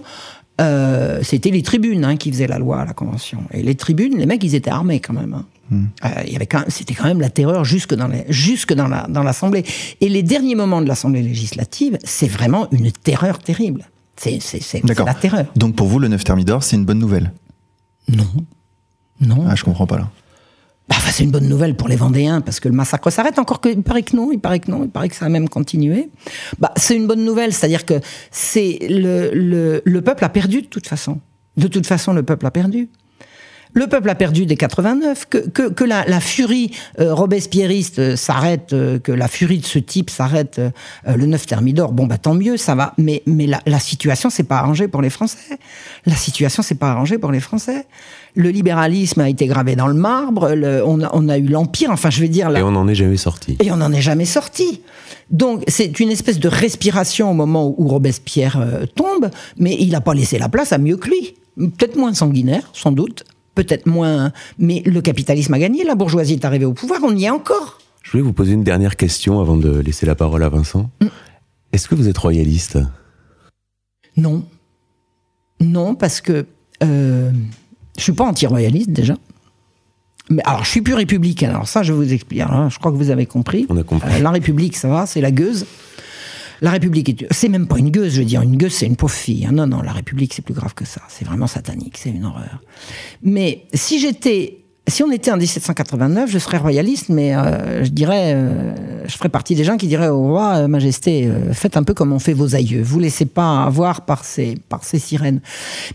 Euh, 0.59 1.19
c'était 1.23 1.51
les 1.51 1.61
tribunes 1.61 2.03
hein, 2.03 2.17
qui 2.17 2.31
faisaient 2.31 2.47
la 2.47 2.59
loi 2.59 2.81
à 2.81 2.85
la 2.85 2.93
Convention. 2.93 3.39
Et 3.51 3.61
les 3.63 3.75
tribunes, 3.75 4.17
les 4.17 4.25
mecs, 4.25 4.43
ils 4.43 4.55
étaient 4.55 4.71
armés 4.71 4.99
quand 4.99 5.13
même. 5.13 5.33
hein. 5.33 5.45
Euh, 5.71 5.77
il 6.25 6.31
y 6.33 6.35
avait 6.35 6.45
quand 6.45 6.59
même- 6.59 6.69
c'était 6.69 6.93
quand 6.93 7.05
même 7.05 7.19
la 7.21 7.29
terreur 7.29 7.65
jusque 7.65 7.93
dans 7.93 8.07
les, 8.07 8.23
jusque 8.29 8.73
dans 8.73 8.87
la 8.87 9.05
dans 9.09 9.23
l'Assemblée. 9.23 9.65
Et 10.01 10.09
les 10.09 10.23
derniers 10.23 10.55
moments 10.55 10.81
de 10.81 10.87
l'Assemblée 10.87 11.21
législative, 11.21 11.97
c'est 12.03 12.27
vraiment 12.27 12.69
une 12.71 12.91
terreur 12.91 13.39
terrible. 13.39 13.85
C'est 14.15 14.39
la 15.05 15.13
terreur. 15.13 15.45
Donc 15.55 15.75
pour 15.75 15.87
vous, 15.87 15.99
le 15.99 16.07
9 16.07 16.23
Thermidor, 16.23 16.63
c'est 16.63 16.75
une 16.75 16.85
bonne 16.85 16.99
nouvelle? 16.99 17.31
Non, 18.09 18.25
non. 19.21 19.45
Ah, 19.47 19.55
je 19.55 19.63
comprends 19.63 19.85
pas 19.87 19.97
là. 19.97 20.09
Bah, 20.89 20.95
enfin, 20.97 21.11
c'est 21.11 21.25
une 21.25 21.31
bonne 21.31 21.49
nouvelle 21.49 21.75
pour 21.75 21.89
les 21.89 21.97
Vendéens 21.97 22.39
parce 22.39 22.61
que 22.61 22.69
le 22.69 22.73
massacre 22.73 23.09
s'arrête. 23.11 23.37
Encore 23.39 23.59
que, 23.59 23.67
il 23.67 23.83
paraît 23.83 24.03
que 24.03 24.15
non, 24.15 24.31
il 24.31 24.39
paraît 24.39 24.59
que 24.59 24.71
non, 24.71 24.85
il 24.85 24.89
paraît 24.89 25.09
que 25.09 25.15
ça 25.17 25.25
a 25.25 25.29
même 25.29 25.49
continué. 25.49 26.09
Bah, 26.59 26.71
c'est 26.77 26.95
une 26.95 27.07
bonne 27.07 27.25
nouvelle, 27.25 27.51
c'est-à-dire 27.53 27.85
que 27.85 27.99
c'est 28.31 28.79
le, 28.89 29.31
le, 29.33 29.81
le 29.83 30.01
peuple 30.01 30.23
a 30.23 30.29
perdu 30.29 30.61
de 30.61 30.67
toute 30.67 30.87
façon. 30.87 31.19
De 31.57 31.67
toute 31.67 31.85
façon, 31.85 32.13
le 32.13 32.23
peuple 32.23 32.45
a 32.45 32.51
perdu. 32.51 32.87
Le 33.73 33.87
peuple 33.87 34.09
a 34.09 34.15
perdu 34.15 34.45
dès 34.45 34.55
89, 34.55 35.25
que, 35.29 35.37
que, 35.37 35.69
que 35.69 35.83
la, 35.83 36.05
la 36.05 36.19
furie 36.19 36.71
euh, 36.99 37.13
robespierriste 37.13 37.99
euh, 37.99 38.15
s'arrête, 38.15 38.73
euh, 38.73 38.97
que 38.99 39.11
la 39.11 39.27
furie 39.27 39.59
de 39.59 39.65
ce 39.65 39.77
type 39.79 40.09
s'arrête 40.09 40.57
euh, 40.59 40.69
euh, 41.07 41.15
le 41.15 41.25
9 41.27 41.45
Thermidor, 41.45 41.91
bon 41.91 42.07
bah 42.07 42.17
tant 42.17 42.33
mieux, 42.33 42.57
ça 42.57 42.75
va. 42.75 42.93
Mais, 42.97 43.21
mais 43.25 43.45
la, 43.45 43.61
la 43.65 43.79
situation 43.79 44.29
s'est 44.29 44.43
pas 44.43 44.57
arrangée 44.57 44.87
pour 44.87 45.01
les 45.01 45.09
Français. 45.09 45.37
La 46.05 46.15
situation 46.15 46.63
s'est 46.63 46.75
pas 46.75 46.89
arrangée 46.91 47.17
pour 47.17 47.31
les 47.31 47.39
Français. 47.39 47.85
Le 48.35 48.49
libéralisme 48.49 49.21
a 49.21 49.29
été 49.29 49.47
gravé 49.47 49.75
dans 49.75 49.87
le 49.87 49.93
marbre, 49.95 50.49
le- 50.53 50.83
on, 50.85 51.01
a, 51.01 51.09
on 51.13 51.27
a 51.27 51.37
eu 51.37 51.47
l'Empire, 51.47 51.89
enfin 51.91 52.09
je 52.09 52.21
veux 52.21 52.27
dire... 52.27 52.49
la- 52.49 52.59
Et 52.59 52.63
on 52.63 52.71
n'en 52.71 52.87
est 52.87 52.95
jamais 52.95 53.17
sorti. 53.17 53.57
et 53.59 53.71
on 53.71 53.77
n'en 53.77 53.91
est 53.91 54.01
jamais 54.01 54.25
sorti. 54.25 54.81
Donc 55.31 55.63
c'est 55.67 55.99
une 55.99 56.09
espèce 56.09 56.39
de 56.39 56.47
respiration 56.47 57.31
au 57.31 57.33
moment 57.33 57.73
où 57.77 57.87
Robespierre 57.87 58.57
euh, 58.59 58.85
tombe, 58.85 59.29
mais 59.57 59.75
il 59.79 59.89
n'a 59.89 60.01
pas 60.01 60.13
laissé 60.13 60.37
la 60.39 60.49
place 60.49 60.71
à 60.71 60.77
mieux 60.77 60.97
que 60.97 61.09
lui. 61.09 61.35
Peut-être 61.57 61.95
moins 61.97 62.13
sanguinaire, 62.13 62.69
sans 62.73 62.91
doute, 62.91 63.23
peut-être 63.57 63.87
moins... 63.87 64.31
Mais 64.59 64.83
le 64.85 65.01
capitalisme 65.01 65.53
a 65.53 65.59
gagné, 65.59 65.83
la 65.83 65.95
bourgeoisie 65.95 66.33
est 66.33 66.45
arrivée 66.45 66.65
au 66.65 66.73
pouvoir, 66.73 66.99
on 67.03 67.15
y 67.15 67.25
est 67.25 67.29
encore. 67.29 67.79
Je 68.03 68.11
voulais 68.11 68.23
vous 68.23 68.33
poser 68.33 68.53
une 68.53 68.63
dernière 68.63 68.95
question 68.95 69.39
avant 69.39 69.57
de 69.57 69.79
laisser 69.79 70.05
la 70.05 70.15
parole 70.15 70.43
à 70.43 70.49
Vincent. 70.49 70.89
Mm. 71.01 71.07
Est-ce 71.73 71.87
que 71.87 71.95
vous 71.95 72.07
êtes 72.07 72.17
royaliste? 72.17 72.77
Non. 74.15 74.45
Non, 75.59 75.95
parce 75.95 76.21
que 76.21 76.45
euh, 76.83 77.31
je 77.97 78.03
suis 78.03 78.13
pas 78.13 78.25
anti-royaliste 78.25 78.91
déjà. 78.91 79.15
Mais 80.29 80.43
alors, 80.45 80.63
je 80.63 80.69
suis 80.69 80.81
plus 80.81 80.93
républicain. 80.93 81.49
Alors 81.49 81.67
ça, 81.67 81.83
je 81.83 81.93
vous 81.93 82.13
explique. 82.13 82.41
Alors, 82.41 82.69
je 82.69 82.77
crois 82.77 82.91
que 82.91 82.97
vous 82.97 83.09
avez 83.09 83.25
compris. 83.25 83.65
On 83.69 83.77
a 83.77 83.83
compris. 83.83 84.13
Euh, 84.13 84.19
la 84.19 84.31
République, 84.31 84.75
ça 84.77 84.87
va, 84.87 85.05
c'est 85.05 85.21
la 85.21 85.31
gueuse. 85.31 85.65
La 86.61 86.71
République, 86.71 87.09
est- 87.09 87.27
c'est 87.31 87.49
même 87.49 87.67
pas 87.67 87.77
une 87.77 87.89
gueuse, 87.91 88.13
je 88.13 88.19
veux 88.19 88.25
dire. 88.25 88.41
Une 88.41 88.57
gueuse, 88.57 88.73
c'est 88.73 88.85
une 88.87 88.95
pauvre 88.95 89.13
fille. 89.13 89.45
hein. 89.45 89.51
Non, 89.53 89.67
non, 89.67 89.81
la 89.81 89.91
République, 89.91 90.33
c'est 90.33 90.41
plus 90.41 90.53
grave 90.53 90.73
que 90.73 90.85
ça. 90.85 91.01
C'est 91.09 91.25
vraiment 91.25 91.47
satanique, 91.47 91.97
c'est 91.97 92.09
une 92.09 92.25
horreur. 92.25 92.61
Mais 93.23 93.65
si 93.73 93.99
j'étais, 93.99 94.59
si 94.87 95.03
on 95.03 95.11
était 95.11 95.31
en 95.31 95.37
1789, 95.37 96.29
je 96.31 96.39
serais 96.39 96.57
royaliste, 96.57 97.09
mais 97.09 97.35
euh, 97.35 97.83
je 97.83 97.89
dirais, 97.89 98.33
euh, 98.35 98.73
je 99.05 99.15
ferais 99.17 99.29
partie 99.29 99.53
des 99.55 99.63
gens 99.63 99.77
qui 99.77 99.87
diraient 99.87 100.07
au 100.09 100.21
roi, 100.21 100.55
euh, 100.63 100.67
Majesté, 100.67 101.29
faites 101.53 101.77
un 101.77 101.83
peu 101.83 101.93
comme 101.93 102.13
ont 102.13 102.19
fait 102.19 102.33
vos 102.33 102.55
aïeux. 102.55 102.81
Vous 102.81 102.99
laissez 102.99 103.25
pas 103.25 103.63
avoir 103.63 104.05
par 104.05 104.23
ces, 104.25 104.55
par 104.69 104.83
ces 104.83 104.99
sirènes. 104.99 105.41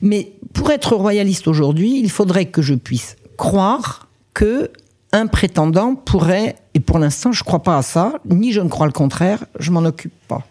Mais 0.02 0.32
pour 0.52 0.70
être 0.70 0.94
royaliste 0.94 1.48
aujourd'hui, 1.48 1.98
il 1.98 2.10
faudrait 2.10 2.46
que 2.46 2.62
je 2.62 2.74
puisse 2.74 3.16
croire 3.36 4.08
que 4.34 4.70
un 5.14 5.26
prétendant 5.26 5.94
pourrait, 5.94 6.56
et 6.74 6.80
pour 6.80 6.98
l'instant 6.98 7.32
je 7.32 7.44
crois 7.44 7.62
pas 7.62 7.76
à 7.76 7.82
ça, 7.82 8.14
ni 8.30 8.50
je 8.52 8.60
ne 8.62 8.68
crois 8.68 8.86
le 8.86 8.92
contraire, 8.92 9.44
je 9.58 9.70
m'en 9.70 9.84
occupe 9.84 10.12
pas. 10.26 10.46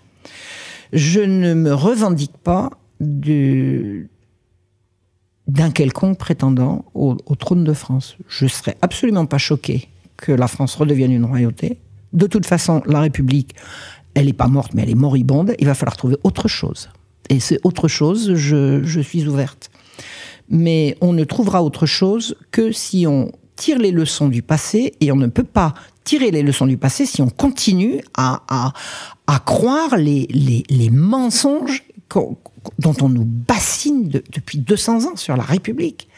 Je 0.93 1.21
ne 1.21 1.53
me 1.53 1.73
revendique 1.73 2.37
pas 2.37 2.69
d'un 2.99 4.07
quelconque 5.73 6.17
prétendant 6.17 6.85
au, 6.93 7.15
trône 7.37 7.63
de 7.63 7.73
France. 7.73 8.17
Je 8.27 8.47
serais 8.47 8.77
absolument 8.81 9.25
pas 9.25 9.37
choqué 9.37 9.87
que 10.17 10.31
la 10.31 10.47
France 10.47 10.75
redevienne 10.75 11.11
une 11.11 11.25
royauté. 11.25 11.79
De 12.13 12.27
toute 12.27 12.45
façon, 12.45 12.83
la 12.85 13.01
République, 13.01 13.55
elle 14.13 14.25
n'est 14.25 14.33
pas 14.33 14.47
morte, 14.47 14.73
mais 14.73 14.83
elle 14.83 14.89
est 14.89 14.95
moribonde. 14.95 15.55
Il 15.59 15.65
va 15.65 15.73
falloir 15.73 15.97
trouver 15.97 16.17
autre 16.23 16.47
chose. 16.47 16.89
Et 17.29 17.39
c'est 17.39 17.59
autre 17.63 17.87
chose, 17.87 18.35
je 18.35 19.01
suis 19.01 19.27
ouverte. 19.27 19.71
Mais 20.49 20.97
on 20.99 21.13
ne 21.13 21.23
trouvera 21.23 21.63
autre 21.63 21.85
chose 21.85 22.35
que 22.51 22.73
si 22.73 23.07
on 23.07 23.31
tire 23.55 23.79
les 23.79 23.91
leçons 23.91 24.27
du 24.27 24.41
passé, 24.41 24.93
et 24.99 25.11
on 25.11 25.15
ne 25.15 25.27
peut 25.27 25.43
pas 25.43 25.73
tirer 26.11 26.29
les 26.31 26.43
leçons 26.43 26.65
du 26.67 26.75
passé 26.75 27.05
si 27.05 27.21
on 27.21 27.29
continue 27.29 28.01
à, 28.17 28.43
à, 28.49 28.73
à 29.27 29.39
croire 29.39 29.95
les, 29.95 30.27
les, 30.29 30.63
les 30.69 30.89
mensonges 30.89 31.83
dont 32.13 32.93
on 33.01 33.07
nous 33.07 33.23
bassine 33.23 34.09
de- 34.09 34.21
depuis 34.33 34.57
200 34.57 35.05
ans 35.05 35.15
sur 35.15 35.37
la 35.37 35.43
République. 35.43 36.09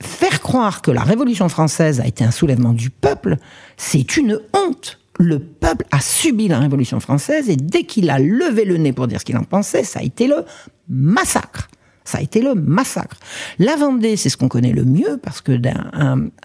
Faire 0.00 0.40
croire 0.40 0.82
que 0.82 0.90
la 0.90 1.02
Révolution 1.04 1.48
française 1.48 2.00
a 2.00 2.06
été 2.08 2.24
un 2.24 2.32
soulèvement 2.32 2.72
du 2.72 2.90
peuple, 2.90 3.36
c'est 3.76 4.16
une 4.16 4.40
honte. 4.54 4.98
Le 5.20 5.38
peuple 5.38 5.84
a 5.92 6.00
subi 6.00 6.48
la 6.48 6.58
Révolution 6.58 6.98
française 6.98 7.48
et 7.48 7.54
dès 7.54 7.84
qu'il 7.84 8.10
a 8.10 8.18
levé 8.18 8.64
le 8.64 8.76
nez 8.76 8.92
pour 8.92 9.06
dire 9.06 9.20
ce 9.20 9.24
qu'il 9.24 9.36
en 9.36 9.44
pensait, 9.44 9.84
ça 9.84 10.00
a 10.00 10.02
été 10.02 10.26
le 10.26 10.44
massacre. 10.88 11.68
Ça 12.04 12.18
a 12.18 12.20
été 12.20 12.40
le 12.40 12.54
massacre. 12.54 13.16
La 13.58 13.76
Vendée, 13.76 14.16
c'est 14.16 14.28
ce 14.28 14.36
qu'on 14.36 14.48
connaît 14.48 14.72
le 14.72 14.84
mieux 14.84 15.18
parce 15.22 15.40
que 15.40 15.52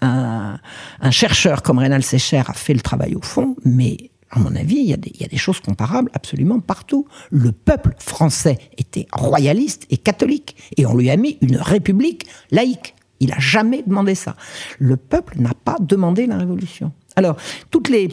un, 0.00 1.10
chercheur 1.10 1.62
comme 1.62 1.78
Rénal 1.78 2.02
Sécher 2.02 2.42
a 2.46 2.52
fait 2.52 2.74
le 2.74 2.80
travail 2.80 3.14
au 3.14 3.22
fond, 3.22 3.56
mais 3.64 4.10
À 4.30 4.40
mon 4.40 4.54
avis, 4.54 4.76
il 4.76 4.84
y, 4.84 4.92
a 4.92 4.96
des, 4.96 5.36
choses 5.38 5.60
comparables 5.60 6.10
absolument 6.12 6.60
partout. 6.60 7.06
Le 7.30 7.50
peuple 7.50 7.94
français 7.98 8.58
était 8.76 9.06
royaliste 9.10 9.86
et 9.88 9.96
catholique, 9.96 10.54
et 10.76 10.84
on 10.84 10.94
lui 10.94 11.08
a 11.08 11.16
mis 11.16 11.38
une 11.40 11.56
république 11.56 12.26
laïque. 12.50 12.94
Il 13.20 13.30
n'a 13.30 13.38
jamais 13.38 13.82
demandé 13.82 14.14
ça. 14.14 14.36
Le 14.78 14.98
peuple 14.98 15.40
n'a 15.40 15.54
pas 15.54 15.76
demandé 15.80 16.26
la 16.26 16.36
révolution. 16.36 16.92
Alors, 17.16 17.36
toutes 17.70 17.88
les, 17.88 18.10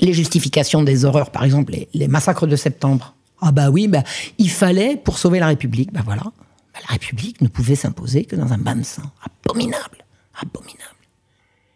justifications 0.00 0.82
des 0.82 1.04
horreurs, 1.04 1.30
par 1.30 1.44
exemple 1.44 1.72
les, 1.72 1.88
les 1.94 2.08
massacres 2.08 2.48
de 2.48 2.56
septembre, 2.56 3.14
ah 3.40 3.52
bah 3.52 3.70
oui, 3.70 3.88
bah, 3.88 4.02
il 4.38 4.50
fallait, 4.50 4.96
pour 4.96 5.18
sauver 5.18 5.38
la 5.38 5.46
République, 5.46 5.92
bah 5.92 6.02
voilà, 6.04 6.24
la 6.74 6.86
République 6.86 7.40
ne 7.40 7.48
pouvait 7.48 7.74
s'imposer 7.74 8.24
que 8.24 8.36
dans 8.36 8.52
un 8.52 8.58
bain 8.58 8.76
de 8.76 8.82
sang. 8.82 9.02
Abominable, 9.44 10.04
abominable. 10.40 10.84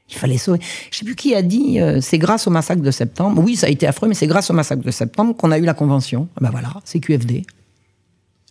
Il 0.08 0.16
fallait 0.16 0.38
sauver. 0.38 0.60
Je 0.90 0.98
sais 0.98 1.04
plus 1.04 1.16
qui 1.16 1.34
a 1.34 1.42
dit, 1.42 1.80
euh, 1.80 2.00
c'est 2.00 2.18
grâce 2.18 2.46
au 2.46 2.50
massacre 2.50 2.82
de 2.82 2.90
septembre. 2.90 3.42
Oui, 3.42 3.56
ça 3.56 3.66
a 3.66 3.70
été 3.70 3.86
affreux, 3.86 4.06
mais 4.06 4.14
c'est 4.14 4.26
grâce 4.26 4.50
au 4.50 4.52
massacre 4.52 4.82
de 4.82 4.90
septembre 4.90 5.36
qu'on 5.36 5.50
a 5.50 5.58
eu 5.58 5.64
la 5.64 5.74
convention. 5.74 6.28
Ben 6.40 6.50
voilà, 6.50 6.74
c'est 6.84 7.00
QFD. 7.00 7.44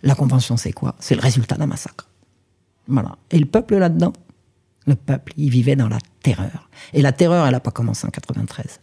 La 0.01 0.15
convention, 0.15 0.57
c'est 0.57 0.73
quoi? 0.73 0.95
C'est 0.99 1.15
le 1.15 1.21
résultat 1.21 1.55
d'un 1.55 1.67
massacre. 1.67 2.09
Voilà. 2.87 3.15
Et 3.31 3.39
le 3.39 3.45
peuple 3.45 3.77
là-dedans, 3.77 4.13
le 4.85 4.95
peuple, 4.95 5.33
il 5.37 5.49
vivait 5.49 5.77
dans 5.77 5.87
la 5.87 5.99
terreur. 6.21 6.69
Et 6.93 7.01
la 7.01 7.13
terreur, 7.13 7.45
elle 7.45 7.53
n'a 7.53 7.59
pas 7.59 7.71
commencé 7.71 8.05
en 8.05 8.09
93. 8.09 8.79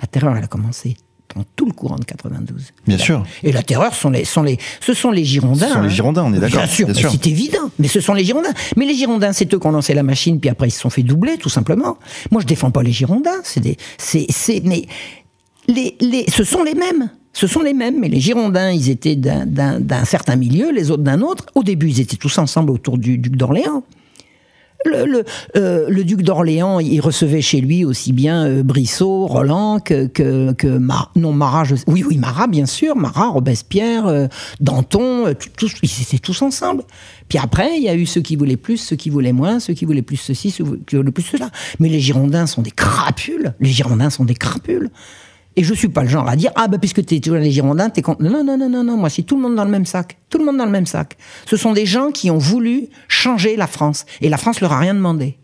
La 0.00 0.06
terreur, 0.06 0.36
elle 0.36 0.44
a 0.44 0.48
commencé 0.48 0.96
dans 1.36 1.44
tout 1.54 1.66
le 1.66 1.72
courant 1.72 1.96
de 1.96 2.04
92. 2.04 2.72
Bien 2.86 2.98
sûr. 2.98 3.24
Et 3.42 3.52
la 3.52 3.62
terreur, 3.62 3.94
sont 3.94 4.10
les, 4.10 4.24
sont 4.24 4.42
les, 4.42 4.58
ce 4.80 4.94
sont 4.94 5.10
les 5.10 5.24
Girondins. 5.24 5.68
Ce 5.68 5.74
sont 5.74 5.82
les 5.82 5.88
hein. 5.88 5.90
Girondins, 5.90 6.24
on 6.24 6.32
est 6.32 6.40
d'accord. 6.40 6.60
Bien 6.60 6.66
sûr, 6.66 6.88
c'est 6.94 7.26
évident. 7.26 7.70
Mais 7.78 7.88
ce 7.88 8.00
sont 8.00 8.14
les 8.14 8.24
Girondins. 8.24 8.52
Mais 8.76 8.86
les 8.86 8.94
Girondins, 8.94 9.32
c'est 9.32 9.52
eux 9.52 9.58
qui 9.58 9.66
ont 9.66 9.72
lancé 9.72 9.94
la 9.94 10.02
machine, 10.02 10.40
puis 10.40 10.48
après 10.48 10.68
ils 10.68 10.72
se 10.72 10.80
sont 10.80 10.90
fait 10.90 11.02
doubler, 11.02 11.36
tout 11.36 11.48
simplement. 11.48 11.98
Moi, 12.30 12.40
je 12.40 12.46
défends 12.46 12.70
pas 12.70 12.82
les 12.82 12.92
Girondins. 12.92 13.40
C'est 13.44 13.60
des, 13.60 13.76
c'est, 13.98 14.26
c'est, 14.30 14.62
mais 14.64 14.86
les, 15.68 15.96
les, 16.00 16.24
ce 16.30 16.42
sont 16.44 16.62
les 16.62 16.74
mêmes. 16.74 17.10
Ce 17.32 17.46
sont 17.46 17.60
les 17.60 17.74
mêmes, 17.74 18.00
mais 18.00 18.08
les 18.08 18.20
Girondins, 18.20 18.70
ils 18.70 18.88
étaient 18.88 19.16
d'un 19.16 20.04
certain 20.06 20.36
milieu, 20.36 20.72
les 20.72 20.90
autres 20.90 21.02
d'un 21.02 21.20
autre. 21.20 21.44
Au 21.54 21.62
début, 21.62 21.90
ils 21.90 22.00
étaient 22.00 22.16
tous 22.16 22.38
ensemble 22.38 22.70
autour 22.70 22.96
du 22.96 23.18
duc 23.18 23.36
d'Orléans. 23.36 23.82
Le, 24.84 25.04
le, 25.04 25.24
euh, 25.56 25.86
le, 25.88 26.04
duc 26.04 26.22
d'Orléans, 26.22 26.80
il 26.80 27.00
recevait 27.00 27.40
chez 27.40 27.60
lui 27.60 27.84
aussi 27.84 28.12
bien 28.12 28.46
euh, 28.46 28.62
Brissot, 28.62 29.26
Roland 29.26 29.80
que, 29.80 30.06
que, 30.06 30.52
que 30.52 30.80
non 31.16 31.32
Marat. 31.32 31.64
Je, 31.64 31.74
oui, 31.86 32.04
oui, 32.06 32.18
Marat, 32.18 32.46
bien 32.46 32.66
sûr, 32.66 32.94
Marat, 32.94 33.28
Robespierre, 33.28 34.06
euh, 34.06 34.26
Danton, 34.60 35.34
tous, 35.56 35.74
ils 35.82 36.02
étaient 36.02 36.18
tous 36.18 36.42
ensemble. 36.42 36.82
Puis 37.28 37.38
après, 37.38 37.76
il 37.76 37.82
y 37.82 37.88
a 37.88 37.94
eu 37.94 38.06
ceux 38.06 38.20
qui 38.20 38.36
voulaient 38.36 38.56
plus, 38.56 38.76
ceux 38.76 38.96
qui 38.96 39.10
voulaient 39.10 39.32
moins, 39.32 39.58
ceux 39.58 39.74
qui 39.74 39.84
voulaient 39.84 40.02
plus 40.02 40.16
ceci, 40.16 40.50
ceux 40.50 40.64
qui 40.86 40.96
voulaient 40.96 41.10
plus 41.10 41.24
cela. 41.24 41.50
Mais 41.80 41.88
les 41.88 42.00
Girondins 42.00 42.46
sont 42.46 42.62
des 42.62 42.70
crapules. 42.70 43.54
Les 43.60 43.70
Girondins 43.70 44.10
sont 44.10 44.24
des 44.24 44.34
crapules. 44.34 44.90
Et 45.58 45.64
je 45.64 45.72
suis 45.72 45.88
pas 45.88 46.02
le 46.02 46.08
genre 46.08 46.28
à 46.28 46.36
dire 46.36 46.50
ah 46.54 46.68
bah 46.68 46.76
puisque 46.78 47.04
t'es 47.04 47.18
toujours 47.18 47.38
les 47.38 47.50
Girondins 47.50 47.88
t'es 47.88 48.02
contre 48.02 48.22
non 48.22 48.44
non 48.44 48.58
non 48.58 48.68
non 48.68 48.84
non 48.84 48.96
moi 48.98 49.08
c'est 49.08 49.22
tout 49.22 49.36
le 49.36 49.42
monde 49.42 49.56
dans 49.56 49.64
le 49.64 49.70
même 49.70 49.86
sac. 49.86 50.18
Tout 50.28 50.38
le 50.38 50.44
monde 50.44 50.58
dans 50.58 50.66
le 50.66 50.70
même 50.70 50.86
sac. 50.86 51.16
Ce 51.46 51.56
sont 51.56 51.72
des 51.72 51.86
gens 51.86 52.10
qui 52.10 52.30
ont 52.30 52.38
voulu 52.38 52.88
changer 53.08 53.56
la 53.56 53.66
France. 53.66 54.04
Et 54.20 54.28
la 54.28 54.36
France 54.36 54.60
leur 54.60 54.72
a 54.72 54.78
rien 54.78 54.94
demandé. 54.94 55.38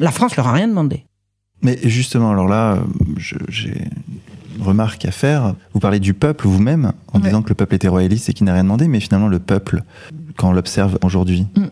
La 0.00 0.10
France 0.10 0.36
leur 0.36 0.48
a 0.48 0.52
rien 0.52 0.66
demandé. 0.66 1.04
Mais 1.62 1.78
justement 1.84 2.32
alors 2.32 2.48
là 2.48 2.78
j'ai 3.16 3.88
une 4.56 4.62
remarque 4.62 5.04
à 5.04 5.12
faire. 5.12 5.54
Vous 5.72 5.80
parlez 5.80 6.00
du 6.00 6.14
peuple 6.14 6.48
vous-même 6.48 6.92
en 7.12 7.18
ouais. 7.18 7.26
disant 7.26 7.42
que 7.42 7.48
le 7.48 7.54
peuple 7.54 7.76
était 7.76 7.88
royaliste 7.88 8.28
et 8.28 8.32
qu'il 8.32 8.46
n'a 8.46 8.54
rien 8.54 8.64
demandé 8.64 8.88
mais 8.88 8.98
finalement 8.98 9.28
le 9.28 9.38
peuple 9.38 9.82
quand 10.36 10.48
on 10.48 10.52
l'observe 10.52 10.98
aujourd'hui 11.02 11.46
mm. 11.56 11.66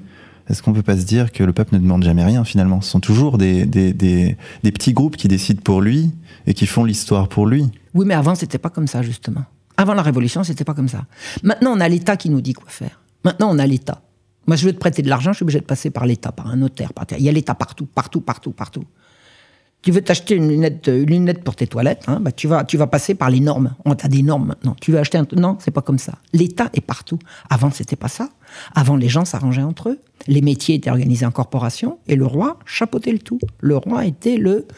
Est-ce 0.51 0.62
qu'on 0.62 0.72
peut 0.72 0.83
pas 0.83 0.97
se 0.97 1.05
dire 1.05 1.33
que 1.33 1.45
le 1.45 1.53
peuple 1.53 1.74
ne 1.76 1.80
demande 1.80 2.03
jamais 2.03 2.24
rien 2.24 2.45
finalement? 2.45 2.80
Ce 2.80 2.91
sont 2.91 3.01
toujours 3.01 3.39
des, 3.39 3.64
des, 3.64 3.93
des, 3.93 4.37
des 4.62 4.72
petits 4.72 4.93
groupes 4.93 5.16
qui 5.16 5.28
décident 5.28 5.61
pour 5.62 5.80
lui 5.80 6.11
et 6.47 6.55
qui 6.55 6.66
font 6.66 6.84
l'histoire 6.84 7.28
pour 7.28 7.47
lui. 7.47 7.70
Oui, 7.95 8.07
mais 8.07 8.14
avant, 8.14 8.34
c'était 8.34 8.59
pas 8.59 8.70
comme 8.70 8.86
ça, 8.86 9.03
justement. 9.03 9.45
Avant 9.76 9.95
la 9.95 10.03
Révolution, 10.03 10.45
c'était 10.45 10.64
pas 10.64 10.74
comme 10.74 10.88
ça. 10.88 11.05
Maintenant, 11.43 11.72
on 11.76 11.80
a 11.80 11.88
l'État 11.88 12.16
qui 12.16 12.30
nous 12.30 12.40
dit 12.40 12.53
quoi 12.53 12.68
faire. 12.68 13.01
Maintenant, 13.24 13.49
on 13.51 13.59
a 13.59 13.66
l'État. 13.66 14.03
Moi, 14.47 14.57
je 14.57 14.66
veux 14.66 14.72
te 14.72 14.78
prêter 14.78 15.03
de 15.03 15.09
l'argent, 15.09 15.32
je 15.32 15.36
suis 15.36 15.45
obligé 15.45 15.61
de 15.61 15.64
passer 15.64 15.90
par 15.90 16.07
l'État, 16.07 16.32
par 16.32 16.49
un 16.49 16.57
notaire. 16.57 16.93
Par... 16.93 17.07
Il 17.16 17.22
y 17.22 17.28
a 17.28 17.32
l'État 17.32 17.55
partout, 17.55 17.86
partout, 17.86 18.20
partout, 18.20 18.53
partout. 18.53 18.84
Tu 19.82 19.90
veux 19.90 20.01
t'acheter 20.01 20.36
une 20.36 20.49
lunette, 20.49 20.86
une 20.86 21.07
lunette 21.07 21.43
pour 21.43 21.57
tes 21.57 21.66
toilettes, 21.66 22.05
hein, 22.07 22.20
bah, 22.20 22.30
tu, 22.30 22.47
vas, 22.47 22.62
tu 22.62 22.76
vas 22.76 22.86
passer 22.86 23.16
par 23.16 23.30
les 23.30 23.40
normes. 23.40 23.74
On 23.84 23.93
a 23.93 24.09
des 24.09 24.22
normes 24.22 24.47
maintenant. 24.47 24.76
Tu 24.80 24.93
veux 24.93 24.99
acheter 24.99 25.18
un. 25.18 25.26
Non, 25.34 25.57
c'est 25.59 25.72
pas 25.72 25.82
comme 25.82 25.99
ça. 25.99 26.14
L'État 26.32 26.70
est 26.72 26.80
partout. 26.80 27.18
Avant, 27.51 27.70
c'était 27.72 27.97
pas 27.97 28.07
ça. 28.07 28.28
Avant, 28.76 28.95
les 28.95 29.09
gens 29.09 29.24
s'arrangeaient 29.24 29.62
entre 29.62 29.88
eux. 29.88 29.99
Les 30.28 30.40
métiers 30.40 30.76
étaient 30.76 30.90
organisés 30.90 31.26
en 31.26 31.32
corporation 31.32 31.99
et 32.07 32.14
le 32.14 32.26
roi 32.26 32.61
chapeautait 32.64 33.11
le 33.11 33.18
tout. 33.18 33.40
Le 33.59 33.76
roi 33.76 34.07
était 34.07 34.36
le 34.36 34.68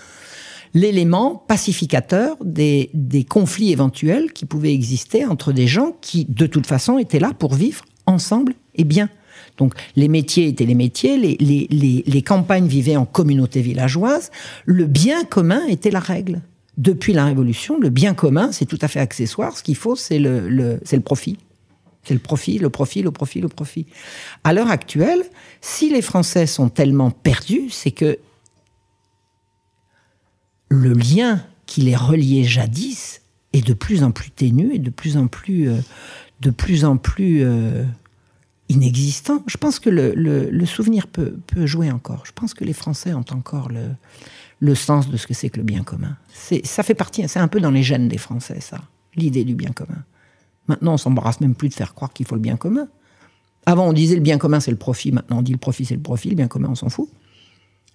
l'élément 0.75 1.37
pacificateur 1.37 2.37
des, 2.45 2.91
des 2.93 3.25
conflits 3.25 3.73
éventuels 3.73 4.33
qui 4.33 4.45
pouvaient 4.45 4.75
exister 4.75 5.25
entre 5.25 5.53
des 5.53 5.67
gens 5.67 5.97
qui, 6.01 6.27
de 6.29 6.47
toute 6.47 6.67
façon, 6.67 6.99
étaient 6.99 7.21
là 7.21 7.33
pour 7.39 7.55
vivre 7.55 7.85
ensemble 8.07 8.55
et 8.75 8.85
bien. 8.85 9.09
Donc 9.57 9.75
les 9.95 10.09
métiers 10.09 10.49
étaient 10.49 10.67
les 10.67 10.75
métiers, 10.75 11.17
les, 11.17 11.37
les, 11.39 11.69
les, 11.71 12.03
les 12.07 12.23
campagnes 12.23 12.67
vivaient 12.67 12.97
en 12.97 13.07
communauté 13.07 13.63
villageoise, 13.63 14.31
le 14.65 14.87
bien 14.87 15.25
commun 15.25 15.65
était 15.67 15.93
la 15.93 16.01
règle. 16.01 16.43
Depuis 16.77 17.13
la 17.13 17.27
Révolution, 17.27 17.79
le 17.79 17.89
bien 17.89 18.15
commun, 18.15 18.51
c'est 18.51 18.67
tout 18.67 18.79
à 18.81 18.89
fait 18.89 18.99
accessoire. 18.99 19.57
Ce 19.57 19.63
qu'il 19.63 19.77
faut, 19.77 19.95
c'est 19.95 20.19
le, 20.19 20.49
le, 20.49 20.81
le 20.91 21.01
profit. 21.01 21.39
C'est 22.03 22.15
le 22.15 22.21
profit, 22.21 22.59
le 22.59 22.69
profit, 22.69 23.03
le 23.03 23.13
profit, 23.13 23.41
le 23.41 23.49
profit. 23.49 23.87
À 24.43 24.53
l'heure 24.53 24.71
actuelle, 24.71 25.23
si 25.61 25.89
les 25.89 26.03
Français 26.03 26.47
sont 26.47 26.69
tellement 26.69 27.13
perdus, 27.13 27.71
c'est 27.71 27.93
que 27.93 28.19
le 30.75 30.93
lien 30.93 31.43
qui 31.67 31.81
les 31.83 31.97
reliait 31.97 32.45
jadis 32.45 33.23
est 33.53 33.67
de 33.67 33.75
plus 33.75 34.03
en 34.03 34.11
plus 34.11 34.31
ténu 34.31 34.75
et 34.75 34.79
de 34.79 34.91
plus 34.91 35.17
en 35.17 35.27
plus, 35.27 35.69
euh, 35.69 35.79
de 36.41 36.51
plus 36.51 36.85
en 36.85 36.97
plus 36.97 37.43
euh, 37.43 37.85
inexistant. 38.69 39.43
Je 39.47 39.57
pense 39.57 39.79
que 39.79 39.91
le, 39.91 40.67
souvenir 40.67 41.07
peut, 41.07 41.37
jouer 41.65 41.91
encore. 41.91 42.25
Je 42.27 42.33
pense 42.33 42.55
que 42.55 42.65
les 42.65 42.73
Français 42.73 43.15
ont 43.15 43.25
encore 43.31 43.69
le, 43.69 43.87
le 44.61 44.75
sens 44.75 45.09
de 45.09 45.17
ce 45.17 45.27
que 45.27 45.35
c'est 45.35 45.51
que 45.51 45.59
le 45.59 45.63
bien 45.65 45.85
commun. 45.85 46.17
Ça 46.65 46.83
fait 46.83 46.95
partie, 46.95 47.27
c'est 47.29 47.39
un 47.39 47.49
peu 47.49 47.61
dans 47.61 47.71
les 47.71 47.83
gènes 47.83 48.09
des 48.09 48.19
Français, 48.19 48.61
ça, 48.61 48.81
l'idée 49.15 49.45
du 49.45 49.55
bien 49.55 49.71
commun. 49.71 50.05
Maintenant, 50.67 50.95
on 50.95 50.99
s'embarrasse 50.99 51.41
même 51.41 51.55
plus 51.55 51.69
de 51.69 51.75
faire 51.75 51.95
croire 51.95 52.13
qu'il 52.13 52.27
faut 52.27 52.35
le 52.35 52.41
bien 52.41 52.57
commun. 52.57 52.89
Avant, 53.67 53.87
on 53.89 53.93
disait 53.93 54.15
le 54.15 54.21
bien 54.21 54.39
commun, 54.39 54.61
c'est 54.61 54.71
le 54.71 54.77
profit. 54.77 55.13
Maintenant, 55.13 55.39
on 55.39 55.43
dit 55.43 55.53
le 55.53 55.59
profit, 55.59 55.85
c'est 55.85 55.95
le 55.95 56.03
profit. 56.03 56.31
Le 56.31 56.37
bien 56.37 56.49
commun, 56.49 56.69
on 56.71 56.75
s'en 56.75 56.89
fout. 56.89 57.09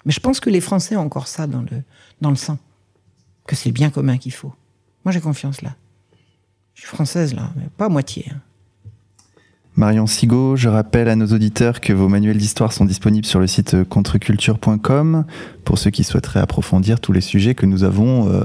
Mais 0.06 0.12
je 0.12 0.20
pense 0.20 0.40
que 0.40 0.50
les 0.50 0.62
Français 0.62 0.96
ont 0.96 1.02
encore 1.02 1.28
ça 1.28 1.48
dans 1.48 1.62
le, 1.62 1.84
dans 2.22 2.30
le 2.30 2.36
sang. 2.36 2.58
Que 3.48 3.56
c'est 3.56 3.70
le 3.70 3.74
bien 3.74 3.90
commun 3.90 4.18
qu'il 4.18 4.34
faut. 4.34 4.54
Moi, 5.06 5.12
j'ai 5.12 5.22
confiance 5.22 5.62
là. 5.62 5.76
Je 6.76 6.82
suis 6.82 6.90
française 6.90 7.34
là, 7.34 7.52
mais 7.56 7.64
pas 7.78 7.86
à 7.86 7.90
moitié. 7.90 8.26
Hein. 8.32 8.40
Marion 9.76 10.08
Sigaud, 10.08 10.56
je 10.56 10.68
rappelle 10.68 11.08
à 11.08 11.16
nos 11.16 11.28
auditeurs 11.28 11.80
que 11.80 11.94
vos 11.94 12.10
manuels 12.10 12.38
d'histoire 12.38 12.74
sont 12.74 12.86
disponibles 12.86 13.26
sur 13.26 13.40
le 13.40 13.48
site 13.48 13.84
contreculture.com 13.86 15.26
pour 15.64 15.78
ceux 15.78 15.90
qui 15.90 16.04
souhaiteraient 16.04 16.42
approfondir 16.42 17.00
tous 17.00 17.14
les 17.14 17.22
sujets 17.22 17.56
que 17.56 17.66
nous 17.66 17.84
avons 17.84 18.30
euh, 18.30 18.44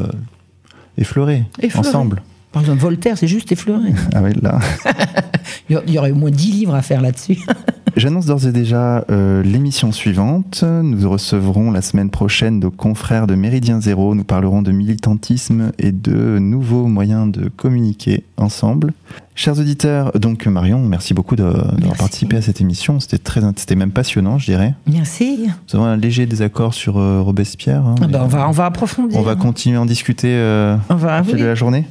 effleurés, 0.97 1.45
effleurés 1.61 1.88
ensemble. 1.88 2.22
Par 2.53 2.62
exemple, 2.62 2.78
Voltaire, 2.78 3.18
c'est 3.18 3.26
juste 3.26 3.51
effleuré. 3.51 3.92
Ah 4.14 4.22
oui, 4.22 4.30
là. 4.40 4.61
Il 5.68 5.90
y 5.90 5.99
aurait 5.99 6.12
au 6.12 6.14
moins 6.14 6.30
10 6.30 6.53
livres 6.53 6.74
à 6.74 6.82
faire 6.82 7.01
là-dessus. 7.01 7.38
J'annonce 7.97 8.26
d'ores 8.26 8.47
et 8.47 8.53
déjà 8.53 9.05
euh, 9.11 9.42
l'émission 9.45 9.92
suivante. 9.92 10.64
Nous 10.64 11.09
recevrons 11.09 11.70
la 11.70 11.80
semaine 11.80 12.11
prochaine 12.11 12.59
nos 12.59 12.72
confrères 12.72 13.28
de 13.28 13.36
Méridien 13.36 13.80
Zéro. 13.80 14.16
Nous 14.16 14.24
parlerons 14.24 14.62
de 14.62 14.72
militantisme 14.72 15.70
et 15.78 15.92
de 15.92 16.38
nouveaux 16.40 16.86
moyens 16.86 17.30
de 17.30 17.49
communiquer 17.49 18.24
ensemble. 18.36 18.92
Chers 19.36 19.61
auditeurs, 19.61 20.12
donc 20.18 20.47
Marion, 20.47 20.80
merci 20.80 21.14
beaucoup 21.14 21.36
d'avoir 21.36 21.97
participé 21.97 22.36
à 22.36 22.42
cette 22.42 22.61
émission. 22.61 22.99
C'était 22.99 23.18
très, 23.18 23.40
c'était 23.57 23.76
même 23.76 23.92
passionnant, 23.92 24.38
je 24.38 24.47
dirais. 24.47 24.74
Merci. 24.88 25.49
Nous 25.72 25.78
avons 25.78 25.86
un 25.86 25.97
léger 25.97 26.26
désaccord 26.26 26.74
sur 26.74 26.99
euh, 26.99 27.20
Robespierre. 27.20 27.86
Hein, 27.86 27.95
ah 28.03 28.07
ben 28.09 28.22
on 28.22 28.28
va, 28.28 28.49
on 28.49 28.53
va 28.53 28.66
approfondir. 28.66 29.18
On 29.18 29.22
va 29.22 29.36
continuer 29.36 29.76
à 29.76 29.82
en 29.82 29.86
discuter 29.86 30.30
euh, 30.30 30.76
on 30.88 30.97
va, 30.97 31.20
au 31.20 31.24
fil 31.24 31.34
oui. 31.34 31.40
de 31.40 31.47
la 31.47 31.55
journée. 31.55 31.84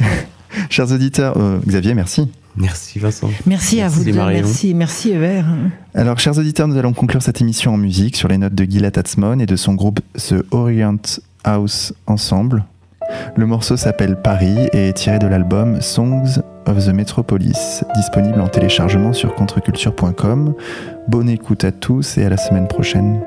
Chers 0.70 0.92
auditeurs, 0.92 1.34
euh, 1.38 1.58
Xavier, 1.66 1.94
merci. 1.94 2.28
Merci 2.60 2.98
Vincent. 2.98 3.28
Merci, 3.28 3.46
merci 3.46 3.80
à 3.80 3.88
vous 3.88 4.04
deux. 4.04 4.12
Marion. 4.12 4.40
Merci, 4.40 4.74
merci 4.74 5.12
Hubert. 5.12 5.46
Alors, 5.94 6.18
chers 6.18 6.38
auditeurs, 6.38 6.68
nous 6.68 6.76
allons 6.76 6.92
conclure 6.92 7.22
cette 7.22 7.40
émission 7.40 7.74
en 7.74 7.76
musique 7.76 8.16
sur 8.16 8.28
les 8.28 8.38
notes 8.38 8.54
de 8.54 8.64
Gila 8.64 8.90
Tatsmon 8.90 9.38
et 9.38 9.46
de 9.46 9.56
son 9.56 9.74
groupe 9.74 10.00
The 10.14 10.44
Orient 10.50 11.20
House 11.44 11.94
Ensemble. 12.06 12.64
Le 13.36 13.46
morceau 13.46 13.76
s'appelle 13.76 14.16
Paris 14.16 14.68
et 14.72 14.88
est 14.88 14.92
tiré 14.92 15.18
de 15.18 15.26
l'album 15.26 15.80
Songs 15.80 16.40
of 16.66 16.86
the 16.86 16.90
Metropolis, 16.90 17.82
disponible 17.96 18.40
en 18.40 18.48
téléchargement 18.48 19.12
sur 19.12 19.34
contreculture.com. 19.34 20.54
Bonne 21.08 21.28
écoute 21.28 21.64
à 21.64 21.72
tous 21.72 22.18
et 22.18 22.24
à 22.24 22.28
la 22.28 22.36
semaine 22.36 22.68
prochaine. 22.68 23.20